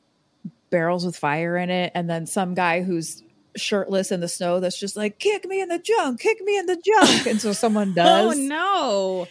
barrels 0.71 1.05
with 1.05 1.17
fire 1.17 1.57
in 1.57 1.71
it, 1.71 1.93
and 1.95 2.09
then 2.09 2.27
some 2.27 2.55
guy 2.55 2.83
who's 2.83 3.23
shirtless 3.55 4.11
in 4.11 4.21
the 4.21 4.29
snow 4.29 4.61
that's 4.61 4.79
just 4.79 4.97
like, 4.97 5.19
kick 5.19 5.45
me 5.45 5.61
in 5.61 5.69
the 5.69 5.79
junk, 5.79 6.21
kick 6.21 6.41
me 6.41 6.57
in 6.57 6.67
the 6.67 6.77
junk. 6.83 7.27
And 7.27 7.41
so 7.41 7.53
someone 7.53 7.91
oh, 7.93 7.95
does. 7.95 8.37
Oh 8.37 8.41
no. 8.41 9.27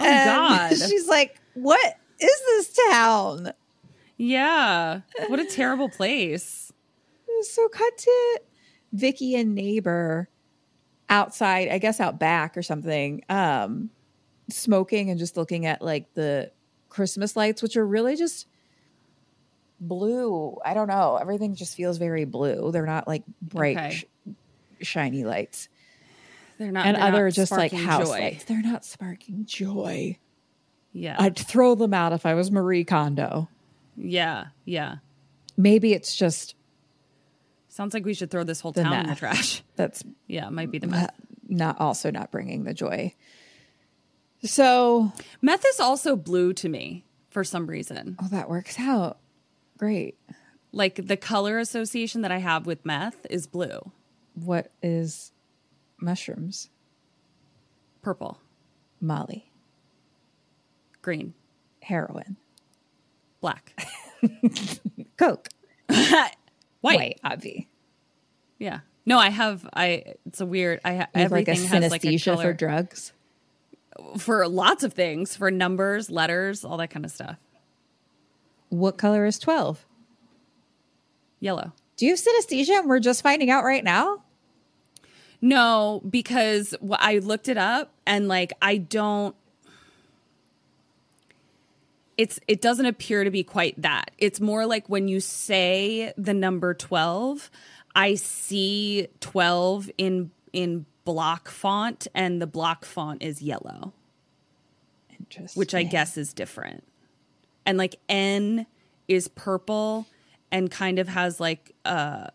Oh 0.00 0.04
And 0.04 0.28
God. 0.28 0.68
She's 0.88 1.06
like, 1.06 1.38
what 1.54 1.98
is 2.18 2.40
this 2.46 2.78
town? 2.90 3.52
Yeah. 4.16 5.00
What 5.28 5.40
a 5.40 5.44
terrible 5.44 5.88
place. 5.88 6.72
So 7.42 7.68
cut 7.68 7.96
to 7.98 8.40
Vicky 8.92 9.34
and 9.36 9.54
neighbor 9.54 10.28
outside, 11.08 11.68
I 11.68 11.78
guess 11.78 12.00
out 12.00 12.18
back 12.18 12.56
or 12.56 12.62
something, 12.62 13.22
um, 13.28 13.90
smoking 14.50 15.10
and 15.10 15.18
just 15.18 15.36
looking 15.36 15.66
at 15.66 15.82
like 15.82 16.12
the 16.14 16.50
Christmas 16.88 17.36
lights, 17.36 17.62
which 17.62 17.76
are 17.76 17.86
really 17.86 18.16
just 18.16 18.46
blue. 19.80 20.56
I 20.64 20.74
don't 20.74 20.88
know. 20.88 21.16
Everything 21.20 21.54
just 21.54 21.74
feels 21.76 21.98
very 21.98 22.24
blue. 22.24 22.70
They're 22.72 22.86
not 22.86 23.08
like 23.08 23.24
bright, 23.40 23.76
Okay. 23.76 23.90
sh- 23.90 24.04
shiny 24.82 25.24
lights. 25.24 25.68
They're 26.58 26.70
not 26.70 26.86
and 26.86 26.96
they're 26.96 27.02
not 27.04 27.14
other 27.14 27.30
just 27.30 27.50
like 27.50 27.72
house 27.72 28.08
joy. 28.08 28.18
lights. 28.20 28.44
They're 28.44 28.62
not 28.62 28.84
sparking 28.84 29.44
joy. 29.46 30.18
Yeah. 30.92 31.16
I'd 31.18 31.36
throw 31.38 31.74
them 31.74 31.94
out 31.94 32.12
if 32.12 32.26
I 32.26 32.34
was 32.34 32.50
Marie 32.50 32.84
Kondo. 32.84 33.48
yeah. 33.96 34.46
Yeah. 34.64 34.96
Maybe 35.56 35.92
it's 35.92 36.14
just 36.16 36.54
Sounds 37.72 37.94
like 37.94 38.04
we 38.04 38.12
should 38.12 38.30
throw 38.30 38.44
this 38.44 38.60
whole 38.60 38.74
town 38.74 38.92
in 38.92 39.06
the 39.06 39.14
trash. 39.14 39.62
that's 39.76 40.04
Yeah, 40.26 40.50
might 40.50 40.70
be 40.70 40.78
the 40.78 40.88
meth. 40.88 41.04
Uh, 41.08 41.12
not 41.48 41.80
also 41.80 42.10
not 42.10 42.30
bringing 42.30 42.64
the 42.64 42.74
joy. 42.74 43.14
So, 44.44 45.10
Meth 45.40 45.64
is 45.66 45.80
also 45.80 46.14
blue 46.16 46.52
to 46.54 46.68
me 46.68 47.04
for 47.30 47.44
some 47.44 47.66
reason. 47.66 48.16
oh, 48.22 48.28
that 48.28 48.50
works 48.50 48.78
out. 48.78 49.18
Great. 49.78 50.18
Like 50.72 51.06
the 51.06 51.16
color 51.16 51.58
association 51.58 52.20
that 52.22 52.32
I 52.32 52.38
have 52.38 52.66
with 52.66 52.84
meth 52.84 53.24
is 53.30 53.46
blue, 53.46 53.92
What 54.34 54.70
is 54.82 55.32
mushrooms? 55.98 56.68
purple, 58.02 58.40
Molly, 59.00 59.50
green, 61.02 61.32
heroin, 61.82 62.36
black, 63.40 63.80
coke, 65.16 65.48
white. 66.82 66.98
white, 66.98 67.20
obvi. 67.24 67.66
Yeah. 68.58 68.80
No, 69.04 69.18
I 69.18 69.30
have. 69.30 69.68
I. 69.74 70.14
It's 70.26 70.40
a 70.40 70.46
weird. 70.46 70.80
I 70.84 70.94
ha- 70.94 71.06
have 71.14 71.32
like 71.32 71.48
a 71.48 71.52
everything 71.52 71.68
has 71.82 71.90
like 71.90 72.04
a 72.04 72.18
color 72.18 72.42
for 72.42 72.52
drugs. 72.52 73.12
for 74.18 74.46
lots 74.46 74.84
of 74.84 74.92
things, 74.92 75.34
for 75.34 75.50
numbers, 75.50 76.10
letters, 76.10 76.64
all 76.64 76.76
that 76.76 76.90
kind 76.90 77.04
of 77.04 77.10
stuff. 77.10 77.36
What 78.68 78.96
color 78.98 79.26
is 79.26 79.38
12? 79.38 79.84
Yellow. 81.40 81.72
Do 81.96 82.06
you 82.06 82.12
have 82.12 82.20
synesthesia 82.20 82.78
and 82.78 82.88
we're 82.88 83.00
just 83.00 83.22
finding 83.22 83.50
out 83.50 83.64
right 83.64 83.84
now? 83.84 84.22
No, 85.40 86.00
because 86.08 86.74
I 86.90 87.18
looked 87.18 87.48
it 87.48 87.58
up 87.58 87.92
and 88.06 88.28
like 88.28 88.52
I 88.62 88.76
don't. 88.78 89.34
It's 92.18 92.38
it 92.46 92.60
doesn't 92.60 92.86
appear 92.86 93.24
to 93.24 93.30
be 93.30 93.42
quite 93.42 93.80
that. 93.82 94.10
It's 94.18 94.40
more 94.40 94.66
like 94.66 94.88
when 94.88 95.08
you 95.08 95.20
say 95.20 96.12
the 96.16 96.34
number 96.34 96.74
twelve, 96.74 97.50
I 97.94 98.14
see 98.16 99.08
twelve 99.20 99.90
in 99.98 100.30
in 100.52 100.86
block 101.04 101.48
font, 101.48 102.06
and 102.14 102.40
the 102.40 102.46
block 102.46 102.84
font 102.84 103.22
is 103.22 103.42
yellow, 103.42 103.92
Interesting. 105.18 105.58
which 105.58 105.74
I 105.74 105.82
guess 105.82 106.16
is 106.16 106.32
different. 106.32 106.84
And 107.64 107.78
like 107.78 107.96
N 108.08 108.66
is 109.08 109.28
purple 109.28 110.06
and 110.50 110.70
kind 110.70 110.98
of 110.98 111.08
has 111.08 111.40
like 111.40 111.74
uh 111.84 112.26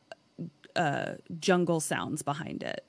uh 0.76 1.14
jungle 1.40 1.80
sounds 1.80 2.24
behind 2.24 2.64
it. 2.64 2.84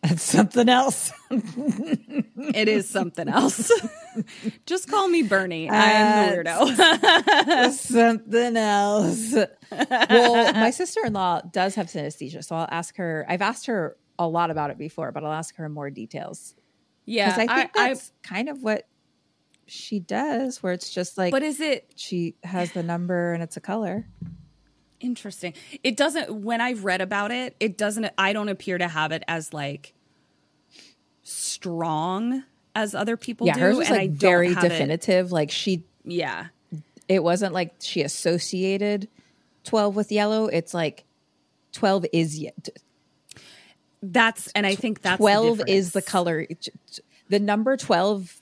That's 0.02 0.22
something 0.22 0.68
else. 0.68 1.12
It 1.30 2.68
is 2.68 2.88
something 2.88 3.28
else. 3.28 3.70
Just 4.66 4.88
call 4.90 5.08
me 5.08 5.22
Bernie. 5.22 5.68
I'm 5.70 6.30
the 6.30 6.36
weirdo. 6.42 7.70
something 7.72 8.56
else. 8.56 9.34
well, 10.10 10.52
my 10.54 10.70
sister 10.70 11.00
in 11.04 11.12
law 11.12 11.40
does 11.42 11.74
have 11.74 11.86
synesthesia. 11.88 12.42
So 12.42 12.56
I'll 12.56 12.68
ask 12.70 12.96
her. 12.96 13.26
I've 13.28 13.42
asked 13.42 13.66
her 13.66 13.96
a 14.18 14.26
lot 14.26 14.50
about 14.50 14.70
it 14.70 14.78
before, 14.78 15.12
but 15.12 15.22
I'll 15.22 15.32
ask 15.32 15.54
her 15.56 15.68
more 15.68 15.90
details. 15.90 16.54
yeah, 17.04 17.26
Because 17.36 17.48
I 17.48 17.54
think 17.56 17.70
I- 17.76 17.88
that's 17.88 18.12
kind 18.22 18.48
of 18.48 18.62
what 18.62 18.86
she 19.66 20.00
does, 20.00 20.62
where 20.62 20.72
it's 20.72 20.90
just 20.90 21.16
like 21.18 21.30
but 21.30 21.42
is 21.42 21.60
it 21.60 21.92
she 21.94 22.34
has 22.42 22.72
the 22.72 22.82
number 22.82 23.32
and 23.34 23.42
it's 23.42 23.56
a 23.56 23.60
color. 23.60 24.08
Interesting? 25.00 25.54
It 25.82 25.96
doesn't. 25.96 26.32
When 26.32 26.60
I've 26.60 26.84
read 26.84 27.00
about 27.00 27.30
it, 27.32 27.56
it 27.60 27.76
doesn't. 27.76 28.06
I 28.16 28.32
don't 28.32 28.48
appear 28.48 28.78
to 28.78 28.88
have 28.88 29.12
it 29.12 29.22
as 29.26 29.52
like 29.52 29.94
strong 31.22 32.44
as 32.74 32.94
other 32.94 33.16
people 33.16 33.46
yeah, 33.46 33.54
do. 33.54 33.60
hers 33.60 33.76
was 33.76 33.88
and 33.88 33.96
I 33.96 34.00
like 34.02 34.10
don't 34.10 34.30
very 34.30 34.54
have 34.54 34.64
it- 34.64 34.68
definitive. 34.68 35.32
Like 35.32 35.50
she, 35.50 35.84
yeah, 36.04 36.46
it 37.08 37.22
wasn't 37.22 37.52
like 37.52 37.74
she 37.80 38.02
associated 38.02 39.08
twelve 39.64 39.96
with 39.96 40.12
yellow. 40.12 40.46
It's 40.46 40.74
like 40.74 41.04
twelve 41.72 42.04
is 42.12 42.38
ye- 42.38 42.52
that's 44.02 44.48
and 44.52 44.66
I 44.66 44.74
think 44.74 45.02
that's 45.02 45.18
the 45.18 45.22
12 45.22 45.62
is 45.68 45.92
the 45.92 46.00
color 46.00 46.46
the 47.28 47.38
number 47.38 47.76
12 47.76 48.40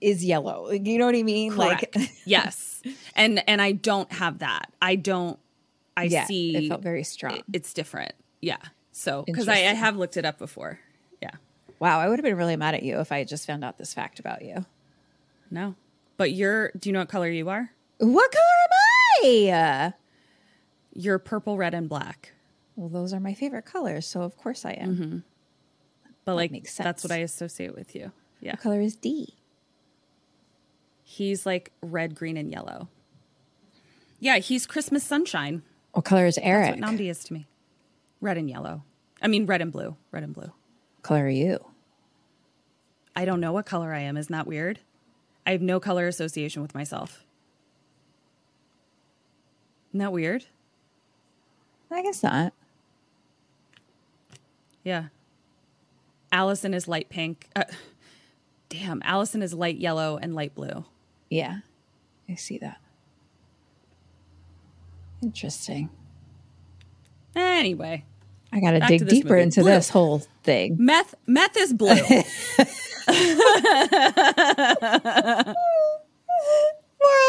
is 0.00 0.24
yellow 0.24 0.70
you 0.72 0.98
know 0.98 1.06
what 1.06 1.14
i 1.14 1.22
mean 1.22 1.52
Correct. 1.52 1.96
like 1.96 2.10
yes, 2.24 2.82
and 3.14 3.42
and 3.48 3.62
I 3.62 3.72
don't 3.72 4.12
have 4.12 4.40
that. 4.40 4.72
I 4.82 4.96
don't. 4.96 5.38
I 5.96 6.04
yeah 6.04 6.24
see. 6.26 6.56
it 6.56 6.68
felt 6.68 6.82
very 6.82 7.04
strong 7.04 7.36
it- 7.36 7.44
it's 7.52 7.72
different. 7.72 8.12
Yeah. 8.40 8.58
So 8.92 9.22
because 9.24 9.48
I, 9.48 9.54
I 9.54 9.74
have 9.74 9.96
looked 9.96 10.16
it 10.16 10.24
up 10.24 10.38
before. 10.38 10.78
Yeah. 11.22 11.30
wow 11.78 11.98
i 12.00 12.08
would 12.08 12.18
have 12.18 12.24
been 12.24 12.36
really 12.36 12.56
mad 12.56 12.74
at 12.74 12.82
you 12.82 12.98
if 13.00 13.10
i 13.10 13.18
had 13.18 13.28
just 13.28 13.46
found 13.46 13.64
out 13.64 13.78
this 13.78 13.94
fact 13.94 14.18
about 14.20 14.42
you 14.42 14.64
No. 15.50 15.74
But 16.16 16.30
you're. 16.32 16.70
Do 16.78 16.88
you 16.88 16.92
know 16.92 17.00
what 17.00 17.08
color 17.08 17.28
you 17.28 17.48
are? 17.48 17.70
what 17.98 18.30
color 18.30 18.44
am 19.24 19.24
i 19.24 19.92
You're 20.92 21.18
purple, 21.18 21.56
red, 21.56 21.74
and 21.74 21.88
black. 21.88 22.32
well 22.76 22.88
those 22.88 23.12
are 23.14 23.20
my 23.20 23.34
favorite 23.34 23.64
colors 23.64 24.06
so 24.06 24.22
of 24.22 24.36
course 24.36 24.64
i 24.64 24.72
am 24.72 24.96
mm-hmm. 24.96 25.18
But 26.24 26.36
like 26.36 26.50
makes 26.52 26.74
that's 26.76 27.04
what 27.04 27.12
I 27.12 27.18
associate 27.18 27.74
with 27.74 27.94
you. 27.94 28.10
Yeah. 28.40 28.52
what 28.52 28.60
color 28.62 28.80
is 28.80 28.96
d 28.96 29.34
He's 31.02 31.44
like 31.46 31.70
red, 31.82 32.14
green, 32.14 32.36
and 32.38 32.50
yellow. 32.50 32.88
Yeah, 34.20 34.38
he's 34.38 34.66
Christmas 34.66 35.04
sunshine. 35.04 35.62
What 35.94 36.04
color 36.04 36.26
is 36.26 36.34
That's 36.36 36.46
eric 36.46 36.76
what 36.76 36.80
Namdi 36.80 37.08
is 37.10 37.24
to 37.24 37.32
me. 37.32 37.46
Red 38.20 38.36
and 38.38 38.48
yellow. 38.48 38.82
I 39.22 39.26
mean 39.28 39.46
red 39.46 39.60
and 39.62 39.72
blue. 39.72 39.96
Red 40.12 40.22
and 40.22 40.32
blue. 40.34 40.44
what 40.52 41.02
color 41.02 41.24
are 41.24 41.28
you 41.28 41.64
I 43.16 43.24
don't 43.24 43.40
know 43.40 43.52
what 43.52 43.64
color 43.64 43.92
I 43.94 44.00
am. 44.00 44.16
Isn't 44.16 44.32
that 44.32 44.46
weird? 44.46 44.80
I 45.46 45.52
have 45.52 45.62
no 45.62 45.78
color 45.78 46.06
association 46.08 46.62
with 46.62 46.74
myself. 46.74 47.24
Isn't 49.90 50.00
that 50.00 50.12
weird? 50.12 50.46
i 51.90 52.02
guess 52.02 52.22
not 52.24 52.52
Yeah. 54.82 55.04
Allison 56.32 56.74
is 56.74 56.88
light 56.88 57.08
pink. 57.08 57.48
Uh, 57.54 57.62
damn, 58.68 59.00
Allison 59.04 59.40
is 59.42 59.54
light 59.54 59.76
yellow 59.78 60.18
and 60.20 60.34
light 60.34 60.54
blue. 60.56 60.84
yeah 61.30 61.58
i 62.28 62.34
see 62.34 62.58
that 62.58 62.78
interesting 65.24 65.88
Anyway, 67.36 68.04
i 68.52 68.60
gotta 68.60 68.78
dig 68.80 69.08
deeper 69.08 69.30
movie. 69.30 69.42
into 69.42 69.60
Blue. 69.62 69.70
this 69.70 69.88
whole 69.88 70.22
thing 70.44 70.76
meth 70.78 71.14
meth 71.26 71.56
is 71.56 71.72
blue. 71.72 71.94
Moral 71.98 72.24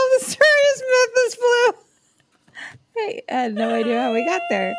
of 0.05 0.19
the 0.19 0.25
story 0.25 0.63
is 0.73 0.83
myth 0.89 1.15
is 1.27 1.35
blue. 1.35 1.73
Hey, 2.95 3.21
I 3.29 3.33
had 3.33 3.55
no 3.55 3.73
idea 3.73 4.01
how 4.01 4.13
we 4.13 4.25
got 4.25 4.41
there. 4.49 4.73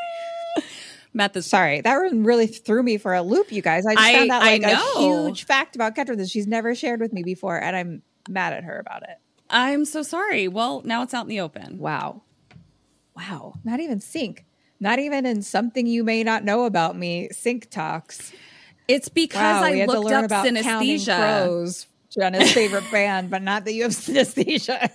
meth 1.12 1.36
is 1.36 1.46
Sorry, 1.46 1.80
that 1.82 1.96
one 1.98 2.24
really 2.24 2.46
threw 2.46 2.82
me 2.82 2.98
for 2.98 3.14
a 3.14 3.22
loop, 3.22 3.52
you 3.52 3.62
guys. 3.62 3.84
I 3.86 3.94
just 3.94 4.06
I- 4.06 4.12
found 4.14 4.30
out 4.30 4.42
like 4.42 4.62
a 4.62 4.76
huge 4.98 5.44
fact 5.44 5.74
about 5.76 5.94
Kendra 5.96 6.16
that 6.16 6.28
she's 6.28 6.46
never 6.46 6.74
shared 6.74 7.00
with 7.00 7.12
me 7.12 7.22
before, 7.22 7.62
and 7.62 7.76
I'm 7.76 8.02
mad 8.28 8.52
at 8.52 8.64
her 8.64 8.78
about 8.78 9.02
it. 9.02 9.18
I'm 9.50 9.84
so 9.84 10.02
sorry. 10.02 10.48
Well, 10.48 10.82
now 10.84 11.02
it's 11.02 11.14
out 11.14 11.22
in 11.22 11.28
the 11.28 11.40
open. 11.40 11.78
Wow. 11.78 12.22
Wow. 13.16 13.54
Not 13.64 13.80
even 13.80 14.00
sync. 14.00 14.44
Not 14.78 14.98
even 14.98 15.24
in 15.24 15.42
something 15.42 15.86
you 15.86 16.04
may 16.04 16.22
not 16.22 16.44
know 16.44 16.64
about 16.64 16.96
me, 16.96 17.28
sync 17.32 17.70
talks. 17.70 18.32
It's 18.88 19.08
because 19.08 19.62
Wow, 19.62 19.64
I 19.64 19.84
looked 19.86 20.04
learn 20.04 20.18
up 20.18 20.24
about 20.26 20.46
synesthesia. 20.46 21.16
crows. 21.16 21.86
Jenna's 22.10 22.52
favorite 22.52 22.84
band, 22.90 23.30
but 23.30 23.42
not 23.42 23.64
that 23.64 23.72
you 23.72 23.82
have 23.84 23.92
synesthesia. 23.92 24.90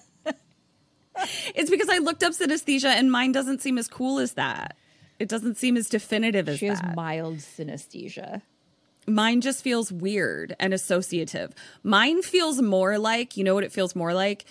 It's 1.54 1.70
because 1.70 1.90
I 1.90 1.98
looked 2.00 2.24
up 2.24 2.34
synesthesia 2.34 2.86
and 2.86 3.12
mine 3.12 3.32
doesn't 3.32 3.62
seem 3.62 3.78
as 3.78 3.88
cool 3.88 4.18
as 4.20 4.34
that. 4.34 4.76
It 5.20 5.28
doesn't 5.30 5.58
seem 5.58 5.78
as 5.78 5.88
definitive 5.90 6.50
as 6.50 6.58
She 6.60 6.66
has 6.68 6.80
that. 6.82 6.96
mild 6.96 7.38
synesthesia. 7.38 8.42
Mine 9.08 9.42
just 9.42 9.62
feels 9.64 9.92
weird 9.92 10.56
and 10.60 10.74
associative. 10.74 11.54
Mine 11.84 12.22
feels 12.22 12.62
more 12.62 12.98
like, 12.98 13.36
you 13.38 13.44
know 13.44 13.54
what 13.54 13.64
it 13.64 13.72
feels 13.72 13.96
more 13.96 14.14
like? 14.14 14.46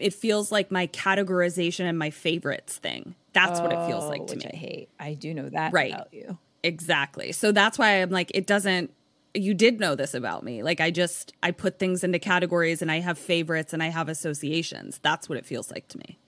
It 0.00 0.14
feels 0.14 0.50
like 0.52 0.70
my 0.70 0.86
categorization 0.88 1.84
and 1.88 1.98
my 1.98 2.10
favorites 2.10 2.78
thing. 2.78 3.14
That's 3.32 3.60
what 3.60 3.72
it 3.72 3.84
feels 3.86 4.04
like 4.08 4.20
Oh, 4.22 4.26
to 4.26 4.34
which 4.34 4.44
me. 4.44 4.50
I 4.52 4.56
hate. 4.56 4.88
I 5.00 5.14
do 5.14 5.32
know 5.34 5.48
that 5.48 5.72
Right. 5.72 5.92
about 5.92 6.12
you. 6.12 6.38
Exactly. 6.62 7.32
So 7.32 7.50
that's 7.52 7.78
why 7.78 8.02
I'm 8.02 8.10
like, 8.10 8.30
it 8.34 8.46
doesn't, 8.46 8.92
you 9.34 9.54
did 9.54 9.80
know 9.80 9.94
this 9.94 10.14
about 10.14 10.44
me. 10.44 10.62
Like, 10.62 10.80
I 10.80 10.90
just, 10.90 11.32
I 11.42 11.50
put 11.50 11.78
things 11.78 12.04
into 12.04 12.18
categories 12.18 12.82
and 12.82 12.92
I 12.92 13.00
have 13.00 13.18
favorites 13.18 13.72
and 13.72 13.82
I 13.82 13.88
have 13.88 14.08
associations. 14.08 15.00
That's 15.02 15.28
what 15.28 15.38
it 15.38 15.46
feels 15.46 15.70
like 15.70 15.88
to 15.88 15.98
me. 15.98 16.18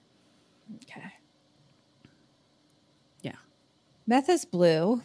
Okay. 0.83 1.13
Yeah. 3.23 3.33
Meth 4.07 4.29
is 4.29 4.45
blue, 4.45 5.03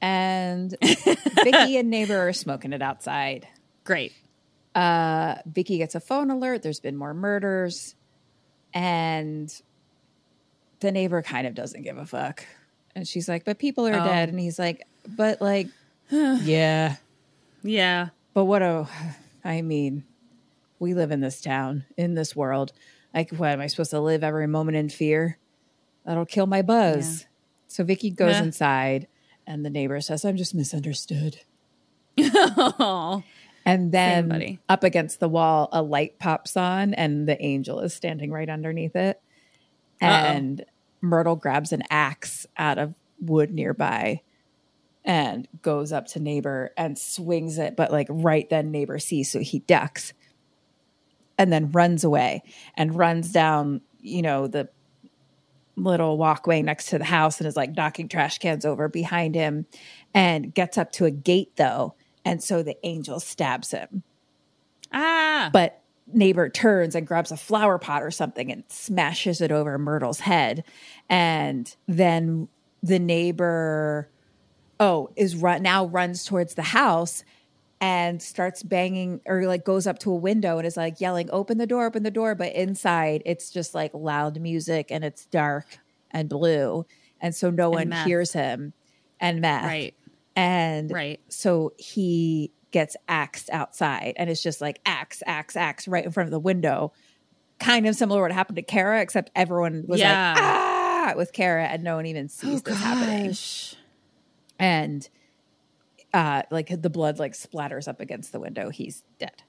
and 0.00 0.74
Vicky 1.44 1.76
and 1.76 1.90
neighbor 1.90 2.28
are 2.28 2.32
smoking 2.32 2.72
it 2.72 2.82
outside. 2.82 3.46
Great. 3.84 4.12
Uh, 4.74 5.36
Vicky 5.46 5.78
gets 5.78 5.94
a 5.94 6.00
phone 6.00 6.30
alert. 6.30 6.62
There's 6.62 6.80
been 6.80 6.96
more 6.96 7.12
murders, 7.14 7.94
and 8.72 9.52
the 10.80 10.90
neighbor 10.92 11.22
kind 11.22 11.46
of 11.46 11.54
doesn't 11.54 11.82
give 11.82 11.98
a 11.98 12.06
fuck. 12.06 12.44
And 12.94 13.06
she's 13.06 13.28
like, 13.28 13.44
"But 13.44 13.58
people 13.58 13.86
are 13.86 13.94
Oh. 14.00 14.04
dead," 14.04 14.28
and 14.28 14.38
he's 14.40 14.58
like, 14.58 14.86
"But 15.06 15.40
like, 15.40 15.68
yeah, 16.10 16.96
Yeah. 17.62 18.08
but 18.34 18.44
what 18.46 18.62
a, 18.62 18.86
I 19.44 19.62
mean, 19.62 20.04
we 20.78 20.94
live 20.94 21.10
in 21.10 21.20
this 21.20 21.40
town, 21.40 21.84
in 21.96 22.14
this 22.14 22.34
world. 22.36 22.72
Like, 23.14 23.30
what 23.32 23.50
am 23.50 23.60
I 23.60 23.66
supposed 23.66 23.90
to 23.90 24.00
live 24.00 24.24
every 24.24 24.46
moment 24.46 24.76
in 24.76 24.88
fear? 24.88 25.38
That'll 26.04 26.26
kill 26.26 26.46
my 26.46 26.62
buzz. 26.62 27.26
So 27.68 27.84
Vicky 27.84 28.10
goes 28.10 28.34
Meh. 28.38 28.42
inside, 28.44 29.06
and 29.46 29.64
the 29.64 29.70
neighbor 29.70 30.00
says, 30.00 30.24
"I'm 30.24 30.36
just 30.36 30.54
misunderstood." 30.54 31.40
Oh, 32.18 33.22
And 33.64 33.92
then 33.92 34.28
up 34.68 34.84
against 34.84 35.20
the 35.20 35.28
wall, 35.28 35.68
a 35.72 35.82
light 35.82 36.18
pops 36.18 36.56
on, 36.56 36.94
and 36.94 37.28
the 37.28 37.40
angel 37.42 37.80
is 37.80 37.94
standing 37.94 38.30
right 38.30 38.48
underneath 38.48 38.96
it. 38.96 39.20
and 40.00 40.64
Myrtle 41.00 41.36
grabs 41.36 41.72
an 41.72 41.82
axe 41.90 42.46
out 42.56 42.78
of 42.78 42.94
wood 43.20 43.52
nearby 43.52 44.20
and 45.04 45.48
goes 45.62 45.92
up 45.92 46.06
to 46.06 46.20
neighbor 46.20 46.72
and 46.76 46.98
swings 46.98 47.58
it, 47.58 47.76
but 47.76 47.90
like 47.90 48.06
right 48.08 48.48
then 48.50 48.70
neighbor 48.70 48.98
sees, 48.98 49.30
so 49.30 49.40
he 49.40 49.58
ducks 49.60 50.12
and 51.38 51.52
then 51.52 51.72
runs 51.72 52.04
away 52.04 52.42
and 52.76 52.96
runs 52.96 53.32
down, 53.32 53.80
you 54.00 54.22
know, 54.22 54.46
the 54.46 54.68
little 55.76 56.18
walkway 56.18 56.62
next 56.62 56.86
to 56.90 56.98
the 56.98 57.04
house 57.04 57.40
and 57.40 57.48
is 57.48 57.56
like 57.56 57.76
knocking 57.76 58.08
trash 58.08 58.38
cans 58.38 58.64
over 58.64 58.88
behind 58.88 59.34
him 59.34 59.66
and 60.14 60.54
gets 60.54 60.78
up 60.78 60.92
to 60.92 61.04
a 61.04 61.10
gate 61.10 61.56
though. 61.56 61.94
And 62.24 62.42
so 62.42 62.62
the 62.62 62.76
angel 62.86 63.20
stabs 63.20 63.70
him. 63.72 64.02
Ah. 64.92 65.50
But 65.52 65.82
neighbor 66.12 66.48
turns 66.48 66.94
and 66.94 67.06
grabs 67.06 67.32
a 67.32 67.36
flower 67.36 67.78
pot 67.78 68.02
or 68.02 68.10
something 68.10 68.50
and 68.50 68.64
smashes 68.68 69.40
it 69.40 69.50
over 69.50 69.78
Myrtle's 69.78 70.20
head. 70.20 70.64
And 71.08 71.74
then 71.86 72.48
the 72.82 72.98
neighbor, 72.98 74.08
oh, 74.78 75.10
is 75.16 75.36
run 75.36 75.62
now 75.62 75.86
runs 75.86 76.24
towards 76.24 76.54
the 76.54 76.62
house 76.62 77.24
and 77.80 78.22
starts 78.22 78.62
banging 78.62 79.20
or 79.26 79.44
like 79.46 79.64
goes 79.64 79.86
up 79.86 79.98
to 80.00 80.12
a 80.12 80.16
window 80.16 80.58
and 80.58 80.66
is 80.66 80.76
like 80.76 81.00
yelling, 81.00 81.28
open 81.32 81.58
the 81.58 81.66
door, 81.66 81.86
open 81.86 82.02
the 82.02 82.10
door. 82.10 82.34
But 82.34 82.52
inside 82.54 83.22
it's 83.24 83.50
just 83.50 83.74
like 83.74 83.92
loud 83.94 84.40
music 84.40 84.88
and 84.90 85.04
it's 85.04 85.26
dark 85.26 85.66
and 86.10 86.28
blue. 86.28 86.86
And 87.20 87.34
so 87.34 87.50
no 87.50 87.70
one 87.70 87.88
meth. 87.88 88.06
hears 88.06 88.32
him 88.32 88.72
and 89.20 89.40
meth. 89.40 89.64
Right. 89.64 89.94
And 90.36 90.90
Right. 90.90 91.20
so 91.28 91.72
he 91.78 92.52
gets 92.70 92.96
axed 93.06 93.50
outside 93.50 94.14
and 94.16 94.30
it's 94.30 94.42
just 94.42 94.60
like 94.62 94.80
axe, 94.86 95.22
axe, 95.26 95.56
axe 95.56 95.86
right 95.86 96.04
in 96.04 96.10
front 96.10 96.26
of 96.26 96.30
the 96.30 96.40
window. 96.40 96.92
Kind 97.60 97.86
of 97.86 97.94
similar 97.94 98.20
to 98.20 98.22
what 98.22 98.32
happened 98.32 98.56
to 98.56 98.62
Kara, 98.62 99.02
except 99.02 99.30
everyone 99.36 99.84
was 99.86 100.00
Yeah. 100.00 100.32
like, 100.34 100.42
ah, 100.42 101.12
with 101.16 101.32
Kara 101.32 101.64
and 101.66 101.82
no 101.82 101.96
one 101.96 102.06
even 102.06 102.28
sees 102.28 102.62
this 102.62 102.78
happening. 102.78 103.34
And 104.58 105.08
uh 106.14 106.42
like 106.50 106.68
the 106.80 106.90
blood 106.90 107.18
like 107.18 107.32
splatters 107.34 107.86
up 107.88 108.00
against 108.00 108.32
the 108.32 108.40
window. 108.40 108.70
He's 108.70 109.02
dead. 109.18 109.42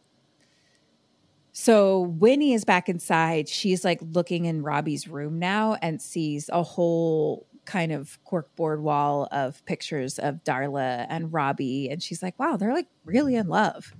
So 1.51 2.01
Winnie 2.01 2.53
is 2.53 2.65
back 2.65 2.89
inside. 2.89 3.47
She's 3.47 3.85
like 3.85 3.99
looking 4.01 4.45
in 4.45 4.63
Robbie's 4.63 5.07
room 5.07 5.37
now 5.39 5.75
and 5.81 6.01
sees 6.01 6.49
a 6.51 6.63
whole 6.63 7.45
kind 7.65 7.91
of 7.91 8.19
corkboard 8.29 8.79
wall 8.79 9.27
of 9.31 9.63
pictures 9.65 10.19
of 10.19 10.43
Darla 10.43 11.05
and 11.09 11.31
Robbie. 11.33 11.89
And 11.89 12.01
she's 12.01 12.21
like, 12.21 12.37
wow, 12.39 12.57
they're 12.57 12.73
like 12.73 12.87
really 13.05 13.35
in 13.35 13.47
love. 13.47 13.93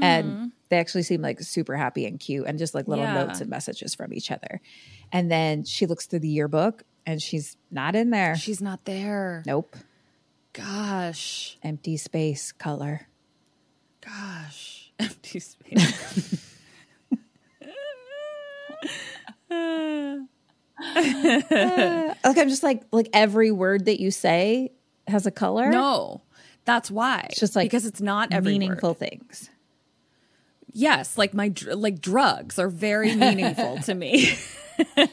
And 0.00 0.32
hmm. 0.32 0.46
they 0.70 0.78
actually 0.78 1.02
seem 1.02 1.20
like 1.20 1.40
super 1.42 1.76
happy 1.76 2.06
and 2.06 2.18
cute 2.18 2.46
and 2.46 2.58
just 2.58 2.74
like 2.74 2.88
little 2.88 3.04
Yeah. 3.04 3.24
notes 3.24 3.40
and 3.42 3.50
messages 3.50 3.94
from 3.94 4.12
each 4.14 4.30
other. 4.30 4.60
And 5.12 5.30
then 5.30 5.64
she 5.64 5.84
looks 5.84 6.06
through 6.06 6.20
the 6.20 6.28
yearbook 6.28 6.84
and 7.04 7.20
she's 7.20 7.58
not 7.70 7.94
in 7.94 8.10
there. 8.10 8.34
She's 8.36 8.62
not 8.62 8.84
there. 8.86 9.42
nope. 9.46 9.76
Gosh. 10.54 11.58
Empty 11.62 11.96
space 11.96 12.52
color. 12.52 13.08
Gosh. 14.00 14.92
Empty 14.98 15.40
space. 15.40 16.48
Like 22.24 22.38
I'm 22.38 22.48
just 22.48 22.62
like 22.62 22.82
like 22.92 23.08
every 23.12 23.50
word 23.50 23.86
that 23.86 24.00
you 24.00 24.10
say 24.10 24.72
has 25.06 25.26
a 25.26 25.30
color. 25.30 25.70
no. 25.70 26.22
That's 26.64 26.90
why. 26.90 27.26
It's 27.30 27.40
just 27.40 27.56
like 27.56 27.66
because 27.66 27.86
it's 27.86 28.00
not 28.00 28.32
every 28.32 28.52
meaningful 28.52 28.90
word. 28.90 28.98
things. 28.98 29.50
Yes, 30.72 31.18
like 31.18 31.34
my 31.34 31.48
dr- 31.48 31.76
like 31.76 32.00
drugs 32.00 32.58
are 32.58 32.68
very 32.68 33.14
meaningful 33.16 33.78
to 33.78 33.94
me. 33.94 34.36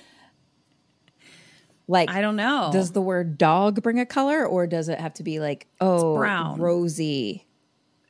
Like 1.90 2.12
I 2.12 2.22
don't 2.22 2.36
know. 2.36 2.70
Does 2.72 2.92
the 2.92 3.02
word 3.02 3.40
dog 3.40 3.82
bring 3.82 4.00
a 4.00 4.06
color 4.06 4.46
or 4.46 4.68
does 4.68 4.90
it 4.90 5.00
have 5.00 5.16
to 5.16 5.24
be 5.24 5.40
like 5.40 5.66
oh 5.82 6.18
brown. 6.18 6.62
rosy 6.62 7.48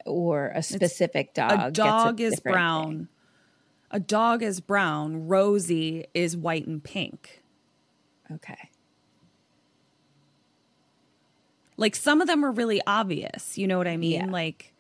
or 0.06 0.52
a 0.54 0.62
specific 0.62 1.34
dog? 1.34 1.54
a 1.58 1.72
dog 1.72 2.20
is 2.20 2.42
brown. 2.42 2.90
thing? 2.90 3.08
A 3.92 4.00
dog 4.02 4.44
is 4.44 4.60
brown. 4.60 5.28
Rosy 5.30 6.06
is 6.14 6.36
white 6.36 6.68
and 6.68 6.84
pink. 6.84 7.42
Okay. 8.32 8.70
Like 11.78 11.96
some 11.96 12.22
of 12.22 12.28
them 12.28 12.44
are 12.44 12.52
really 12.52 12.82
obvious. 12.86 13.58
You 13.58 13.68
know 13.68 13.78
what 13.78 13.88
I 13.88 13.98
mean? 13.98 14.12
Yeah. 14.12 14.26
Like 14.26 14.74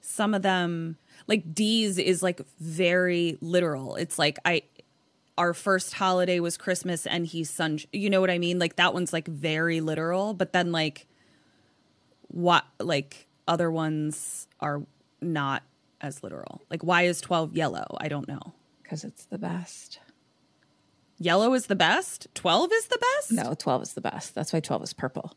some 0.00 0.34
of 0.34 0.42
them, 0.42 0.96
like 1.26 1.54
D's 1.54 1.98
is 1.98 2.22
like 2.22 2.40
very 2.58 3.36
literal. 3.40 3.96
It's 3.96 4.18
like 4.18 4.38
I, 4.44 4.62
our 5.36 5.52
first 5.52 5.94
holiday 5.94 6.40
was 6.40 6.56
Christmas 6.56 7.06
and 7.06 7.26
he's 7.26 7.50
sun. 7.50 7.80
You 7.92 8.08
know 8.08 8.20
what 8.20 8.30
I 8.30 8.38
mean? 8.38 8.58
Like 8.58 8.76
that 8.76 8.94
one's 8.94 9.12
like 9.12 9.28
very 9.28 9.80
literal. 9.80 10.32
But 10.32 10.52
then 10.52 10.72
like 10.72 11.06
what 12.28 12.64
like 12.80 13.26
other 13.46 13.70
ones 13.70 14.48
are 14.60 14.82
not 15.20 15.62
as 16.00 16.22
literal. 16.22 16.62
Like 16.70 16.82
why 16.82 17.02
is 17.02 17.20
twelve 17.20 17.54
yellow? 17.56 17.96
I 17.98 18.08
don't 18.08 18.28
know. 18.28 18.54
Because 18.82 19.04
it's 19.04 19.24
the 19.26 19.38
best. 19.38 19.98
Yellow 21.18 21.54
is 21.54 21.66
the 21.66 21.76
best. 21.76 22.26
Twelve 22.34 22.70
is 22.72 22.86
the 22.86 22.98
best. 22.98 23.32
No, 23.32 23.54
12 23.54 23.82
is 23.82 23.92
the 23.94 24.00
best. 24.00 24.34
That's 24.34 24.52
why 24.52 24.60
12 24.60 24.82
is 24.82 24.92
purple. 24.92 25.32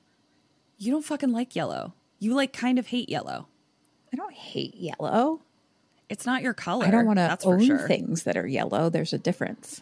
you 0.78 0.92
don't 0.92 1.06
fucking 1.06 1.32
like 1.32 1.56
yellow. 1.56 1.94
You 2.20 2.34
like 2.34 2.52
kind 2.54 2.80
of 2.80 2.88
hate 2.88 3.10
yellow. 3.10 3.48
I 4.12 4.16
don't 4.16 4.34
hate 4.34 4.76
yellow. 4.76 5.42
It's 6.10 6.26
not 6.26 6.42
your 6.42 6.54
color. 6.54 6.86
I 6.86 6.90
don't 6.92 7.06
want 7.06 7.18
to 7.20 7.24
That's 7.28 7.44
for 7.44 7.56
own 7.56 7.66
sure. 7.66 7.88
things 7.88 8.24
that 8.24 8.38
are 8.38 8.48
yellow. 8.48 8.90
There's 8.90 9.14
a 9.14 9.18
difference. 9.18 9.82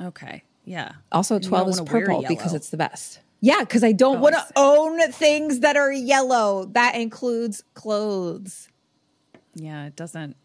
Okay. 0.00 0.42
Yeah. 0.64 0.92
Also, 1.10 1.38
12 1.38 1.68
is 1.70 1.80
purple 1.80 2.24
because 2.28 2.52
it's 2.54 2.70
the 2.70 2.76
best. 2.76 3.20
Yeah, 3.40 3.60
because 3.60 3.82
I 3.82 3.92
don't 3.92 4.18
Oh, 4.18 4.20
want 4.20 4.34
to 4.34 4.46
own 4.56 5.12
things 5.12 5.60
that 5.60 5.76
are 5.76 5.90
yellow. 5.92 6.66
That 6.72 6.94
includes 6.96 7.64
clothes. 7.74 8.68
Yeah, 9.54 9.86
it 9.86 9.96
doesn't 9.96 10.36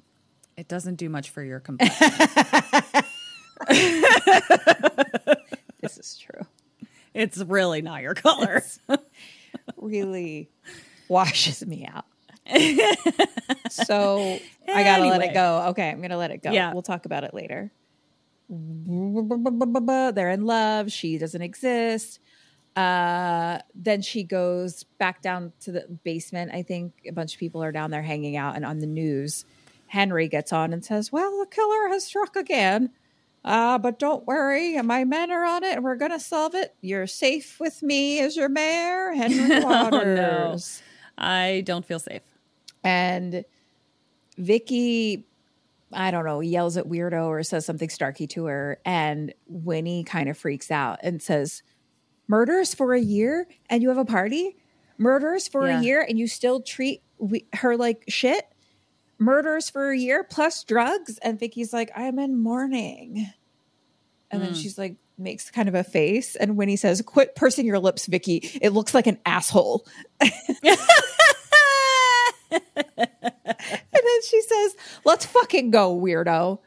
it 0.58 0.68
doesn't 0.68 0.95
do 0.95 1.10
much 1.10 1.30
for 1.30 1.44
your 1.44 1.60
complexion. 1.60 2.08
This 5.82 5.98
is 5.98 6.18
true. 6.18 6.46
it's 7.14 7.40
really 7.40 7.82
not 7.82 8.04
your 8.04 8.14
color. 8.14 8.62
really 9.78 10.50
washes 11.08 11.66
me 11.66 11.88
out. 11.92 12.06
so 13.72 14.40
I 14.68 14.84
gotta 14.84 15.06
let 15.06 15.22
it 15.24 15.34
go. 15.34 15.68
Okay, 15.70 15.90
I'm 15.90 16.02
gonna 16.02 16.18
let 16.18 16.30
it 16.32 16.44
go. 16.44 16.52
Yeah. 16.52 16.72
We'll 16.72 16.84
talk 16.84 17.06
about 17.06 17.24
it 17.24 17.34
later. 17.34 17.72
They're 18.50 20.30
in 20.30 20.46
love. 20.46 20.92
She 20.92 21.18
doesn't 21.18 21.42
exist. 21.42 22.20
Uh, 22.76 23.60
then 23.76 24.02
she 24.02 24.24
goes 24.24 24.84
back 24.98 25.22
down 25.22 25.54
to 25.62 25.72
the 25.72 25.88
basement. 26.04 26.52
I 26.54 26.62
think 26.64 26.94
a 27.08 27.12
bunch 27.12 27.34
of 27.34 27.40
people 27.40 27.64
are 27.64 27.72
down 27.72 27.92
there 27.92 28.02
hanging 28.02 28.38
out, 28.38 28.56
and 28.56 28.66
on 28.66 28.80
the 28.80 28.88
news, 28.88 29.46
Henry 29.88 30.28
gets 30.28 30.54
on 30.54 30.74
and 30.74 30.84
says, 30.84 31.12
"Well, 31.12 31.40
the 31.40 31.48
killer 31.48 31.90
has 31.90 32.06
struck 32.06 32.36
again." 32.36 32.92
Uh, 33.44 33.78
but 33.80 33.98
don't 33.98 34.26
worry, 34.28 34.80
my 34.84 35.04
men 35.04 35.32
are 35.32 35.44
on 35.44 35.64
it 35.64 35.74
and 35.76 35.84
we're 35.84 35.96
gonna 35.96 36.20
solve 36.20 36.54
it. 36.54 36.76
You're 36.82 37.08
safe 37.08 37.60
with 37.60 37.82
me 37.82 38.20
as 38.20 38.36
your 38.36 38.50
mayor, 38.50 39.14
Henry 39.14 39.60
Waters. 39.64 40.82
I 41.18 41.64
don't 41.66 41.86
feel 41.86 42.00
safe. 42.00 42.22
And 42.84 43.44
Vicky, 44.38 45.28
I 45.94 46.12
don't 46.12 46.26
know, 46.26 46.40
yells 46.40 46.78
at 46.78 46.86
Weirdo 46.88 47.26
or 47.28 47.44
says 47.44 47.66
something 47.66 47.90
starky 47.90 48.28
to 48.28 48.46
her. 48.46 48.80
And 48.86 49.34
Winnie 49.48 50.04
kind 50.04 50.30
of 50.30 50.38
freaks 50.38 50.72
out 50.72 51.00
and 51.04 51.22
says, 51.22 51.64
Murders 52.28 52.74
for 52.74 52.94
a 52.94 53.00
year 53.02 53.48
and 53.70 53.82
you 53.82 53.90
have 53.90 53.98
a 53.98 54.06
party? 54.06 54.56
Murders 54.98 55.48
for 55.48 55.68
Yeah. 55.68 55.80
a 55.80 55.84
year 55.84 56.06
and 56.08 56.18
you 56.18 56.28
still 56.28 56.62
treat 56.62 57.02
we- 57.18 57.46
her 57.54 57.76
like 57.76 58.04
shit? 58.08 58.46
Murders 59.22 59.69
for 59.69 59.91
a 59.91 59.98
year 59.98 60.23
plus 60.23 60.64
drugs? 60.64 61.18
And 61.19 61.39
Vicky's 61.39 61.72
like, 61.72 61.91
I'm 61.95 62.19
in 62.19 62.41
mourning. 62.41 63.27
And 64.30 64.41
then 64.41 64.49
hmm. 64.49 64.56
she's 64.56 64.77
like, 64.77 64.95
makes 65.18 65.52
kind 65.52 65.69
of 65.69 65.76
a 65.76 65.84
face. 65.84 66.35
And 66.35 66.57
Winnie 66.57 66.76
says, 66.76 67.02
Quit 67.02 67.35
pursing 67.35 67.65
your 67.65 67.80
lips, 67.80 68.07
Vicky. 68.07 68.38
It 68.61 68.69
looks 68.69 68.93
like 68.93 69.07
an 69.07 69.19
asshole. 69.26 69.85
And 74.02 74.07
then 74.07 74.22
she 74.27 74.41
says, 74.41 74.76
"Let's 75.06 75.26
fucking 75.26 75.72
go, 75.72 75.95
weirdo." 75.95 76.60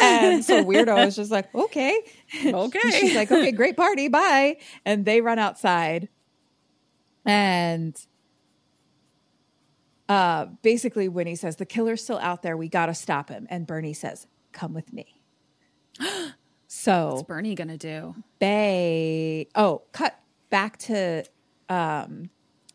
And 0.00 0.44
so 0.44 0.64
weirdo 0.64 1.06
is 1.06 1.16
just 1.16 1.30
like, 1.30 1.54
"Okay, 1.54 1.98
Okay. 2.44 2.90
She's 2.90 3.14
like, 3.14 3.30
"Okay, 3.30 3.52
great 3.52 3.76
party, 3.76 4.08
bye." 4.08 4.56
And 4.84 5.04
they 5.04 5.20
run 5.20 5.38
outside, 5.38 6.08
and 7.24 7.94
uh, 10.08 10.46
basically, 10.62 11.08
Winnie 11.08 11.36
says, 11.36 11.56
"The 11.56 11.66
killer's 11.66 12.02
still 12.02 12.18
out 12.18 12.42
there. 12.42 12.56
We 12.56 12.68
got 12.68 12.86
to 12.86 12.94
stop 12.94 13.28
him." 13.28 13.46
And 13.50 13.66
Bernie 13.66 13.92
says, 13.94 14.26
"Come 14.52 14.74
with 14.74 14.92
me." 14.92 15.20
So 16.74 17.10
What's 17.10 17.22
Bernie 17.24 17.54
gonna 17.54 17.76
do? 17.76 18.14
Bay. 18.38 19.46
Oh, 19.54 19.82
cut 19.92 20.18
back 20.48 20.78
to 20.78 21.22
um, 21.68 22.30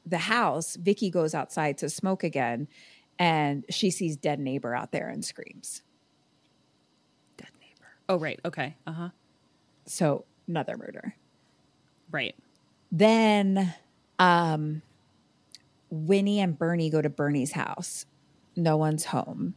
the 0.05 0.19
house. 0.19 0.75
Vicky 0.75 1.09
goes 1.09 1.33
outside 1.33 1.79
to 1.79 1.89
smoke 1.89 2.23
again, 2.23 2.67
and 3.17 3.65
she 3.71 3.89
sees 3.89 4.15
dead 4.15 4.39
neighbor 4.39 4.75
out 4.75 4.91
there 4.91 5.09
and 5.09 5.25
screams. 5.25 5.81
Dead 7.37 7.49
neighbor. 7.59 7.89
Oh 8.07 8.19
right. 8.19 8.39
Okay. 8.45 8.75
Uh 8.85 8.91
huh. 8.91 9.09
So 9.85 10.25
another 10.47 10.77
murder. 10.77 11.15
Right. 12.11 12.35
Then 12.91 13.73
um 14.19 14.83
Winnie 15.89 16.39
and 16.39 16.57
Bernie 16.57 16.89
go 16.89 17.01
to 17.01 17.09
Bernie's 17.09 17.53
house. 17.53 18.05
No 18.55 18.77
one's 18.77 19.05
home. 19.05 19.55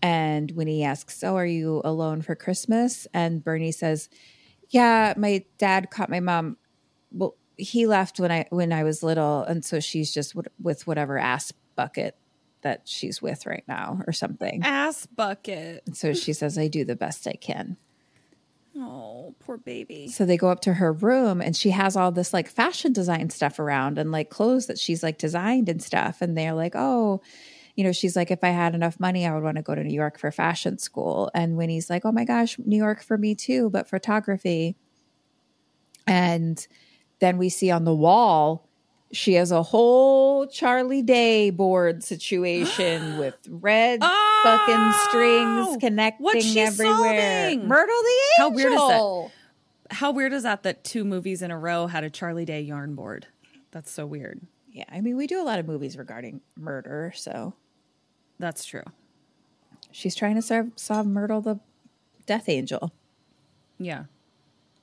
And 0.00 0.50
Winnie 0.52 0.84
asks, 0.84 1.18
So 1.18 1.36
are 1.36 1.46
you 1.46 1.82
alone 1.84 2.22
for 2.22 2.34
Christmas? 2.34 3.06
And 3.12 3.42
Bernie 3.42 3.72
says, 3.72 4.08
Yeah, 4.68 5.14
my 5.16 5.44
dad 5.58 5.90
caught 5.90 6.10
my 6.10 6.20
mom. 6.20 6.56
Well, 7.10 7.36
he 7.56 7.86
left 7.86 8.20
when 8.20 8.30
I 8.30 8.46
when 8.50 8.72
I 8.72 8.84
was 8.84 9.02
little, 9.02 9.42
and 9.42 9.64
so 9.64 9.80
she's 9.80 10.14
just 10.14 10.34
w- 10.34 10.48
with 10.62 10.86
whatever 10.86 11.18
ass 11.18 11.52
bucket 11.74 12.16
that 12.62 12.82
she's 12.84 13.20
with 13.20 13.46
right 13.46 13.64
now 13.66 14.00
or 14.06 14.12
something. 14.12 14.62
Ass 14.62 15.06
bucket. 15.06 15.82
And 15.86 15.96
so 15.96 16.12
she 16.12 16.32
says, 16.32 16.58
I 16.58 16.68
do 16.68 16.84
the 16.84 16.96
best 16.96 17.26
I 17.26 17.32
can. 17.32 17.76
Oh, 18.80 19.34
poor 19.40 19.56
baby. 19.56 20.08
So 20.08 20.24
they 20.24 20.36
go 20.36 20.50
up 20.50 20.60
to 20.60 20.74
her 20.74 20.92
room 20.92 21.40
and 21.40 21.56
she 21.56 21.70
has 21.70 21.96
all 21.96 22.12
this 22.12 22.32
like 22.32 22.48
fashion 22.48 22.92
design 22.92 23.30
stuff 23.30 23.58
around 23.58 23.98
and 23.98 24.12
like 24.12 24.30
clothes 24.30 24.66
that 24.66 24.78
she's 24.78 25.02
like 25.02 25.18
designed 25.18 25.68
and 25.68 25.82
stuff. 25.82 26.22
And 26.22 26.38
they're 26.38 26.52
like, 26.52 26.74
oh, 26.76 27.20
you 27.74 27.84
know, 27.84 27.92
she's 27.92 28.14
like, 28.14 28.30
if 28.30 28.44
I 28.44 28.48
had 28.48 28.74
enough 28.74 29.00
money, 29.00 29.26
I 29.26 29.34
would 29.34 29.42
want 29.42 29.56
to 29.56 29.62
go 29.62 29.74
to 29.74 29.82
New 29.82 29.94
York 29.94 30.18
for 30.18 30.30
fashion 30.30 30.78
school. 30.78 31.30
And 31.34 31.56
Winnie's 31.56 31.90
like, 31.90 32.04
oh 32.04 32.12
my 32.12 32.24
gosh, 32.24 32.56
New 32.58 32.76
York 32.76 33.02
for 33.02 33.18
me 33.18 33.34
too, 33.34 33.70
but 33.70 33.88
photography. 33.88 34.76
And 36.06 36.64
then 37.18 37.36
we 37.38 37.48
see 37.48 37.70
on 37.70 37.84
the 37.84 37.94
wall, 37.94 38.68
she 39.12 39.34
has 39.34 39.50
a 39.50 39.62
whole 39.62 40.46
Charlie 40.46 41.02
Day 41.02 41.50
board 41.50 42.04
situation 42.04 43.18
with 43.18 43.36
red 43.48 44.00
oh, 44.02 44.27
fucking 44.42 44.92
strings 45.08 45.76
connecting 45.80 46.24
what's 46.24 46.44
she 46.44 46.60
everywhere. 46.60 47.50
solving? 47.50 47.66
Myrtle 47.68 48.02
the 48.02 48.44
Angel. 48.44 48.50
How 48.50 48.50
weird 48.50 48.72
is 48.72 48.78
that? 48.78 49.30
How 49.90 50.10
weird 50.12 50.32
is 50.32 50.42
that 50.42 50.62
that 50.64 50.84
two 50.84 51.04
movies 51.04 51.42
in 51.42 51.50
a 51.50 51.58
row 51.58 51.86
had 51.86 52.04
a 52.04 52.10
Charlie 52.10 52.44
Day 52.44 52.60
yarn 52.60 52.94
board? 52.94 53.26
That's 53.70 53.90
so 53.90 54.06
weird. 54.06 54.40
Yeah, 54.70 54.84
I 54.90 55.00
mean, 55.00 55.16
we 55.16 55.26
do 55.26 55.40
a 55.40 55.44
lot 55.44 55.58
of 55.58 55.66
movies 55.66 55.96
regarding 55.96 56.40
murder, 56.56 57.12
so 57.16 57.54
That's 58.38 58.64
true. 58.64 58.84
she's 59.90 60.14
trying 60.14 60.36
to 60.36 60.42
serve, 60.42 60.70
solve 60.76 61.06
Myrtle 61.06 61.40
the 61.40 61.58
Death 62.26 62.48
Angel. 62.48 62.92
Yeah. 63.78 64.04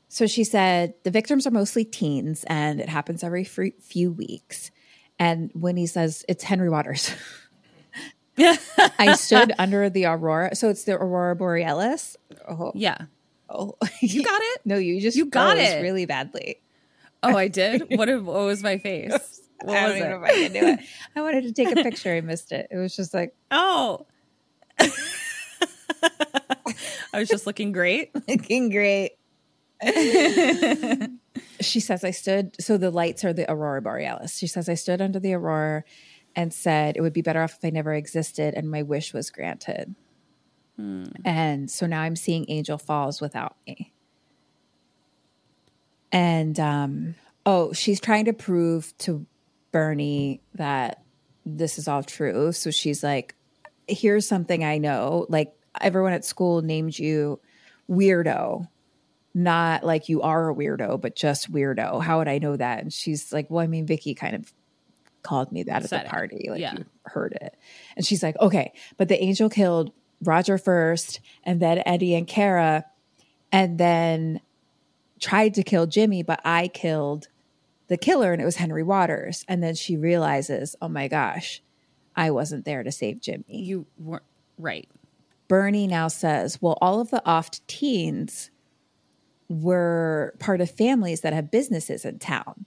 So 0.09 0.27
she 0.27 0.43
said 0.43 0.93
the 1.03 1.11
victims 1.11 1.45
are 1.45 1.51
mostly 1.51 1.83
teens 1.85 2.43
and 2.47 2.79
it 2.79 2.89
happens 2.89 3.23
every 3.23 3.43
few 3.43 4.11
weeks. 4.11 4.71
And 5.19 5.51
when 5.53 5.77
he 5.77 5.85
says 5.87 6.25
it's 6.27 6.43
Henry 6.43 6.69
Waters, 6.69 7.11
I 8.37 9.13
stood 9.17 9.53
under 9.57 9.89
the 9.89 10.05
aurora. 10.05 10.55
So 10.55 10.69
it's 10.69 10.83
the 10.83 10.93
aurora 10.93 11.35
borealis. 11.35 12.17
Oh, 12.47 12.71
Yeah. 12.75 12.97
oh. 13.49 13.75
You 14.01 14.23
got 14.23 14.41
it? 14.43 14.61
no, 14.65 14.77
you 14.77 14.99
just 15.01 15.17
You 15.17 15.25
got 15.25 15.57
it. 15.57 15.81
really 15.81 16.05
badly. 16.05 16.61
Oh, 17.23 17.35
I 17.35 17.47
did. 17.47 17.83
What, 17.97 18.07
what 18.23 18.45
was 18.45 18.61
my 18.61 18.77
face? 18.77 19.41
What 19.61 19.77
I 19.77 19.87
was 19.87 19.93
don't 19.93 19.97
even 19.97 20.07
it? 20.07 20.09
know 20.11 20.17
if 20.17 20.23
I 20.23 20.33
can 20.33 20.51
do 20.53 20.67
it. 20.67 20.79
I 21.15 21.21
wanted 21.21 21.43
to 21.45 21.51
take 21.53 21.71
a 21.71 21.81
picture. 21.81 22.13
I 22.13 22.21
missed 22.21 22.51
it. 22.51 22.67
It 22.71 22.77
was 22.77 22.95
just 22.95 23.13
like 23.13 23.33
Oh. 23.51 24.05
I 27.13 27.19
was 27.19 27.29
just 27.29 27.47
looking 27.47 27.71
great. 27.71 28.11
looking 28.27 28.69
great. 28.69 29.11
she 31.61 31.79
says, 31.79 32.03
I 32.03 32.11
stood, 32.11 32.55
so 32.61 32.77
the 32.77 32.91
lights 32.91 33.23
are 33.23 33.33
the 33.33 33.49
aurora 33.51 33.81
borealis. 33.81 34.37
She 34.37 34.47
says, 34.47 34.67
I 34.69 34.73
stood 34.73 35.01
under 35.01 35.19
the 35.19 35.33
aurora 35.33 35.83
and 36.35 36.53
said 36.53 36.97
it 36.97 37.01
would 37.01 37.13
be 37.13 37.21
better 37.21 37.41
off 37.41 37.55
if 37.55 37.65
I 37.65 37.69
never 37.69 37.93
existed 37.93 38.53
and 38.53 38.69
my 38.69 38.83
wish 38.83 39.13
was 39.13 39.29
granted. 39.29 39.95
And 41.23 41.71
so 41.71 41.85
now 41.85 42.01
I'm 42.01 42.15
seeing 42.15 42.45
angel 42.49 42.77
falls 42.77 43.21
without 43.21 43.55
me. 43.65 43.93
And 46.11 46.59
um, 46.59 47.15
oh, 47.45 47.73
she's 47.73 47.99
trying 47.99 48.25
to 48.25 48.33
prove 48.33 48.97
to 48.99 49.25
Bernie 49.71 50.41
that 50.55 51.01
this 51.45 51.77
is 51.77 51.87
all 51.87 52.03
true. 52.03 52.51
So 52.51 52.71
she's 52.71 53.03
like, 53.03 53.35
here's 53.87 54.27
something 54.27 54.63
I 54.63 54.77
know. 54.77 55.25
Like 55.29 55.53
everyone 55.79 56.13
at 56.13 56.25
school 56.25 56.61
named 56.61 56.97
you 56.97 57.39
weirdo 57.89 58.67
not 59.35 59.83
like 59.83 60.07
you 60.07 60.21
are 60.21 60.49
a 60.49 60.55
weirdo, 60.55 60.99
but 60.99 61.13
just 61.13 61.51
weirdo. 61.51 62.01
How 62.01 62.19
would 62.19 62.29
I 62.29 62.37
know 62.37 62.55
that? 62.55 62.81
And 62.81 62.91
she's 62.91 63.33
like, 63.33 63.51
Well, 63.51 63.61
I 63.61 63.67
mean, 63.67 63.85
Vicky 63.85 64.15
kind 64.15 64.33
of 64.33 64.53
called 65.25 65.51
me 65.51 65.63
that 65.63 65.83
at 65.83 65.85
it. 65.85 65.89
the 66.05 66.09
party. 66.09 66.47
Like 66.49 66.61
Yeah. 66.61 66.75
you 66.77 66.85
heard 67.03 67.37
it. 67.41 67.57
And 67.97 68.05
she's 68.05 68.23
like, 68.23 68.35
Okay, 68.39 68.71
but 68.97 69.09
the 69.09 69.21
angel 69.21 69.49
killed 69.49 69.91
Roger 70.21 70.57
first, 70.57 71.19
and 71.43 71.59
then 71.61 71.83
Eddie 71.85 72.15
and 72.15 72.25
Kara, 72.27 72.85
and 73.51 73.77
then 73.77 74.39
tried 75.19 75.53
to 75.55 75.63
kill 75.63 75.85
Jimmy, 75.87 76.23
but 76.23 76.39
I 76.45 76.67
killed 76.69 77.27
the 77.87 77.97
killer, 77.97 78.31
and 78.33 78.41
it 78.41 78.45
was 78.45 78.55
Henry 78.55 78.81
Waters. 78.83 79.43
And 79.47 79.61
then 79.61 79.75
she 79.75 79.97
realizes, 79.97 80.75
Oh 80.81 80.87
my 80.89 81.07
gosh, 81.07 81.61
I 82.15 82.31
wasn't 82.31 82.63
there 82.65 82.81
to 82.83 82.91
save 82.91 83.19
Jimmy. 83.19 83.43
You 83.47 83.85
weren't 83.97 84.23
right. 84.57 84.87
Bernie 85.47 85.85
now 85.85 86.07
says, 86.07 86.59
well, 86.61 86.77
all 86.81 86.99
of 87.01 87.11
the 87.11 87.21
oft 87.23 87.67
teens 87.67 88.49
were 89.49 90.33
part 90.39 90.59
of 90.61 90.71
families 90.71 91.21
that 91.21 91.33
have 91.33 91.51
businesses 91.51 92.03
in 92.05 92.17
town. 92.19 92.65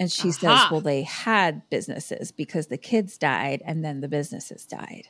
And 0.00 0.10
she 0.10 0.32
says, 0.32 0.60
well, 0.70 0.80
they 0.80 1.02
had 1.02 1.68
businesses 1.70 2.32
because 2.32 2.66
the 2.66 2.78
kids 2.78 3.18
died 3.18 3.62
and 3.64 3.84
then 3.84 4.00
the 4.00 4.08
businesses 4.08 4.66
died. 4.66 5.08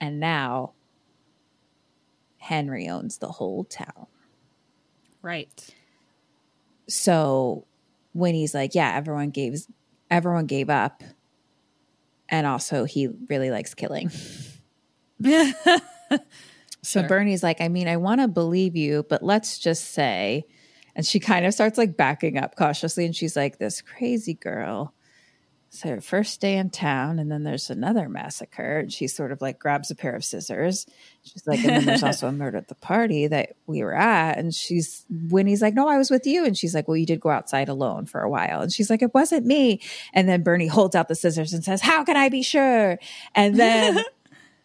And 0.00 0.18
now 0.18 0.72
Henry 2.38 2.88
owns 2.88 3.18
the 3.18 3.28
whole 3.28 3.64
town. 3.64 4.06
Right. 5.20 5.74
So 6.88 7.66
when 8.12 8.34
he's 8.34 8.54
like, 8.54 8.74
yeah, 8.74 8.94
everyone 8.96 9.30
gave 9.30 9.66
everyone 10.10 10.46
gave 10.46 10.70
up. 10.70 11.02
And 12.28 12.46
also 12.46 12.84
he 12.84 13.08
really 13.28 13.50
likes 13.50 13.74
killing. 13.74 14.10
So 16.84 17.00
Sure. 17.00 17.08
Bernie's 17.08 17.42
like, 17.42 17.62
I 17.62 17.68
mean, 17.68 17.88
I 17.88 17.96
want 17.96 18.20
to 18.20 18.28
believe 18.28 18.76
you, 18.76 19.06
but 19.08 19.22
let's 19.22 19.58
just 19.58 19.92
say, 19.92 20.44
and 20.96 21.06
she 21.06 21.20
kind 21.20 21.46
of 21.46 21.54
starts 21.54 21.78
like 21.78 21.96
backing 21.96 22.38
up 22.38 22.56
cautiously, 22.56 23.04
and 23.04 23.14
she's 23.14 23.36
like, 23.36 23.58
this 23.58 23.82
crazy 23.82 24.34
girl. 24.34 24.94
So 25.74 25.88
her 25.88 26.00
first 26.00 26.40
day 26.40 26.56
in 26.56 26.70
town, 26.70 27.18
and 27.18 27.28
then 27.32 27.42
there's 27.42 27.68
another 27.68 28.08
massacre, 28.08 28.78
and 28.78 28.92
she 28.92 29.08
sort 29.08 29.32
of 29.32 29.42
like 29.42 29.58
grabs 29.58 29.90
a 29.90 29.96
pair 29.96 30.14
of 30.14 30.24
scissors. 30.24 30.86
She's 31.24 31.48
like, 31.48 31.58
and 31.64 31.68
then 31.68 31.84
there's 31.84 32.02
also 32.04 32.28
a 32.28 32.32
murder 32.32 32.58
at 32.58 32.68
the 32.68 32.76
party 32.76 33.26
that 33.26 33.56
we 33.66 33.82
were 33.82 33.92
at, 33.92 34.38
and 34.38 34.54
she's 34.54 35.04
Winnie's 35.10 35.60
like, 35.60 35.74
no, 35.74 35.88
I 35.88 35.98
was 35.98 36.12
with 36.12 36.28
you, 36.28 36.44
and 36.44 36.56
she's 36.56 36.76
like, 36.76 36.86
well, 36.86 36.96
you 36.96 37.06
did 37.06 37.18
go 37.18 37.30
outside 37.30 37.68
alone 37.68 38.06
for 38.06 38.20
a 38.20 38.30
while, 38.30 38.60
and 38.60 38.72
she's 38.72 38.88
like, 38.88 39.02
it 39.02 39.12
wasn't 39.14 39.46
me, 39.46 39.80
and 40.12 40.28
then 40.28 40.44
Bernie 40.44 40.68
holds 40.68 40.94
out 40.94 41.08
the 41.08 41.16
scissors 41.16 41.52
and 41.52 41.64
says, 41.64 41.80
how 41.80 42.04
can 42.04 42.16
I 42.16 42.28
be 42.28 42.42
sure? 42.42 42.98
And 43.34 43.58
then. 43.58 44.04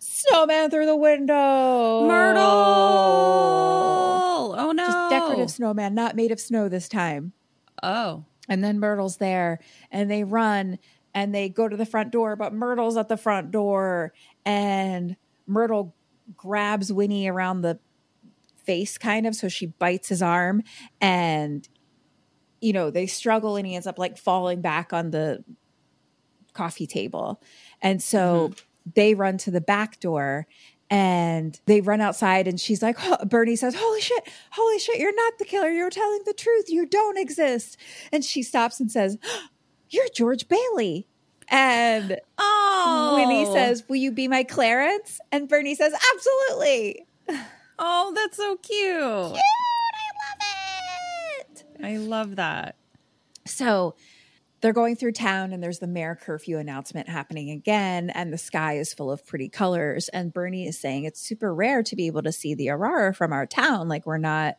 Snowman 0.01 0.69
through 0.69 0.85
the 0.85 0.95
window. 0.95 2.07
Myrtle. 2.07 2.45
Oh 4.57 4.71
no. 4.73 4.85
Just 4.85 4.97
decorative 5.09 5.45
oh. 5.45 5.47
snowman, 5.47 5.93
not 5.93 6.15
made 6.15 6.31
of 6.31 6.39
snow 6.39 6.69
this 6.69 6.87
time. 6.87 7.33
Oh. 7.81 8.25
And 8.47 8.63
then 8.63 8.79
Myrtle's 8.79 9.17
there 9.17 9.59
and 9.91 10.09
they 10.09 10.23
run 10.23 10.79
and 11.13 11.33
they 11.33 11.49
go 11.49 11.67
to 11.67 11.77
the 11.77 11.85
front 11.85 12.11
door, 12.11 12.35
but 12.35 12.53
Myrtle's 12.53 12.97
at 12.97 13.07
the 13.07 13.17
front 13.17 13.51
door 13.51 14.13
and 14.45 15.15
Myrtle 15.47 15.95
grabs 16.35 16.91
Winnie 16.91 17.27
around 17.27 17.61
the 17.61 17.79
face 18.63 18.97
kind 18.97 19.25
of 19.25 19.35
so 19.35 19.47
she 19.47 19.65
bites 19.65 20.09
his 20.09 20.21
arm 20.21 20.61
and 21.01 21.67
you 22.61 22.73
know, 22.73 22.89
they 22.89 23.07
struggle 23.07 23.55
and 23.55 23.65
he 23.65 23.75
ends 23.75 23.87
up 23.87 23.97
like 23.97 24.17
falling 24.17 24.61
back 24.61 24.91
on 24.91 25.11
the 25.11 25.43
coffee 26.53 26.87
table. 26.87 27.41
And 27.81 28.01
so 28.01 28.49
mm-hmm. 28.49 28.89
they 28.95 29.13
run 29.15 29.37
to 29.39 29.51
the 29.51 29.61
back 29.61 29.99
door 29.99 30.45
and 30.89 31.59
they 31.65 31.81
run 31.81 32.01
outside 32.01 32.47
and 32.47 32.59
she's 32.59 32.81
like 32.81 32.97
"Oh," 32.99 33.17
bernie 33.25 33.55
says 33.55 33.75
holy 33.77 34.01
shit 34.01 34.27
holy 34.51 34.79
shit 34.79 34.97
you're 34.99 35.15
not 35.15 35.37
the 35.37 35.45
killer. 35.45 35.69
You're 35.69 35.89
telling 35.89 36.21
the 36.25 36.33
truth. 36.33 36.65
You 36.69 36.85
don't 36.85 37.17
exist. 37.17 37.77
And 38.11 38.23
she 38.25 38.41
stops 38.43 38.79
and 38.79 38.91
says 38.91 39.17
you're 39.89 40.07
george 40.15 40.47
bailey. 40.47 41.07
And 41.51 42.19
Oh. 42.37 43.13
winnie 43.15 43.45
says 43.53 43.83
will 43.87 43.95
you 43.97 44.11
be 44.11 44.27
my 44.27 44.43
clarence? 44.43 45.19
And 45.31 45.47
bernie 45.47 45.75
says 45.75 45.93
absolutely. 46.15 47.05
Oh, 47.77 48.11
that's 48.15 48.35
so 48.37 48.57
cute. 48.57 49.33
Dude, 49.33 49.39
i 49.39 50.09
love 50.19 50.41
it. 51.39 51.63
I 51.83 51.97
love 51.97 52.35
that. 52.35 52.75
So 53.45 53.95
they're 54.61 54.73
going 54.73 54.95
through 54.95 55.13
town 55.13 55.53
and 55.53 55.63
there's 55.63 55.79
the 55.79 55.87
mayor 55.87 56.17
curfew 56.19 56.57
announcement 56.57 57.07
happening 57.07 57.49
again 57.49 58.09
and 58.09 58.33
the 58.33 58.37
sky 58.37 58.77
is 58.77 58.93
full 58.93 59.11
of 59.11 59.25
pretty 59.25 59.49
colors 59.49 60.09
and 60.09 60.33
Bernie 60.33 60.67
is 60.67 60.79
saying 60.79 61.05
it's 61.05 61.21
super 61.21 61.53
rare 61.53 61.83
to 61.83 61.95
be 61.95 62.07
able 62.07 62.23
to 62.23 62.31
see 62.31 62.55
the 62.55 62.69
aurora 62.69 63.13
from 63.13 63.31
our 63.31 63.45
town 63.45 63.87
like 63.87 64.05
we're 64.05 64.17
not 64.17 64.57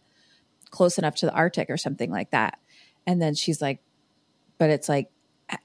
close 0.70 0.98
enough 0.98 1.16
to 1.16 1.26
the 1.26 1.32
arctic 1.32 1.68
or 1.68 1.76
something 1.76 2.10
like 2.10 2.30
that. 2.30 2.58
And 3.06 3.20
then 3.20 3.34
she's 3.34 3.60
like 3.60 3.82
but 4.58 4.70
it's 4.70 4.88
like 4.88 5.10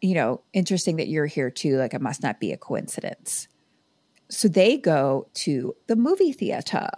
you 0.01 0.15
know 0.15 0.41
interesting 0.53 0.97
that 0.97 1.07
you're 1.07 1.27
here 1.27 1.51
too 1.51 1.77
like 1.77 1.93
it 1.93 2.01
must 2.01 2.23
not 2.23 2.39
be 2.39 2.51
a 2.51 2.57
coincidence. 2.57 3.47
So 4.29 4.47
they 4.47 4.77
go 4.77 5.27
to 5.35 5.75
the 5.87 5.95
movie 5.95 6.33
theater. 6.33 6.89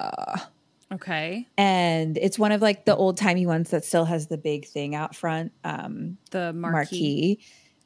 Okay. 0.92 1.48
and 1.58 2.18
it's 2.18 2.40
one 2.40 2.52
of 2.54 2.62
like 2.62 2.86
the 2.86 2.96
old 2.96 3.18
timey 3.18 3.46
ones 3.46 3.72
that 3.72 3.84
still 3.84 4.06
has 4.06 4.28
the 4.28 4.38
big 4.38 4.66
thing 4.68 4.96
out 4.96 5.16
front. 5.16 5.52
Um, 5.64 6.18
The 6.32 6.54
marquee. 6.54 6.72
marquee. 6.72 7.40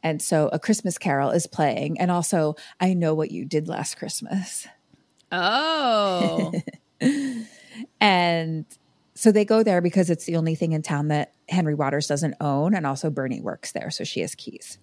And 0.03 0.21
so 0.21 0.49
a 0.51 0.59
Christmas 0.59 0.97
carol 0.97 1.29
is 1.31 1.47
playing. 1.47 1.99
And 1.99 2.09
also, 2.11 2.55
I 2.79 2.93
know 2.93 3.13
what 3.13 3.31
you 3.31 3.45
did 3.45 3.67
last 3.67 3.97
Christmas. 3.97 4.67
Oh. 5.31 6.51
And 7.99 8.65
so 9.15 9.31
they 9.31 9.45
go 9.45 9.63
there 9.63 9.81
because 9.81 10.09
it's 10.09 10.25
the 10.25 10.35
only 10.35 10.55
thing 10.55 10.73
in 10.73 10.81
town 10.81 11.07
that 11.07 11.33
Henry 11.49 11.73
Waters 11.73 12.07
doesn't 12.07 12.35
own. 12.41 12.75
And 12.75 12.85
also, 12.85 13.09
Bernie 13.09 13.41
works 13.41 13.71
there. 13.71 13.89
So 13.91 14.03
she 14.03 14.19
has 14.21 14.35
keys. 14.35 14.77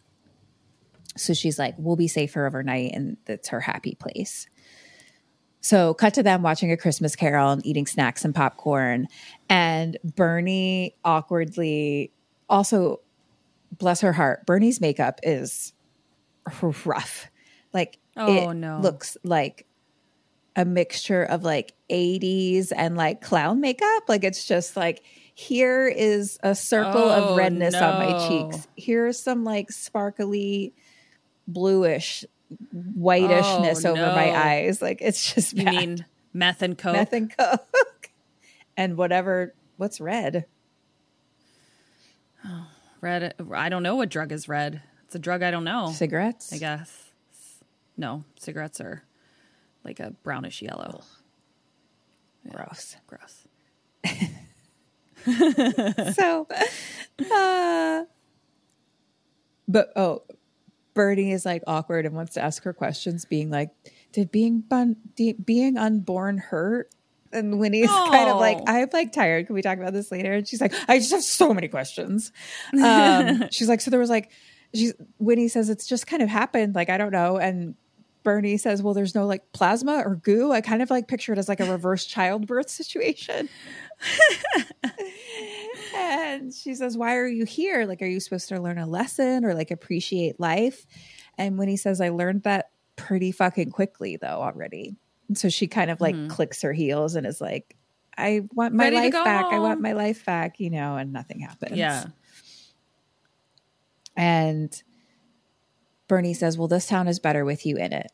So 1.16 1.34
she's 1.34 1.58
like, 1.58 1.74
we'll 1.78 1.96
be 1.96 2.08
safe 2.08 2.32
for 2.32 2.46
overnight. 2.46 2.92
And 2.94 3.16
that's 3.24 3.48
her 3.48 3.60
happy 3.60 3.94
place. 3.94 4.48
So, 5.60 5.92
cut 5.94 6.14
to 6.14 6.22
them 6.22 6.42
watching 6.42 6.70
a 6.70 6.76
Christmas 6.76 7.16
carol 7.16 7.50
and 7.50 7.64
eating 7.66 7.86
snacks 7.86 8.24
and 8.24 8.34
popcorn. 8.34 9.06
And 9.48 9.96
Bernie 10.04 10.94
awkwardly, 11.04 12.12
also, 12.48 13.00
bless 13.76 14.00
her 14.02 14.12
heart, 14.12 14.46
Bernie's 14.46 14.80
makeup 14.80 15.20
is 15.22 15.72
rough. 16.84 17.30
Like, 17.74 17.98
Oh, 18.16 18.50
it 18.50 18.54
no. 18.54 18.80
looks 18.80 19.16
like 19.24 19.66
a 20.56 20.64
mixture 20.64 21.22
of 21.22 21.44
like 21.44 21.72
80s 21.90 22.72
and 22.74 22.96
like 22.96 23.20
clown 23.20 23.60
makeup. 23.60 24.04
Like, 24.08 24.24
it's 24.24 24.44
just 24.46 24.76
like, 24.76 25.02
here 25.34 25.86
is 25.86 26.38
a 26.42 26.54
circle 26.54 27.02
Oh, 27.02 27.30
of 27.30 27.36
redness 27.36 27.74
on 27.74 27.98
my 27.98 28.10
no. 28.12 28.28
cheeks. 28.28 28.66
Here's 28.76 29.20
some 29.22 29.44
like 29.44 29.70
sparkly 29.70 30.74
bluish 31.46 32.24
whitishness 32.74 33.84
Oh, 33.84 33.90
over 33.92 34.00
my 34.00 34.34
eyes. 34.34 34.82
Like 34.82 34.98
it's 35.00 35.34
just 35.34 35.56
you 35.56 35.64
mean 35.64 36.04
meth 36.32 36.62
and 36.62 36.76
coke? 36.76 36.94
meth 36.94 37.12
and 37.12 37.36
coke 37.36 38.10
and 38.76 38.96
whatever. 38.96 39.54
What's 39.76 40.00
red? 40.00 40.46
Oh, 42.44 42.66
red. 43.00 43.34
I 43.54 43.68
don't 43.68 43.82
know 43.82 43.96
what 43.96 44.08
drug 44.08 44.32
is 44.32 44.48
red. 44.48 44.82
It's 45.04 45.14
a 45.14 45.18
drug 45.18 45.42
I 45.42 45.50
don't 45.50 45.64
know. 45.64 45.92
Cigarettes. 45.94 46.52
I 46.52 46.58
guess. 46.58 47.04
No, 47.96 48.24
cigarettes 48.38 48.80
are 48.80 49.02
like 49.84 50.00
a 50.00 50.12
brownish 50.22 50.62
yellow. 50.62 51.02
Gross. 52.48 52.96
Gross. 53.06 53.44
so, 56.14 56.46
uh, 57.32 58.04
but 59.66 59.92
oh, 59.96 60.22
Bernie 60.98 61.30
is 61.30 61.46
like 61.46 61.62
awkward 61.64 62.06
and 62.06 62.16
wants 62.16 62.34
to 62.34 62.42
ask 62.42 62.64
her 62.64 62.72
questions, 62.72 63.24
being 63.24 63.50
like, 63.50 63.70
"Did 64.10 64.32
being 64.32 64.62
bun- 64.62 64.96
de- 65.14 65.34
being 65.34 65.76
unborn 65.78 66.38
hurt?" 66.38 66.90
And 67.32 67.60
Winnie's 67.60 67.86
kind 67.86 68.28
of 68.28 68.38
like, 68.38 68.58
Oh. 68.58 68.64
"I'm 68.66 68.88
like 68.92 69.12
tired. 69.12 69.46
Can 69.46 69.54
we 69.54 69.62
talk 69.62 69.78
about 69.78 69.92
this 69.92 70.10
later?" 70.10 70.32
And 70.32 70.48
she's 70.48 70.60
like, 70.60 70.74
"I 70.88 70.98
just 70.98 71.12
have 71.12 71.22
so 71.22 71.54
many 71.54 71.68
questions." 71.68 72.32
Um, 72.82 73.44
she's 73.52 73.68
like, 73.68 73.80
"So 73.80 73.92
there 73.92 74.00
was 74.00 74.10
like." 74.10 74.32
She's 74.74 74.92
Winnie 75.20 75.46
says 75.46 75.70
it's 75.70 75.86
just 75.86 76.08
kind 76.08 76.20
of 76.20 76.28
happened. 76.28 76.74
Like 76.74 76.90
I 76.90 76.98
don't 76.98 77.12
know, 77.12 77.36
and 77.38 77.76
Bernie 78.24 78.56
says, 78.58 78.82
"Well, 78.82 78.92
there's 78.92 79.14
no 79.14 79.24
like 79.24 79.52
plasma 79.52 80.02
or 80.04 80.16
goo." 80.16 80.50
I 80.50 80.60
kind 80.62 80.82
of 80.82 80.90
like 80.90 81.06
picture 81.06 81.32
it 81.32 81.38
as 81.38 81.48
like 81.48 81.60
a 81.60 81.70
reverse 81.70 82.06
childbirth 82.06 82.68
situation. 82.68 83.48
and 85.94 86.52
she 86.52 86.74
says, 86.74 86.96
"Why 86.96 87.16
are 87.16 87.26
you 87.26 87.44
here? 87.44 87.84
Like, 87.86 88.02
are 88.02 88.06
you 88.06 88.20
supposed 88.20 88.48
to 88.48 88.60
learn 88.60 88.78
a 88.78 88.86
lesson 88.86 89.44
or 89.44 89.54
like 89.54 89.70
appreciate 89.70 90.38
life?" 90.40 90.86
And 91.36 91.58
Winnie 91.58 91.76
says, 91.76 92.00
"I 92.00 92.08
learned 92.08 92.42
that 92.42 92.70
pretty 92.96 93.32
fucking 93.32 93.70
quickly, 93.70 94.16
though 94.16 94.40
already." 94.42 94.96
And 95.28 95.36
so 95.36 95.48
she 95.48 95.66
kind 95.66 95.90
of 95.90 96.00
like 96.00 96.28
clicks 96.28 96.62
her 96.62 96.72
heels 96.72 97.14
and 97.14 97.26
is 97.26 97.40
like, 97.40 97.76
"I 98.16 98.42
want 98.54 98.74
my 98.74 98.84
Ready 98.84 98.96
life 98.96 99.12
back. 99.12 99.46
I 99.46 99.58
want 99.58 99.80
my 99.80 99.92
life 99.92 100.24
back," 100.24 100.58
you 100.60 100.70
know, 100.70 100.96
and 100.96 101.12
nothing 101.12 101.40
happens. 101.40 101.76
Yeah. 101.76 102.04
And 104.16 104.82
Bernie 106.08 106.34
says, 106.34 106.58
"Well, 106.58 106.68
this 106.68 106.86
town 106.86 107.08
is 107.08 107.18
better 107.20 107.44
with 107.44 107.66
you 107.66 107.76
in 107.76 107.92
it." 107.92 108.10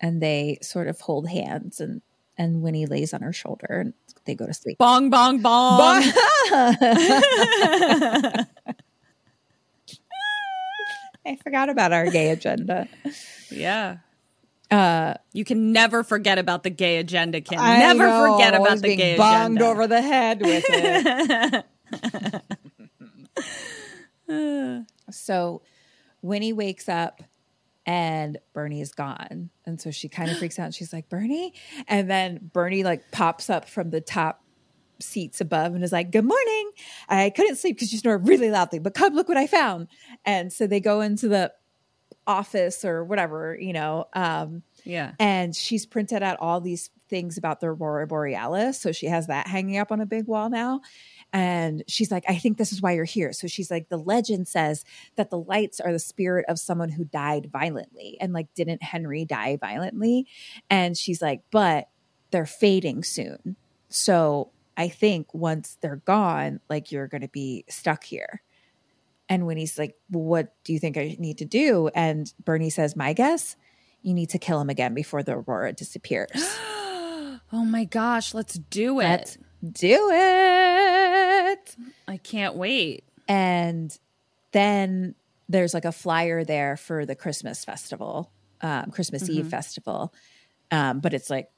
And 0.00 0.20
they 0.22 0.58
sort 0.62 0.88
of 0.88 1.00
hold 1.00 1.28
hands, 1.28 1.80
and 1.80 2.02
and 2.38 2.62
Winnie 2.62 2.86
lays 2.86 3.12
on 3.12 3.20
her 3.22 3.32
shoulder, 3.32 3.66
and 3.80 3.92
they 4.24 4.34
go 4.34 4.46
to 4.46 4.54
sleep. 4.54 4.78
Bong 4.78 5.10
bong 5.10 5.40
bong. 5.40 6.02
I 11.26 11.36
forgot 11.42 11.68
about 11.68 11.92
our 11.92 12.10
gay 12.10 12.30
agenda. 12.30 12.88
yeah. 13.50 13.98
Uh, 14.70 15.14
You 15.32 15.44
can 15.44 15.72
never 15.72 16.02
forget 16.04 16.38
about 16.38 16.62
the 16.62 16.70
gay 16.70 16.98
agenda, 16.98 17.40
Kim. 17.40 17.58
I 17.60 17.78
never 17.78 18.06
know, 18.06 18.32
forget 18.32 18.54
about 18.54 18.76
the 18.76 18.82
being 18.82 18.98
gay 18.98 19.16
bonged 19.16 19.56
agenda. 19.56 19.66
over 19.66 19.86
the 19.86 20.02
head 20.02 20.40
with 20.42 20.64
it. 20.68 21.64
so 25.10 25.62
Winnie 26.22 26.52
wakes 26.52 26.88
up 26.88 27.22
and 27.88 28.38
Bernie 28.52 28.82
is 28.82 28.92
gone. 28.92 29.48
And 29.64 29.80
so 29.80 29.90
she 29.90 30.10
kind 30.10 30.30
of 30.30 30.36
freaks 30.36 30.58
out 30.58 30.66
and 30.66 30.74
she's 30.74 30.92
like, 30.92 31.08
Bernie? 31.08 31.54
And 31.88 32.08
then 32.08 32.50
Bernie 32.52 32.84
like 32.84 33.10
pops 33.10 33.48
up 33.48 33.66
from 33.66 33.88
the 33.88 34.02
top 34.02 34.44
seats 35.00 35.40
above 35.40 35.74
and 35.74 35.82
is 35.82 35.90
like, 35.90 36.10
Good 36.10 36.26
morning. 36.26 36.70
I 37.08 37.30
couldn't 37.30 37.56
sleep 37.56 37.76
because 37.76 37.90
you 37.90 37.98
snore 37.98 38.18
really 38.18 38.50
loudly, 38.50 38.78
but 38.78 38.92
come 38.92 39.14
look 39.14 39.26
what 39.26 39.38
I 39.38 39.46
found. 39.46 39.88
And 40.26 40.52
so 40.52 40.66
they 40.66 40.80
go 40.80 41.00
into 41.00 41.28
the 41.28 41.50
office 42.26 42.84
or 42.84 43.04
whatever, 43.04 43.56
you 43.58 43.72
know. 43.72 44.04
Um, 44.12 44.62
yeah. 44.84 45.12
and 45.18 45.56
she's 45.56 45.86
printed 45.86 46.22
out 46.22 46.36
all 46.40 46.60
these 46.60 46.90
things 47.08 47.38
about 47.38 47.60
the 47.60 47.68
aurora 47.68 48.06
borealis 48.06 48.78
so 48.78 48.92
she 48.92 49.06
has 49.06 49.28
that 49.28 49.46
hanging 49.46 49.78
up 49.78 49.90
on 49.90 50.00
a 50.00 50.06
big 50.06 50.26
wall 50.26 50.50
now 50.50 50.80
and 51.32 51.82
she's 51.86 52.10
like 52.10 52.24
i 52.28 52.36
think 52.36 52.56
this 52.56 52.72
is 52.72 52.80
why 52.80 52.92
you're 52.92 53.04
here. 53.04 53.32
So 53.32 53.46
she's 53.46 53.70
like 53.70 53.88
the 53.88 53.98
legend 53.98 54.48
says 54.48 54.84
that 55.16 55.30
the 55.30 55.38
lights 55.38 55.80
are 55.80 55.92
the 55.92 55.98
spirit 55.98 56.46
of 56.48 56.58
someone 56.58 56.90
who 56.90 57.04
died 57.04 57.50
violently 57.52 58.16
and 58.20 58.32
like 58.32 58.52
didn't 58.54 58.82
henry 58.82 59.24
die 59.24 59.56
violently? 59.56 60.26
And 60.70 60.96
she's 60.96 61.20
like 61.20 61.42
but 61.50 61.88
they're 62.30 62.46
fading 62.46 63.04
soon. 63.04 63.56
So 63.88 64.50
i 64.76 64.88
think 64.88 65.32
once 65.34 65.76
they're 65.80 66.02
gone 66.04 66.60
like 66.68 66.92
you're 66.92 67.08
going 67.08 67.22
to 67.22 67.28
be 67.28 67.64
stuck 67.68 68.04
here. 68.04 68.42
And 69.28 69.46
Winnie's 69.46 69.78
like 69.78 69.96
well, 70.10 70.24
what 70.24 70.54
do 70.64 70.72
you 70.72 70.78
think 70.78 70.96
i 70.96 71.16
need 71.18 71.38
to 71.38 71.44
do? 71.44 71.90
And 71.94 72.32
bernie 72.44 72.70
says 72.70 72.96
my 72.96 73.12
guess 73.12 73.56
you 74.02 74.14
need 74.14 74.30
to 74.30 74.38
kill 74.38 74.60
him 74.60 74.70
again 74.70 74.94
before 74.94 75.22
the 75.22 75.32
aurora 75.32 75.72
disappears. 75.72 76.30
Oh 77.50 77.64
my 77.64 77.84
gosh, 77.84 78.34
let's 78.34 78.58
do 78.58 79.00
it. 79.00 79.04
Let's 79.04 79.38
do 79.62 80.10
it. 80.12 81.76
I 82.06 82.16
can't 82.22 82.54
wait. 82.54 83.04
And 83.26 83.96
then 84.52 85.14
there's 85.48 85.74
like 85.74 85.84
a 85.84 85.92
flyer 85.92 86.44
there 86.44 86.76
for 86.76 87.06
the 87.06 87.14
Christmas 87.14 87.64
festival, 87.64 88.30
um, 88.60 88.90
Christmas 88.90 89.28
Eve 89.28 89.48
festival. 89.48 90.12
Um, 90.70 91.00
but 91.00 91.14
it's 91.14 91.30
like 91.30 91.48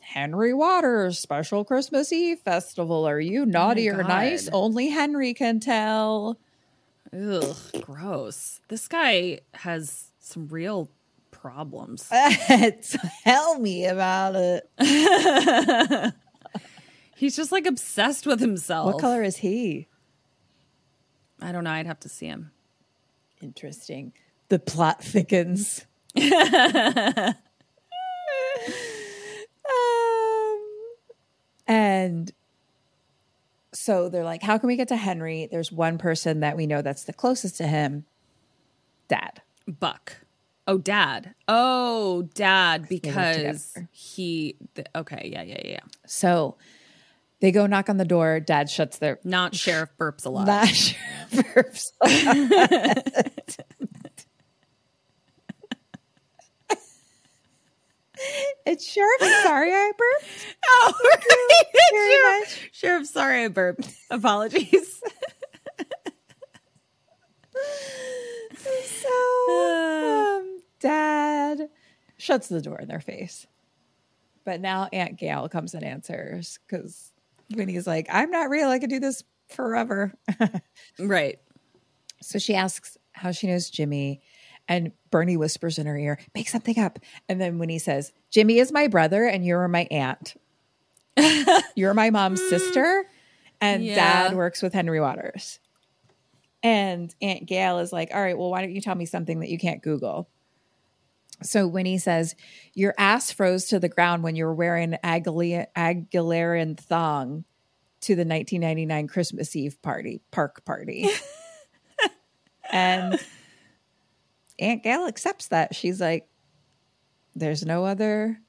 Henry 0.00 0.54
Waters 0.54 1.18
special 1.18 1.64
Christmas 1.64 2.12
Eve 2.12 2.38
festival. 2.40 3.06
Are 3.06 3.20
you 3.20 3.46
naughty 3.46 3.88
or 3.88 4.02
nice? 4.02 4.48
Only 4.52 4.88
Henry 4.88 5.34
can 5.34 5.60
tell. 5.60 6.38
Ugh, 7.12 7.56
gross. 7.80 8.60
This 8.68 8.86
guy 8.88 9.40
has 9.54 10.10
some 10.20 10.48
real 10.48 10.90
problems. 11.30 12.08
tell 13.24 13.58
me 13.58 13.86
about 13.86 14.34
it. 14.36 16.14
He's 17.16 17.36
just 17.36 17.52
like 17.52 17.66
obsessed 17.66 18.26
with 18.26 18.40
himself. 18.40 18.86
What 18.86 19.00
color 19.00 19.22
is 19.22 19.38
he? 19.38 19.88
I 21.40 21.52
don't 21.52 21.64
know. 21.64 21.70
I'd 21.70 21.86
have 21.86 22.00
to 22.00 22.08
see 22.08 22.26
him. 22.26 22.50
Interesting. 23.42 24.12
The 24.48 24.58
plot 24.58 25.02
thickens. 25.02 25.84
um, 26.16 27.34
and 31.66 32.32
so 33.72 34.08
they're 34.08 34.24
like, 34.24 34.42
how 34.42 34.58
can 34.58 34.66
we 34.68 34.76
get 34.76 34.88
to 34.88 34.96
Henry? 34.96 35.48
There's 35.50 35.70
one 35.70 35.98
person 35.98 36.40
that 36.40 36.56
we 36.56 36.66
know 36.66 36.82
that's 36.82 37.04
the 37.04 37.12
closest 37.12 37.56
to 37.58 37.66
him 37.66 38.04
Dad. 39.08 39.42
Buck. 39.66 40.16
Oh, 40.66 40.78
dad. 40.78 41.34
Oh, 41.46 42.22
dad, 42.34 42.88
because 42.88 43.76
he. 43.90 44.56
okay, 44.94 45.28
yeah, 45.30 45.42
yeah, 45.42 45.60
yeah. 45.62 45.80
So 46.06 46.56
they 47.44 47.52
go 47.52 47.66
knock 47.66 47.90
on 47.90 47.98
the 47.98 48.06
door. 48.06 48.40
Dad 48.40 48.70
shuts 48.70 48.96
their. 48.96 49.18
Not 49.22 49.54
Sheriff 49.54 49.90
Burps 50.00 50.24
a 50.24 50.30
lot. 50.30 50.46
Not 50.46 50.66
sure. 50.74 50.96
burps. 51.30 51.82
it's 58.64 58.86
Sheriff. 58.86 59.20
Sorry, 59.42 59.72
I 59.74 59.92
burped. 59.98 60.30
Oh, 60.66 60.94
very 61.92 62.10
Sheriff, 62.10 62.40
much. 62.40 62.70
Sheriff, 62.72 63.06
sorry 63.08 63.44
I 63.44 63.48
burped. 63.48 63.92
Apologies. 64.10 65.02
So, 69.02 70.38
um, 70.40 70.62
Dad 70.80 71.68
shuts 72.16 72.48
the 72.48 72.62
door 72.62 72.80
in 72.80 72.88
their 72.88 73.00
face. 73.00 73.46
But 74.44 74.62
now 74.62 74.88
Aunt 74.92 75.18
Gail 75.18 75.50
comes 75.50 75.74
and 75.74 75.84
answers 75.84 76.58
because 76.66 77.12
Winnie's 77.54 77.86
like, 77.86 78.06
I'm 78.10 78.30
not 78.30 78.50
real. 78.50 78.68
I 78.68 78.78
could 78.78 78.90
do 78.90 79.00
this 79.00 79.22
forever. 79.48 80.12
Right. 80.98 81.38
So 82.22 82.38
she 82.38 82.54
asks 82.54 82.96
how 83.12 83.32
she 83.32 83.46
knows 83.46 83.68
Jimmy, 83.70 84.22
and 84.66 84.92
Bernie 85.10 85.36
whispers 85.36 85.78
in 85.78 85.86
her 85.86 85.96
ear, 85.96 86.18
Make 86.34 86.48
something 86.48 86.78
up. 86.78 86.98
And 87.28 87.40
then 87.40 87.58
Winnie 87.58 87.78
says, 87.78 88.12
Jimmy 88.30 88.58
is 88.58 88.72
my 88.72 88.86
brother, 88.88 89.24
and 89.24 89.44
you're 89.44 89.68
my 89.68 89.86
aunt. 89.90 90.34
you're 91.76 91.94
my 91.94 92.10
mom's 92.10 92.40
sister, 92.48 93.04
and 93.60 93.84
Yeah. 93.84 93.94
dad 93.94 94.34
works 94.36 94.62
with 94.62 94.72
Henry 94.72 95.00
Waters. 95.00 95.58
And 96.62 97.14
Aunt 97.20 97.44
Gail 97.46 97.78
is 97.80 97.92
like, 97.92 98.10
All 98.14 98.22
right, 98.22 98.38
well, 98.38 98.50
why 98.50 98.62
don't 98.62 98.72
you 98.74 98.80
tell 98.80 98.94
me 98.94 99.04
something 99.06 99.40
that 99.40 99.50
you 99.50 99.58
can't 99.58 99.82
Google? 99.82 100.28
So 101.42 101.66
Winnie 101.66 101.98
says, 101.98 102.34
Your 102.74 102.94
ass 102.98 103.30
froze 103.30 103.66
to 103.66 103.80
the 103.80 103.88
ground 103.88 104.22
when 104.22 104.36
you 104.36 104.44
were 104.44 104.54
wearing 104.54 104.96
Aguilarian 105.04 106.78
thong 106.78 107.44
to 108.02 108.14
the 108.14 108.24
1999 108.24 109.08
Christmas 109.08 109.56
Eve 109.56 109.80
party, 109.82 110.20
park 110.30 110.64
party. 110.64 111.08
and 112.72 113.18
Aunt 114.58 114.82
Gail 114.82 115.06
accepts 115.06 115.48
that. 115.48 115.74
She's 115.74 116.00
like, 116.00 116.28
There's 117.34 117.64
no 117.64 117.84
other, 117.84 118.40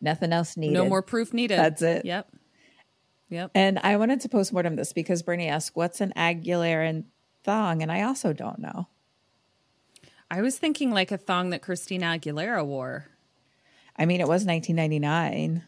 nothing 0.00 0.32
else 0.32 0.56
needed. 0.56 0.74
No 0.74 0.88
more 0.88 1.02
proof 1.02 1.32
needed. 1.32 1.58
That's 1.58 1.82
it. 1.82 2.04
Yep. 2.04 2.32
Yep. 3.30 3.50
And 3.54 3.78
I 3.80 3.96
wanted 3.96 4.22
to 4.22 4.28
postmortem 4.28 4.76
this 4.76 4.92
because 4.92 5.22
Bernie 5.22 5.48
asked, 5.48 5.72
What's 5.74 6.00
an 6.00 6.12
Aguilarian 6.16 7.04
thong? 7.44 7.82
And 7.82 7.92
I 7.92 8.02
also 8.02 8.32
don't 8.32 8.58
know. 8.58 8.88
I 10.30 10.42
was 10.42 10.58
thinking 10.58 10.90
like 10.90 11.10
a 11.10 11.16
thong 11.16 11.50
that 11.50 11.62
Christina 11.62 12.06
Aguilera 12.06 12.64
wore. 12.64 13.06
I 13.96 14.06
mean, 14.06 14.20
it 14.20 14.28
was 14.28 14.44
1999. 14.44 15.64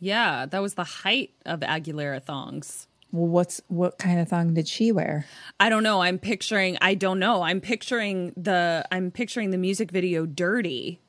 Yeah, 0.00 0.46
that 0.46 0.62
was 0.62 0.74
the 0.74 0.84
height 0.84 1.32
of 1.44 1.60
Aguilera 1.60 2.22
thongs. 2.22 2.88
Well, 3.12 3.26
what's 3.26 3.60
what 3.68 3.98
kind 3.98 4.20
of 4.20 4.28
thong 4.28 4.54
did 4.54 4.68
she 4.68 4.92
wear? 4.92 5.26
I 5.58 5.68
don't 5.68 5.82
know. 5.82 6.00
I'm 6.00 6.18
picturing. 6.18 6.78
I 6.80 6.94
don't 6.94 7.18
know. 7.18 7.42
I'm 7.42 7.60
picturing 7.60 8.32
the. 8.36 8.86
I'm 8.90 9.10
picturing 9.10 9.50
the 9.50 9.58
music 9.58 9.90
video 9.90 10.26
"Dirty," 10.26 11.00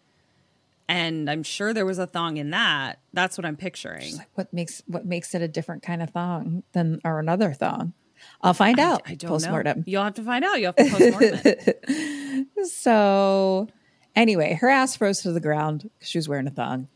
and 0.90 1.30
I'm 1.30 1.44
sure 1.44 1.74
there 1.74 1.86
was 1.86 2.00
a 2.00 2.08
thong 2.08 2.38
in 2.38 2.50
that. 2.50 3.00
That's 3.14 3.38
what 3.38 3.46
I'm 3.46 3.56
picturing. 3.56 4.18
Like, 4.18 4.30
what 4.34 4.52
makes 4.52 4.82
what 4.88 5.06
makes 5.06 5.36
it 5.36 5.44
a 5.44 5.48
different 5.48 5.84
kind 5.84 6.02
of 6.02 6.10
thong 6.10 6.64
than 6.74 7.00
or 7.06 7.20
another 7.20 7.54
thong? 7.54 7.94
I'll 8.42 8.56
find 8.56 8.80
out. 8.80 9.04
I 9.06 9.14
don't 9.16 9.30
postmortem. 9.30 9.80
know. 9.80 9.84
You'll 9.86 10.04
have 10.04 10.16
to 10.16 10.24
find 10.24 10.44
out. 10.44 10.60
You'll 10.60 10.74
have 10.76 10.88
to 10.88 10.98
postmortem. 10.98 11.76
So, 12.64 13.68
anyway, 14.16 14.54
her 14.54 14.70
ass 14.70 14.96
froze 14.96 15.22
to 15.22 15.32
the 15.32 15.40
ground 15.40 15.90
because 15.98 16.10
she 16.10 16.18
was 16.18 16.30
wearing 16.30 16.48
a 16.48 16.52
thong, 16.52 16.88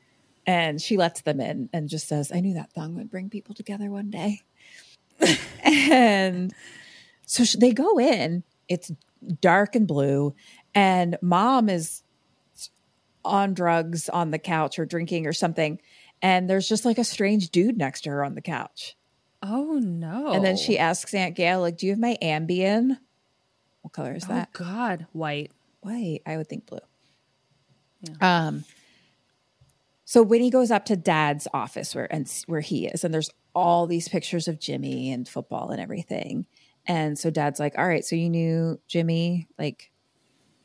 and 0.46 0.82
she 0.82 0.98
lets 0.98 1.22
them 1.22 1.40
in 1.40 1.70
and 1.74 1.90
just 1.90 2.08
says, 2.08 2.32
"I 2.34 2.40
knew 2.40 2.54
that 2.54 2.72
thong 2.74 2.96
would 2.96 3.10
bring 3.10 3.30
people 3.30 3.56
together 3.56 3.90
one 3.90 4.10
day." 4.10 4.42
and 5.64 6.54
so 7.26 7.44
sh- 7.44 7.56
they 7.60 7.72
go 7.72 8.00
in. 8.00 8.44
It's 8.68 8.92
dark 9.42 9.76
and 9.76 9.88
blue, 9.88 10.36
and 10.74 11.18
mom 11.22 11.70
is 11.70 12.04
on 13.24 13.54
drugs 13.54 14.08
on 14.10 14.32
the 14.32 14.40
couch 14.40 14.78
or 14.78 14.86
drinking 14.86 15.26
or 15.26 15.34
something, 15.34 15.80
and 16.22 16.50
there's 16.50 16.68
just 16.68 16.86
like 16.86 16.98
a 16.98 17.04
strange 17.04 17.50
dude 17.50 17.78
next 17.78 18.02
to 18.02 18.10
her 18.10 18.24
on 18.24 18.36
the 18.36 18.42
couch. 18.42 18.96
Oh 19.42 19.80
no! 19.80 20.32
And 20.34 20.44
then 20.44 20.58
she 20.58 20.78
asks 20.78 21.14
Aunt 21.14 21.36
Gail, 21.36 21.62
like, 21.62 21.78
"Do 21.78 21.86
you 21.86 21.92
have 21.92 22.00
my 22.00 22.18
Ambien?" 22.22 22.98
What 23.86 23.94
color 23.94 24.16
is 24.16 24.24
Oh 24.26 24.30
that? 24.30 24.52
God, 24.52 25.06
white. 25.14 25.52
White. 25.82 26.24
I 26.26 26.38
would 26.38 26.48
think 26.50 26.66
blue. 26.66 26.80
Um. 28.20 28.64
So 30.06 30.24
Winnie 30.24 30.50
goes 30.50 30.72
up 30.72 30.86
to 30.86 30.96
Dad's 30.96 31.48
office 31.54 31.94
where 31.94 32.12
and 32.12 32.28
where 32.48 32.62
he 32.62 32.88
is, 32.88 33.04
and 33.04 33.14
there's 33.14 33.30
all 33.54 33.86
these 33.86 34.10
pictures 34.10 34.48
of 34.48 34.60
Jimmy 34.60 35.12
and 35.12 35.30
football 35.30 35.70
and 35.70 35.80
everything. 35.80 36.48
And 36.88 37.16
so 37.16 37.30
Dad's 37.30 37.60
like, 37.60 37.78
"All 37.78 37.88
right, 37.88 38.04
so 38.04 38.16
you 38.16 38.28
knew 38.28 38.80
Jimmy? 38.88 39.48
Like, 39.60 39.92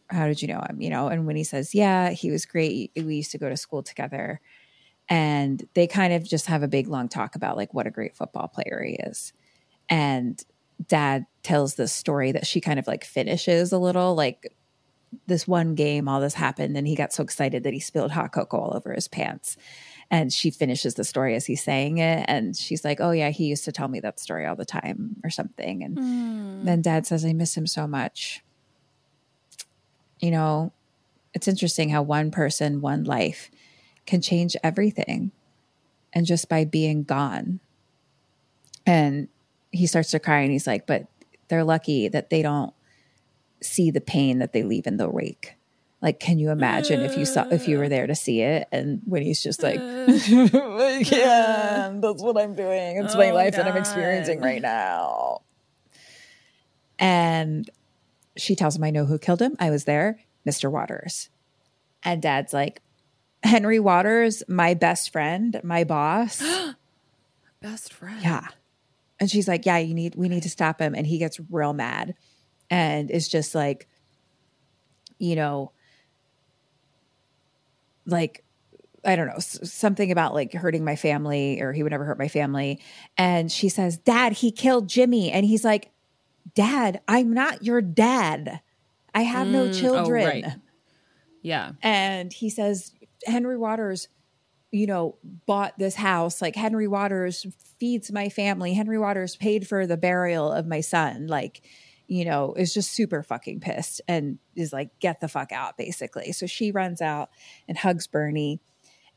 how 0.08 0.26
did 0.26 0.40
you 0.40 0.48
know 0.48 0.64
him? 0.66 0.80
You 0.80 0.88
know?" 0.88 1.08
And 1.08 1.26
Winnie 1.26 1.44
says, 1.44 1.74
"Yeah, 1.74 2.12
he 2.12 2.30
was 2.30 2.46
great. 2.46 2.90
We 2.96 3.16
used 3.16 3.32
to 3.32 3.38
go 3.38 3.50
to 3.50 3.56
school 3.58 3.82
together." 3.82 4.40
And 5.10 5.62
they 5.74 5.86
kind 5.86 6.14
of 6.14 6.24
just 6.24 6.46
have 6.46 6.62
a 6.62 6.68
big 6.68 6.86
long 6.86 7.10
talk 7.10 7.36
about 7.36 7.58
like 7.58 7.74
what 7.74 7.86
a 7.86 7.90
great 7.90 8.16
football 8.16 8.48
player 8.48 8.82
he 8.82 8.94
is. 8.94 9.34
And 9.90 10.42
Dad 10.88 11.26
tells 11.42 11.74
this 11.74 11.92
story 11.92 12.32
that 12.32 12.46
she 12.46 12.60
kind 12.60 12.78
of 12.78 12.86
like 12.86 13.04
finishes 13.04 13.72
a 13.72 13.78
little 13.78 14.14
like 14.14 14.54
this 15.26 15.46
one 15.46 15.74
game, 15.74 16.08
all 16.08 16.20
this 16.20 16.34
happened, 16.34 16.76
and 16.76 16.86
he 16.86 16.94
got 16.94 17.12
so 17.12 17.22
excited 17.22 17.64
that 17.64 17.72
he 17.72 17.80
spilled 17.80 18.12
hot 18.12 18.32
cocoa 18.32 18.58
all 18.58 18.76
over 18.76 18.92
his 18.92 19.08
pants. 19.08 19.56
And 20.10 20.32
she 20.32 20.50
finishes 20.50 20.94
the 20.94 21.04
story 21.04 21.36
as 21.36 21.46
he's 21.46 21.62
saying 21.62 21.98
it. 21.98 22.24
And 22.28 22.56
she's 22.56 22.84
like, 22.84 23.00
Oh, 23.00 23.12
yeah, 23.12 23.30
he 23.30 23.46
used 23.46 23.64
to 23.64 23.72
tell 23.72 23.88
me 23.88 24.00
that 24.00 24.18
story 24.18 24.46
all 24.46 24.56
the 24.56 24.64
time 24.64 25.16
or 25.22 25.30
something. 25.30 25.84
And 25.84 25.98
hmm. 25.98 26.64
then 26.64 26.82
dad 26.82 27.06
says, 27.06 27.24
I 27.24 27.32
miss 27.32 27.56
him 27.56 27.66
so 27.66 27.86
much. 27.86 28.42
You 30.18 30.32
know, 30.32 30.72
it's 31.32 31.48
interesting 31.48 31.90
how 31.90 32.02
one 32.02 32.30
person, 32.30 32.80
one 32.80 33.04
life 33.04 33.50
can 34.06 34.20
change 34.20 34.56
everything. 34.64 35.30
And 36.12 36.26
just 36.26 36.48
by 36.48 36.64
being 36.64 37.04
gone. 37.04 37.60
And 38.84 39.28
he 39.72 39.86
starts 39.86 40.10
to 40.12 40.18
cry 40.18 40.40
and 40.40 40.52
he's 40.52 40.66
like, 40.66 40.86
But 40.86 41.06
they're 41.48 41.64
lucky 41.64 42.08
that 42.08 42.30
they 42.30 42.42
don't 42.42 42.72
see 43.62 43.90
the 43.90 44.00
pain 44.00 44.38
that 44.38 44.52
they 44.52 44.62
leave 44.62 44.86
in 44.86 44.96
the 44.96 45.08
wake. 45.08 45.54
Like, 46.02 46.18
can 46.18 46.38
you 46.38 46.50
imagine 46.50 47.00
if 47.02 47.18
you 47.18 47.26
saw 47.26 47.46
if 47.50 47.68
you 47.68 47.76
were 47.78 47.88
there 47.90 48.06
to 48.06 48.14
see 48.14 48.40
it? 48.40 48.66
And 48.72 49.02
Winnie's 49.06 49.42
just 49.42 49.62
like, 49.62 49.78
I 49.80 51.02
can't. 51.04 52.00
That's 52.02 52.22
what 52.22 52.38
I'm 52.40 52.54
doing. 52.54 52.96
It's 53.04 53.14
my 53.14 53.30
Oh, 53.30 53.34
life 53.34 53.54
that 53.56 53.66
I'm 53.66 53.76
experiencing 53.76 54.40
right 54.40 54.62
now. 54.62 55.42
And 56.98 57.68
she 58.36 58.54
tells 58.56 58.76
him, 58.76 58.84
I 58.84 58.90
know 58.90 59.04
who 59.04 59.18
killed 59.18 59.42
him. 59.42 59.56
I 59.58 59.70
was 59.70 59.84
there, 59.84 60.20
Mr. 60.46 60.70
Waters. 60.70 61.28
And 62.02 62.22
dad's 62.22 62.52
like, 62.54 62.80
Henry 63.42 63.78
Waters, 63.78 64.42
my 64.48 64.74
best 64.74 65.12
friend, 65.12 65.60
my 65.62 65.84
boss. 65.84 66.42
Best 67.62 67.92
friend. 67.92 68.22
Yeah. 68.22 68.46
And 69.20 69.30
she's 69.30 69.46
like, 69.46 69.66
Yeah, 69.66 69.78
you 69.78 69.94
need 69.94 70.16
we 70.16 70.28
need 70.28 70.42
to 70.42 70.50
stop 70.50 70.80
him. 70.80 70.94
And 70.94 71.06
he 71.06 71.18
gets 71.18 71.38
real 71.50 71.72
mad 71.72 72.14
and 72.70 73.10
is 73.10 73.28
just 73.28 73.54
like, 73.54 73.86
you 75.18 75.36
know, 75.36 75.72
like 78.06 78.42
I 79.04 79.16
don't 79.16 79.28
know, 79.28 79.38
something 79.38 80.10
about 80.10 80.34
like 80.34 80.52
hurting 80.52 80.84
my 80.84 80.96
family 80.96 81.60
or 81.60 81.72
he 81.72 81.82
would 81.82 81.92
never 81.92 82.04
hurt 82.04 82.18
my 82.18 82.28
family. 82.28 82.82
And 83.16 83.50
she 83.50 83.68
says, 83.68 83.96
Dad, 83.96 84.32
he 84.34 84.50
killed 84.50 84.88
Jimmy. 84.88 85.30
And 85.30 85.46
he's 85.46 85.64
like, 85.64 85.90
Dad, 86.54 87.00
I'm 87.08 87.32
not 87.32 87.62
your 87.62 87.80
dad. 87.80 88.60
I 89.14 89.22
have 89.22 89.48
no 89.48 89.66
mm, 89.66 89.70
oh, 89.70 89.72
children. 89.72 90.24
right. 90.24 90.44
Yeah. 91.42 91.72
And 91.82 92.32
he 92.32 92.50
says, 92.50 92.92
Henry 93.26 93.56
Waters, 93.56 94.08
you 94.70 94.86
know, 94.86 95.16
bought 95.46 95.78
this 95.78 95.94
house. 95.94 96.40
Like, 96.40 96.56
Henry 96.56 96.88
Waters 96.88 97.46
feeds 97.78 98.12
my 98.12 98.28
family. 98.28 98.74
Henry 98.74 98.98
Waters 98.98 99.36
paid 99.36 99.66
for 99.66 99.86
the 99.86 99.96
burial 99.96 100.52
of 100.52 100.66
my 100.66 100.80
son. 100.80 101.26
Like, 101.26 101.62
you 102.06 102.24
know, 102.24 102.54
is 102.54 102.74
just 102.74 102.92
super 102.92 103.22
fucking 103.22 103.60
pissed 103.60 104.00
and 104.08 104.38
is 104.56 104.72
like, 104.72 104.90
get 104.98 105.20
the 105.20 105.28
fuck 105.28 105.52
out, 105.52 105.76
basically. 105.76 106.32
So 106.32 106.46
she 106.46 106.72
runs 106.72 107.00
out 107.00 107.30
and 107.68 107.78
hugs 107.78 108.06
Bernie. 108.06 108.60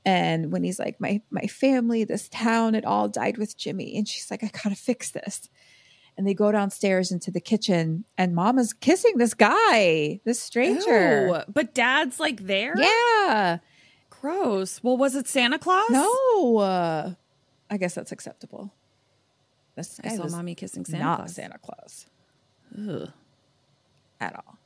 And 0.05 0.51
Winnie's 0.51 0.80
like, 0.80 0.99
my 0.99 1.21
my 1.31 1.47
family, 1.47 2.03
this 2.03 2.27
town, 2.30 2.75
it 2.75 2.84
all 2.85 3.07
died 3.07 3.38
with 3.38 3.57
Jimmy. 3.57 3.97
And 3.97 4.07
she's 4.07 4.30
like, 4.30 4.43
I 4.43 4.51
gotta 4.51 4.75
fix 4.75 5.11
this. 5.11 5.49
And 6.17 6.27
they 6.27 6.34
go 6.34 6.51
downstairs 6.51 7.11
into 7.11 7.31
the 7.31 7.41
kitchen, 7.41 8.05
and 8.17 8.35
Mama's 8.35 8.73
kissing 8.73 9.17
this 9.17 9.34
guy, 9.34 10.19
this 10.25 10.39
stranger. 10.39 11.27
Ew, 11.27 11.38
but 11.51 11.73
dad's 11.73 12.19
like 12.19 12.45
there? 12.45 12.75
Yeah. 12.77 13.57
Gross. 14.24 14.82
Well, 14.82 14.95
was 14.95 15.18
it 15.18 15.28
Santa 15.28 15.60
Claus? 15.60 15.90
No. 15.90 16.58
Uh, 16.58 17.14
I 17.70 17.76
guess 17.76 17.94
that's 17.94 18.14
acceptable. 18.14 18.72
This 19.76 20.00
I 20.02 20.16
saw 20.16 20.30
mommy 20.30 20.56
kissing 20.56 20.86
Santa 20.86 21.04
not 21.04 21.18
Claus. 21.18 21.36
Santa 21.36 21.58
Claus 21.58 22.06
Ugh. 22.78 23.12
at 24.22 24.34
all. 24.34 24.58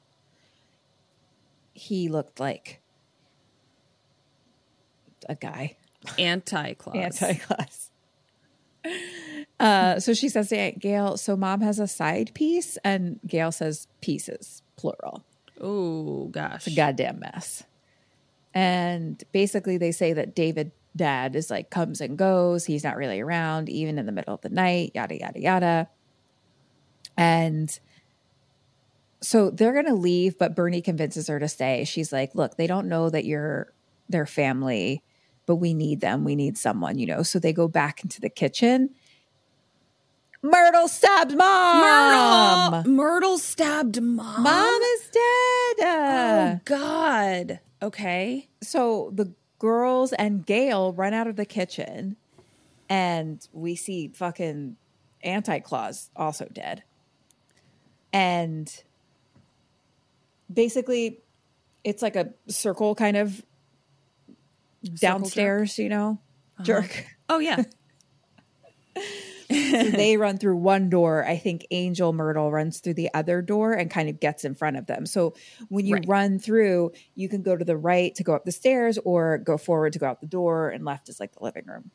He 1.73 2.07
looked 2.07 2.39
like 2.39 2.81
a 5.27 5.33
guy. 5.33 5.77
Anti 6.19 6.75
Claus. 6.75 6.95
Anti-Claus. 6.95 7.89
Uh, 9.59 9.99
so 9.99 10.13
she 10.13 10.29
says 10.29 10.49
to 10.49 10.55
Aunt 10.55 10.77
Gail, 10.77 11.17
so 11.17 11.35
mom 11.35 11.61
has 11.61 11.79
a 11.79 11.87
side 11.87 12.31
piece? 12.35 12.77
And 12.83 13.19
Gail 13.25 13.51
says 13.51 13.87
pieces, 14.01 14.61
plural. 14.75 15.23
Oh, 15.59 16.25
gosh. 16.25 16.67
It's 16.67 16.67
a 16.67 16.75
goddamn 16.75 17.19
mess. 17.21 17.63
And 18.53 19.23
basically, 19.31 19.77
they 19.77 19.91
say 19.91 20.13
that 20.13 20.35
David, 20.35 20.71
dad, 20.95 21.35
is 21.35 21.49
like 21.51 21.69
comes 21.69 22.01
and 22.01 22.17
goes. 22.17 22.65
He's 22.65 22.83
not 22.83 22.97
really 22.97 23.19
around, 23.19 23.69
even 23.69 23.97
in 23.99 24.05
the 24.05 24.11
middle 24.11 24.33
of 24.33 24.41
the 24.41 24.49
night, 24.49 24.91
yada, 24.95 25.19
yada, 25.19 25.39
yada. 25.39 25.89
And 27.15 27.79
so 29.21 29.49
they're 29.49 29.73
going 29.73 29.85
to 29.87 29.93
leave, 29.95 30.37
but 30.37 30.55
Bernie 30.55 30.81
convinces 30.81 31.27
her 31.27 31.39
to 31.39 31.47
stay. 31.47 31.83
She's 31.85 32.11
like, 32.13 32.33
look, 32.35 32.55
they 32.57 32.67
don't 32.67 32.87
know 32.87 33.09
that 33.09 33.25
you're 33.25 33.73
their 34.09 34.25
family. 34.25 35.03
but 35.47 35.55
we 35.55 35.73
need 35.73 36.01
them. 36.01 36.23
We 36.23 36.35
need 36.35 36.57
someone, 36.57 36.99
you 36.99 37.07
know. 37.07 37.23
So 37.23 37.39
they 37.39 37.53
go 37.53 37.67
back 37.67 38.03
into 38.03 38.21
the 38.21 38.29
kitchen. 38.29 38.91
Myrtle 40.43 40.87
stabbed 40.87 41.35
mom. 41.35 41.81
Myrtle, 42.83 42.93
Myrtle 42.93 43.37
stabbed 43.39 43.99
mom. 44.01 44.43
Mom 44.43 44.81
is 44.81 45.09
dead. 45.09 45.77
Oh 45.79 46.59
God. 46.65 47.59
Okay. 47.81 48.47
so 48.61 49.11
the 49.13 49.33
girls 49.59 50.13
and 50.13 50.45
Gail 50.45 50.93
run 50.93 51.13
out 51.13 51.27
of 51.27 51.35
the 51.35 51.45
kitchen, 51.45 52.15
and 52.89 53.45
we 53.53 53.75
see 53.75 54.09
fucking 54.09 54.77
Anti 55.23 55.59
Claus 55.59 56.09
also 56.15 56.47
dead. 56.51 56.83
And 58.13 58.71
basically, 60.51 61.19
it's 61.83 62.01
like 62.01 62.15
a 62.15 62.33
circle 62.47 62.95
kind 62.95 63.17
of 63.17 63.43
downstairs, 64.95 65.77
you 65.77 65.89
know, 65.89 66.19
uh-huh. 66.55 66.63
jerk. 66.63 67.05
Oh 67.29 67.39
yeah. 67.39 67.63
So 69.57 69.91
they 69.91 70.17
run 70.17 70.37
through 70.37 70.57
one 70.57 70.89
door. 70.89 71.25
I 71.25 71.37
think 71.37 71.65
Angel 71.71 72.13
Myrtle 72.13 72.51
runs 72.51 72.79
through 72.79 72.95
the 72.95 73.13
other 73.13 73.41
door 73.41 73.73
and 73.73 73.89
kind 73.91 74.09
of 74.09 74.19
gets 74.19 74.45
in 74.45 74.55
front 74.55 74.77
of 74.77 74.85
them. 74.87 75.05
So 75.05 75.33
when 75.69 75.85
you 75.85 75.95
Right. 75.95 76.07
run 76.07 76.39
through, 76.39 76.91
you 77.15 77.29
can 77.29 77.41
go 77.41 77.55
to 77.55 77.65
the 77.65 77.77
right 77.77 78.13
to 78.15 78.23
go 78.23 78.33
up 78.35 78.45
the 78.45 78.51
stairs 78.51 78.97
or 79.03 79.37
go 79.39 79.57
forward 79.57 79.93
to 79.93 79.99
go 79.99 80.07
out 80.07 80.21
the 80.21 80.27
door, 80.27 80.69
and 80.69 80.85
left 80.85 81.09
is 81.09 81.19
like 81.19 81.33
the 81.33 81.43
living 81.43 81.65
room. 81.65 81.91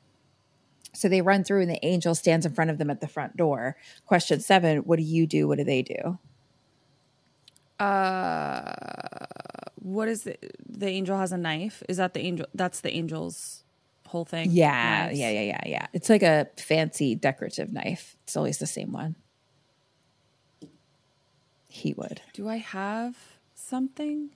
So 0.94 1.08
they 1.08 1.22
run 1.22 1.44
through, 1.44 1.62
and 1.62 1.70
the 1.70 1.84
angel 1.84 2.14
stands 2.14 2.44
in 2.46 2.52
front 2.54 2.70
of 2.70 2.78
them 2.78 2.90
at 2.90 3.00
the 3.00 3.08
front 3.08 3.36
door. 3.36 3.76
Question 4.06 4.40
seven 4.40 4.78
What 4.80 4.98
do 4.98 5.04
you 5.04 5.26
do? 5.26 5.48
What 5.48 5.58
do 5.58 5.64
they 5.64 5.82
do? 5.82 6.18
Uh, 7.78 8.72
what 9.76 10.08
is 10.08 10.22
the 10.24 10.36
the 10.68 10.86
angel 10.88 11.18
has 11.18 11.32
a 11.32 11.38
knife? 11.38 11.82
Is 11.88 11.96
that 11.96 12.14
the 12.14 12.20
angel? 12.20 12.46
That's 12.54 12.80
the 12.80 12.92
angel's 12.92 13.64
whole 14.12 14.24
thing. 14.24 14.50
Yeah, 14.52 15.06
Knives? 15.06 15.18
yeah, 15.18 15.30
yeah, 15.30 15.40
yeah, 15.42 15.60
yeah. 15.66 15.86
It's 15.92 16.08
like 16.08 16.22
a 16.22 16.48
fancy 16.56 17.14
decorative 17.14 17.72
knife. 17.72 18.16
It's 18.22 18.36
always 18.36 18.58
the 18.58 18.66
same 18.66 18.92
one. 18.92 19.16
He 21.68 21.94
would. 21.94 22.20
Do 22.34 22.48
I 22.48 22.56
have 22.58 23.16
something? 23.54 24.30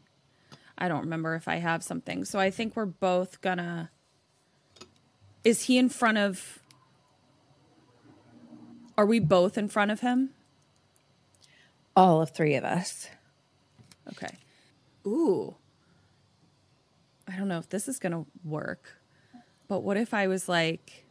I 0.79 0.89
don't 0.89 1.03
remember 1.03 1.35
if 1.35 1.47
I 1.47 1.57
have 1.57 1.83
something. 1.83 2.25
So 2.25 2.39
I 2.39 2.51
think 2.51 2.75
we're 2.75 2.87
both 2.87 3.41
gonna. 3.41 3.91
Is 5.45 5.63
he 5.63 5.79
in 5.79 5.89
front 5.89 6.19
of? 6.19 6.59
Are 8.99 9.07
we 9.07 9.21
both 9.21 9.59
in 9.59 9.69
front 9.69 9.91
of 9.91 10.01
him? 10.01 10.31
All 11.95 12.21
of 12.23 12.31
three 12.31 12.55
of 12.55 12.65
us. 12.65 13.09
Okay. 14.09 14.37
Ooh. 15.07 15.57
I 17.29 17.37
don't 17.37 17.49
know 17.49 17.59
if 17.59 17.69
this 17.69 17.89
is 17.89 17.99
going 17.99 18.13
to 18.13 18.27
work. 18.45 18.99
But 19.69 19.81
what 19.83 19.97
if 19.97 20.15
I 20.15 20.27
was 20.27 20.49
like 20.49 21.05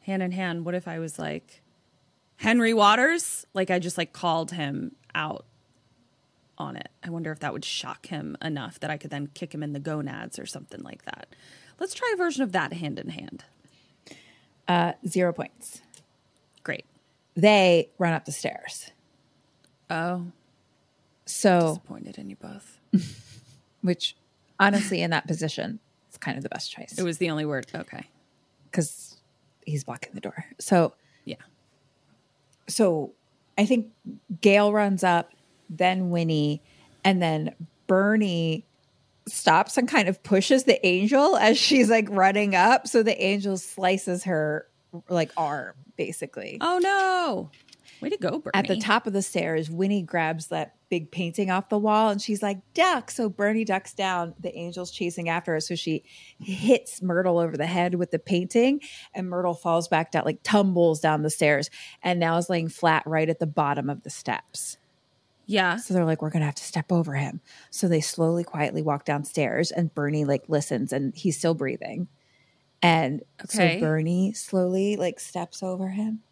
hand 0.00 0.22
in 0.22 0.32
hand, 0.32 0.64
what 0.64 0.74
if 0.74 0.86
I 0.88 0.98
was 0.98 1.18
like 1.18 1.62
Henry 2.36 2.72
Waters? 2.72 3.46
Like 3.54 3.70
I 3.70 3.78
just 3.78 3.98
like 3.98 4.12
called 4.12 4.52
him 4.52 4.94
out 5.14 5.44
on 6.58 6.76
it. 6.76 6.88
I 7.04 7.10
wonder 7.10 7.30
if 7.32 7.40
that 7.40 7.52
would 7.52 7.64
shock 7.64 8.06
him 8.06 8.36
enough 8.40 8.80
that 8.80 8.90
I 8.90 8.96
could 8.96 9.10
then 9.10 9.28
kick 9.34 9.54
him 9.54 9.62
in 9.62 9.72
the 9.72 9.80
gonads 9.80 10.38
or 10.38 10.46
something 10.46 10.82
like 10.82 11.04
that. 11.04 11.28
Let's 11.78 11.92
try 11.94 12.10
a 12.14 12.16
version 12.16 12.42
of 12.42 12.52
that 12.52 12.72
hand 12.72 12.98
in 12.98 13.10
hand. 13.10 13.44
Uh, 14.66 14.92
zero 15.06 15.32
points. 15.32 15.82
Great. 16.62 16.86
They 17.34 17.90
run 17.98 18.14
up 18.14 18.24
the 18.24 18.32
stairs. 18.32 18.90
Oh, 19.90 20.28
So, 21.26 21.60
disappointed 21.60 22.18
in 22.18 22.30
you 22.30 22.36
both. 22.36 22.78
which 23.82 24.16
honestly, 24.58 25.02
in 25.02 25.10
that 25.10 25.26
position, 25.28 25.78
it's 26.16 26.24
kind 26.24 26.36
of 26.38 26.42
the 26.42 26.48
best 26.48 26.70
choice 26.72 26.94
It 26.98 27.02
was 27.02 27.18
the 27.18 27.30
only 27.30 27.44
word. 27.44 27.66
Okay. 27.74 28.06
because 28.70 29.16
he's 29.66 29.84
blocking 29.84 30.12
the 30.14 30.20
door. 30.20 30.44
So, 30.58 30.94
Yeah. 31.24 31.36
so 32.68 33.12
I 33.58 33.66
think 33.66 33.88
Gail 34.40 34.72
runs 34.72 35.02
up, 35.04 35.32
then 35.68 36.10
Winnie, 36.10 36.62
and 37.04 37.20
then 37.22 37.54
Bernie 37.86 38.64
stops 39.28 39.76
and 39.76 39.88
kind 39.88 40.08
of 40.08 40.22
pushes 40.22 40.64
the 40.64 40.84
angel 40.86 41.36
as 41.36 41.58
she's 41.58 41.90
like 41.90 42.06
running 42.10 42.54
up. 42.54 42.86
So 42.86 43.02
the 43.02 43.20
angel 43.22 43.56
slices 43.56 44.24
her 44.24 44.66
like 45.08 45.30
arm, 45.36 45.74
basically. 45.96 46.58
Oh 46.60 46.78
no. 46.82 47.50
Way 48.00 48.10
to 48.10 48.16
go, 48.18 48.38
Bernie. 48.38 48.52
At 48.54 48.68
the 48.68 48.76
top 48.78 49.06
of 49.06 49.12
the 49.12 49.22
stairs, 49.22 49.70
Winnie 49.70 50.02
grabs 50.02 50.48
that 50.48 50.74
big 50.88 51.10
painting 51.10 51.50
off 51.50 51.68
the 51.68 51.78
wall 51.78 52.10
and 52.10 52.22
she's 52.22 52.42
like, 52.42 52.58
duck. 52.74 53.10
So 53.10 53.28
Bernie 53.28 53.64
ducks 53.64 53.92
down. 53.92 54.34
The 54.38 54.54
angel's 54.54 54.90
chasing 54.90 55.28
after 55.28 55.52
her. 55.54 55.60
So 55.60 55.74
she 55.74 56.04
hits 56.38 57.02
Myrtle 57.02 57.38
over 57.38 57.56
the 57.56 57.66
head 57.66 57.96
with 57.96 58.10
the 58.10 58.18
painting 58.18 58.80
and 59.14 59.28
Myrtle 59.28 59.54
falls 59.54 59.88
back 59.88 60.12
down, 60.12 60.24
like 60.24 60.40
tumbles 60.42 61.00
down 61.00 61.22
the 61.22 61.30
stairs 61.30 61.70
and 62.02 62.20
now 62.20 62.36
is 62.36 62.48
laying 62.50 62.68
flat 62.68 63.02
right 63.06 63.28
at 63.28 63.38
the 63.40 63.46
bottom 63.46 63.90
of 63.90 64.02
the 64.04 64.10
steps. 64.10 64.76
Yeah. 65.46 65.76
So 65.76 65.94
they're 65.94 66.04
like, 66.04 66.22
we're 66.22 66.30
going 66.30 66.40
to 66.40 66.46
have 66.46 66.54
to 66.56 66.64
step 66.64 66.90
over 66.92 67.14
him. 67.14 67.40
So 67.70 67.88
they 67.88 68.00
slowly, 68.00 68.44
quietly 68.44 68.82
walk 68.82 69.04
downstairs 69.04 69.70
and 69.70 69.94
Bernie 69.94 70.24
like 70.24 70.48
listens 70.48 70.92
and 70.92 71.14
he's 71.16 71.38
still 71.38 71.54
breathing. 71.54 72.08
And 72.82 73.22
Okay. 73.44 73.78
so 73.78 73.80
Bernie 73.80 74.32
slowly 74.34 74.96
like 74.96 75.18
steps 75.18 75.62
over 75.62 75.88
him. 75.88 76.22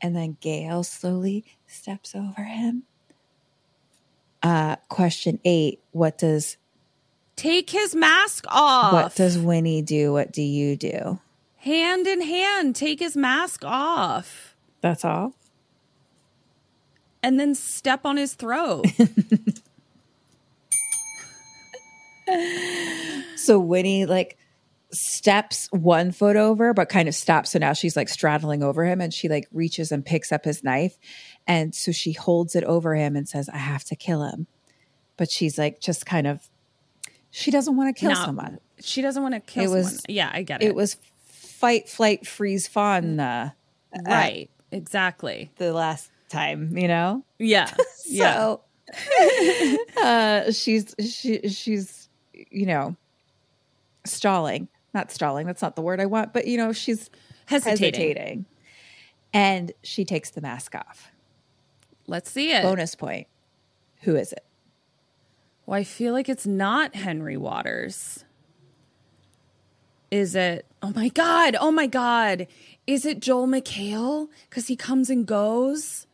And 0.00 0.14
then 0.14 0.36
Gail 0.40 0.84
slowly 0.84 1.44
steps 1.66 2.14
over 2.14 2.44
him. 2.44 2.84
Uh, 4.42 4.76
question 4.88 5.40
eight 5.44 5.80
What 5.92 6.18
does 6.18 6.56
Take 7.36 7.70
his 7.70 7.94
mask 7.94 8.44
off. 8.48 8.92
what 8.92 9.14
does 9.16 9.38
Winnie 9.38 9.82
do? 9.82 10.12
What 10.12 10.32
do 10.32 10.42
you 10.42 10.76
do? 10.76 11.18
hand 11.56 12.06
in 12.06 12.20
hand 12.20 12.74
take 12.76 13.00
his 13.00 13.16
mask 13.16 13.62
off 13.64 14.54
That's 14.80 15.04
all. 15.04 15.34
and 17.22 17.38
then 17.38 17.54
step 17.56 18.06
on 18.06 18.16
his 18.16 18.34
throat. 18.34 18.86
So 23.36 23.58
Winnie 23.58 24.04
like 24.04 24.36
steps 24.92 25.68
one 25.70 26.12
foot 26.12 26.36
over, 26.36 26.72
but 26.72 26.88
kind 26.88 27.08
of 27.08 27.14
stops. 27.14 27.52
So 27.52 27.58
now 27.58 27.72
she's 27.72 27.96
like 27.96 28.08
straddling 28.08 28.62
over 28.62 28.84
him 28.84 29.00
and 29.00 29.12
she 29.12 29.28
like 29.28 29.46
reaches 29.52 29.92
and 29.92 30.04
picks 30.04 30.32
up 30.32 30.44
his 30.44 30.64
knife. 30.64 30.96
And 31.46 31.74
so 31.74 31.92
she 31.92 32.12
holds 32.12 32.54
it 32.56 32.64
over 32.64 32.94
him 32.94 33.16
and 33.16 33.28
says, 33.28 33.48
I 33.48 33.58
have 33.58 33.84
to 33.84 33.96
kill 33.96 34.24
him. 34.24 34.46
But 35.16 35.30
she's 35.30 35.58
like, 35.58 35.80
just 35.80 36.06
kind 36.06 36.26
of, 36.26 36.48
she 37.30 37.50
doesn't 37.50 37.76
want 37.76 37.94
to 37.94 38.00
kill 38.00 38.10
No, 38.10 38.16
someone. 38.24 38.58
She 38.80 39.02
doesn't 39.02 39.22
want 39.22 39.34
to 39.34 39.40
kill 39.40 39.64
It 39.64 39.76
was- 39.76 39.86
someone. 39.86 40.00
Yeah, 40.08 40.30
I 40.32 40.42
get 40.42 40.62
it. 40.62 40.66
It 40.68 40.74
was 40.74 40.96
fight, 41.26 41.88
flight, 41.88 42.26
freeze, 42.26 42.66
fawn 42.68 43.18
uh, 43.20 43.50
right. 44.06 44.48
Exactly. 44.70 45.50
the 45.56 45.72
last 45.72 46.10
time, 46.28 46.76
you 46.76 46.88
know? 46.88 47.24
Yeah. 47.38 47.70
yeah. 48.06 48.34
So 48.34 48.60
uh, 50.02 50.50
she's 50.52 50.94
she 50.98 51.46
she's 51.48 52.08
you 52.32 52.64
know 52.64 52.96
stalling, 54.04 54.68
not 54.98 55.10
stalling. 55.12 55.46
That's 55.46 55.62
not 55.62 55.76
the 55.76 55.82
word 55.82 56.00
I 56.00 56.06
want, 56.06 56.32
but 56.32 56.46
you 56.46 56.56
know 56.56 56.72
she's 56.72 57.08
Hesitating. 57.46 57.78
hesitating, 57.78 58.46
and 59.32 59.72
she 59.82 60.04
takes 60.04 60.30
the 60.30 60.40
mask 60.40 60.74
off. 60.74 61.10
Let's 62.06 62.30
see 62.30 62.52
it. 62.52 62.62
Bonus 62.62 62.94
point. 62.94 63.26
Who 64.02 64.16
is 64.16 64.32
it? 64.32 64.44
Well, 65.66 65.78
I 65.78 65.84
feel 65.84 66.12
like 66.12 66.28
it's 66.28 66.46
not 66.46 66.94
Henry 66.94 67.36
Waters. 67.36 68.24
Is 70.10 70.34
it? 70.34 70.64
Oh 70.82 70.92
my 70.94 71.08
God. 71.10 71.56
Oh 71.60 71.70
my 71.70 71.86
God. 71.86 72.46
Is 72.86 73.04
it 73.04 73.20
Joel 73.20 73.46
McHale? 73.46 74.28
Because 74.48 74.68
he 74.68 74.76
comes 74.76 75.10
and 75.10 75.26
goes. 75.26 76.06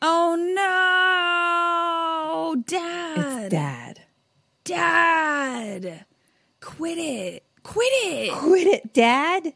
Oh 0.00 0.36
no. 2.54 2.62
Dad. 2.62 3.18
It's 3.18 3.48
Dad. 3.50 4.00
Dad. 4.64 6.06
Quit 6.76 6.98
it. 6.98 7.44
Quit 7.62 7.88
it. 7.92 8.32
Quit 8.32 8.66
it, 8.66 8.92
Dad. 8.94 9.52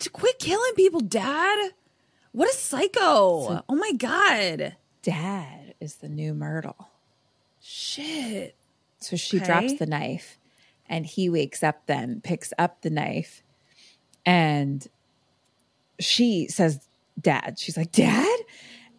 To 0.00 0.10
quit 0.10 0.38
killing 0.38 0.72
people, 0.76 1.00
Dad. 1.00 1.72
What 2.32 2.48
a 2.48 2.52
psycho. 2.56 3.62
oh 3.68 3.74
my 3.74 3.92
God. 3.92 4.76
Dad 5.02 5.74
is 5.80 5.96
the 5.96 6.08
new 6.08 6.34
Myrtle. 6.34 6.88
Shit. 7.60 8.54
So 9.00 9.16
she 9.16 9.36
Okay. 9.38 9.46
drops 9.46 9.74
the 9.74 9.86
knife 9.86 10.38
and 10.88 11.04
he 11.06 11.28
wakes 11.28 11.62
up 11.62 11.86
then, 11.86 12.20
picks 12.22 12.52
up 12.58 12.80
the 12.82 12.90
knife, 12.90 13.42
and 14.24 14.86
she 16.00 16.48
says, 16.48 16.80
Dad. 17.20 17.58
She's 17.58 17.76
like, 17.76 17.92
Dad? 17.92 18.38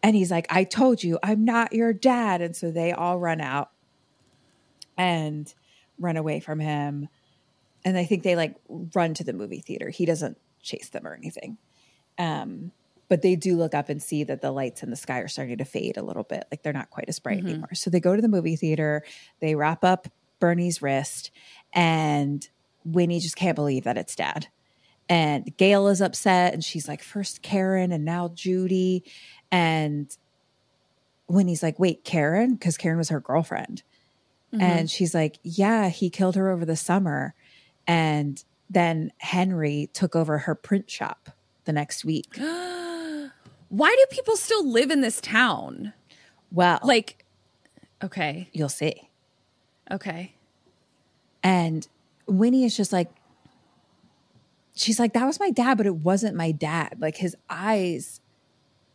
And 0.03 0.15
he's 0.15 0.31
like, 0.31 0.47
I 0.49 0.63
told 0.65 1.03
you, 1.03 1.17
I'm 1.23 1.43
not 1.45 1.73
your 1.73 1.93
dad. 1.93 2.41
And 2.41 2.55
so 2.55 2.71
they 2.71 2.91
all 2.91 3.17
run 3.19 3.41
out 3.41 3.71
and 4.97 5.53
run 5.99 6.17
away 6.17 6.39
from 6.39 6.59
him. 6.59 7.09
And 7.85 7.97
I 7.97 8.05
think 8.05 8.23
they 8.23 8.35
like 8.35 8.55
run 8.67 9.13
to 9.15 9.23
the 9.23 9.33
movie 9.33 9.61
theater. 9.61 9.89
He 9.89 10.05
doesn't 10.05 10.37
chase 10.61 10.89
them 10.89 11.07
or 11.07 11.13
anything. 11.13 11.57
Um, 12.17 12.71
but 13.07 13.21
they 13.21 13.35
do 13.35 13.57
look 13.57 13.73
up 13.73 13.89
and 13.89 14.01
see 14.01 14.23
that 14.25 14.41
the 14.41 14.51
lights 14.51 14.83
in 14.83 14.91
the 14.91 14.95
sky 14.95 15.19
are 15.19 15.27
starting 15.27 15.57
to 15.57 15.65
fade 15.65 15.97
a 15.97 16.03
little 16.03 16.23
bit. 16.23 16.45
Like 16.51 16.61
they're 16.61 16.73
not 16.73 16.91
quite 16.91 17.09
as 17.09 17.19
bright 17.19 17.39
anymore. 17.39 17.73
So 17.73 17.89
they 17.89 17.99
go 17.99 18.15
to 18.15 18.21
the 18.21 18.27
movie 18.27 18.55
theater, 18.55 19.03
they 19.39 19.55
wrap 19.55 19.83
up 19.83 20.07
Bernie's 20.39 20.81
wrist, 20.81 21.31
and 21.73 22.47
Winnie 22.85 23.19
just 23.19 23.35
can't 23.35 23.55
believe 23.55 23.83
that 23.85 23.97
it's 23.97 24.15
dad. 24.15 24.47
And 25.09 25.57
Gail 25.57 25.87
is 25.87 26.01
upset, 26.01 26.53
and 26.53 26.63
she's 26.63 26.87
like, 26.87 27.01
first 27.01 27.41
Karen 27.41 27.91
and 27.91 28.05
now 28.05 28.27
Judy. 28.27 29.03
And 29.51 30.15
Winnie's 31.27 31.63
like, 31.63 31.79
wait, 31.79 32.03
Karen? 32.03 32.53
Because 32.53 32.77
Karen 32.77 32.99
was 32.99 33.09
her 33.09 33.19
girlfriend. 33.19 33.81
Mm-hmm. 34.53 34.61
And 34.61 34.89
she's 34.89 35.13
like, 35.13 35.37
yeah, 35.43 35.89
he 35.89 36.09
killed 36.09 36.35
her 36.35 36.49
over 36.49 36.65
the 36.65 36.75
summer. 36.75 37.33
And 37.87 38.43
then 38.69 39.11
Henry 39.17 39.89
took 39.93 40.15
over 40.15 40.39
her 40.39 40.55
print 40.55 40.89
shop 40.89 41.29
the 41.65 41.73
next 41.73 42.03
week. 42.05 42.27
Why 42.37 43.29
do 43.95 44.05
people 44.09 44.35
still 44.35 44.67
live 44.67 44.89
in 44.91 45.01
this 45.01 45.21
town? 45.21 45.93
Well, 46.51 46.79
Like, 46.83 47.25
okay, 48.03 48.49
you'll 48.53 48.69
see. 48.69 49.09
okay. 49.91 50.33
And 51.43 51.87
Winnie 52.27 52.65
is 52.65 52.75
just 52.75 52.91
like, 52.91 53.09
she's 54.75 54.99
like, 54.99 55.13
that 55.13 55.25
was 55.25 55.39
my 55.39 55.51
dad, 55.51 55.77
but 55.77 55.85
it 55.85 55.95
wasn't 55.95 56.35
my 56.35 56.51
dad. 56.51 56.97
Like 56.99 57.17
his 57.17 57.35
eyes 57.49 58.19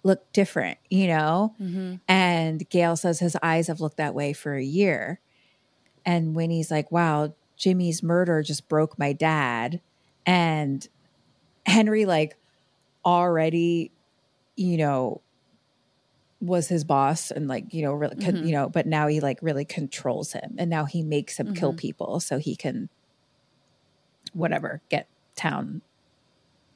look 0.03 0.31
different, 0.33 0.79
you 0.91 1.07
know? 1.07 1.55
Mm-hmm. 1.61 1.95
And 2.09 2.69
Gail 2.69 2.97
says 2.97 3.21
his 3.21 3.37
eyes 3.43 3.69
have 3.69 3.81
looked 3.81 3.97
that 3.99 4.15
way 4.15 4.33
for 4.33 4.55
a 4.55 4.63
year. 4.63 5.21
And 6.05 6.35
Winnie's 6.35 6.71
like, 6.71 6.91
wow, 6.93 7.35
Jimmy's 7.57 8.03
murder 8.03 8.43
just 8.43 8.69
broke 8.69 8.99
my 8.99 9.13
dad. 9.13 9.81
And 10.27 10.87
Henry, 11.67 12.05
like, 12.05 12.37
already, 13.05 13.91
you 14.57 14.77
know, 14.77 15.21
was 16.45 16.69
his 16.69 16.85
boss 16.85 17.31
and 17.31 17.49
like 17.49 17.73
you 17.73 17.83
know 17.83 17.93
really 17.93 18.17
con- 18.17 18.35
mm-hmm. 18.35 18.47
you 18.47 18.53
know 18.53 18.69
but 18.69 18.87
now 18.87 19.07
he 19.07 19.21
like 19.21 19.39
really 19.41 19.65
controls 19.65 20.33
him 20.33 20.55
and 20.59 20.69
now 20.69 20.85
he 20.85 21.03
makes 21.03 21.39
him 21.39 21.55
kill 21.55 21.71
mm-hmm. 21.71 21.79
people 21.79 22.21
so 22.21 22.39
he 22.39 22.55
can 22.55 22.89
whatever 24.35 24.83
get 24.91 25.09
town 25.37 25.81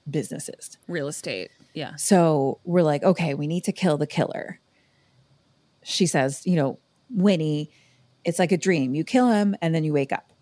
businesses 0.08 0.78
Real 0.86 1.08
estate. 1.08 1.50
Yeah. 1.74 1.96
so 1.96 2.60
we're 2.64 2.82
like 2.82 3.02
okay 3.02 3.34
we 3.34 3.46
need 3.46 3.64
to 3.64 3.72
kill 3.72 3.98
the 3.98 4.06
killer 4.06 4.58
she 5.82 6.06
says 6.06 6.46
you 6.46 6.56
know 6.56 6.78
winnie 7.10 7.70
it's 8.28 8.38
like 8.38 8.52
a 8.52 8.58
dream. 8.58 8.94
You 8.94 9.04
kill 9.04 9.30
him 9.30 9.56
and 9.62 9.74
then 9.74 9.84
you 9.84 9.94
wake 9.94 10.12
up. 10.12 10.32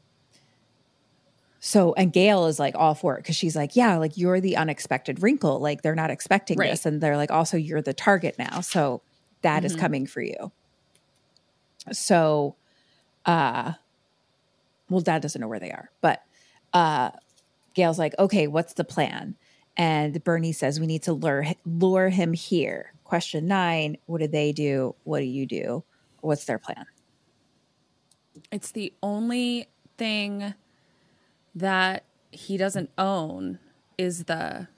So 1.61 1.95
and 1.95 2.13
gail 2.13 2.47
is 2.47 2.59
like 2.59 2.75
all 2.77 2.95
for 2.97 3.15
it 3.17 3.23
because 3.23 3.37
she's 3.37 3.55
like 3.55 3.77
yeah 3.77 3.97
like 3.97 4.17
you're 4.17 4.41
the 4.41 4.57
unexpected 4.57 5.23
wrinkle. 5.23 5.61
Like 5.61 5.83
they're 5.83 5.95
not 5.95 6.11
expecting 6.11 6.59
Right. 6.59 6.71
this. 6.71 6.85
And 6.85 7.01
they're 7.01 7.17
like 7.17 7.31
also 7.31 7.57
you're 7.57 7.83
the 7.83 7.95
target 7.95 8.37
now. 8.41 8.61
So 8.61 9.03
that 9.43 9.65
is 9.65 9.77
coming 9.77 10.07
for 10.07 10.21
you. 10.21 10.51
So 11.93 12.57
uh 13.25 13.75
well 14.91 15.01
dad 15.01 15.23
doesn't 15.23 15.41
know 15.41 15.49
where 15.49 15.61
they 15.61 15.71
are 15.71 15.91
but 16.01 16.23
uh 16.73 17.11
gail's 17.75 17.99
like 18.01 18.15
okay 18.19 18.49
what's 18.49 18.75
the 18.75 18.85
plan? 18.85 19.37
And 19.77 20.23
bernie 20.25 20.53
says 20.53 20.81
we 20.81 20.87
need 20.89 21.05
to 21.05 21.13
lure 21.13 21.47
lure 21.65 22.09
him 22.09 22.33
here. 22.33 22.93
Question 23.05 23.47
nine 23.47 23.97
what 24.07 24.21
do 24.21 24.27
they 24.27 24.51
do? 24.51 24.97
What 25.05 25.21
do 25.21 25.27
you 25.27 25.47
do? 25.47 25.85
What's 26.21 26.47
their 26.47 26.59
plan 26.59 26.87
It's 28.51 28.71
the 28.71 28.93
only 29.03 29.69
thing 29.97 30.55
that 31.55 32.05
he 32.31 32.57
doesn't 32.57 32.91
own 32.99 33.59
is 33.97 34.25
the 34.25 34.69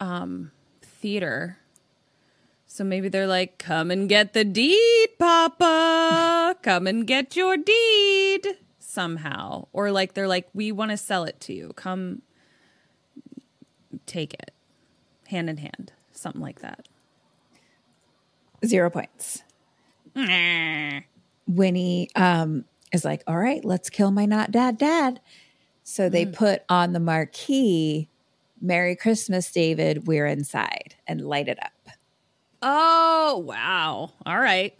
um 0.00 0.50
theater. 0.82 1.58
So 2.66 2.84
maybe 2.84 3.08
they're 3.08 3.26
like, 3.26 3.58
come 3.58 3.90
and 3.90 4.08
get 4.08 4.32
the 4.32 4.44
deed, 4.44 5.08
Papa. 5.18 6.56
Come 6.62 6.86
and 6.86 7.06
get 7.06 7.34
your 7.34 7.56
deed 7.56 8.46
somehow. 8.78 9.66
Or 9.72 9.90
like 9.90 10.14
they're 10.14 10.28
like, 10.28 10.48
we 10.54 10.70
want 10.70 10.92
to 10.92 10.96
sell 10.96 11.24
it 11.24 11.40
to 11.40 11.52
you. 11.52 11.72
Come 11.74 12.22
take 14.06 14.34
it. 14.34 14.52
Hand 15.28 15.50
in 15.50 15.56
hand. 15.56 15.92
Something 16.12 16.42
like 16.42 16.60
that. 16.60 16.86
zero 18.64 18.90
points 18.90 19.42
winnie 21.56 22.08
um 22.16 22.64
is 22.92 23.04
like 23.04 23.22
all 23.26 23.36
right 23.38 23.64
let's 23.64 23.90
kill 23.90 24.10
my 24.10 24.26
not 24.26 24.50
dad 24.50 24.78
dad 24.78 25.20
so 25.82 26.08
they 26.08 26.24
put 26.26 26.62
on 26.68 26.92
the 26.92 27.00
marquee 27.00 28.08
merry 28.60 28.94
christmas 28.94 29.50
david 29.50 30.06
we're 30.06 30.26
inside 30.26 30.94
and 31.06 31.20
light 31.20 31.48
it 31.48 31.58
up 31.62 31.72
Oh, 32.62 33.42
wow. 33.46 34.12
All 34.26 34.38
right. 34.38 34.78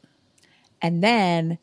And 0.82 1.02
then 1.02 1.56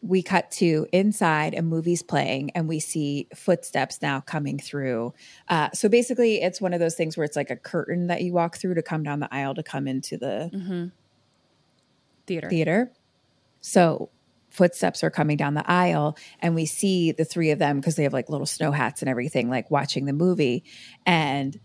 we 0.00 0.20
cut 0.20 0.50
to 0.50 0.88
inside 0.92 1.54
a 1.54 1.62
movie's 1.62 2.02
playing 2.02 2.50
and 2.56 2.66
we 2.68 2.80
see 2.80 3.28
footsteps 3.32 4.02
now 4.02 4.18
coming 4.20 4.58
through. 4.58 5.14
Uh, 5.48 5.70
so 5.72 5.88
basically, 5.88 6.42
it's 6.42 6.60
one 6.60 6.74
of 6.74 6.80
those 6.80 6.96
things 6.96 7.16
where 7.16 7.22
it's 7.22 7.36
like 7.36 7.50
a 7.50 7.54
curtain 7.56 8.08
that 8.08 8.22
you 8.22 8.32
walk 8.32 8.56
through 8.56 8.74
to 8.74 8.82
come 8.82 9.04
down 9.04 9.20
the 9.20 9.32
aisle 9.32 9.54
to 9.54 9.62
come 9.62 9.86
into 9.86 10.16
the 10.16 10.50
Theater. 12.26 12.48
theater. 12.48 12.92
So 13.60 14.10
footsteps 14.52 15.02
are 15.02 15.10
coming 15.10 15.36
down 15.36 15.54
the 15.54 15.68
aisle 15.70 16.16
and 16.40 16.54
we 16.54 16.66
see 16.66 17.10
the 17.12 17.24
three 17.24 17.50
of 17.50 17.58
them 17.58 17.80
because 17.80 17.96
they 17.96 18.02
have 18.02 18.12
like 18.12 18.28
little 18.28 18.46
snow 18.46 18.70
hats 18.70 19.02
and 19.02 19.08
everything, 19.08 19.48
like 19.48 19.70
watching 19.70 20.04
the 20.04 20.12
movie. 20.12 20.62
And 21.06 21.58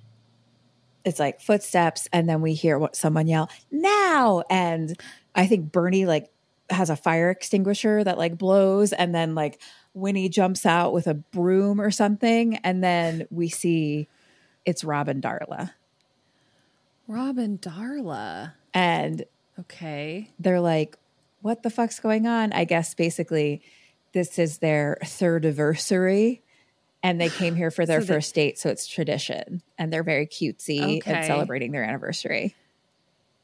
it's 1.06 1.20
like 1.20 1.40
footsteps 1.40 2.08
and 2.12 2.28
then 2.28 2.42
we 2.42 2.54
hear 2.54 2.78
what 2.78 2.94
someone 2.94 3.28
yell 3.28 3.50
now 3.72 4.44
and 4.50 5.00
i 5.36 5.48
think 5.48 5.72
bernie 5.72 6.06
like 6.06 6.30
has 6.70 6.90
a 6.90 6.98
fire 6.98 7.30
extinguisher 7.30 8.04
that 8.04 8.18
like 8.18 8.38
blows 8.38 8.92
and 8.92 9.16
then 9.16 9.34
like 9.34 9.62
winnie 9.94 10.28
jumps 10.28 10.66
out 10.66 10.92
with 10.92 11.08
a 11.08 11.14
broom 11.14 11.80
or 11.80 11.92
something 11.92 12.58
and 12.58 12.84
then 12.84 13.26
we 13.30 13.48
see 13.48 14.10
it's 14.66 14.84
robin 14.84 15.22
darla 15.22 15.72
Robin 17.08 17.58
Darla. 17.58 18.52
and 18.74 19.24
Okay. 19.58 20.30
they're 20.40 20.60
like 20.60 20.98
what 21.42 21.64
the 21.64 21.70
fuck's 21.70 22.00
going 22.00 22.26
on 22.28 22.52
i 22.54 22.64
guess 22.64 22.94
basically 22.94 23.62
this 24.14 24.40
is 24.40 24.58
their 24.60 24.98
third 25.06 25.46
anniversary 25.46 26.42
and 27.04 27.22
they 27.22 27.30
came 27.30 27.56
here 27.56 27.70
for 27.72 27.86
their 27.86 28.02
So 28.02 28.08
they- 28.08 28.14
first 28.16 28.36
date 28.36 28.58
so 28.60 28.70
it's 28.70 28.88
tradition 28.88 29.62
and 29.78 29.92
they're 29.94 30.04
very 30.04 30.26
cutesy 30.28 31.02
and 31.06 31.26
celebrating 31.26 31.72
their 31.72 31.84
anniversary 31.84 32.56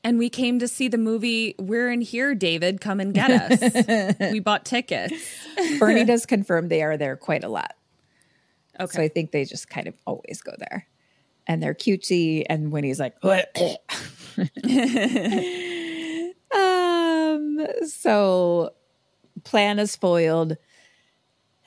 And 0.06 0.18
we 0.20 0.30
came 0.30 0.60
to 0.60 0.68
see 0.68 0.90
the 0.90 0.98
movie 0.98 1.56
We're 1.58 1.90
in 1.90 2.02
Here, 2.02 2.36
David. 2.36 2.82
Come 2.82 3.00
and 3.00 3.14
get 3.14 3.30
us. 3.32 4.16
we 4.34 4.42
bought 4.42 4.66
tickets. 4.66 5.16
Bernie 5.80 6.04
does 6.04 6.26
confirm 6.26 6.68
they 6.68 6.82
are 6.84 6.98
there 6.98 7.16
quite 7.16 7.46
a 7.46 7.48
lot. 7.48 7.74
Okay. 8.78 8.92
So 8.98 9.02
I 9.02 9.08
think 9.08 9.32
they 9.32 9.46
just 9.46 9.70
kind 9.70 9.88
of 9.88 9.94
always 10.06 10.42
go 10.42 10.52
there. 10.60 10.88
And 11.48 11.64
they're 11.64 11.74
cutesy. 11.74 12.44
And 12.50 12.70
Winnie's 12.74 13.00
like, 13.00 13.16
what? 13.24 13.56
Uh, 16.56 16.58
um, 17.60 17.88
so 17.88 18.72
plan 19.44 19.80
is 19.80 19.96
foiled. 19.96 20.58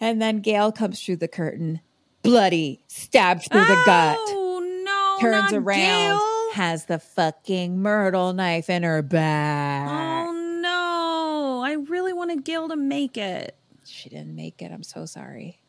And 0.01 0.21
then 0.21 0.41
Gail 0.41 0.73
comes 0.73 1.03
through 1.03 1.17
the 1.17 1.29
curtain, 1.29 1.81
bloody, 2.23 2.83
stabbed 2.87 3.45
through 3.51 3.65
the 3.65 3.83
gut, 3.87 4.19
Oh, 4.21 4.83
no. 4.85 5.17
turns 5.21 5.53
around, 5.55 5.79
Gail. 5.79 6.53
has 6.53 6.85
the 6.85 6.99
fucking 6.99 7.81
myrtle 7.81 8.35
knife 8.35 8.69
in 8.69 8.83
her 8.83 9.01
back. 9.01 9.89
Oh, 10.29 10.33
no. 10.61 11.63
I 11.65 11.73
really 11.89 12.13
wanted 12.13 12.45
Gail 12.45 12.69
to 12.69 12.77
make 12.77 13.17
it. 13.17 13.57
She 13.85 14.11
didn't 14.11 14.35
make 14.35 14.61
it. 14.61 14.71
I'm 14.71 14.83
so 14.83 15.07
sorry. 15.07 15.61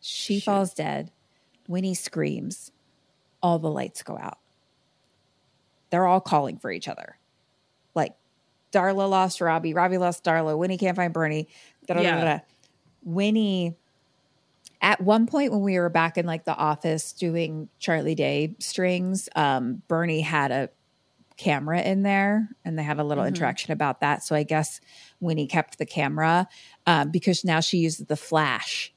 She 0.00 0.40
falls 0.40 0.74
dead. 0.74 1.12
Winnie 1.68 1.94
screams. 1.94 2.72
All 3.42 3.58
the 3.60 3.70
lights 3.70 4.02
go 4.02 4.18
out. 4.18 4.38
They're 5.90 6.06
all 6.06 6.20
calling 6.20 6.58
for 6.58 6.72
each 6.72 6.88
other. 6.88 7.18
Like 7.94 8.14
Darla 8.74 9.08
lost 9.08 9.40
Robbie, 9.40 9.72
Robbie 9.74 9.98
lost 9.98 10.24
Darla, 10.24 10.58
Winnie 10.58 10.78
can't 10.78 10.96
find 10.96 11.12
Bernie. 11.12 11.48
Yeah. 11.88 12.40
Winnie 13.04 13.76
at 14.80 15.00
one 15.00 15.26
point 15.26 15.52
when 15.52 15.60
we 15.62 15.78
were 15.78 15.88
back 15.88 16.18
in 16.18 16.26
like 16.26 16.44
the 16.44 16.54
office 16.56 17.12
doing 17.12 17.68
Charlie 17.78 18.14
Day 18.14 18.54
strings, 18.58 19.28
um, 19.36 19.82
Bernie 19.88 20.20
had 20.20 20.50
a 20.50 20.68
camera 21.36 21.80
in 21.80 22.02
there 22.02 22.48
and 22.64 22.78
they 22.78 22.82
had 22.82 22.98
a 22.98 23.04
little 23.04 23.24
interaction 23.24 23.72
about 23.72 24.00
that. 24.00 24.22
So 24.22 24.36
I 24.36 24.42
guess 24.42 24.80
Winnie 25.20 25.46
kept 25.46 25.78
the 25.78 25.86
camera 25.86 26.48
um, 26.86 27.10
because 27.10 27.44
now 27.44 27.60
she 27.60 27.78
uses 27.78 28.06
the 28.06 28.16
flash 28.16 28.92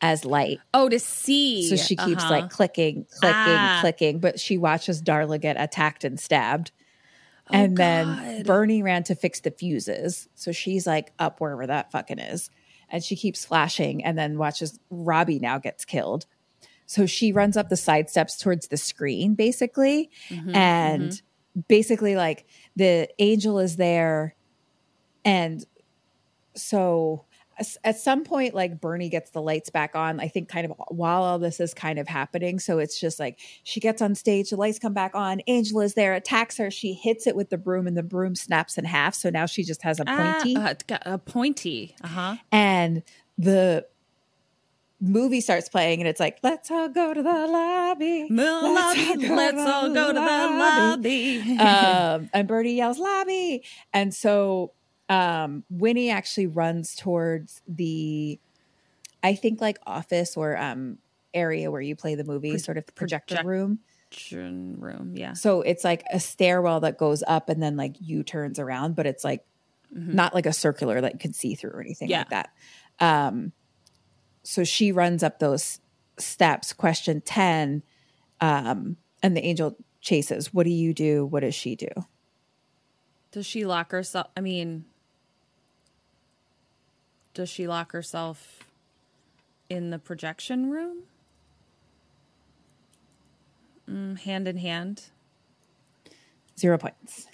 as 0.00 0.24
light. 0.24 0.58
Oh, 0.74 0.88
to 0.88 0.98
see. 0.98 1.68
So 1.68 1.76
she 1.76 1.96
keeps 1.96 2.22
Uh-huh. 2.24 2.30
like 2.34 2.50
clicking, 2.50 3.06
clicking, 3.20 3.36
Ah. 3.36 3.78
clicking, 3.80 4.18
but 4.18 4.38
she 4.40 4.58
watches 4.58 5.00
Darla 5.02 5.40
get 5.40 5.56
attacked 5.60 6.02
and 6.04 6.18
stabbed. 6.18 6.70
And 7.50 7.76
then 7.76 8.08
Oh, 8.08 8.36
God. 8.38 8.46
Bernie 8.46 8.82
ran 8.82 9.02
to 9.04 9.14
fix 9.14 9.40
the 9.40 9.50
fuses. 9.50 10.28
So 10.34 10.52
she's 10.52 10.86
like 10.86 11.12
up 11.18 11.40
wherever 11.40 11.66
that 11.66 11.92
fucking 11.92 12.18
is. 12.18 12.50
And 12.88 13.02
she 13.02 13.16
keeps 13.16 13.44
flashing 13.44 14.04
and 14.04 14.16
then 14.16 14.38
watches 14.38 14.78
Robbie 14.90 15.38
now 15.38 15.58
gets 15.58 15.84
killed. 15.84 16.26
So 16.86 17.04
she 17.06 17.32
runs 17.32 17.56
up 17.56 17.68
the 17.68 17.76
side 17.76 18.08
steps 18.08 18.36
towards 18.36 18.68
the 18.68 18.76
screen, 18.76 19.34
basically. 19.34 20.10
Mm-hmm, 20.28 20.54
and 20.54 21.22
basically, 21.68 22.14
like 22.14 22.46
the 22.76 23.08
angel 23.18 23.58
is 23.58 23.76
there. 23.76 24.36
And 25.24 25.64
so 26.54 27.24
at 27.84 27.98
some 27.98 28.22
point, 28.24 28.54
like 28.54 28.80
Bernie 28.80 29.08
gets 29.08 29.30
the 29.30 29.40
lights 29.40 29.70
back 29.70 29.96
on. 29.96 30.20
I 30.20 30.28
think 30.28 30.48
kind 30.48 30.66
of 30.66 30.74
while 30.88 31.22
all 31.22 31.38
this 31.38 31.58
is 31.58 31.72
kind 31.72 31.98
of 31.98 32.06
happening. 32.06 32.58
So 32.58 32.78
it's 32.78 33.00
just 33.00 33.18
like 33.18 33.38
she 33.64 33.80
gets 33.80 34.02
on 34.02 34.14
stage, 34.14 34.50
the 34.50 34.56
lights 34.56 34.78
come 34.78 34.92
back 34.92 35.14
on. 35.14 35.40
Angela's 35.40 35.94
there, 35.94 36.14
attacks 36.14 36.58
her. 36.58 36.70
She 36.70 36.92
hits 36.92 37.26
it 37.26 37.34
with 37.34 37.50
the 37.50 37.58
broom, 37.58 37.86
and 37.86 37.96
the 37.96 38.02
broom 38.02 38.34
snaps 38.34 38.76
in 38.76 38.84
half. 38.84 39.14
So 39.14 39.30
now 39.30 39.46
she 39.46 39.62
just 39.62 39.82
has 39.82 40.00
a 40.00 40.04
pointy. 40.04 40.54
Ah, 40.58 40.74
uh, 40.90 40.98
a 41.04 41.18
pointy. 41.18 41.96
Uh 42.02 42.08
huh. 42.08 42.36
and 42.52 43.02
the 43.38 43.86
movie 45.00 45.40
starts 45.40 45.68
playing, 45.68 46.00
and 46.00 46.08
it's 46.08 46.20
like, 46.20 46.38
"Let's 46.42 46.70
all 46.70 46.88
go 46.88 47.12
to 47.14 47.22
the 47.22 47.46
lobby." 47.46 48.26
Lobby, 48.30 49.28
let's 49.28 49.58
all 49.58 49.88
go 49.92 50.08
to 50.08 50.12
the 50.14 50.20
lobby. 50.20 51.58
um, 51.58 52.30
and 52.32 52.48
Bernie 52.48 52.74
yells 52.74 52.98
"lobby," 52.98 53.62
and 53.92 54.14
so 54.14 54.72
um, 55.08 55.64
Winnie 55.70 56.10
actually 56.10 56.46
runs 56.48 56.94
towards 56.96 57.62
the, 57.68 58.38
I 59.22 59.34
think 59.34 59.60
like 59.60 59.78
office 59.86 60.36
or 60.36 60.56
um 60.56 60.98
area 61.34 61.70
where 61.70 61.80
you 61.82 61.94
play 61.96 62.14
the 62.14 62.24
movie, 62.24 62.50
Pro- 62.50 62.58
sort 62.58 62.78
of 62.78 62.86
the 62.86 62.92
projector 62.92 63.34
project- 63.34 63.46
room. 63.48 63.78
Projection 64.10 64.76
room. 64.80 65.12
Yeah. 65.16 65.32
So 65.34 65.62
it's 65.62 65.84
like 65.84 66.04
a 66.12 66.18
stairwell 66.20 66.80
that 66.80 66.96
goes 66.96 67.22
up 67.26 67.48
and 67.48 67.62
then 67.62 67.76
like 67.76 67.96
U 68.00 68.22
turns 68.22 68.58
around, 68.58 68.94
but 68.96 69.04
it's 69.06 69.24
like 69.24 69.44
not 69.90 70.34
like 70.34 70.46
a 70.46 70.52
circular 70.52 71.00
that 71.00 71.12
you 71.14 71.18
can 71.18 71.32
see 71.32 71.54
through 71.54 71.70
or 71.70 71.80
anything 71.80 72.08
Yeah. 72.08 72.18
like 72.20 72.30
that. 72.30 72.50
Um, 73.00 73.52
so 74.42 74.62
she 74.64 74.92
runs 74.92 75.22
up 75.22 75.38
those 75.40 75.80
steps. 76.18 76.72
Question 76.72 77.20
10. 77.20 77.82
Um, 78.40 78.96
and 79.22 79.36
the 79.36 79.44
angel 79.44 79.76
chases. 80.00 80.54
What 80.54 80.64
do 80.64 80.70
you 80.70 80.94
do? 80.94 81.26
What 81.26 81.40
does 81.40 81.54
she 81.54 81.74
do? 81.76 81.88
Does 83.32 83.44
she 83.46 83.64
lock 83.66 83.90
herself? 83.90 84.28
I 84.36 84.40
mean, 84.40 84.84
does 87.36 87.50
she 87.50 87.66
lock 87.68 87.92
herself 87.92 88.64
in 89.68 89.90
the 89.90 89.98
projection 89.98 90.70
room? 90.70 91.02
Mm, 93.88 94.18
hand 94.20 94.48
in 94.48 94.56
hand. 94.56 95.04
Zero 96.58 96.78
points. 96.78 97.26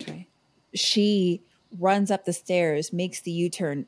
Okay. 0.00 0.28
She 0.72 1.42
runs 1.80 2.12
up 2.12 2.24
the 2.24 2.32
stairs, 2.32 2.92
makes 2.92 3.20
the 3.20 3.32
U 3.32 3.50
turn. 3.50 3.86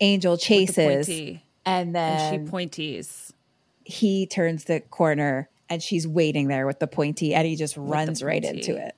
Angel 0.00 0.34
the 0.34 0.42
chases. 0.42 0.74
pointy. 1.06 1.44
And 1.64 1.94
then 1.94 2.34
And 2.34 2.48
she 2.48 2.52
pointies. 2.52 3.30
he 3.84 4.26
turns 4.26 4.64
the 4.64 4.80
corner 4.80 5.48
and 5.70 5.80
she's 5.80 6.06
waiting 6.08 6.48
there 6.48 6.66
with 6.66 6.80
the 6.80 6.86
pointy 6.88 7.32
and 7.32 7.46
he 7.46 7.54
just 7.54 7.76
runs 7.76 8.24
right 8.24 8.42
into 8.44 8.76
it. 8.76 8.96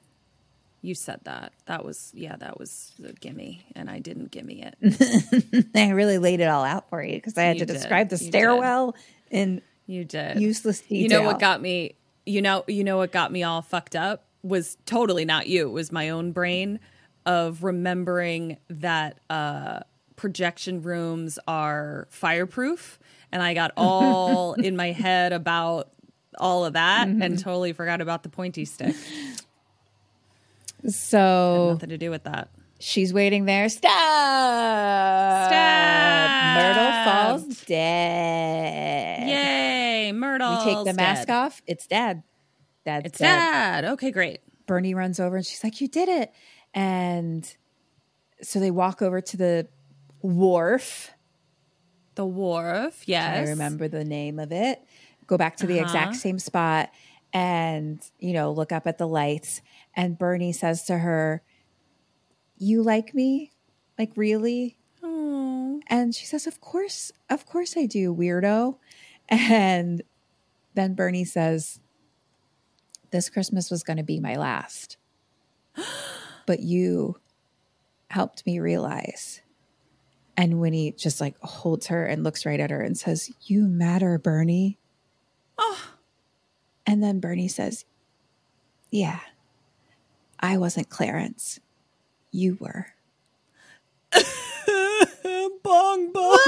You 0.82 0.94
said 0.94 1.20
that. 1.24 1.52
That 1.66 1.84
was 1.84 2.10
yeah. 2.14 2.36
That 2.36 2.58
was 2.58 2.92
a 3.06 3.12
gimme, 3.12 3.66
and 3.76 3.90
I 3.90 3.98
didn't 3.98 4.30
gimme 4.30 4.62
it. 4.62 5.66
I 5.74 5.90
really 5.90 6.18
laid 6.18 6.40
it 6.40 6.48
all 6.48 6.64
out 6.64 6.88
for 6.88 7.02
you 7.02 7.14
because 7.14 7.36
I 7.36 7.42
had 7.42 7.56
You 7.56 7.60
to 7.60 7.66
did. 7.66 7.72
describe 7.74 8.08
the 8.08 8.16
stairwell 8.16 8.94
in 9.30 9.60
You 9.86 10.04
did. 10.04 10.40
useless 10.40 10.80
detail. 10.80 10.98
You 11.02 11.08
know 11.08 11.22
what 11.22 11.38
got 11.38 11.60
me? 11.60 11.96
You 12.24 12.40
know, 12.42 12.64
you 12.66 12.82
know 12.84 12.96
what 12.96 13.12
got 13.12 13.30
me 13.30 13.42
all 13.42 13.60
fucked 13.62 13.94
up 13.96 14.24
was 14.42 14.78
totally 14.86 15.24
not 15.26 15.48
you. 15.48 15.68
It 15.68 15.72
was 15.72 15.92
my 15.92 16.08
own 16.10 16.32
brain 16.32 16.80
of 17.26 17.62
remembering 17.62 18.56
that 18.70 19.18
uh, 19.28 19.80
projection 20.16 20.80
rooms 20.80 21.38
are 21.46 22.08
fireproof, 22.10 22.98
and 23.32 23.42
I 23.42 23.52
got 23.52 23.72
all 23.76 24.52
in 24.68 24.76
my 24.76 24.92
head 24.92 25.32
about 25.34 25.90
all 26.38 26.64
of 26.64 26.72
that 26.74 27.06
Mm-hmm. 27.08 27.20
and 27.22 27.38
totally 27.38 27.72
forgot 27.74 28.00
about 28.00 28.22
the 28.22 28.28
pointy 28.30 28.64
stick. 28.64 28.94
So 30.88 31.72
Nothing 31.72 31.90
to 31.90 31.98
do 31.98 32.10
with 32.10 32.24
that. 32.24 32.50
she's 32.78 33.12
waiting 33.12 33.44
there. 33.44 33.68
Stop! 33.68 33.90
Stop! 35.48 36.30
Myrtle 36.56 37.04
falls 37.04 37.64
dead. 37.64 39.28
Yay, 39.28 40.12
Myrtle! 40.12 40.58
We 40.58 40.74
take 40.74 40.84
the 40.84 40.94
mask 40.94 41.28
off. 41.28 41.62
It's 41.66 41.86
dad. 41.86 42.22
Dad's 42.84 43.06
It's 43.06 43.18
dead. 43.18 43.26
dad. 43.26 43.84
Okay, 43.92 44.10
great. 44.10 44.40
Bernie 44.66 44.94
runs 44.94 45.20
over 45.20 45.36
and 45.36 45.44
she's 45.46 45.62
like, 45.64 45.80
You 45.80 45.88
did 45.88 46.08
it. 46.08 46.32
And 46.74 47.44
so 48.42 48.60
they 48.60 48.70
walk 48.70 49.02
over 49.02 49.20
to 49.20 49.36
the 49.36 49.68
wharf. 50.22 51.10
The 52.14 52.26
wharf. 52.26 53.02
Yes, 53.06 53.48
I 53.48 53.50
remember 53.50 53.88
the 53.88 54.04
name 54.04 54.38
of 54.38 54.52
it. 54.52 54.80
Go 55.26 55.36
back 55.36 55.56
to 55.58 55.66
the 55.66 55.78
exact 55.78 56.10
uh-huh. 56.10 56.14
same 56.14 56.38
spot 56.38 56.90
and, 57.32 58.00
you 58.18 58.32
know, 58.32 58.50
look 58.52 58.72
up 58.72 58.86
at 58.86 58.98
the 58.98 59.06
lights. 59.06 59.62
And 59.94 60.18
Bernie 60.18 60.52
says 60.52 60.84
to 60.84 60.98
her, 60.98 61.42
You 62.56 62.82
like 62.82 63.14
me? 63.14 63.52
Like, 63.98 64.12
really? 64.16 64.76
Aww. 65.02 65.80
And 65.86 66.14
she 66.14 66.26
says, 66.26 66.46
Of 66.46 66.60
course, 66.60 67.12
of 67.28 67.46
course 67.46 67.76
I 67.76 67.86
do, 67.86 68.14
weirdo. 68.14 68.76
And 69.32 70.02
then 70.74 70.94
Bernie 70.94 71.24
says, 71.24 71.78
This 73.12 73.30
Christmas 73.30 73.70
was 73.70 73.84
going 73.84 73.98
to 73.98 74.02
be 74.02 74.20
my 74.20 74.36
last. 74.36 74.96
But 76.46 76.60
you 76.60 77.16
helped 78.08 78.44
me 78.44 78.58
realize. 78.58 79.40
And 80.36 80.58
Winnie 80.58 80.90
just 80.90 81.20
like 81.20 81.38
holds 81.40 81.88
her 81.88 82.04
and 82.06 82.24
looks 82.24 82.44
right 82.44 82.58
at 82.58 82.70
her 82.70 82.80
and 82.80 82.98
says, 82.98 83.30
You 83.42 83.68
matter, 83.68 84.18
Bernie. 84.18 84.78
Oh. 85.58 85.92
And 86.86 87.02
then 87.02 87.20
Bernie 87.20 87.46
says, 87.46 87.84
Yeah, 88.90 89.20
I 90.40 90.56
wasn't 90.56 90.88
Clarence. 90.88 91.60
You 92.32 92.56
were. 92.60 92.86
bong 95.62 96.12
bong. 96.12 96.40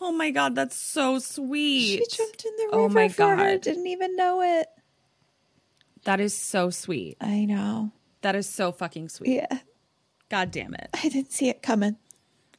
Oh 0.00 0.12
my 0.12 0.30
god, 0.30 0.54
that's 0.54 0.76
so 0.76 1.18
sweet. 1.18 2.02
She 2.10 2.16
jumped 2.16 2.44
in 2.44 2.52
the 2.56 2.68
oh 2.72 2.82
river 2.82 2.84
Oh 2.84 2.88
my 2.88 3.08
for 3.08 3.36
her, 3.36 3.52
God. 3.54 3.60
didn't 3.60 3.86
even 3.86 4.16
know 4.16 4.40
it. 4.42 4.66
That 6.04 6.20
is 6.20 6.36
so 6.36 6.70
sweet. 6.70 7.16
I 7.20 7.44
know. 7.44 7.92
That 8.22 8.34
is 8.34 8.48
so 8.48 8.72
fucking 8.72 9.08
sweet. 9.10 9.34
Yeah, 9.34 9.58
God 10.28 10.50
damn 10.50 10.74
it. 10.74 10.88
I 10.94 11.08
didn't 11.08 11.32
see 11.32 11.48
it 11.48 11.62
coming. 11.62 11.96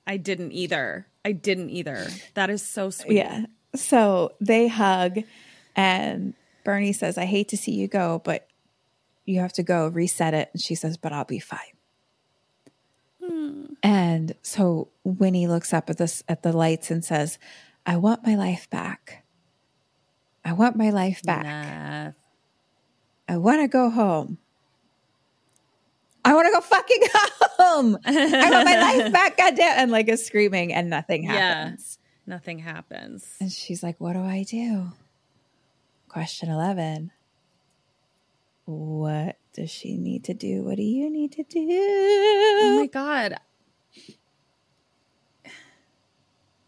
I 0.05 0.17
didn't 0.17 0.51
either. 0.51 1.07
I 1.25 1.31
didn't 1.33 1.69
either. 1.69 2.07
That 2.33 2.49
is 2.49 2.61
so 2.61 2.89
sweet. 2.89 3.17
Yeah. 3.17 3.45
So 3.75 4.33
they 4.41 4.67
hug, 4.67 5.19
and 5.75 6.33
Bernie 6.63 6.93
says, 6.93 7.17
I 7.17 7.25
hate 7.25 7.49
to 7.49 7.57
see 7.57 7.71
you 7.71 7.87
go, 7.87 8.21
but 8.23 8.47
you 9.25 9.39
have 9.39 9.53
to 9.53 9.63
go 9.63 9.87
reset 9.87 10.33
it. 10.33 10.49
And 10.53 10.61
she 10.61 10.75
says, 10.75 10.97
But 10.97 11.13
I'll 11.13 11.25
be 11.25 11.39
fine. 11.39 11.59
Hmm. 13.23 13.65
And 13.83 14.35
so 14.41 14.89
Winnie 15.03 15.47
looks 15.47 15.73
up 15.73 15.89
at 15.89 15.97
this 15.97 16.23
at 16.27 16.43
the 16.43 16.51
lights 16.51 16.91
and 16.91 17.05
says, 17.05 17.37
I 17.85 17.97
want 17.97 18.25
my 18.25 18.35
life 18.35 18.69
back. 18.69 19.23
I 20.43 20.53
want 20.53 20.75
my 20.75 20.89
life 20.89 21.21
back. 21.23 21.43
Nah. 21.43 22.11
I 23.27 23.37
want 23.37 23.61
to 23.61 23.67
go 23.67 23.89
home. 23.89 24.37
I 26.25 26.33
want 26.33 26.47
to 26.47 26.51
go 26.51 26.61
fucking 26.61 27.01
home. 27.57 27.97
I 28.05 28.49
want 28.49 28.65
my 28.65 28.81
life 28.81 29.13
back, 29.13 29.37
goddamn. 29.37 29.73
And 29.77 29.91
like 29.91 30.07
is 30.09 30.25
screaming, 30.25 30.73
and 30.73 30.89
nothing 30.89 31.23
happens. 31.23 31.97
Yeah. 32.25 32.33
Nothing 32.35 32.59
happens. 32.59 33.27
And 33.39 33.51
she's 33.51 33.83
like, 33.83 33.99
What 33.99 34.13
do 34.13 34.23
I 34.23 34.43
do? 34.43 34.91
Question 36.09 36.49
11. 36.49 37.11
What 38.65 39.37
does 39.53 39.69
she 39.69 39.95
need 39.95 40.23
to 40.23 40.33
do? 40.33 40.63
What 40.63 40.77
do 40.77 40.83
you 40.83 41.07
need 41.09 41.31
to 41.33 41.43
do? 41.43 41.67
Oh 41.69 42.77
my 42.79 42.87
god. 42.87 43.35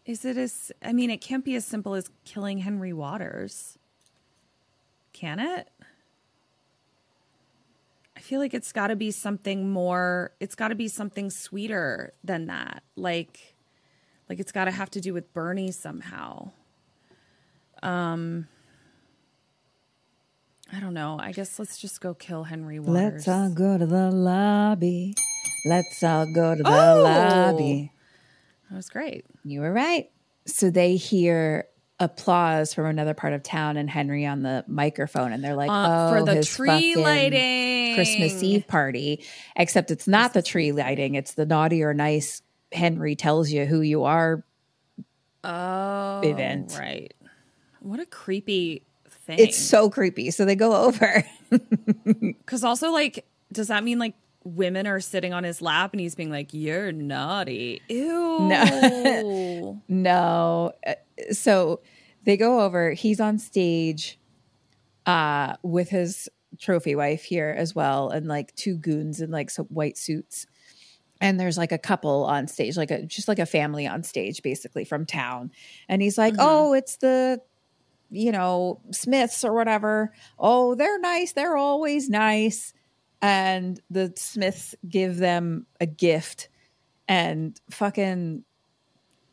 Is 0.06 0.24
it 0.24 0.36
as 0.36 0.70
I 0.82 0.92
mean 0.92 1.10
it 1.10 1.20
can't 1.20 1.44
be 1.44 1.56
as 1.56 1.64
simple 1.64 1.94
as 1.94 2.08
killing 2.24 2.58
Henry 2.58 2.92
Waters. 2.92 3.78
Can 5.12 5.40
it? 5.40 5.68
I 8.16 8.20
feel 8.20 8.38
like 8.38 8.54
it's 8.54 8.72
got 8.72 8.88
to 8.88 8.96
be 8.96 9.10
something 9.10 9.70
more 9.70 10.32
it's 10.38 10.54
got 10.54 10.68
to 10.68 10.76
be 10.76 10.86
something 10.86 11.30
sweeter 11.30 12.14
than 12.22 12.46
that. 12.46 12.84
Like 12.94 13.56
like 14.28 14.38
it's 14.38 14.52
got 14.52 14.66
to 14.66 14.70
have 14.70 14.90
to 14.90 15.00
do 15.00 15.12
with 15.12 15.32
Bernie 15.34 15.72
somehow. 15.72 16.52
Um 17.82 18.46
I 20.74 20.80
don't 20.80 20.94
know. 20.94 21.18
I 21.20 21.32
guess 21.32 21.58
let's 21.58 21.78
just 21.78 22.00
go 22.00 22.14
kill 22.14 22.44
Henry 22.44 22.78
Waters. 22.80 23.26
Let's 23.26 23.28
all 23.28 23.50
go 23.50 23.76
to 23.76 23.84
the 23.86 24.10
lobby. 24.10 25.14
Let's 25.66 26.02
all 26.02 26.26
go 26.32 26.54
to 26.54 26.62
the 26.62 26.68
Oh! 26.68 27.02
lobby. 27.02 27.92
That 28.70 28.76
was 28.76 28.88
great. 28.88 29.26
You 29.44 29.60
were 29.60 29.72
right. 29.72 30.10
So 30.46 30.70
they 30.70 30.96
hear 30.96 31.66
applause 32.00 32.72
from 32.74 32.86
another 32.86 33.14
part 33.14 33.32
of 33.34 33.42
town 33.42 33.76
and 33.76 33.88
Henry 33.88 34.24
on 34.26 34.42
the 34.42 34.64
microphone, 34.66 35.32
and 35.32 35.44
they're 35.44 35.54
like, 35.54 35.70
Uh, 35.70 35.86
"Oh, 36.10 36.10
for 36.18 36.24
the 36.34 36.42
tree 36.42 36.96
lighting. 36.96 37.94
Christmas 37.94 38.42
Eve 38.42 38.66
party." 38.66 39.24
Except 39.54 39.90
it's 39.90 40.08
not 40.08 40.32
the 40.32 40.42
tree 40.42 40.72
lighting; 40.72 41.14
it's 41.14 41.34
the 41.34 41.44
naughty 41.46 41.82
or 41.82 41.92
nice. 41.94 42.42
Henry 42.72 43.14
tells 43.14 43.50
you 43.50 43.66
who 43.66 43.82
you 43.82 44.04
are. 44.04 44.42
Oh, 45.44 46.20
event. 46.24 46.74
Right. 46.78 47.12
What 47.80 48.00
a 48.00 48.06
creepy 48.06 48.84
thing. 49.36 49.48
It's 49.48 49.58
so 49.58 49.90
creepy. 49.90 50.30
So 50.30 50.44
they 50.44 50.56
go 50.56 50.74
over. 50.86 51.24
because 51.50 52.64
also 52.64 52.90
like, 52.90 53.26
does 53.52 53.68
that 53.68 53.84
mean 53.84 53.98
like 53.98 54.14
women 54.44 54.86
are 54.86 55.00
sitting 55.00 55.32
on 55.32 55.44
his 55.44 55.62
lap 55.62 55.92
and 55.92 56.00
he's 56.00 56.14
being 56.14 56.30
like, 56.30 56.52
"You're 56.52 56.90
naughty." 56.92 57.80
Ew. 57.88 58.38
No. 58.40 59.82
No. 59.88 60.72
Uh, 60.86 60.94
So 61.32 61.80
they 62.24 62.36
go 62.36 62.60
over. 62.60 62.92
He's 62.92 63.20
on 63.20 63.38
stage 63.38 64.18
uh 65.06 65.56
with 65.62 65.88
his 65.88 66.28
trophy 66.60 66.94
wife 66.94 67.24
here 67.24 67.52
as 67.56 67.74
well 67.74 68.10
and 68.10 68.26
like 68.28 68.54
two 68.54 68.76
goons 68.76 69.20
in 69.20 69.30
like 69.30 69.50
some 69.50 69.66
white 69.66 69.98
suits. 69.98 70.46
And 71.20 71.38
there's 71.40 71.56
like 71.58 71.72
a 71.72 71.78
couple 71.78 72.24
on 72.24 72.46
stage, 72.48 72.76
like 72.76 72.90
a 72.90 73.02
just 73.04 73.28
like 73.28 73.38
a 73.38 73.46
family 73.46 73.86
on 73.86 74.02
stage 74.02 74.42
basically 74.42 74.84
from 74.84 75.06
town. 75.06 75.52
And 75.88 76.02
he's 76.02 76.18
like, 76.18 76.34
"Oh, 76.38 76.72
it's 76.72 76.96
the 76.96 77.40
you 78.12 78.30
know, 78.30 78.80
Smiths 78.92 79.44
or 79.44 79.52
whatever. 79.52 80.12
Oh, 80.38 80.74
they're 80.74 81.00
nice. 81.00 81.32
They're 81.32 81.56
always 81.56 82.08
nice." 82.08 82.72
And 83.20 83.80
the 83.90 84.12
Smiths 84.16 84.74
give 84.88 85.16
them 85.16 85.66
a 85.80 85.86
gift 85.86 86.48
and 87.08 87.60
fucking 87.70 88.44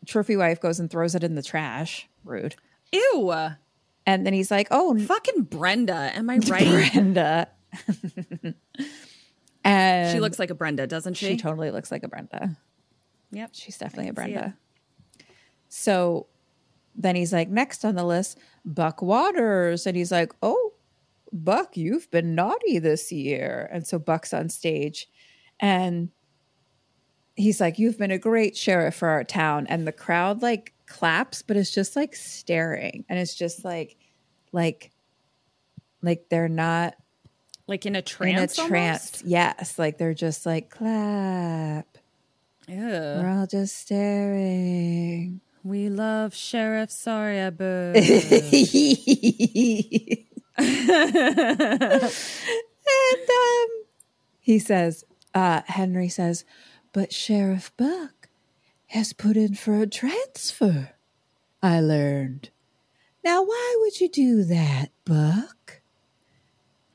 trophy 0.05 0.35
wife 0.35 0.59
goes 0.59 0.79
and 0.79 0.89
throws 0.89 1.15
it 1.15 1.23
in 1.23 1.35
the 1.35 1.43
trash. 1.43 2.09
Rude. 2.23 2.55
Ew. 2.91 3.33
And 4.05 4.25
then 4.25 4.33
he's 4.33 4.51
like, 4.51 4.67
"Oh, 4.71 4.97
Fucking 4.97 5.43
Brenda. 5.43 6.11
Am 6.13 6.29
I 6.29 6.37
right? 6.47 6.91
Brenda." 6.91 7.47
and 9.63 10.13
she 10.13 10.19
looks 10.19 10.39
like 10.39 10.49
a 10.49 10.55
Brenda, 10.55 10.87
doesn't 10.87 11.13
she? 11.13 11.27
she 11.27 11.37
totally 11.37 11.71
looks 11.71 11.91
like 11.91 12.03
a 12.03 12.07
Brenda. 12.07 12.57
Yep. 13.31 13.51
She's 13.53 13.77
definitely 13.77 14.09
a 14.09 14.13
Brenda. 14.13 14.57
So 15.67 16.27
then 16.95 17.15
he's 17.15 17.31
like, 17.33 17.49
next 17.49 17.85
on 17.85 17.95
the 17.95 18.03
list, 18.03 18.37
Buck 18.65 19.01
Waters. 19.01 19.87
And 19.87 19.95
he's 19.95 20.11
like, 20.11 20.33
oh, 20.41 20.73
Buck, 21.31 21.77
you've 21.77 22.09
been 22.11 22.35
naughty 22.35 22.79
this 22.79 23.11
year. 23.11 23.69
And 23.71 23.85
so 23.85 23.99
Buck's 23.99 24.33
on 24.33 24.49
stage 24.49 25.07
and 25.59 26.09
he's 27.35 27.61
like, 27.61 27.79
you've 27.79 27.97
been 27.97 28.11
a 28.11 28.17
great 28.17 28.57
sheriff 28.57 28.95
for 28.95 29.09
our 29.09 29.23
town. 29.23 29.67
And 29.67 29.87
the 29.87 29.91
crowd 29.91 30.41
like 30.41 30.73
claps, 30.87 31.41
but 31.41 31.55
it's 31.55 31.71
just 31.71 31.95
like 31.95 32.15
staring. 32.15 33.05
And 33.07 33.19
it's 33.19 33.35
just 33.35 33.63
like, 33.63 33.95
like, 34.51 34.91
like 36.01 36.25
they're 36.29 36.49
not 36.49 36.95
Like 37.67 37.85
in 37.85 37.95
a 37.95 38.01
trance. 38.01 38.57
in 38.57 38.65
a 38.65 38.67
trance. 38.67 39.23
Yes. 39.25 39.77
Like 39.77 39.97
they're 39.99 40.13
just 40.13 40.45
like, 40.45 40.69
clap. 40.69 41.85
Yeah, 42.67 43.21
We're 43.21 43.29
all 43.29 43.47
just 43.47 43.77
staring. 43.77 45.41
We 45.69 45.87
love 45.87 46.33
Sheriff 46.33 46.89
Soria 46.89 47.51
Boo. 47.51 47.93
and 47.95 48.07
um, 53.29 53.67
he 54.39 54.57
says, 54.57 55.03
uh, 55.35 55.61
Henry 55.67 56.09
says, 56.09 56.43
but 56.91 57.13
Sheriff 57.13 57.71
Buck 57.77 58.29
has 58.87 59.13
put 59.13 59.37
in 59.37 59.53
for 59.53 59.79
a 59.79 59.85
transfer. 59.85 60.93
I 61.61 61.81
learned. 61.81 62.49
Now, 63.23 63.43
why 63.43 63.77
would 63.81 64.01
you 64.01 64.09
do 64.09 64.43
that, 64.45 64.87
Buck? 65.05 65.81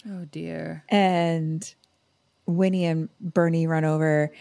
oh 0.04 0.24
dear. 0.32 0.82
And 0.88 1.72
Winnie 2.46 2.86
and 2.86 3.08
Bernie 3.20 3.68
run 3.68 3.84
over 3.84 4.32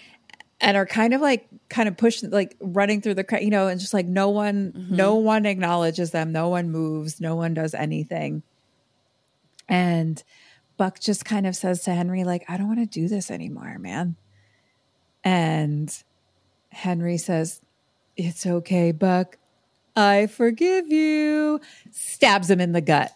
and 0.63 0.77
are 0.77 0.85
kind 0.85 1.13
of 1.13 1.19
like 1.19 1.47
kind 1.69 1.89
of 1.89 1.97
pushing 1.97 2.29
like 2.29 2.55
running 2.61 3.01
through 3.01 3.15
the 3.15 3.23
crowd, 3.23 3.43
you 3.43 3.49
know, 3.49 3.67
and 3.67 3.79
just 3.79 3.93
like 3.93 4.07
no 4.07 4.29
one 4.29 4.71
mm-hmm. 4.71 4.95
no 4.95 5.15
one 5.15 5.45
acknowledges 5.45 6.11
them, 6.11 6.31
no 6.31 6.47
one 6.47 6.71
moves, 6.71 7.19
no 7.19 7.35
one 7.35 7.53
does 7.53 7.73
anything. 7.73 8.41
And 9.67 10.23
Buck 10.77 10.99
just 11.01 11.25
kind 11.25 11.45
of 11.45 11.55
says 11.55 11.83
to 11.83 11.93
Henry 11.93 12.23
like 12.23 12.45
I 12.47 12.55
don't 12.57 12.67
want 12.67 12.79
to 12.79 12.85
do 12.85 13.09
this 13.09 13.29
anymore, 13.29 13.77
man. 13.77 14.15
And 15.23 15.95
Henry 16.69 17.17
says, 17.17 17.61
"It's 18.15 18.45
okay, 18.45 18.91
Buck. 18.93 19.37
I 19.97 20.27
forgive 20.27 20.91
you." 20.91 21.59
Stabs 21.91 22.49
him 22.49 22.61
in 22.61 22.71
the 22.71 22.81
gut. 22.81 23.11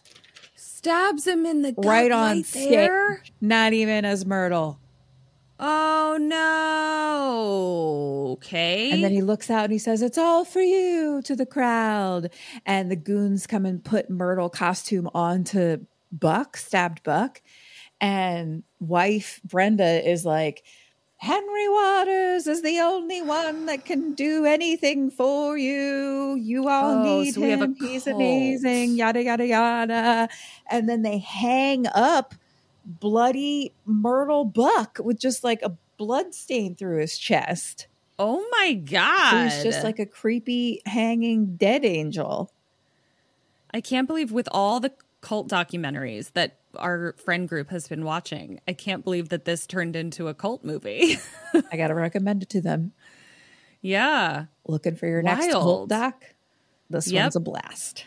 Stabs 0.55 1.25
him 1.25 1.45
in 1.45 1.61
the 1.61 1.71
gut 1.71 1.85
right 1.85 2.11
on 2.11 2.43
there. 2.53 3.21
stage. 3.23 3.33
Not 3.39 3.71
even 3.71 4.03
as 4.03 4.25
Myrtle. 4.25 4.79
Oh 5.59 6.17
no. 6.19 8.31
Okay. 8.33 8.91
And 8.91 9.03
then 9.03 9.11
he 9.11 9.21
looks 9.21 9.49
out 9.49 9.65
and 9.65 9.73
he 9.73 9.79
says, 9.79 10.01
It's 10.01 10.17
all 10.17 10.45
for 10.45 10.61
you 10.61 11.21
to 11.23 11.35
the 11.35 11.45
crowd. 11.45 12.31
And 12.65 12.91
the 12.91 12.95
goons 12.95 13.47
come 13.47 13.65
and 13.65 13.83
put 13.83 14.09
Myrtle 14.09 14.49
costume 14.49 15.09
onto 15.13 15.85
Buck, 16.11 16.57
stabbed 16.57 17.03
Buck. 17.03 17.41
And 17.99 18.63
wife 18.79 19.41
Brenda 19.43 20.07
is 20.07 20.25
like, 20.25 20.63
Henry 21.19 21.67
Waters 21.67 22.45
is 22.45 22.61
the 22.61 22.79
only 22.79 23.23
one 23.23 23.65
that 23.65 23.85
can 23.85 24.13
do 24.13 24.45
anything 24.45 25.09
for 25.09 25.57
you. 25.57 26.35
You 26.39 26.69
all 26.69 26.99
Oh, 26.99 27.03
need 27.23 27.33
so 27.33 27.41
we 27.41 27.49
have 27.49 27.61
a 27.61 27.65
him. 27.65 27.75
He's 27.79 28.05
amazing. 28.05 28.95
Yada 28.95 29.23
yada 29.23 29.47
yada. 29.47 30.29
And 30.69 30.87
then 30.87 31.01
they 31.01 31.17
hang 31.17 31.87
up 31.87 32.35
bloody 32.87 33.73
Myrtle 33.85 34.45
Buck 34.45 34.97
with 35.03 35.19
just 35.19 35.43
like 35.43 35.61
a 35.61 35.75
blood 35.97 36.33
stain 36.33 36.75
through 36.75 36.99
his 37.01 37.17
chest. 37.17 37.87
oh 38.17 38.47
my 38.51 38.73
god. 38.73 39.43
he's 39.51 39.63
just 39.63 39.83
like 39.83 39.99
a 39.99 40.05
creepy 40.05 40.81
hanging 40.85 41.55
dead 41.57 41.83
angel. 41.85 42.51
I 43.73 43.81
can't 43.81 44.07
believe 44.07 44.31
with 44.31 44.47
all 44.51 44.79
the 44.79 44.93
cult 45.21 45.49
documentaries 45.49 46.31
that 46.33 46.55
our 46.75 47.13
friend 47.13 47.49
group 47.49 47.69
has 47.71 47.87
been 47.87 48.05
watching, 48.05 48.59
I 48.67 48.73
can't 48.73 49.03
believe 49.03 49.29
that 49.29 49.45
this 49.45 49.67
turned 49.67 49.95
into 49.95 50.27
a 50.29 50.33
cult 50.33 50.63
movie. 50.63 51.17
I 51.71 51.75
got 51.77 51.87
to 51.89 51.95
recommend 51.95 52.43
it 52.43 52.49
to 52.49 52.61
them. 52.61 52.93
yeah. 53.81 54.45
Looking 54.67 54.95
for 54.95 55.07
your 55.07 55.21
next 55.21 55.51
cult 55.51 55.89
doc? 55.89 56.23
This 56.89 57.11
Yep. 57.11 57.23
one's 57.23 57.35
a 57.35 57.39
blast. 57.41 58.05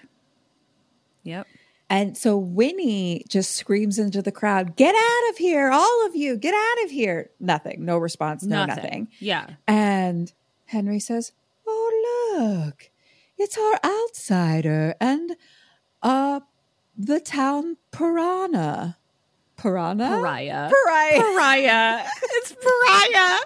Yep. 1.24 1.46
And 1.90 2.16
so 2.16 2.38
Winnie 2.38 3.24
just 3.28 3.56
screams 3.56 3.98
into 3.98 4.22
the 4.22 4.30
crowd, 4.30 4.76
Get 4.76 4.94
out 4.94 5.30
of 5.30 5.38
here, 5.38 5.70
all 5.72 6.06
of 6.06 6.14
you, 6.14 6.36
get 6.36 6.54
out 6.54 6.84
of 6.84 6.90
here. 6.92 7.30
Nothing, 7.40 7.84
no 7.84 7.98
response, 7.98 8.44
no 8.44 8.64
nothing. 8.64 9.08
Yeah. 9.18 9.50
And 9.66 10.32
Henry 10.66 11.00
says, 11.00 11.32
Oh, 11.66 12.38
look, 12.38 12.90
it's 13.36 13.58
our 13.58 13.80
outsider 13.84 14.94
and 15.00 15.36
uh 16.00 16.40
the 16.96 17.18
town 17.18 17.76
piranha. 17.90 18.96
Piranha? 19.56 20.08
Pariah. 20.08 20.70
Pariah. 20.70 21.20
Pariah. 21.20 22.04
it's 22.22 22.54
pariah. 22.54 23.38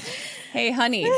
hey, 0.52 0.70
honey. 0.70 1.06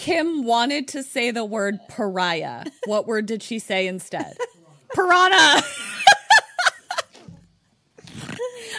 Kim 0.00 0.44
wanted 0.44 0.88
to 0.88 1.02
say 1.02 1.30
the 1.30 1.44
word 1.44 1.78
pariah. 1.90 2.64
What 2.86 3.06
word 3.06 3.26
did 3.26 3.42
she 3.42 3.58
say 3.58 3.86
instead? 3.86 4.34
Piranha. 4.94 5.62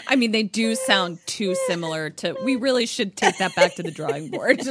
I 0.07 0.15
mean, 0.15 0.31
they 0.31 0.41
do 0.41 0.73
sound 0.73 1.19
too 1.27 1.53
similar 1.67 2.09
to. 2.09 2.35
We 2.43 2.55
really 2.55 2.87
should 2.87 3.15
take 3.15 3.37
that 3.37 3.53
back 3.55 3.75
to 3.75 3.83
the 3.83 3.91
drawing 3.91 4.31
board. 4.31 4.61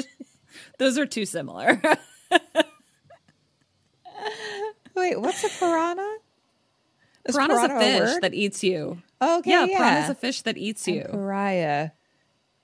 Those 0.78 0.98
are 0.98 1.06
too 1.06 1.24
similar. 1.24 1.80
Wait, 4.96 5.20
what's 5.20 5.44
a 5.44 5.48
piranha? 5.50 6.16
Piranha 7.28 7.54
is 7.54 7.60
Piranha's 7.60 7.64
a 7.64 7.68
fish 7.78 8.00
word? 8.00 8.22
that 8.22 8.34
eats 8.34 8.64
you. 8.64 9.00
Oh, 9.20 9.38
okay, 9.38 9.50
yeah, 9.50 9.66
yeah. 9.66 9.78
piranha's 9.78 10.10
a 10.10 10.14
fish 10.16 10.42
that 10.42 10.58
eats 10.58 10.88
you. 10.88 11.04
Pariah 11.08 11.90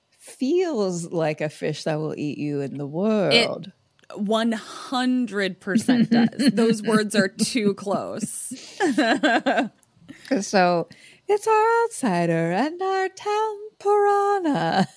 feels 0.09 1.09
like 1.09 1.39
a 1.39 1.47
fish 1.47 1.85
that 1.85 1.95
will 1.95 2.13
eat 2.17 2.37
you 2.37 2.59
in 2.59 2.77
the 2.77 2.85
world. 2.85 3.71
100% 4.11 6.09
does. 6.09 6.51
Those 6.53 6.81
words 6.81 7.15
are 7.15 7.27
too 7.27 7.73
close. 7.73 8.53
so 10.41 10.87
it's 11.27 11.47
our 11.47 11.83
outsider 11.83 12.51
and 12.51 12.81
our 12.81 13.09
town 13.09 13.57
piranha. 13.79 14.87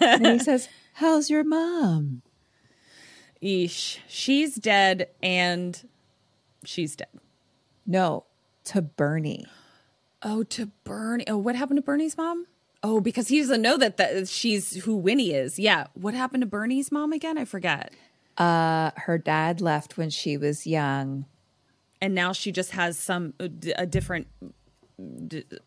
and 0.00 0.26
he 0.26 0.38
says, 0.38 0.68
How's 0.94 1.30
your 1.30 1.44
mom? 1.44 2.22
Eesh. 3.42 3.98
She's 4.06 4.56
dead 4.56 5.08
and 5.22 5.88
she's 6.64 6.96
dead. 6.96 7.08
No, 7.86 8.24
to 8.64 8.82
Bernie. 8.82 9.46
Oh, 10.22 10.42
to 10.44 10.66
Bernie. 10.84 11.24
Oh, 11.26 11.38
what 11.38 11.56
happened 11.56 11.78
to 11.78 11.82
Bernie's 11.82 12.16
mom? 12.16 12.46
Oh, 12.82 13.00
because 13.00 13.28
he 13.28 13.40
doesn't 13.40 13.60
know 13.60 13.76
that, 13.76 13.96
that 13.98 14.28
she's 14.28 14.84
who 14.84 14.96
Winnie 14.96 15.32
is. 15.32 15.58
Yeah. 15.58 15.88
What 15.94 16.14
happened 16.14 16.40
to 16.42 16.46
Bernie's 16.46 16.90
mom 16.90 17.12
again? 17.12 17.36
I 17.36 17.44
forget. 17.44 17.92
Uh, 18.38 18.90
her 18.96 19.18
dad 19.18 19.60
left 19.60 19.98
when 19.98 20.08
she 20.08 20.36
was 20.38 20.66
young. 20.66 21.26
And 22.00 22.14
now 22.14 22.32
she 22.32 22.52
just 22.52 22.70
has 22.70 22.98
some 22.98 23.34
a 23.76 23.84
different. 23.86 24.28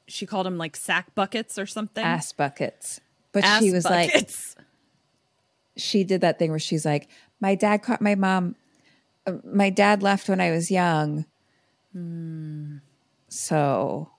She 0.07 0.25
called 0.25 0.47
them 0.47 0.57
like 0.57 0.75
sack 0.75 1.13
buckets 1.13 1.59
or 1.59 1.67
something. 1.67 2.03
Ass 2.03 2.31
buckets. 2.33 2.99
But 3.31 3.43
Ass 3.43 3.61
she 3.61 3.71
was 3.71 3.85
like, 3.85 4.11
she 5.77 6.03
did 6.03 6.21
that 6.21 6.39
thing 6.39 6.49
where 6.49 6.57
she's 6.59 6.85
like, 6.85 7.07
my 7.39 7.53
dad 7.53 7.83
caught 7.83 8.01
my 8.01 8.15
mom. 8.15 8.55
uh, 9.27 9.33
My 9.43 9.69
dad 9.69 10.01
left 10.01 10.27
when 10.29 10.41
I 10.41 10.49
was 10.49 10.71
young. 10.71 11.25
So 13.29 14.09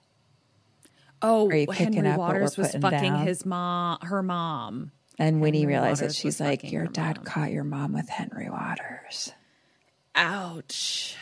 Oh, 1.21 1.49
Henry 1.71 2.15
Waters 2.15 2.57
was 2.57 2.71
fucking 2.73 3.13
down? 3.13 3.25
his 3.27 3.45
mom, 3.45 3.99
her 4.01 4.21
mom. 4.21 4.91
And 5.17 5.41
Winnie 5.41 5.59
Henry 5.61 5.73
realizes 5.75 6.01
Waters 6.01 6.15
she's 6.17 6.39
like, 6.39 6.71
Your 6.71 6.85
dad 6.87 7.17
mom." 7.17 7.25
caught 7.25 7.51
your 7.51 7.63
mom 7.63 7.93
with 7.93 8.09
Henry 8.09 8.49
Waters. 8.49 9.31
Ouch. 10.13 11.15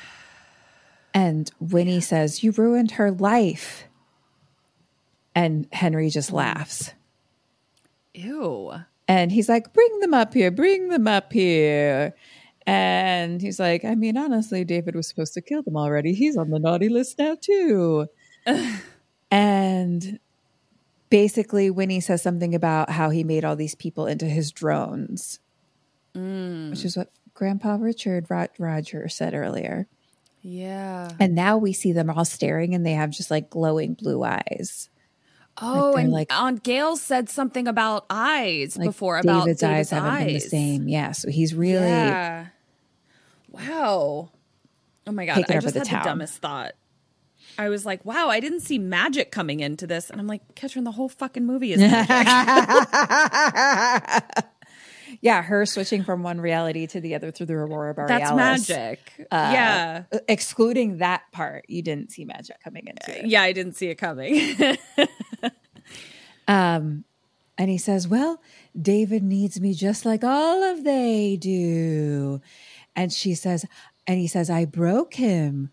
And 1.14 1.49
Winnie 1.60 2.02
says, 2.02 2.44
You 2.44 2.52
ruined 2.52 2.91
her 2.91 3.11
life. 3.11 3.86
And 5.36 5.68
Henry 5.72 6.10
just 6.10 6.32
Mm. 6.32 6.36
laughs. 6.36 6.91
Ew. 8.14 8.72
And 9.07 9.32
he's 9.32 9.49
like, 9.49 9.74
Bring 9.74 9.99
them 9.99 10.14
up 10.14 10.34
here, 10.34 10.52
bring 10.52 10.90
them 10.90 11.07
up 11.07 11.32
here. 11.34 12.15
And 12.65 13.41
he's 13.41 13.60
like, 13.60 13.84
I 13.84 13.94
mean, 13.95 14.18
honestly, 14.18 14.64
David 14.64 14.95
was 14.95 15.07
supposed 15.07 15.34
to 15.34 15.41
kill 15.41 15.64
them 15.64 15.76
already. 15.76 16.14
He's 16.14 16.38
on 16.38 16.49
the 16.49 16.60
naughty 16.60 16.88
list 16.90 17.20
now, 17.20 17.36
too. 17.40 18.07
and 19.34 20.19
basically, 21.10 21.69
Winnie 21.69 21.99
says 21.99 22.22
something 22.22 22.53
about 22.55 22.89
how 22.89 23.10
he 23.10 23.23
made 23.23 23.45
all 23.45 23.55
these 23.55 23.76
people 23.76 24.05
into 24.05 24.26
his 24.26 24.51
drones, 24.51 25.39
mm. 26.15 26.69
which 26.69 26.85
is 26.85 26.95
what 26.97 27.10
Grandpa 27.34 27.77
Richard 27.80 28.26
Ro- 28.30 28.47
Roger 28.60 29.07
said 29.10 29.34
earlier. 29.34 29.88
Yeah. 30.41 31.10
And 31.19 31.35
now 31.35 31.57
we 31.57 31.73
see 31.73 31.93
them 31.93 32.10
all 32.10 32.26
staring 32.26 32.76
and 32.76 32.85
they 32.85 32.91
have 32.93 33.10
just 33.11 33.31
like 33.31 33.49
glowing 33.49 33.93
blue 33.93 34.23
eyes. 34.23 34.89
Oh, 35.61 35.91
they're 35.93 36.01
and 36.01 36.11
like- 36.11 36.34
Aunt 36.34 36.64
Gail 36.64 36.97
said 36.97 37.30
something 37.30 37.68
about 37.68 38.05
eyes 38.10 38.77
Like 38.77 38.88
before 38.89 39.19
about 39.19 39.45
David's, 39.45 39.64
eyes 39.64 39.89
David's 39.89 39.89
haven't 39.91 40.26
been 40.26 40.34
the 40.34 40.39
same. 40.39 40.88
Yeah. 40.88 41.11
So 41.14 41.30
he's 41.30 41.53
really 41.55 41.88
Yeah. 41.88 42.47
Wow. 43.49 44.31
Oh 45.05 45.11
my 45.11 45.26
god, 45.26 45.45
I 45.49 45.60
just 45.60 45.76
had 45.76 45.85
town. 45.85 46.03
the 46.03 46.10
dumbest 46.10 46.41
thought. 46.41 46.73
I 47.57 47.69
was 47.69 47.85
like, 47.85 48.03
wow, 48.05 48.30
I 48.30 48.39
didn't 48.39 48.61
see 48.61 48.77
magic 48.80 49.31
coming 49.31 49.59
into 49.59 49.85
this. 49.88 50.09
And 50.09 50.19
I'm 50.19 50.27
like, 50.27 50.55
Catherine, 50.55 50.85
the 50.85 50.91
whole 50.91 51.09
fucking 51.09 51.45
movie 51.45 51.73
is 51.73 51.80
magic. 51.80 52.09
Yeah, 55.21 55.43
her 55.43 55.65
switching 55.67 56.03
from 56.03 56.23
one 56.23 56.41
reality 56.41 56.88
to 56.88 56.99
the 56.99 57.13
other 57.13 57.30
through 57.31 57.45
the 57.45 57.53
Aurora 57.53 57.93
Borealis. 57.93 58.30
That's 58.30 58.67
magic. 58.67 59.27
Uh, 59.31 59.51
yeah. 59.53 60.03
Excluding 60.27 60.97
that 60.97 61.21
part, 61.31 61.65
you 61.69 61.84
didn't 61.84 62.11
see 62.11 62.25
magic 62.25 62.57
coming 62.63 62.88
into 62.88 63.19
it. 63.19 63.27
Yeah, 63.27 63.43
I 63.43 63.53
didn't 63.53 63.73
see 63.73 63.88
it 63.88 63.95
coming. 63.95 64.55
Um, 66.47 67.05
and 67.57 67.69
he 67.69 67.77
says, 67.77 68.07
Well, 68.07 68.41
David 68.80 69.23
needs 69.23 69.59
me 69.61 69.73
just 69.73 70.05
like 70.05 70.23
all 70.23 70.63
of 70.63 70.84
they 70.84 71.38
do. 71.39 72.41
And 72.95 73.11
she 73.11 73.34
says, 73.34 73.65
and 74.05 74.19
he 74.19 74.27
says, 74.27 74.49
I 74.49 74.65
broke 74.65 75.15
him 75.15 75.71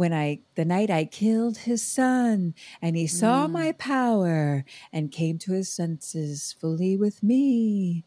when 0.00 0.14
I 0.14 0.40
the 0.54 0.64
night 0.64 0.88
I 0.90 1.04
killed 1.04 1.58
his 1.58 1.86
son, 1.86 2.54
and 2.80 2.96
he 2.96 3.06
saw 3.06 3.46
Mm. 3.46 3.50
my 3.52 3.72
power 3.72 4.64
and 4.94 5.12
came 5.12 5.36
to 5.40 5.52
his 5.52 5.68
senses 5.70 6.54
fully 6.58 6.96
with 6.96 7.22
me. 7.22 8.04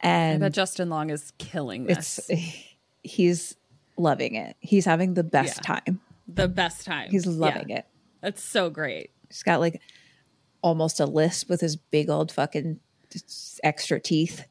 And 0.00 0.40
bet 0.40 0.52
Justin 0.52 0.88
Long 0.90 1.08
is 1.10 1.32
killing 1.38 1.84
this. 1.84 2.28
he's 3.04 3.54
loving 3.96 4.34
it. 4.34 4.56
He's 4.58 4.84
having 4.86 5.14
the 5.14 5.22
best 5.22 5.58
Yeah. 5.62 5.76
time. 5.76 6.00
the 6.26 6.48
best 6.48 6.84
time. 6.84 7.10
He's 7.10 7.26
loving 7.26 7.70
Yeah. 7.70 7.78
it. 7.78 7.86
That's 8.20 8.42
so 8.42 8.70
great. 8.70 9.10
He's 9.28 9.42
got 9.42 9.60
like 9.60 9.80
almost 10.62 10.98
a 11.00 11.06
lisp 11.06 11.48
with 11.48 11.60
his 11.60 11.76
big 11.76 12.08
old 12.10 12.30
fucking 12.32 12.80
extra 13.62 14.00
teeth. 14.00 14.44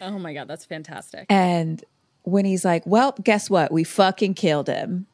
Oh 0.00 0.18
my 0.18 0.32
god, 0.34 0.48
that's 0.48 0.64
fantastic. 0.64 1.26
And 1.30 1.82
when 2.22 2.44
he's 2.44 2.64
like, 2.64 2.84
Well, 2.86 3.12
guess 3.22 3.48
what? 3.50 3.70
We 3.72 3.84
fucking 3.84 4.34
killed 4.34 4.68
him. 4.68 5.06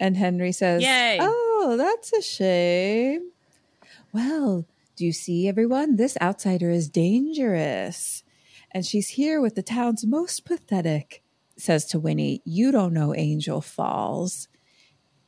And 0.00 0.16
Henry 0.16 0.50
says, 0.50 0.82
Yay. 0.82 1.18
Oh, 1.20 1.76
that's 1.78 2.12
a 2.14 2.22
shame. 2.22 3.30
Well, 4.12 4.66
do 4.96 5.04
you 5.04 5.12
see 5.12 5.46
everyone? 5.46 5.96
This 5.96 6.16
outsider 6.20 6.70
is 6.70 6.88
dangerous. 6.88 8.24
And 8.72 8.86
she's 8.86 9.10
here 9.10 9.40
with 9.40 9.54
the 9.54 9.62
town's 9.62 10.06
most 10.06 10.46
pathetic. 10.46 11.22
Says 11.58 11.84
to 11.86 11.98
Winnie, 11.98 12.40
You 12.46 12.72
don't 12.72 12.94
know 12.94 13.14
Angel 13.14 13.60
Falls. 13.60 14.48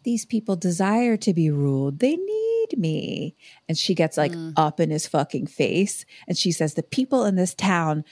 These 0.04 0.24
people 0.24 0.56
desire 0.56 1.16
to 1.18 1.34
be 1.34 1.50
ruled. 1.50 1.98
They 1.98 2.16
need 2.16 2.78
me. 2.78 3.36
And 3.68 3.76
she 3.76 3.94
gets 3.94 4.16
like 4.16 4.32
mm. 4.32 4.54
up 4.56 4.80
in 4.80 4.90
his 4.90 5.06
fucking 5.06 5.48
face. 5.48 6.06
And 6.26 6.36
she 6.36 6.50
says, 6.50 6.74
The 6.74 6.82
people 6.82 7.26
in 7.26 7.36
this 7.36 7.54
town 7.54 8.04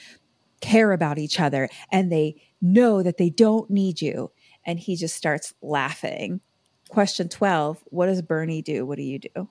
care 0.60 0.92
about 0.92 1.18
each 1.18 1.40
other 1.40 1.70
and 1.90 2.12
they 2.12 2.42
know 2.60 3.02
that 3.02 3.16
they 3.16 3.30
don't 3.30 3.70
need 3.70 4.02
you. 4.02 4.30
And 4.66 4.78
he 4.78 4.94
just 4.94 5.16
starts 5.16 5.54
laughing. 5.62 6.42
Question 6.90 7.28
12 7.28 7.84
What 7.86 8.06
does 8.06 8.20
Bernie 8.20 8.62
do? 8.62 8.84
What 8.84 8.96
do 8.96 9.02
you 9.02 9.18
do? 9.20 9.48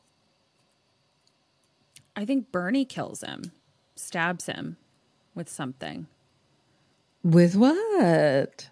I 2.15 2.25
think 2.25 2.51
Bernie 2.51 2.83
kills 2.85 3.21
him, 3.23 3.53
stabs 3.95 4.45
him 4.47 4.75
with 5.33 5.47
something. 5.49 6.07
With 7.23 7.55
what? 7.55 8.69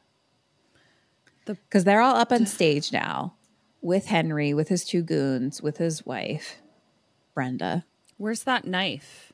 The- 1.45 1.55
Because 1.55 1.85
they're 1.85 2.01
all 2.01 2.17
up 2.17 2.31
on 2.33 2.45
stage 2.45 2.91
now 2.91 3.33
with 3.81 4.07
Henry, 4.07 4.53
with 4.53 4.67
his 4.67 4.83
two 4.83 5.01
goons, 5.01 5.61
with 5.61 5.77
his 5.77 6.05
wife, 6.05 6.57
Brenda. 7.33 7.85
Where's 8.17 8.43
that 8.43 8.65
knife? 8.65 9.31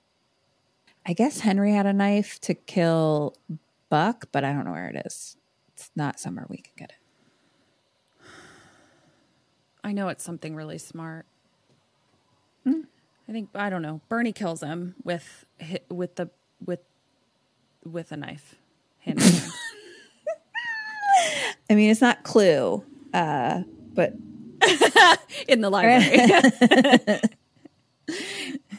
I 1.08 1.14
guess 1.14 1.40
Henry 1.40 1.74
had 1.74 1.88
a 1.88 1.94
knife 1.94 2.40
to 2.42 2.54
kill 2.54 3.36
Buck, 3.90 4.28
but 4.32 4.44
I 4.44 4.54
don't 4.54 4.66
know 4.66 4.72
where 4.74 4.90
it 4.90 5.02
is. 5.08 5.38
It's 5.74 5.90
not 5.96 6.20
somewhere 6.20 6.46
we 6.50 6.58
can 6.58 6.74
get 6.78 6.92
it. 6.92 6.98
I 9.84 9.92
know 9.92 10.10
it's 10.10 10.24
something 10.24 10.56
really 10.56 10.78
smart. 10.78 11.26
Hmm. 12.64 12.82
I 13.28 13.32
think 13.32 13.50
I 13.54 13.70
don't 13.70 13.82
know. 13.82 14.02
Bernie 14.10 14.34
kills 14.34 14.62
him 14.62 14.96
with 15.04 15.46
with 15.90 16.16
the 16.16 16.30
with 16.66 16.80
with 17.86 18.12
a 18.12 18.18
knife. 18.18 18.56
Hand. 19.00 19.20
I 21.70 21.76
mean, 21.76 21.90
it's 21.90 22.02
not 22.02 22.24
Clue, 22.24 22.84
uh, 23.14 23.62
but 23.94 24.14
in 25.48 25.62
the 25.62 25.70
library. 25.70 26.10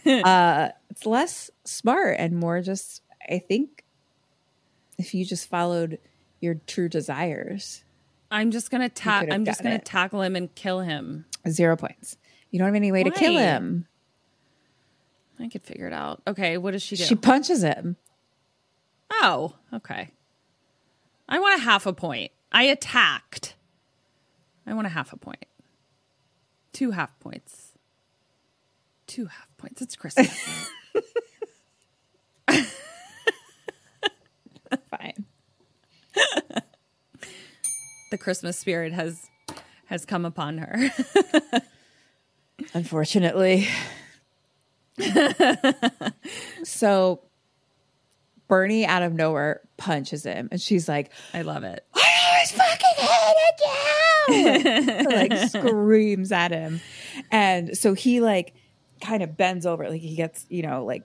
it's 0.04 1.06
less 1.06 1.50
smart 1.64 2.16
and 2.18 2.36
more 2.36 2.60
just, 2.60 3.02
I 3.28 3.38
think, 3.38 3.84
if 4.98 5.14
you 5.14 5.24
just 5.24 5.48
followed 5.48 5.98
your 6.40 6.56
true 6.66 6.88
desires, 6.88 7.83
I'm 8.34 8.50
just 8.50 8.70
gonna 8.70 8.88
ta- 8.88 9.20
could 9.20 9.28
have 9.28 9.34
I'm 9.36 9.44
just 9.44 9.62
gonna 9.62 9.76
it. 9.76 9.84
tackle 9.84 10.20
him 10.22 10.34
and 10.34 10.52
kill 10.54 10.80
him. 10.80 11.24
zero 11.48 11.76
points. 11.76 12.16
You 12.50 12.58
don't 12.58 12.66
have 12.66 12.74
any 12.74 12.90
way 12.90 13.04
to 13.04 13.10
kill 13.10 13.36
him. 13.38 13.86
I 15.38 15.48
could 15.48 15.62
figure 15.62 15.86
it 15.86 15.92
out. 15.92 16.20
Okay, 16.26 16.58
what 16.58 16.72
does 16.72 16.82
she 16.82 16.96
do? 16.96 17.04
She 17.04 17.14
punches 17.14 17.62
him. 17.62 17.96
oh, 19.12 19.54
okay. 19.72 20.10
I 21.28 21.38
want 21.38 21.60
a 21.60 21.62
half 21.62 21.86
a 21.86 21.92
point. 21.92 22.32
I 22.52 22.64
attacked. 22.64 23.54
I 24.66 24.74
want 24.74 24.86
a 24.86 24.90
half 24.90 25.12
a 25.12 25.16
point. 25.16 25.44
Two 26.72 26.90
half 26.90 27.18
points. 27.20 27.72
Two 29.06 29.26
half 29.26 29.48
points. 29.58 29.80
It's 29.80 29.94
Christmas. 29.96 30.28
Fine. 34.90 35.24
the 38.14 38.18
Christmas 38.18 38.56
spirit 38.56 38.92
has 38.92 39.28
has 39.86 40.04
come 40.04 40.24
upon 40.24 40.58
her. 40.58 40.88
Unfortunately. 42.72 43.66
so 46.62 47.22
Bernie 48.46 48.86
out 48.86 49.02
of 49.02 49.14
nowhere 49.14 49.62
punches 49.78 50.22
him 50.22 50.48
and 50.52 50.60
she's 50.60 50.88
like, 50.88 51.10
I 51.32 51.42
love 51.42 51.64
it. 51.64 51.84
I 51.92 52.12
always 52.28 52.52
fucking 52.52 52.94
hated 54.28 55.02
you. 55.02 55.16
like 55.16 55.48
screams 55.48 56.30
at 56.30 56.52
him. 56.52 56.80
And 57.32 57.76
so 57.76 57.94
he 57.94 58.20
like 58.20 58.54
kind 59.00 59.24
of 59.24 59.36
bends 59.36 59.66
over, 59.66 59.88
like 59.90 60.00
he 60.00 60.14
gets, 60.14 60.46
you 60.48 60.62
know, 60.62 60.84
like 60.84 61.02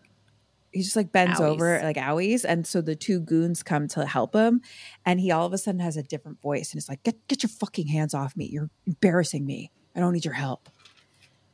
he 0.71 0.83
just 0.83 0.95
like 0.95 1.11
bends 1.11 1.39
Owies. 1.39 1.49
over 1.49 1.81
like 1.83 1.97
owies. 1.97 2.45
And 2.47 2.65
so 2.65 2.81
the 2.81 2.95
two 2.95 3.19
goons 3.19 3.63
come 3.63 3.87
to 3.89 4.05
help 4.05 4.35
him. 4.35 4.61
And 5.05 5.19
he 5.19 5.31
all 5.31 5.45
of 5.45 5.53
a 5.53 5.57
sudden 5.57 5.79
has 5.79 5.97
a 5.97 6.03
different 6.03 6.41
voice 6.41 6.71
and 6.71 6.77
is 6.77 6.89
like, 6.89 7.03
Get 7.03 7.27
get 7.27 7.43
your 7.43 7.49
fucking 7.49 7.87
hands 7.87 8.13
off 8.13 8.35
me. 8.37 8.45
You're 8.45 8.69
embarrassing 8.85 9.45
me. 9.45 9.71
I 9.95 9.99
don't 9.99 10.13
need 10.13 10.25
your 10.25 10.33
help. 10.35 10.69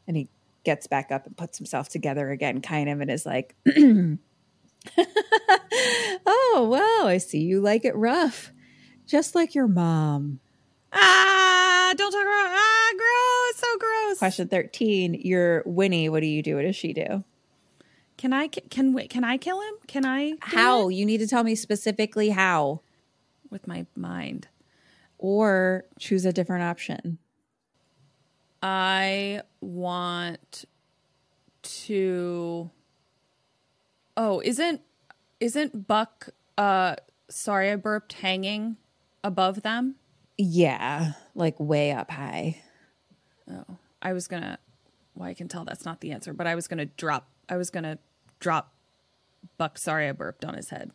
And 0.08 0.18
he 0.18 0.30
gets 0.64 0.88
back 0.88 1.12
up 1.12 1.26
and 1.26 1.38
puts 1.38 1.58
himself 1.58 1.90
together 1.90 2.30
again, 2.30 2.62
kind 2.62 2.90
of, 2.90 3.00
and 3.00 3.10
is 3.10 3.26
like, 3.26 3.56
Oh, 6.28 6.68
wow, 6.70 7.08
I 7.08 7.18
see 7.18 7.40
you 7.40 7.62
like 7.62 7.86
it 7.86 7.96
rough. 7.96 8.52
Just 9.06 9.36
like 9.36 9.56
your 9.56 9.68
mom. 9.68 10.40
Ah, 10.92 11.94
don't 11.98 12.12
talk 12.12 12.22
about 12.22 12.32
ah, 12.32 12.92
gross, 12.94 13.56
so 13.58 13.78
gross. 13.78 14.20
Question 14.20 14.48
13. 14.48 15.22
You're 15.24 15.64
Winnie. 15.66 16.10
What 16.10 16.22
do 16.22 16.28
you 16.28 16.42
do? 16.42 16.56
What 16.56 16.64
does 16.64 16.76
she 16.76 16.94
do? 16.94 17.24
Can 18.18 18.34
I 18.34 18.48
can 18.48 18.94
wait? 18.94 19.10
Can 19.10 19.24
I 19.24 19.38
kill 19.38 19.62
him? 19.62 19.74
Can 19.88 20.06
I? 20.06 20.34
How? 20.42 20.90
it? 20.90 20.96
You 20.96 21.06
need 21.06 21.18
to 21.18 21.28
tell 21.28 21.44
me 21.44 21.56
specifically 21.56 22.30
how, 22.30 22.82
with 23.50 23.68
my 23.68 23.86
mind? 23.96 24.48
or 25.18 25.86
choose 26.00 26.26
a 26.26 26.34
different 26.34 26.64
option. 26.64 27.18
I 28.62 29.42
want 29.62 30.66
to. 31.64 32.70
Oh, 34.18 34.42
isn't 34.44 34.82
isn't 35.40 35.88
Buck? 35.88 36.30
Uh, 36.58 36.96
sorry, 37.30 37.72
I 37.72 37.76
burped. 37.76 38.14
Hanging 38.14 38.78
above 39.24 39.62
them. 39.62 39.96
Yeah, 40.38 41.14
like 41.34 41.60
way 41.60 41.92
up 41.92 42.12
high. 42.12 42.62
Oh, 43.50 43.78
I 44.02 44.14
was 44.14 44.28
gonna. 44.28 44.60
Well, 45.16 45.30
I 45.30 45.34
can 45.34 45.48
tell 45.48 45.64
that's 45.64 45.86
not 45.86 46.02
the 46.02 46.12
answer, 46.12 46.34
but 46.34 46.48
I 46.48 46.56
was 46.56 46.68
gonna 46.68 46.86
drop. 46.86 47.30
I 47.50 47.58
was 47.58 47.70
gonna 47.70 47.98
drop 48.40 48.74
Buck. 49.58 49.78
Sorry, 49.78 50.08
I 50.08 50.12
burped 50.12 50.46
on 50.46 50.54
his 50.54 50.70
head. 50.70 50.92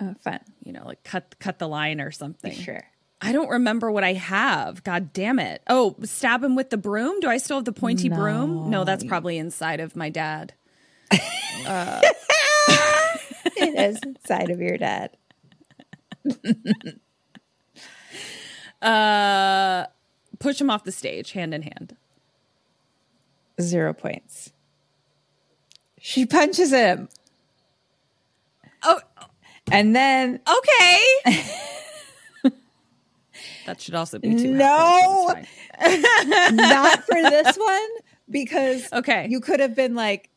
Oh, 0.00 0.14
fun. 0.20 0.40
You 0.64 0.72
know, 0.72 0.84
like 0.84 1.02
cut 1.04 1.36
cut 1.38 1.58
the 1.58 1.68
line 1.68 2.00
or 2.00 2.10
something. 2.10 2.52
Sure. 2.52 2.82
I 3.20 3.30
don't 3.32 3.48
remember 3.50 3.90
what 3.90 4.02
I 4.02 4.14
have. 4.14 4.82
God 4.82 5.12
damn 5.12 5.38
it. 5.38 5.62
Oh, 5.68 5.94
stab 6.02 6.42
him 6.42 6.56
with 6.56 6.70
the 6.70 6.76
broom? 6.76 7.20
Do 7.20 7.28
I 7.28 7.36
still 7.36 7.58
have 7.58 7.64
the 7.64 7.72
pointy 7.72 8.08
broom? 8.08 8.68
No, 8.68 8.82
that's 8.84 9.04
probably 9.04 9.38
inside 9.38 9.78
of 9.80 9.94
my 9.96 10.08
dad. 10.10 10.54
It 13.54 13.78
is 13.78 14.00
inside 14.02 14.50
of 14.50 14.60
your 14.60 14.76
dad. 14.78 15.16
Uh 18.80 19.86
push 20.40 20.60
him 20.60 20.68
off 20.68 20.82
the 20.82 20.90
stage 20.90 21.32
hand 21.32 21.54
in 21.54 21.62
hand. 21.62 21.96
Zero 23.60 23.92
points. 23.92 24.52
She 26.04 26.26
punches 26.26 26.72
him. 26.72 27.08
Oh, 28.82 29.00
And 29.70 29.94
then 29.94 30.40
okay. 30.48 31.04
that 33.66 33.80
should 33.80 33.94
also 33.94 34.18
be 34.18 34.34
two. 34.34 34.50
No. 34.50 34.66
half 35.28 35.34
points, 35.36 35.48
but 35.78 35.88
it's 35.92 36.24
fine. 36.24 36.56
not 36.56 37.04
for 37.04 37.14
this 37.22 37.56
one 37.56 37.88
because 38.28 38.92
Okay. 38.92 39.28
you 39.30 39.38
could 39.40 39.60
have 39.60 39.76
been 39.76 39.94
like 39.94 40.28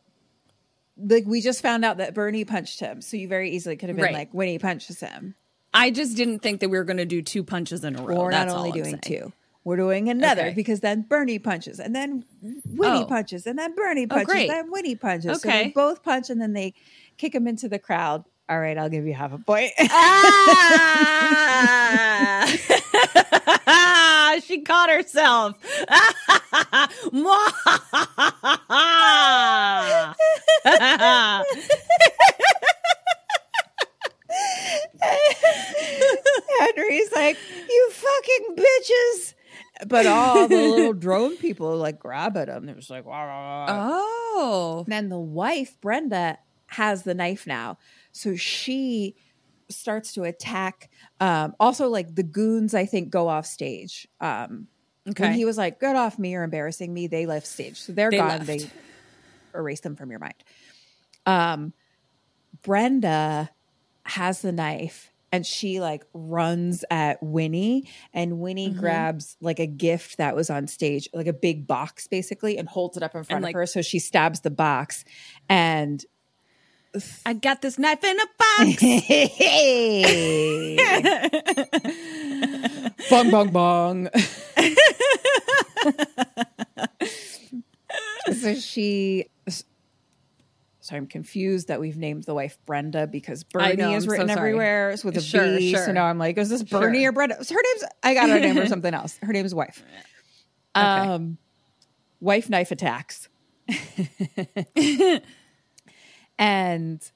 like 0.98 1.26
we 1.26 1.42
just 1.42 1.64
found 1.64 1.84
out 1.84 1.98
that 1.98 2.14
Bernie 2.14 2.46
punched 2.46 2.80
him, 2.80 3.02
so 3.02 3.18
you 3.18 3.28
very 3.28 3.50
easily 3.50 3.76
could 3.76 3.90
have 3.90 3.96
been 3.98 4.06
Right. 4.06 4.32
like 4.34 4.48
he 4.48 4.60
punches 4.60 5.00
him. 5.00 5.34
I 5.74 5.90
just 5.90 6.16
didn't 6.16 6.40
think 6.40 6.60
that 6.62 6.70
we 6.70 6.78
were 6.78 6.84
going 6.86 6.98
to 6.98 7.06
do 7.06 7.22
two 7.24 7.44
punches 7.44 7.84
in 7.84 8.00
a 8.00 8.04
row. 8.04 8.16
We're 8.26 8.32
That's 8.32 8.54
not 8.54 8.58
only 8.60 8.72
doing 8.72 9.00
two. 9.00 9.34
We're 9.66 9.76
doing 9.78 10.08
another 10.10 10.44
Okay. 10.44 10.54
because 10.54 10.80
then 10.82 11.02
Bernie 11.10 11.40
punches 11.40 11.80
and 11.80 11.94
then 11.96 12.24
Winnie 12.42 13.02
Oh. 13.02 13.06
punches 13.06 13.46
and 13.48 13.58
then 13.60 13.74
Bernie 13.76 14.06
Oh, 14.06 14.14
punches 14.14 14.26
great. 14.28 14.48
then 14.48 14.70
Winnie 14.72 14.96
punches. 14.96 15.42
So 15.42 15.48
they 15.50 15.60
Okay. 15.62 15.72
both 15.76 16.04
punch 16.04 16.30
and 16.30 16.40
then 16.40 16.54
they 16.54 16.74
kick 17.18 17.34
him 17.36 17.48
into 17.48 17.68
the 17.68 17.80
crowd. 17.80 18.24
All 18.48 18.60
right, 18.60 18.78
I'll 18.78 18.90
give 18.90 19.08
you 19.08 19.14
half 19.16 19.34
a 19.34 19.40
point. 19.40 19.72
Ah! 23.58 24.38
she 24.46 24.62
caught 24.62 24.92
herself. 24.92 25.56
Henry's 36.60 37.12
like, 37.14 37.38
"You 37.70 37.90
fucking 37.92 38.56
bitches!" 38.56 39.34
But 39.88 40.06
all 40.06 40.47
the 40.47 40.56
little 40.56 40.93
drone 41.07 41.35
people 41.38 41.76
like 41.77 41.99
grab 41.99 42.38
at 42.38 42.47
him. 42.49 42.65
They're 42.65 42.76
just 42.76 42.89
like, 42.89 43.06
"Wah, 43.06 43.26
wah, 43.26 43.65
wah." 43.65 43.65
oh. 44.38 44.85
Then 44.88 45.10
the 45.10 45.19
wife, 45.19 45.76
Brenda, 45.81 46.38
has 46.68 47.03
the 47.03 47.14
knife 47.14 47.45
now. 47.47 47.77
So 48.11 48.35
she 48.35 49.15
starts 49.69 50.14
to 50.14 50.23
attack. 50.23 50.89
Um, 51.19 51.56
also, 51.60 51.89
like 51.89 52.15
the 52.15 52.23
goons, 52.23 52.73
I 52.73 52.85
think, 52.85 53.10
go 53.10 53.27
off 53.27 53.45
stage. 53.45 54.07
Um, 54.22 54.68
Okay. 55.07 55.22
When 55.22 55.34
he 55.34 55.45
was 55.45 55.56
like, 55.56 55.80
get 55.80 55.95
off 55.95 56.18
me, 56.18 56.31
you're 56.31 56.41
embarrassing 56.41 56.91
me, 56.91 57.06
they 57.06 57.27
left 57.27 57.45
stage. 57.45 57.80
So 57.80 57.93
they're 57.93 58.10
They 58.10 58.18
gone. 58.18 58.27
left. 58.27 58.47
They 58.47 58.68
erase 59.53 59.81
them 59.81 59.95
from 59.95 60.10
your 60.10 60.18
mind. 60.19 60.34
Um, 61.27 61.73
Brenda 62.64 63.52
has 64.03 64.41
the 64.41 64.52
knife 64.52 65.11
and 65.36 65.45
she 65.45 65.80
like 65.82 66.03
runs 66.14 66.86
at 66.90 67.22
Winnie 67.22 67.88
and 68.14 68.40
Winnie 68.40 68.70
Mm-hmm. 68.70 68.80
grabs 68.80 69.36
like 69.41 69.60
a 69.60 69.68
gift 69.68 70.16
that 70.18 70.34
was 70.36 70.49
on 70.49 70.68
stage, 70.68 71.07
like 71.14 71.28
a 71.28 71.34
big 71.34 71.68
box 71.68 72.07
basically, 72.07 72.57
and 72.57 72.68
holds 72.70 72.95
it 72.98 73.03
up 73.03 73.14
in 73.16 73.24
front 73.24 73.44
like- 73.44 73.53
of 73.53 73.60
her. 73.60 73.66
So 73.66 73.82
she 73.82 73.99
stabs 73.99 74.40
the 74.41 74.49
box 74.49 75.03
and 75.49 76.03
I 77.26 77.34
got 77.34 77.62
this 77.62 77.78
knife 77.78 78.02
in 78.06 78.18
a 78.18 78.26
box. 78.40 78.82
bong 83.10 83.30
bong 83.32 83.49
bong. 83.52 84.10
so 88.40 88.56
she. 88.56 89.26
So 90.86 90.95
I'm 90.95 91.07
confused 91.07 91.70
that 91.70 91.80
we've 91.80 91.98
named 91.98 92.26
the 92.26 92.36
wife 92.36 92.60
Brenda 92.68 93.07
because 93.07 93.44
Bernie 93.44 93.76
know, 93.76 93.95
is 93.95 94.03
I'm 94.03 94.12
written 94.12 94.28
sorry. 94.28 94.40
everywhere 94.52 94.91
it's 94.91 95.03
with 95.03 95.18
a 95.18 95.20
B. 95.20 95.26
Sure, 95.26 95.60
sure. 95.60 95.86
So 95.88 95.91
now 95.94 96.06
I'm 96.06 96.20
like, 96.20 96.38
is 96.38 96.48
this 96.48 96.62
Bernie 96.62 96.99
Sure. 96.99 97.10
or 97.10 97.12
Brenda? 97.12 97.44
So 97.44 97.56
her 97.56 97.60
name's 97.60 97.84
I 98.03 98.14
got 98.14 98.30
her 98.30 98.40
name 98.40 98.56
or 98.56 98.68
something 98.68 98.94
else. 98.94 99.18
Her 99.24 99.34
name's 99.34 99.56
wife. 99.56 99.84
Um, 100.76 101.40
wife 102.20 102.52
knife 102.52 102.70
attacks. 102.70 103.30
and 106.38 107.12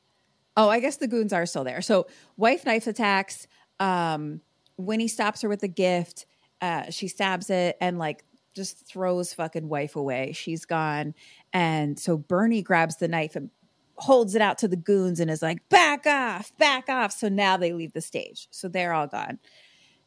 oh, 0.57 0.69
I 0.69 0.79
guess 0.79 0.97
the 0.97 1.07
goons 1.07 1.31
are 1.31 1.45
still 1.45 1.63
there. 1.63 1.83
So 1.83 2.07
wife 2.37 2.65
knife 2.65 2.87
attacks. 2.87 3.45
Um, 3.79 4.41
Winnie 4.77 5.07
stops 5.07 5.43
her 5.43 5.49
with 5.49 5.61
a 5.61 5.67
gift. 5.67 6.25
Uh, 6.59 6.89
she 6.89 7.07
stabs 7.07 7.51
it 7.51 7.77
and 7.79 7.99
like 7.99 8.23
just 8.55 8.87
throws 8.87 9.31
fucking 9.31 9.69
wife 9.69 9.95
away. 9.95 10.31
She's 10.31 10.65
gone. 10.65 11.13
And 11.53 11.99
so 11.99 12.17
Bernie 12.17 12.63
grabs 12.63 12.97
the 12.97 13.07
knife 13.07 13.35
and 13.35 13.51
holds 13.99 14.33
it 14.35 14.41
out 14.41 14.57
to 14.59 14.67
the 14.67 14.75
goons 14.75 15.19
and 15.19 15.29
is 15.29 15.41
like, 15.41 15.67
back 15.69 16.05
off, 16.07 16.51
back 16.57 16.89
off. 16.89 17.11
So 17.11 17.29
now 17.29 17.57
they 17.57 17.73
leave 17.73 17.93
the 17.93 18.01
stage. 18.01 18.47
So 18.51 18.67
they're 18.67 18.93
all 18.93 19.07
gone. 19.07 19.39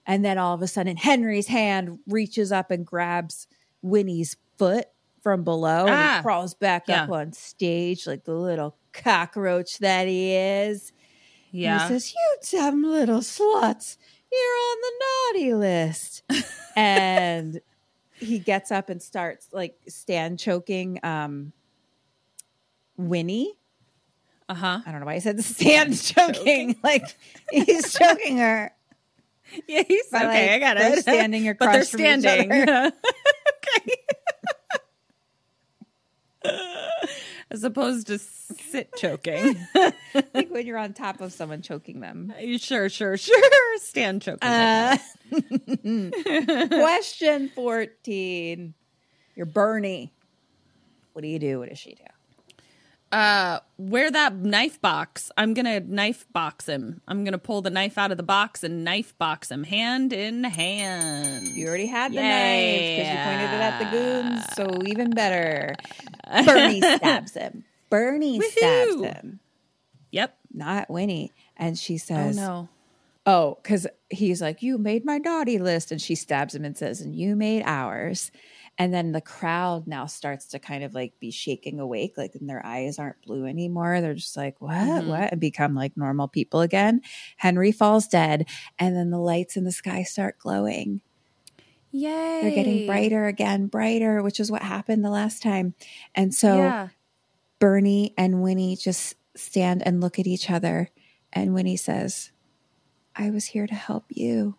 And 0.07 0.25
then 0.25 0.37
all 0.39 0.55
of 0.55 0.63
a 0.63 0.67
sudden, 0.67 0.97
Henry's 0.97 1.47
hand 1.47 1.99
reaches 2.09 2.51
up 2.51 2.71
and 2.71 2.85
grabs 2.85 3.47
Winnie's 3.83 4.37
foot 4.59 4.87
from 5.23 5.45
below 5.45 5.83
and 5.87 5.91
Ah. 5.91 6.17
he 6.17 6.23
crawls 6.23 6.55
back 6.55 6.89
up 6.89 7.09
on 7.11 7.33
stage 7.33 8.07
like 8.09 8.25
the 8.25 8.35
little 8.35 8.77
cockroach 8.93 9.79
that 9.79 10.09
he 10.09 10.35
is. 10.35 10.91
And 11.53 11.61
yeah. 11.61 11.83
He 11.87 11.89
says, 11.95 12.13
You 12.15 12.59
dumb 12.59 12.83
little 12.83 13.21
sluts, 13.21 13.97
you're 14.33 14.41
on 14.41 14.77
the 14.81 14.93
naughty 15.39 15.55
list. 15.55 16.23
and 16.77 17.61
he 18.15 18.39
gets 18.41 18.73
up 18.73 18.89
and 18.89 19.01
starts 19.03 19.49
like 19.53 19.77
stand 19.87 20.39
choking 20.41 20.99
um 21.05 21.53
Winnie. 22.97 23.55
Uh 24.53 24.55
huh. 24.55 24.81
I 24.85 24.91
don't 24.91 25.01
know 25.01 25.07
why 25.07 25.15
he 25.15 25.21
said 25.21 25.43
stand 25.43 25.99
choking. 26.03 26.77
like 26.85 27.05
he's 27.51 27.95
choking 27.95 28.37
her. 28.37 28.71
Yeah, 29.67 29.83
he's 29.89 30.07
But, 30.13 30.27
okay. 30.27 30.53
like, 30.53 30.63
I 30.63 30.75
got 30.75 30.77
it. 30.77 30.99
standing 31.01 31.45
but 31.45 31.59
they're 31.59 31.71
across 31.71 31.89
from 31.91 32.01
each 32.01 32.21
standing. 32.21 32.53
other. 32.69 32.93
okay. 36.45 36.61
As 37.51 37.65
opposed 37.65 38.09
to 38.09 38.19
sit 38.19 38.95
choking. 38.97 39.57
like 40.35 40.51
when 40.51 40.67
you're 40.67 40.77
on 40.77 40.93
top 40.93 41.23
of 41.23 41.33
someone 41.33 41.63
choking 41.63 42.01
them. 42.01 42.31
sure, 42.59 42.91
sure, 42.91 43.17
sure. 43.17 43.79
Stand 43.79 44.21
choking. 44.21 44.43
Uh, 44.51 44.99
question 46.69 47.49
14. 47.55 48.75
You're 49.35 49.47
Bernie. 49.47 50.13
What 51.15 51.23
do 51.23 51.29
you 51.29 51.39
do? 51.39 51.59
What 51.59 51.71
does 51.71 51.79
she 51.79 51.95
do? 51.95 52.05
Uh 53.13 53.61
where 53.77 54.11
that 54.11 54.35
knife 54.35 54.81
box 54.81 55.31
i'm 55.37 55.53
gonna 55.53 55.81
knife 55.81 56.27
box 56.33 56.67
him 56.67 57.01
i'm 57.07 57.25
gonna 57.25 57.37
pull 57.39 57.61
the 57.61 57.71
knife 57.71 57.99
out 57.99 58.11
of 58.11 58.17
the 58.17 58.23
box 58.23 58.65
and 58.65 58.85
knife 58.85 59.17
box 59.19 59.51
him 59.51 59.65
hand 59.65 60.13
in 60.13 60.45
hand 60.45 61.47
You 61.49 61.69
already 61.69 61.87
had 61.87 62.13
the 62.13 62.17
knife 62.17 62.97
because 62.97 63.13
you 63.13 63.19
pointed 63.25 63.51
it 63.55 63.61
at 63.61 63.79
the 63.79 63.91
goons. 63.97 64.45
So 64.57 64.83
even 64.87 65.11
better. 65.11 65.75
Bernie 66.47 66.81
stabs 66.97 67.35
him. 67.35 67.65
Bernie 67.91 68.41
stabs 68.41 69.03
him, 69.03 69.41
yep 70.11 70.39
not 70.53 70.89
Winnie. 70.89 71.33
And 71.57 71.79
she 71.79 71.95
oh 71.95 71.99
says, 71.99 72.37
no 72.37 72.69
Oh, 73.25 73.59
because 73.63 73.87
he's 74.11 74.43
like, 74.43 74.63
You 74.63 74.79
made 74.79 75.05
my 75.05 75.19
naughty 75.19 75.59
list. 75.59 75.93
And 75.93 76.01
she 76.01 76.15
stabs 76.15 76.55
him 76.55 76.65
and 76.65 76.77
says, 76.77 77.01
And 77.01 77.15
you 77.15 77.37
made 77.37 77.63
ours. 77.65 78.31
And 78.79 78.93
then 78.93 79.13
the 79.13 79.21
crowd 79.21 79.87
now 79.87 80.07
starts 80.07 80.47
to 80.47 80.59
kind 80.59 80.83
of 80.83 80.95
like 80.95 81.19
be 81.21 81.31
shaking 81.31 81.79
awake, 81.79 82.15
like 82.17 82.35
and 82.35 82.49
their 82.49 82.65
eyes 82.65 82.99
aren't 82.99 83.21
blue 83.23 83.47
anymore. 83.47 84.01
They're 84.01 84.15
just 84.15 84.37
like, 84.37 84.61
What? 84.61 84.73
Mhm. 84.73 85.07
What? 85.09 85.33
And 85.33 85.41
become 85.41 85.75
like 85.75 85.97
normal 85.97 86.27
people 86.29 86.61
again. 86.61 87.03
Henry 87.37 87.71
falls 87.73 88.07
dead. 88.09 88.49
And 88.79 88.97
then 88.97 89.11
the 89.11 89.19
lights 89.19 89.57
in 89.57 89.65
the 89.65 89.73
sky 89.73 90.03
start 90.03 90.39
glowing. 90.39 91.03
yay 91.91 92.41
They're 92.43 92.51
getting 92.55 92.87
brighter 92.87 93.27
again, 93.27 93.67
brighter, 93.67 94.23
which 94.23 94.41
is 94.41 94.51
what 94.51 94.63
happened 94.63 95.05
the 95.05 95.11
last 95.11 95.43
time. 95.43 95.75
And 96.15 96.35
so 96.35 96.57
yeah 96.57 96.89
Bernie 97.59 98.13
and 98.19 98.43
Winnie 98.43 98.75
just 98.75 99.15
stand 99.37 99.87
and 99.87 100.01
look 100.01 100.19
at 100.19 100.27
each 100.27 100.51
other. 100.51 100.91
And 101.33 101.55
Winnie 101.55 101.77
says, 101.77 102.33
I 103.15 103.31
was 103.31 103.45
here 103.45 103.69
to 103.69 103.75
help 103.75 104.07
you. 104.09 104.57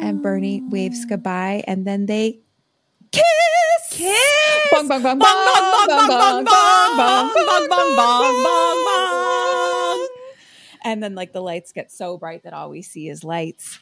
And 0.00 0.22
Bernie 0.22 0.62
waves 0.68 1.04
goodbye. 1.04 1.64
And 1.66 1.86
then 1.86 2.06
they 2.06 2.40
kiss. 3.10 3.24
Kiss. 3.90 4.68
Bong, 4.72 4.88
bong, 4.88 5.02
bong, 5.02 5.18
bong, 5.18 5.28
bong, 5.28 5.98
bong, 5.98 6.08
bong, 6.08 6.44
bong, 6.44 6.96
bong, 6.96 7.30
bong, 7.34 7.68
bong, 7.68 7.96
bong, 7.96 8.42
bong, 8.44 8.84
bong. 8.84 10.08
And 10.84 11.02
then 11.02 11.14
like 11.14 11.32
the 11.32 11.42
lights 11.42 11.72
get 11.72 11.92
so 11.92 12.16
bright 12.16 12.44
that 12.44 12.52
all 12.52 12.70
we 12.70 12.82
see 12.82 13.08
is 13.08 13.22
lights. 13.22 13.78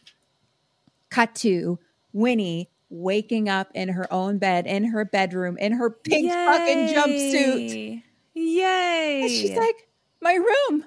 Cut 1.11 1.35
to 1.37 1.79
Winnie 2.13 2.71
waking 2.91 3.49
up 3.49 3.69
in 3.75 3.89
her 3.91 4.13
own 4.13 4.39
bed, 4.39 4.67
in 4.67 4.85
her 4.85 5.05
bedroom, 5.05 5.57
in 5.59 5.73
her 5.73 5.91
pink 5.91 6.31
fucking 6.31 6.89
jumpsuit. 6.89 8.03
Yay! 8.35 9.21
And 9.23 9.31
she's 9.31 9.57
like, 9.57 9.89
My 10.21 10.35
room. 10.35 10.85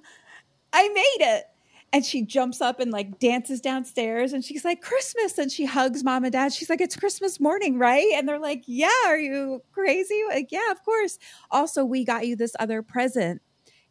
I 0.74 0.90
made 0.90 1.26
it. 1.26 1.46
And 1.94 2.04
she 2.04 2.24
jumps 2.26 2.60
up 2.60 2.80
and 2.80 2.92
like 2.92 3.20
dances 3.20 3.62
downstairs 3.62 4.34
and 4.34 4.44
she's 4.44 4.66
like, 4.66 4.82
Christmas. 4.82 5.38
And 5.38 5.52
she 5.52 5.64
hugs 5.66 6.04
mom 6.04 6.24
and 6.24 6.34
dad. 6.34 6.52
She's 6.52 6.70
like, 6.70 6.82
It's 6.82 6.96
Christmas 6.96 7.40
morning, 7.40 7.78
right? 7.78 8.12
And 8.16 8.28
they're 8.28 8.40
like, 8.40 8.64
Yeah, 8.66 8.90
are 9.06 9.18
you 9.18 9.62
crazy? 9.72 10.24
Like, 10.28 10.52
yeah, 10.52 10.72
of 10.72 10.84
course. 10.84 11.20
Also, 11.52 11.86
we 11.86 12.04
got 12.04 12.26
you 12.26 12.36
this 12.36 12.56
other 12.60 12.82
present. 12.82 13.44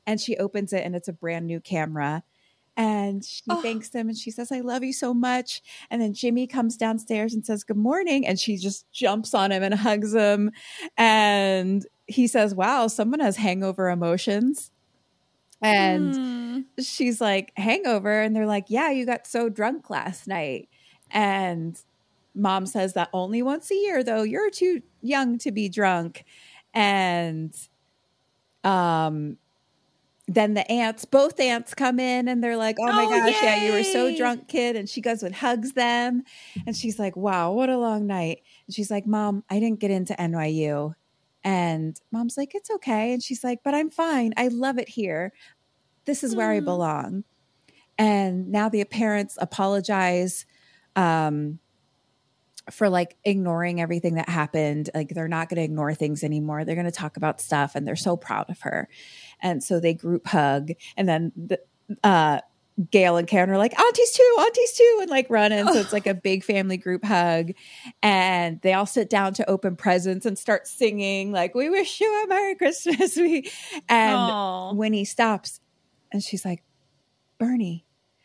And 0.04 0.20
she 0.20 0.36
opens 0.36 0.72
it 0.72 0.84
and 0.84 0.96
it's 0.96 1.06
a 1.06 1.12
brand 1.12 1.46
new 1.46 1.60
camera. 1.60 2.24
And 2.76 3.24
she 3.24 3.42
Oh. 3.48 3.62
thanks 3.62 3.90
them 3.90 4.08
and 4.08 4.18
she 4.18 4.32
says, 4.32 4.50
I 4.50 4.60
love 4.62 4.82
you 4.82 4.92
so 4.92 5.14
much. 5.14 5.62
And 5.88 6.02
then 6.02 6.12
Jimmy 6.12 6.48
comes 6.48 6.76
downstairs 6.76 7.34
and 7.34 7.46
says, 7.46 7.62
Good 7.62 7.76
morning. 7.76 8.26
And 8.26 8.36
she 8.36 8.56
just 8.56 8.90
jumps 8.90 9.32
on 9.32 9.52
him 9.52 9.62
and 9.62 9.74
hugs 9.74 10.12
him. 10.12 10.50
And 10.96 11.86
he 12.08 12.26
says, 12.26 12.52
Wow, 12.52 12.88
someone 12.88 13.20
has 13.20 13.36
hangover 13.36 13.90
emotions. 13.90 14.72
And 15.62 16.18
Hmm. 16.18 16.64
she's 16.80 17.20
like, 17.20 17.52
Hangover. 17.56 18.20
And 18.22 18.34
they're 18.36 18.47
like, 18.47 18.66
Yeah, 18.68 18.90
you 18.90 19.06
got 19.06 19.26
so 19.26 19.48
drunk 19.48 19.90
last 19.90 20.28
night. 20.28 20.68
And 21.10 21.76
mom 22.34 22.66
says 22.66 22.94
that 22.94 23.10
only 23.12 23.43
once 23.43 23.70
a 23.70 23.74
year, 23.76 24.05
though. 24.05 24.22
You're 24.22 24.51
too 24.51 24.82
young 25.02 25.39
to 25.39 25.52
be 25.52 25.68
drunk. 25.68 26.24
And 26.74 27.55
um 28.64 29.39
then 30.28 30.55
the 30.55 30.70
aunts, 30.70 31.05
both 31.05 31.40
aunts 31.40 31.74
come 31.74 32.01
in 32.01 32.28
and 32.28 32.43
they're 32.43 32.56
like, 32.56 32.76
Oh 32.80 32.93
my 32.93 33.06
Oh, 33.06 33.09
gosh, 33.09 33.43
yeah, 33.43 33.55
you 33.56 33.72
were 33.72 33.82
so 33.82 34.10
drunk, 34.10 34.48
kid. 34.48 34.76
And 34.76 34.89
she 34.89 35.01
goes 35.01 35.22
and 35.22 35.34
hugs 35.34 35.72
them. 35.74 36.22
And 36.66 36.76
she's 36.76 36.98
like, 36.98 37.16
Wow, 37.16 37.52
what 37.52 37.68
a 37.70 37.78
long 37.78 38.06
night. 38.06 38.43
And 38.66 38.74
she's 38.74 38.90
like, 38.90 39.06
Mom, 39.06 39.44
I 39.51 39.60
didn't 39.60 39.80
get 39.80 39.90
into 39.90 40.20
NYU. 40.20 40.94
And 41.44 42.01
mom's 42.10 42.36
like, 42.36 42.55
It's 42.55 42.70
okay. 42.70 43.12
And 43.12 43.23
she's 43.23 43.43
like, 43.43 43.60
But 43.64 43.74
I'm 43.74 43.90
fine. 43.90 44.32
I 44.36 44.48
love 44.48 44.78
it 44.78 44.89
here. 44.89 45.32
This 46.05 46.24
is 46.24 46.35
where 46.35 46.51
I 46.51 46.60
belong. 46.60 47.24
And 47.98 48.48
now 48.48 48.69
the 48.69 48.85
parents 48.85 49.39
apologize 49.40 50.47
um, 50.97 51.60
for 52.70 52.89
like 52.89 53.16
ignoring 53.24 53.81
everything 53.81 54.14
that 54.14 54.28
happened. 54.28 54.90
Like 54.94 55.10
they're 55.10 55.28
not 55.28 55.48
going 55.48 55.59
to 55.59 55.62
ignore 55.62 55.94
things 55.94 56.24
anymore. 56.24 56.64
They're 56.64 56.74
going 56.74 56.86
to 56.86 56.90
talk 56.90 57.16
about 57.16 57.40
stuff 57.40 57.74
and 57.74 57.86
they're 57.86 57.97
so 57.97 58.16
proud 58.16 58.51
of 58.51 58.60
her. 58.62 58.89
And 59.40 59.62
so 59.62 59.81
they 59.81 59.94
group 59.94 60.27
hug. 60.27 60.73
And 60.97 61.09
then 61.09 61.32
the, 61.36 61.60
uh, 62.02 62.40
Gail 62.90 63.16
and 63.16 63.28
Karen 63.28 63.51
are 63.51 63.59
like, 63.59 63.78
aunties 63.78 64.12
too, 64.12 64.36
aunties 64.40 64.73
too, 64.73 64.99
and 65.03 65.11
like 65.11 65.28
run 65.28 65.53
in. 65.53 65.66
So 65.66 65.78
it's 65.78 65.93
like 65.93 66.07
a 66.07 66.15
big 66.23 66.43
family 66.43 66.77
group 66.77 67.05
hug. 67.05 67.53
And 68.03 68.61
they 68.62 68.73
all 68.73 68.86
sit 68.86 69.11
down 69.11 69.35
to 69.35 69.49
open 69.49 69.77
presents 69.77 70.27
and 70.27 70.39
start 70.39 70.66
singing, 70.66 71.32
like, 71.32 71.55
we 71.55 71.69
wish 71.70 72.01
you 72.01 72.24
a 72.24 72.28
Merry 72.28 72.55
Christmas. 72.55 73.16
We 73.23 73.51
and 73.89 74.16
Aw. 74.16 74.73
Winnie 74.73 75.05
stops 75.05 75.61
and 76.12 76.23
she's 76.23 76.44
like, 76.44 76.62
Bernie. 77.39 77.85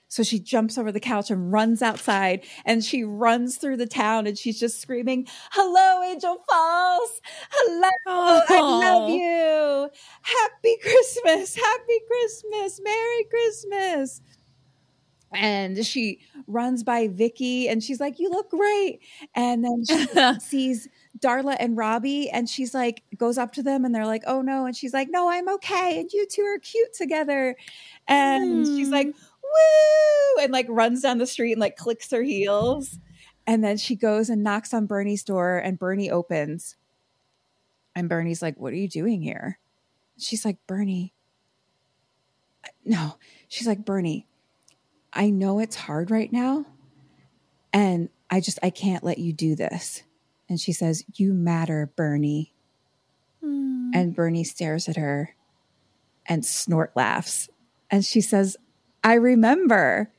So 0.09 0.23
she 0.23 0.39
jumps 0.39 0.77
over 0.77 0.91
the 0.91 1.01
couch 1.01 1.29
and 1.29 1.51
runs 1.51 1.81
outside 1.81 2.45
and 2.65 2.83
she 2.83 3.03
runs 3.03 3.57
through 3.57 3.77
the 3.77 3.85
town 3.85 4.25
and 4.25 4.37
she's 4.37 4.59
just 4.59 4.79
screaming, 4.79 5.27
Hello, 5.51 6.01
Angel 6.01 6.37
Falls. 6.49 7.21
Hello. 7.51 8.41
I 8.47 8.61
love 8.61 9.09
you. 9.09 9.89
Happy 10.21 10.77
Christmas. 10.81 11.55
Happy 11.55 11.99
Christmas. 12.07 12.79
Merry 12.81 13.23
Christmas. 13.29 14.21
And 15.33 15.85
she 15.85 16.19
runs 16.47 16.83
by 16.83 17.09
Vicky 17.09 17.67
and 17.67 17.83
she's 17.83 17.99
like, 17.99 18.19
You 18.19 18.29
look 18.29 18.49
great. 18.49 18.99
And 19.35 19.63
then 19.63 19.83
she 19.85 20.39
sees 20.39 20.87
Darla 21.19 21.57
and 21.59 21.75
Robbie 21.75 22.29
and 22.29 22.47
she's 22.47 22.73
like, 22.73 23.03
goes 23.17 23.37
up 23.37 23.51
to 23.53 23.63
them 23.63 23.83
and 23.83 23.93
they're 23.93 24.05
like, 24.05 24.23
Oh 24.25 24.41
no. 24.41 24.65
And 24.65 24.75
she's 24.75 24.93
like, 24.93 25.09
No, 25.09 25.29
I'm 25.29 25.49
okay. 25.55 25.99
And 25.99 26.11
you 26.11 26.25
two 26.27 26.43
are 26.43 26.59
cute 26.59 26.93
together. 26.93 27.55
And 28.07 28.65
she's 28.65 28.89
like, 28.89 29.07
hmm. 29.07 29.23
Woo! 29.43 30.43
And 30.43 30.51
like 30.51 30.67
runs 30.69 31.01
down 31.01 31.17
the 31.17 31.27
street 31.27 31.53
and 31.53 31.61
like 31.61 31.77
clicks 31.77 32.11
her 32.11 32.23
heels. 32.23 32.99
And 33.45 33.63
then 33.63 33.77
she 33.77 33.95
goes 33.95 34.29
and 34.29 34.43
knocks 34.43 34.73
on 34.73 34.87
Bernie's 34.87 35.23
door 35.23 35.57
and 35.57 35.79
Bernie 35.79 36.11
opens. 36.11 36.75
And 37.95 38.09
Bernie's 38.09 38.41
like, 38.41 38.57
What 38.57 38.73
are 38.73 38.77
you 38.77 38.89
doing 38.89 39.21
here? 39.21 39.59
She's 40.17 40.45
like, 40.45 40.57
Bernie. 40.67 41.13
No, 42.83 43.17
she's 43.47 43.67
like, 43.67 43.85
Bernie, 43.85 44.27
I 45.17 45.31
know 45.31 45.59
it's 45.59 45.75
hard 45.75 46.11
right 46.11 46.31
now. 46.31 46.65
And 47.73 48.09
I 48.29 48.39
just, 48.39 48.59
I 48.61 48.69
can't 48.69 49.03
let 49.03 49.17
you 49.17 49.33
do 49.33 49.55
this. 49.55 50.03
And 50.47 50.59
she 50.59 50.71
says, 50.71 51.03
You 51.15 51.33
matter, 51.33 51.91
Bernie. 51.95 52.53
Hmm. 53.43 53.89
And 53.93 54.15
Bernie 54.15 54.43
stares 54.43 54.87
at 54.87 54.95
her 54.95 55.35
and 56.27 56.45
snort 56.45 56.91
laughs. 56.95 57.49
And 57.89 58.05
she 58.05 58.21
says, 58.21 58.57
I 59.03 59.15
remember. 59.15 60.11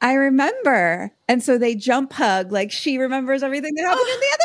I 0.00 0.14
remember. 0.14 1.12
And 1.28 1.42
so 1.42 1.58
they 1.58 1.74
jump 1.74 2.12
hug, 2.12 2.52
like 2.52 2.70
she 2.70 2.98
remembers 2.98 3.42
everything 3.42 3.74
that 3.74 3.82
happened 3.82 4.08
in 4.08 4.20
the 4.20 4.26
other 4.32 4.44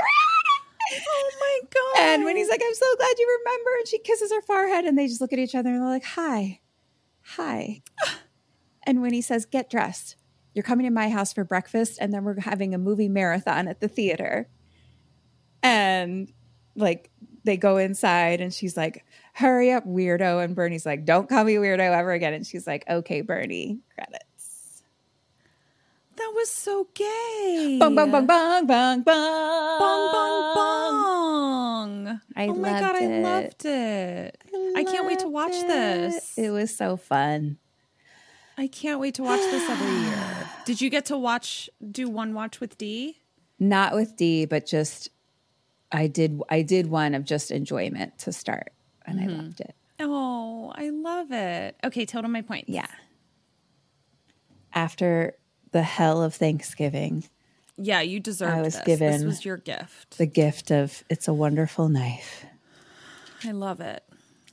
Oh 1.08 1.32
my 1.40 1.68
god! 1.74 2.04
and 2.04 2.26
Winnie's 2.26 2.50
like, 2.50 2.62
I'm 2.64 2.74
so 2.74 2.96
glad 2.98 3.16
you 3.18 3.40
remember. 3.44 3.70
And 3.80 3.88
she 3.88 4.00
kisses 4.00 4.32
her 4.32 4.42
forehead 4.42 4.86
and 4.86 4.98
they 4.98 5.08
just 5.08 5.22
look 5.22 5.34
at 5.34 5.40
each 5.40 5.56
other 5.56 5.70
and 5.70 5.82
they're 5.82 5.90
like, 5.90 6.04
Hi, 6.04 6.60
hi. 7.22 7.82
and 8.86 9.02
Winnie 9.02 9.22
says, 9.22 9.46
Get 9.46 9.70
dressed, 9.70 10.16
you're 10.54 10.64
coming 10.64 10.86
to 10.86 10.92
my 10.92 11.10
house 11.10 11.34
for 11.34 11.44
breakfast 11.44 11.98
and 12.00 12.14
then 12.14 12.24
we're 12.24 12.40
having 12.40 12.74
a 12.74 12.78
movie 12.78 13.10
marathon 13.10 13.68
at 13.68 13.80
the 13.82 13.88
theater. 13.88 14.48
And 15.64 16.32
like 16.76 17.10
they 17.44 17.58
go 17.58 17.78
inside 17.78 18.42
and 18.42 18.54
she's 18.54 18.78
like, 18.78 19.06
Hurry 19.34 19.72
up, 19.72 19.86
weirdo. 19.86 20.44
And 20.44 20.56
Bernie's 20.56 20.86
like, 20.86 21.06
Don't 21.06 21.28
call 21.28 21.44
me 21.44 21.56
weirdo 21.56 21.80
ever 21.80 22.12
again. 22.12 22.34
And 22.34 22.46
she's 22.46 22.66
like, 22.68 22.84
Okay, 22.90 23.22
Bernie, 23.22 23.80
credits. 23.94 24.84
that 26.16 26.32
was 26.36 26.50
so 26.50 26.88
gay. 26.94 27.78
Bong, 27.80 27.96
bong, 27.96 28.12
bong, 28.12 28.26
bong, 28.26 28.68
bong, 28.68 29.02
bong. 29.02 29.80
bong, 29.80 30.12
bong, 30.12 30.56
bong. 30.56 32.22
I 32.36 32.48
oh 32.48 32.54
my 32.54 32.70
god, 32.80 32.82
loved 32.82 32.96
I 32.96 33.04
it. 33.06 33.24
loved 33.24 33.66
it. 33.66 34.44
I 34.78 34.84
can't 34.84 35.06
wait 35.08 35.20
to 35.20 35.28
watch 35.28 35.54
it. 35.54 35.68
this. 35.68 36.38
It 36.38 36.50
was 36.52 36.76
so 36.76 36.98
fun. 36.98 37.58
I 38.58 38.68
can't 38.68 39.00
wait 39.00 39.16
to 39.16 39.24
watch 39.24 39.42
this 39.42 39.70
every 39.70 40.02
year. 40.02 40.50
Did 40.66 40.82
you 40.82 40.90
get 40.90 41.06
to 41.06 41.18
watch 41.18 41.70
do 41.92 42.10
one 42.10 42.34
watch 42.34 42.60
with 42.60 42.78
D? 42.78 43.18
Not 43.60 43.94
with 43.94 44.16
D, 44.16 44.46
but 44.46 44.66
just 44.66 45.10
I 45.92 46.08
did 46.08 46.42
I 46.50 46.62
did 46.62 46.88
one 46.88 47.14
of 47.14 47.24
just 47.24 47.52
enjoyment 47.52 48.18
to 48.20 48.34
start 48.34 48.74
and 49.06 49.20
I 49.20 49.24
mm-hmm. 49.24 49.38
loved 49.38 49.62
it. 49.62 49.76
Oh, 50.00 50.74
I 50.76 50.90
love 50.90 51.32
it. 51.32 51.78
Okay, 51.84 52.06
total 52.06 52.30
my 52.30 52.42
point. 52.42 52.68
Yeah. 52.68 52.88
After 54.74 55.36
the 55.72 55.84
hell 55.84 56.22
of 56.22 56.36
Thanksgiving, 56.36 57.24
Yeah, 57.78 58.02
you 58.02 58.20
deserve 58.20 58.54
I 58.54 58.62
was 58.62 58.80
this. 58.82 59.00
this 59.00 59.24
was 59.24 59.46
your 59.46 59.58
gift. 59.58 60.18
the 60.18 60.26
gift 60.26 60.72
of 60.72 61.04
It's 61.10 61.28
a 61.28 61.34
Wonderful 61.34 61.88
Knife 61.88 62.46
I 63.44 63.52
love 63.52 63.80
it. 63.80 64.04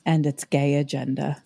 and 0.05 0.25
its 0.25 0.43
gay 0.45 0.75
agenda. 0.75 1.43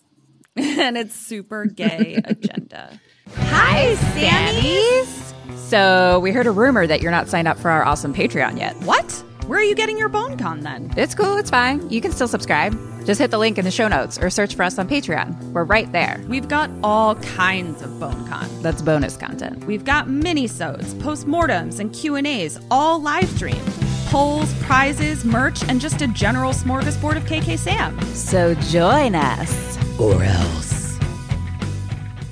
and 0.80 0.98
it's 0.98 1.14
super 1.14 1.66
gay 1.66 2.20
agenda. 2.24 2.98
Hi, 3.34 3.94
Sammies. 4.14 5.34
So 5.56 6.18
we 6.20 6.32
heard 6.32 6.46
a 6.46 6.50
rumor 6.50 6.86
that 6.86 7.00
you're 7.00 7.12
not 7.12 7.28
signed 7.28 7.46
up 7.46 7.58
for 7.58 7.70
our 7.70 7.84
awesome 7.84 8.12
Patreon 8.12 8.58
yet. 8.58 8.74
What? 8.78 9.10
Where 9.46 9.60
are 9.60 9.62
you 9.62 9.74
getting 9.74 9.96
your 9.96 10.08
bone 10.08 10.36
con 10.36 10.60
then? 10.60 10.92
It's 10.96 11.14
cool, 11.14 11.36
it's 11.36 11.48
fine. 11.48 11.88
You 11.90 12.00
can 12.00 12.10
still 12.10 12.28
subscribe. 12.28 12.76
Just 13.06 13.20
hit 13.20 13.30
the 13.30 13.38
link 13.38 13.56
in 13.56 13.64
the 13.64 13.70
show 13.70 13.86
notes 13.88 14.18
or 14.18 14.30
search 14.30 14.56
for 14.56 14.64
us 14.64 14.78
on 14.78 14.88
Patreon. 14.88 15.52
We're 15.52 15.64
right 15.64 15.90
there. 15.92 16.22
We've 16.28 16.48
got 16.48 16.70
all 16.82 17.14
kinds 17.14 17.80
of 17.82 17.98
bone 18.00 18.26
con. 18.28 18.48
That's 18.62 18.82
bonus 18.82 19.16
content. 19.16 19.64
We've 19.64 19.84
got 19.84 20.08
mini-sodes, 20.08 20.94
postmortems, 20.94 21.78
and 21.78 21.94
Q&As, 21.94 22.60
all 22.70 23.00
live 23.00 23.28
streamed. 23.28 23.87
Polls, 24.08 24.54
prizes, 24.62 25.22
merch, 25.22 25.62
and 25.64 25.82
just 25.82 26.00
a 26.00 26.08
general 26.08 26.52
smorgasbord 26.52 27.18
of 27.18 27.24
KK 27.24 27.58
Sam. 27.58 28.00
So 28.14 28.54
join 28.54 29.14
us. 29.14 29.76
Or 30.00 30.22
else. 30.22 30.98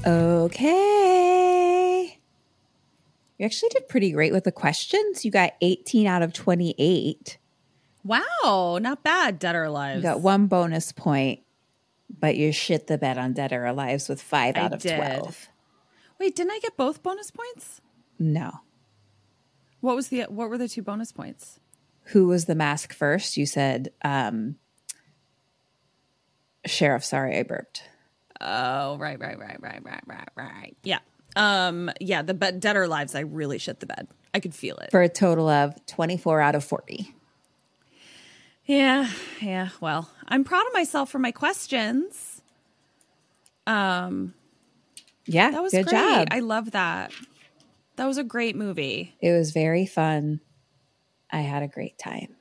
Okay. 0.06 2.18
You 3.36 3.44
actually 3.44 3.68
did 3.68 3.90
pretty 3.90 4.10
great 4.12 4.32
with 4.32 4.44
the 4.44 4.52
questions. 4.52 5.22
You 5.26 5.30
got 5.30 5.52
18 5.60 6.06
out 6.06 6.22
of 6.22 6.32
28. 6.32 7.36
Wow, 8.04 8.78
not 8.80 9.02
bad, 9.02 9.38
Dead 9.38 9.54
or 9.54 9.64
Alive. 9.64 9.98
You 9.98 10.02
got 10.02 10.22
one 10.22 10.46
bonus 10.46 10.92
point, 10.92 11.40
but 12.20 12.36
you 12.36 12.52
shit 12.52 12.86
the 12.86 12.96
bed 12.96 13.18
on 13.18 13.34
Dead 13.34 13.52
or 13.52 13.66
Alive 13.66 14.02
with 14.08 14.22
five 14.22 14.56
I 14.56 14.60
out 14.60 14.72
of 14.72 14.80
did. 14.80 14.96
12. 14.96 15.48
Wait, 16.18 16.34
didn't 16.34 16.52
I 16.52 16.58
get 16.60 16.78
both 16.78 17.02
bonus 17.02 17.30
points? 17.30 17.82
No. 18.18 18.60
What 19.80 19.94
was 19.94 20.08
the 20.08 20.22
what 20.22 20.48
were 20.48 20.56
the 20.56 20.68
two 20.68 20.80
bonus 20.82 21.12
points? 21.12 21.60
Who 22.06 22.26
was 22.26 22.44
the 22.44 22.54
mask 22.54 22.92
first, 22.92 23.36
you 23.36 23.46
said 23.46 23.92
um, 24.04 24.56
Sheriff. 26.64 27.04
Sorry, 27.04 27.38
I 27.38 27.42
burped. 27.42 27.82
Oh, 28.40 28.96
right, 28.98 29.18
right, 29.18 29.38
right, 29.38 29.60
right, 29.60 29.82
right, 29.82 30.02
right, 30.06 30.28
right. 30.36 30.76
Yeah. 30.82 30.98
Um, 31.34 31.90
yeah, 32.00 32.22
the 32.22 32.34
bed, 32.34 32.60
Dead 32.60 32.76
or 32.76 32.84
Alive's, 32.84 33.14
I 33.14 33.20
really 33.20 33.58
shit 33.58 33.80
the 33.80 33.86
bed. 33.86 34.08
I 34.34 34.40
could 34.40 34.54
feel 34.54 34.76
it. 34.76 34.90
For 34.90 35.02
a 35.02 35.08
total 35.08 35.48
of 35.48 35.74
24 35.86 36.40
out 36.40 36.54
of 36.54 36.64
40. 36.64 37.14
Yeah, 38.66 39.08
yeah. 39.40 39.68
Well, 39.80 40.10
I'm 40.26 40.44
proud 40.44 40.66
of 40.66 40.72
myself 40.72 41.10
for 41.10 41.18
my 41.18 41.30
questions. 41.30 42.42
Um, 43.66 44.34
yeah, 45.24 45.50
that 45.50 45.62
was 45.62 45.72
good 45.72 45.86
great. 45.86 45.92
job. 45.92 46.28
I 46.30 46.40
love 46.40 46.72
that. 46.72 47.12
That 47.96 48.06
was 48.06 48.18
a 48.18 48.24
great 48.24 48.56
movie. 48.56 49.14
It 49.20 49.32
was 49.32 49.52
very 49.52 49.86
fun. 49.86 50.40
I 51.36 51.40
had 51.40 51.62
a 51.62 51.68
great 51.68 51.98
time. 51.98 52.34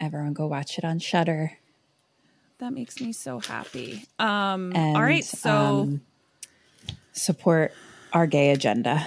Everyone 0.00 0.32
go 0.32 0.46
watch 0.46 0.78
it 0.78 0.84
on 0.84 1.00
Shudder. 1.00 1.50
That 2.58 2.72
makes 2.72 3.00
me 3.00 3.12
so 3.12 3.40
happy. 3.40 4.04
Um, 4.20 4.70
And, 4.76 4.96
all 4.96 5.02
right, 5.02 5.24
so 5.24 5.50
um, 5.50 6.00
support 7.10 7.72
our 8.12 8.28
gay 8.28 8.50
agenda. 8.52 9.04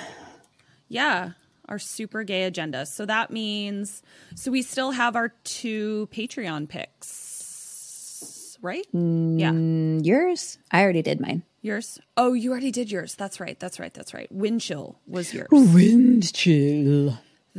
yeah, 0.89 1.31
our 1.69 1.79
super 1.79 2.23
gay 2.23 2.43
agenda. 2.43 2.85
So 2.85 3.05
that 3.05 3.31
means 3.31 4.03
so 4.35 4.51
we 4.51 4.61
still 4.63 4.91
have 4.91 5.15
our 5.15 5.29
two 5.45 6.09
Patreon 6.11 6.67
picks, 6.67 8.57
right? 8.61 8.85
Yeah. 8.91 9.51
Mm, 9.51 10.05
yours? 10.05 10.57
I 10.71 10.81
already 10.83 11.03
did 11.03 11.21
mine. 11.21 11.43
Yours? 11.61 11.99
Oh, 12.17 12.33
you 12.33 12.51
already 12.51 12.71
did 12.71 12.91
yours. 12.91 13.15
That's 13.15 13.39
right. 13.39 13.57
That's 13.59 13.79
right. 13.79 13.93
That's 13.93 14.13
right. 14.13 14.29
Wind 14.31 14.59
chill 14.59 14.99
was 15.07 15.33
yours. 15.33 15.47
Wind 15.51 16.33
chill. 16.33 17.17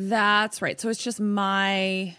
That's 0.08 0.62
right. 0.62 0.80
So 0.80 0.88
it's 0.88 1.02
just 1.02 1.20
my 1.20 2.16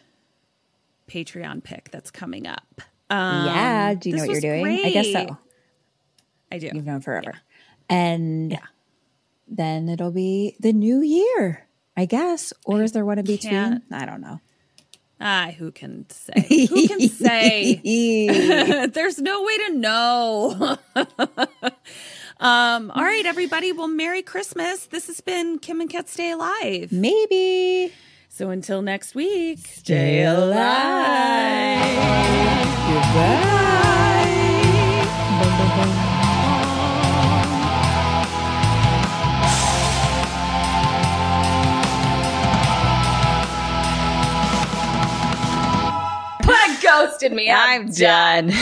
Patreon 1.07 1.63
pick 1.63 1.89
that's 1.89 2.11
coming 2.11 2.45
up. 2.45 2.81
Um, 3.09 3.47
yeah. 3.47 3.93
Do 3.95 4.09
you 4.09 4.17
know 4.17 4.25
what 4.25 4.31
you're 4.31 4.41
doing? 4.41 4.85
I 4.85 4.91
guess 4.91 5.11
so. 5.11 5.37
I 6.51 6.59
do. 6.59 6.69
You've 6.73 6.85
known 6.85 7.01
forever. 7.01 7.33
And 7.89 8.51
yeah. 8.51 8.65
then 9.47 9.89
it'll 9.89 10.11
be 10.11 10.55
the 10.59 10.73
new 10.73 11.01
year, 11.01 11.67
I 11.97 12.05
guess. 12.05 12.53
Or 12.65 12.83
is 12.83 12.91
there 12.91 13.03
one 13.03 13.17
in 13.17 13.25
between? 13.25 13.81
I 13.91 14.05
don't 14.05 14.21
know. 14.21 14.39
Ah, 15.19 15.51
who 15.57 15.71
can 15.71 16.07
say? 16.09 16.67
Who 16.67 16.87
can 16.87 16.99
say? 17.09 17.81
There's 18.93 19.17
no 19.19 19.43
way 19.43 19.57
to 19.57 19.73
know. 19.73 20.77
Um, 22.41 22.89
all 22.95 23.03
right, 23.03 23.23
everybody. 23.27 23.71
Well, 23.71 23.87
Merry 23.87 24.23
Christmas. 24.23 24.87
This 24.87 25.05
has 25.05 25.21
been 25.21 25.59
Kim 25.59 25.79
and 25.79 25.87
Ket 25.87 26.09
Stay 26.09 26.31
Alive. 26.31 26.91
Maybe. 26.91 27.93
So 28.29 28.49
until 28.49 28.81
next 28.81 29.13
week, 29.13 29.59
Stay 29.59 30.23
alive. 30.23 30.57
ghosted 46.81 47.31
me. 47.31 47.51
I'm 47.51 47.91
done. 47.91 48.51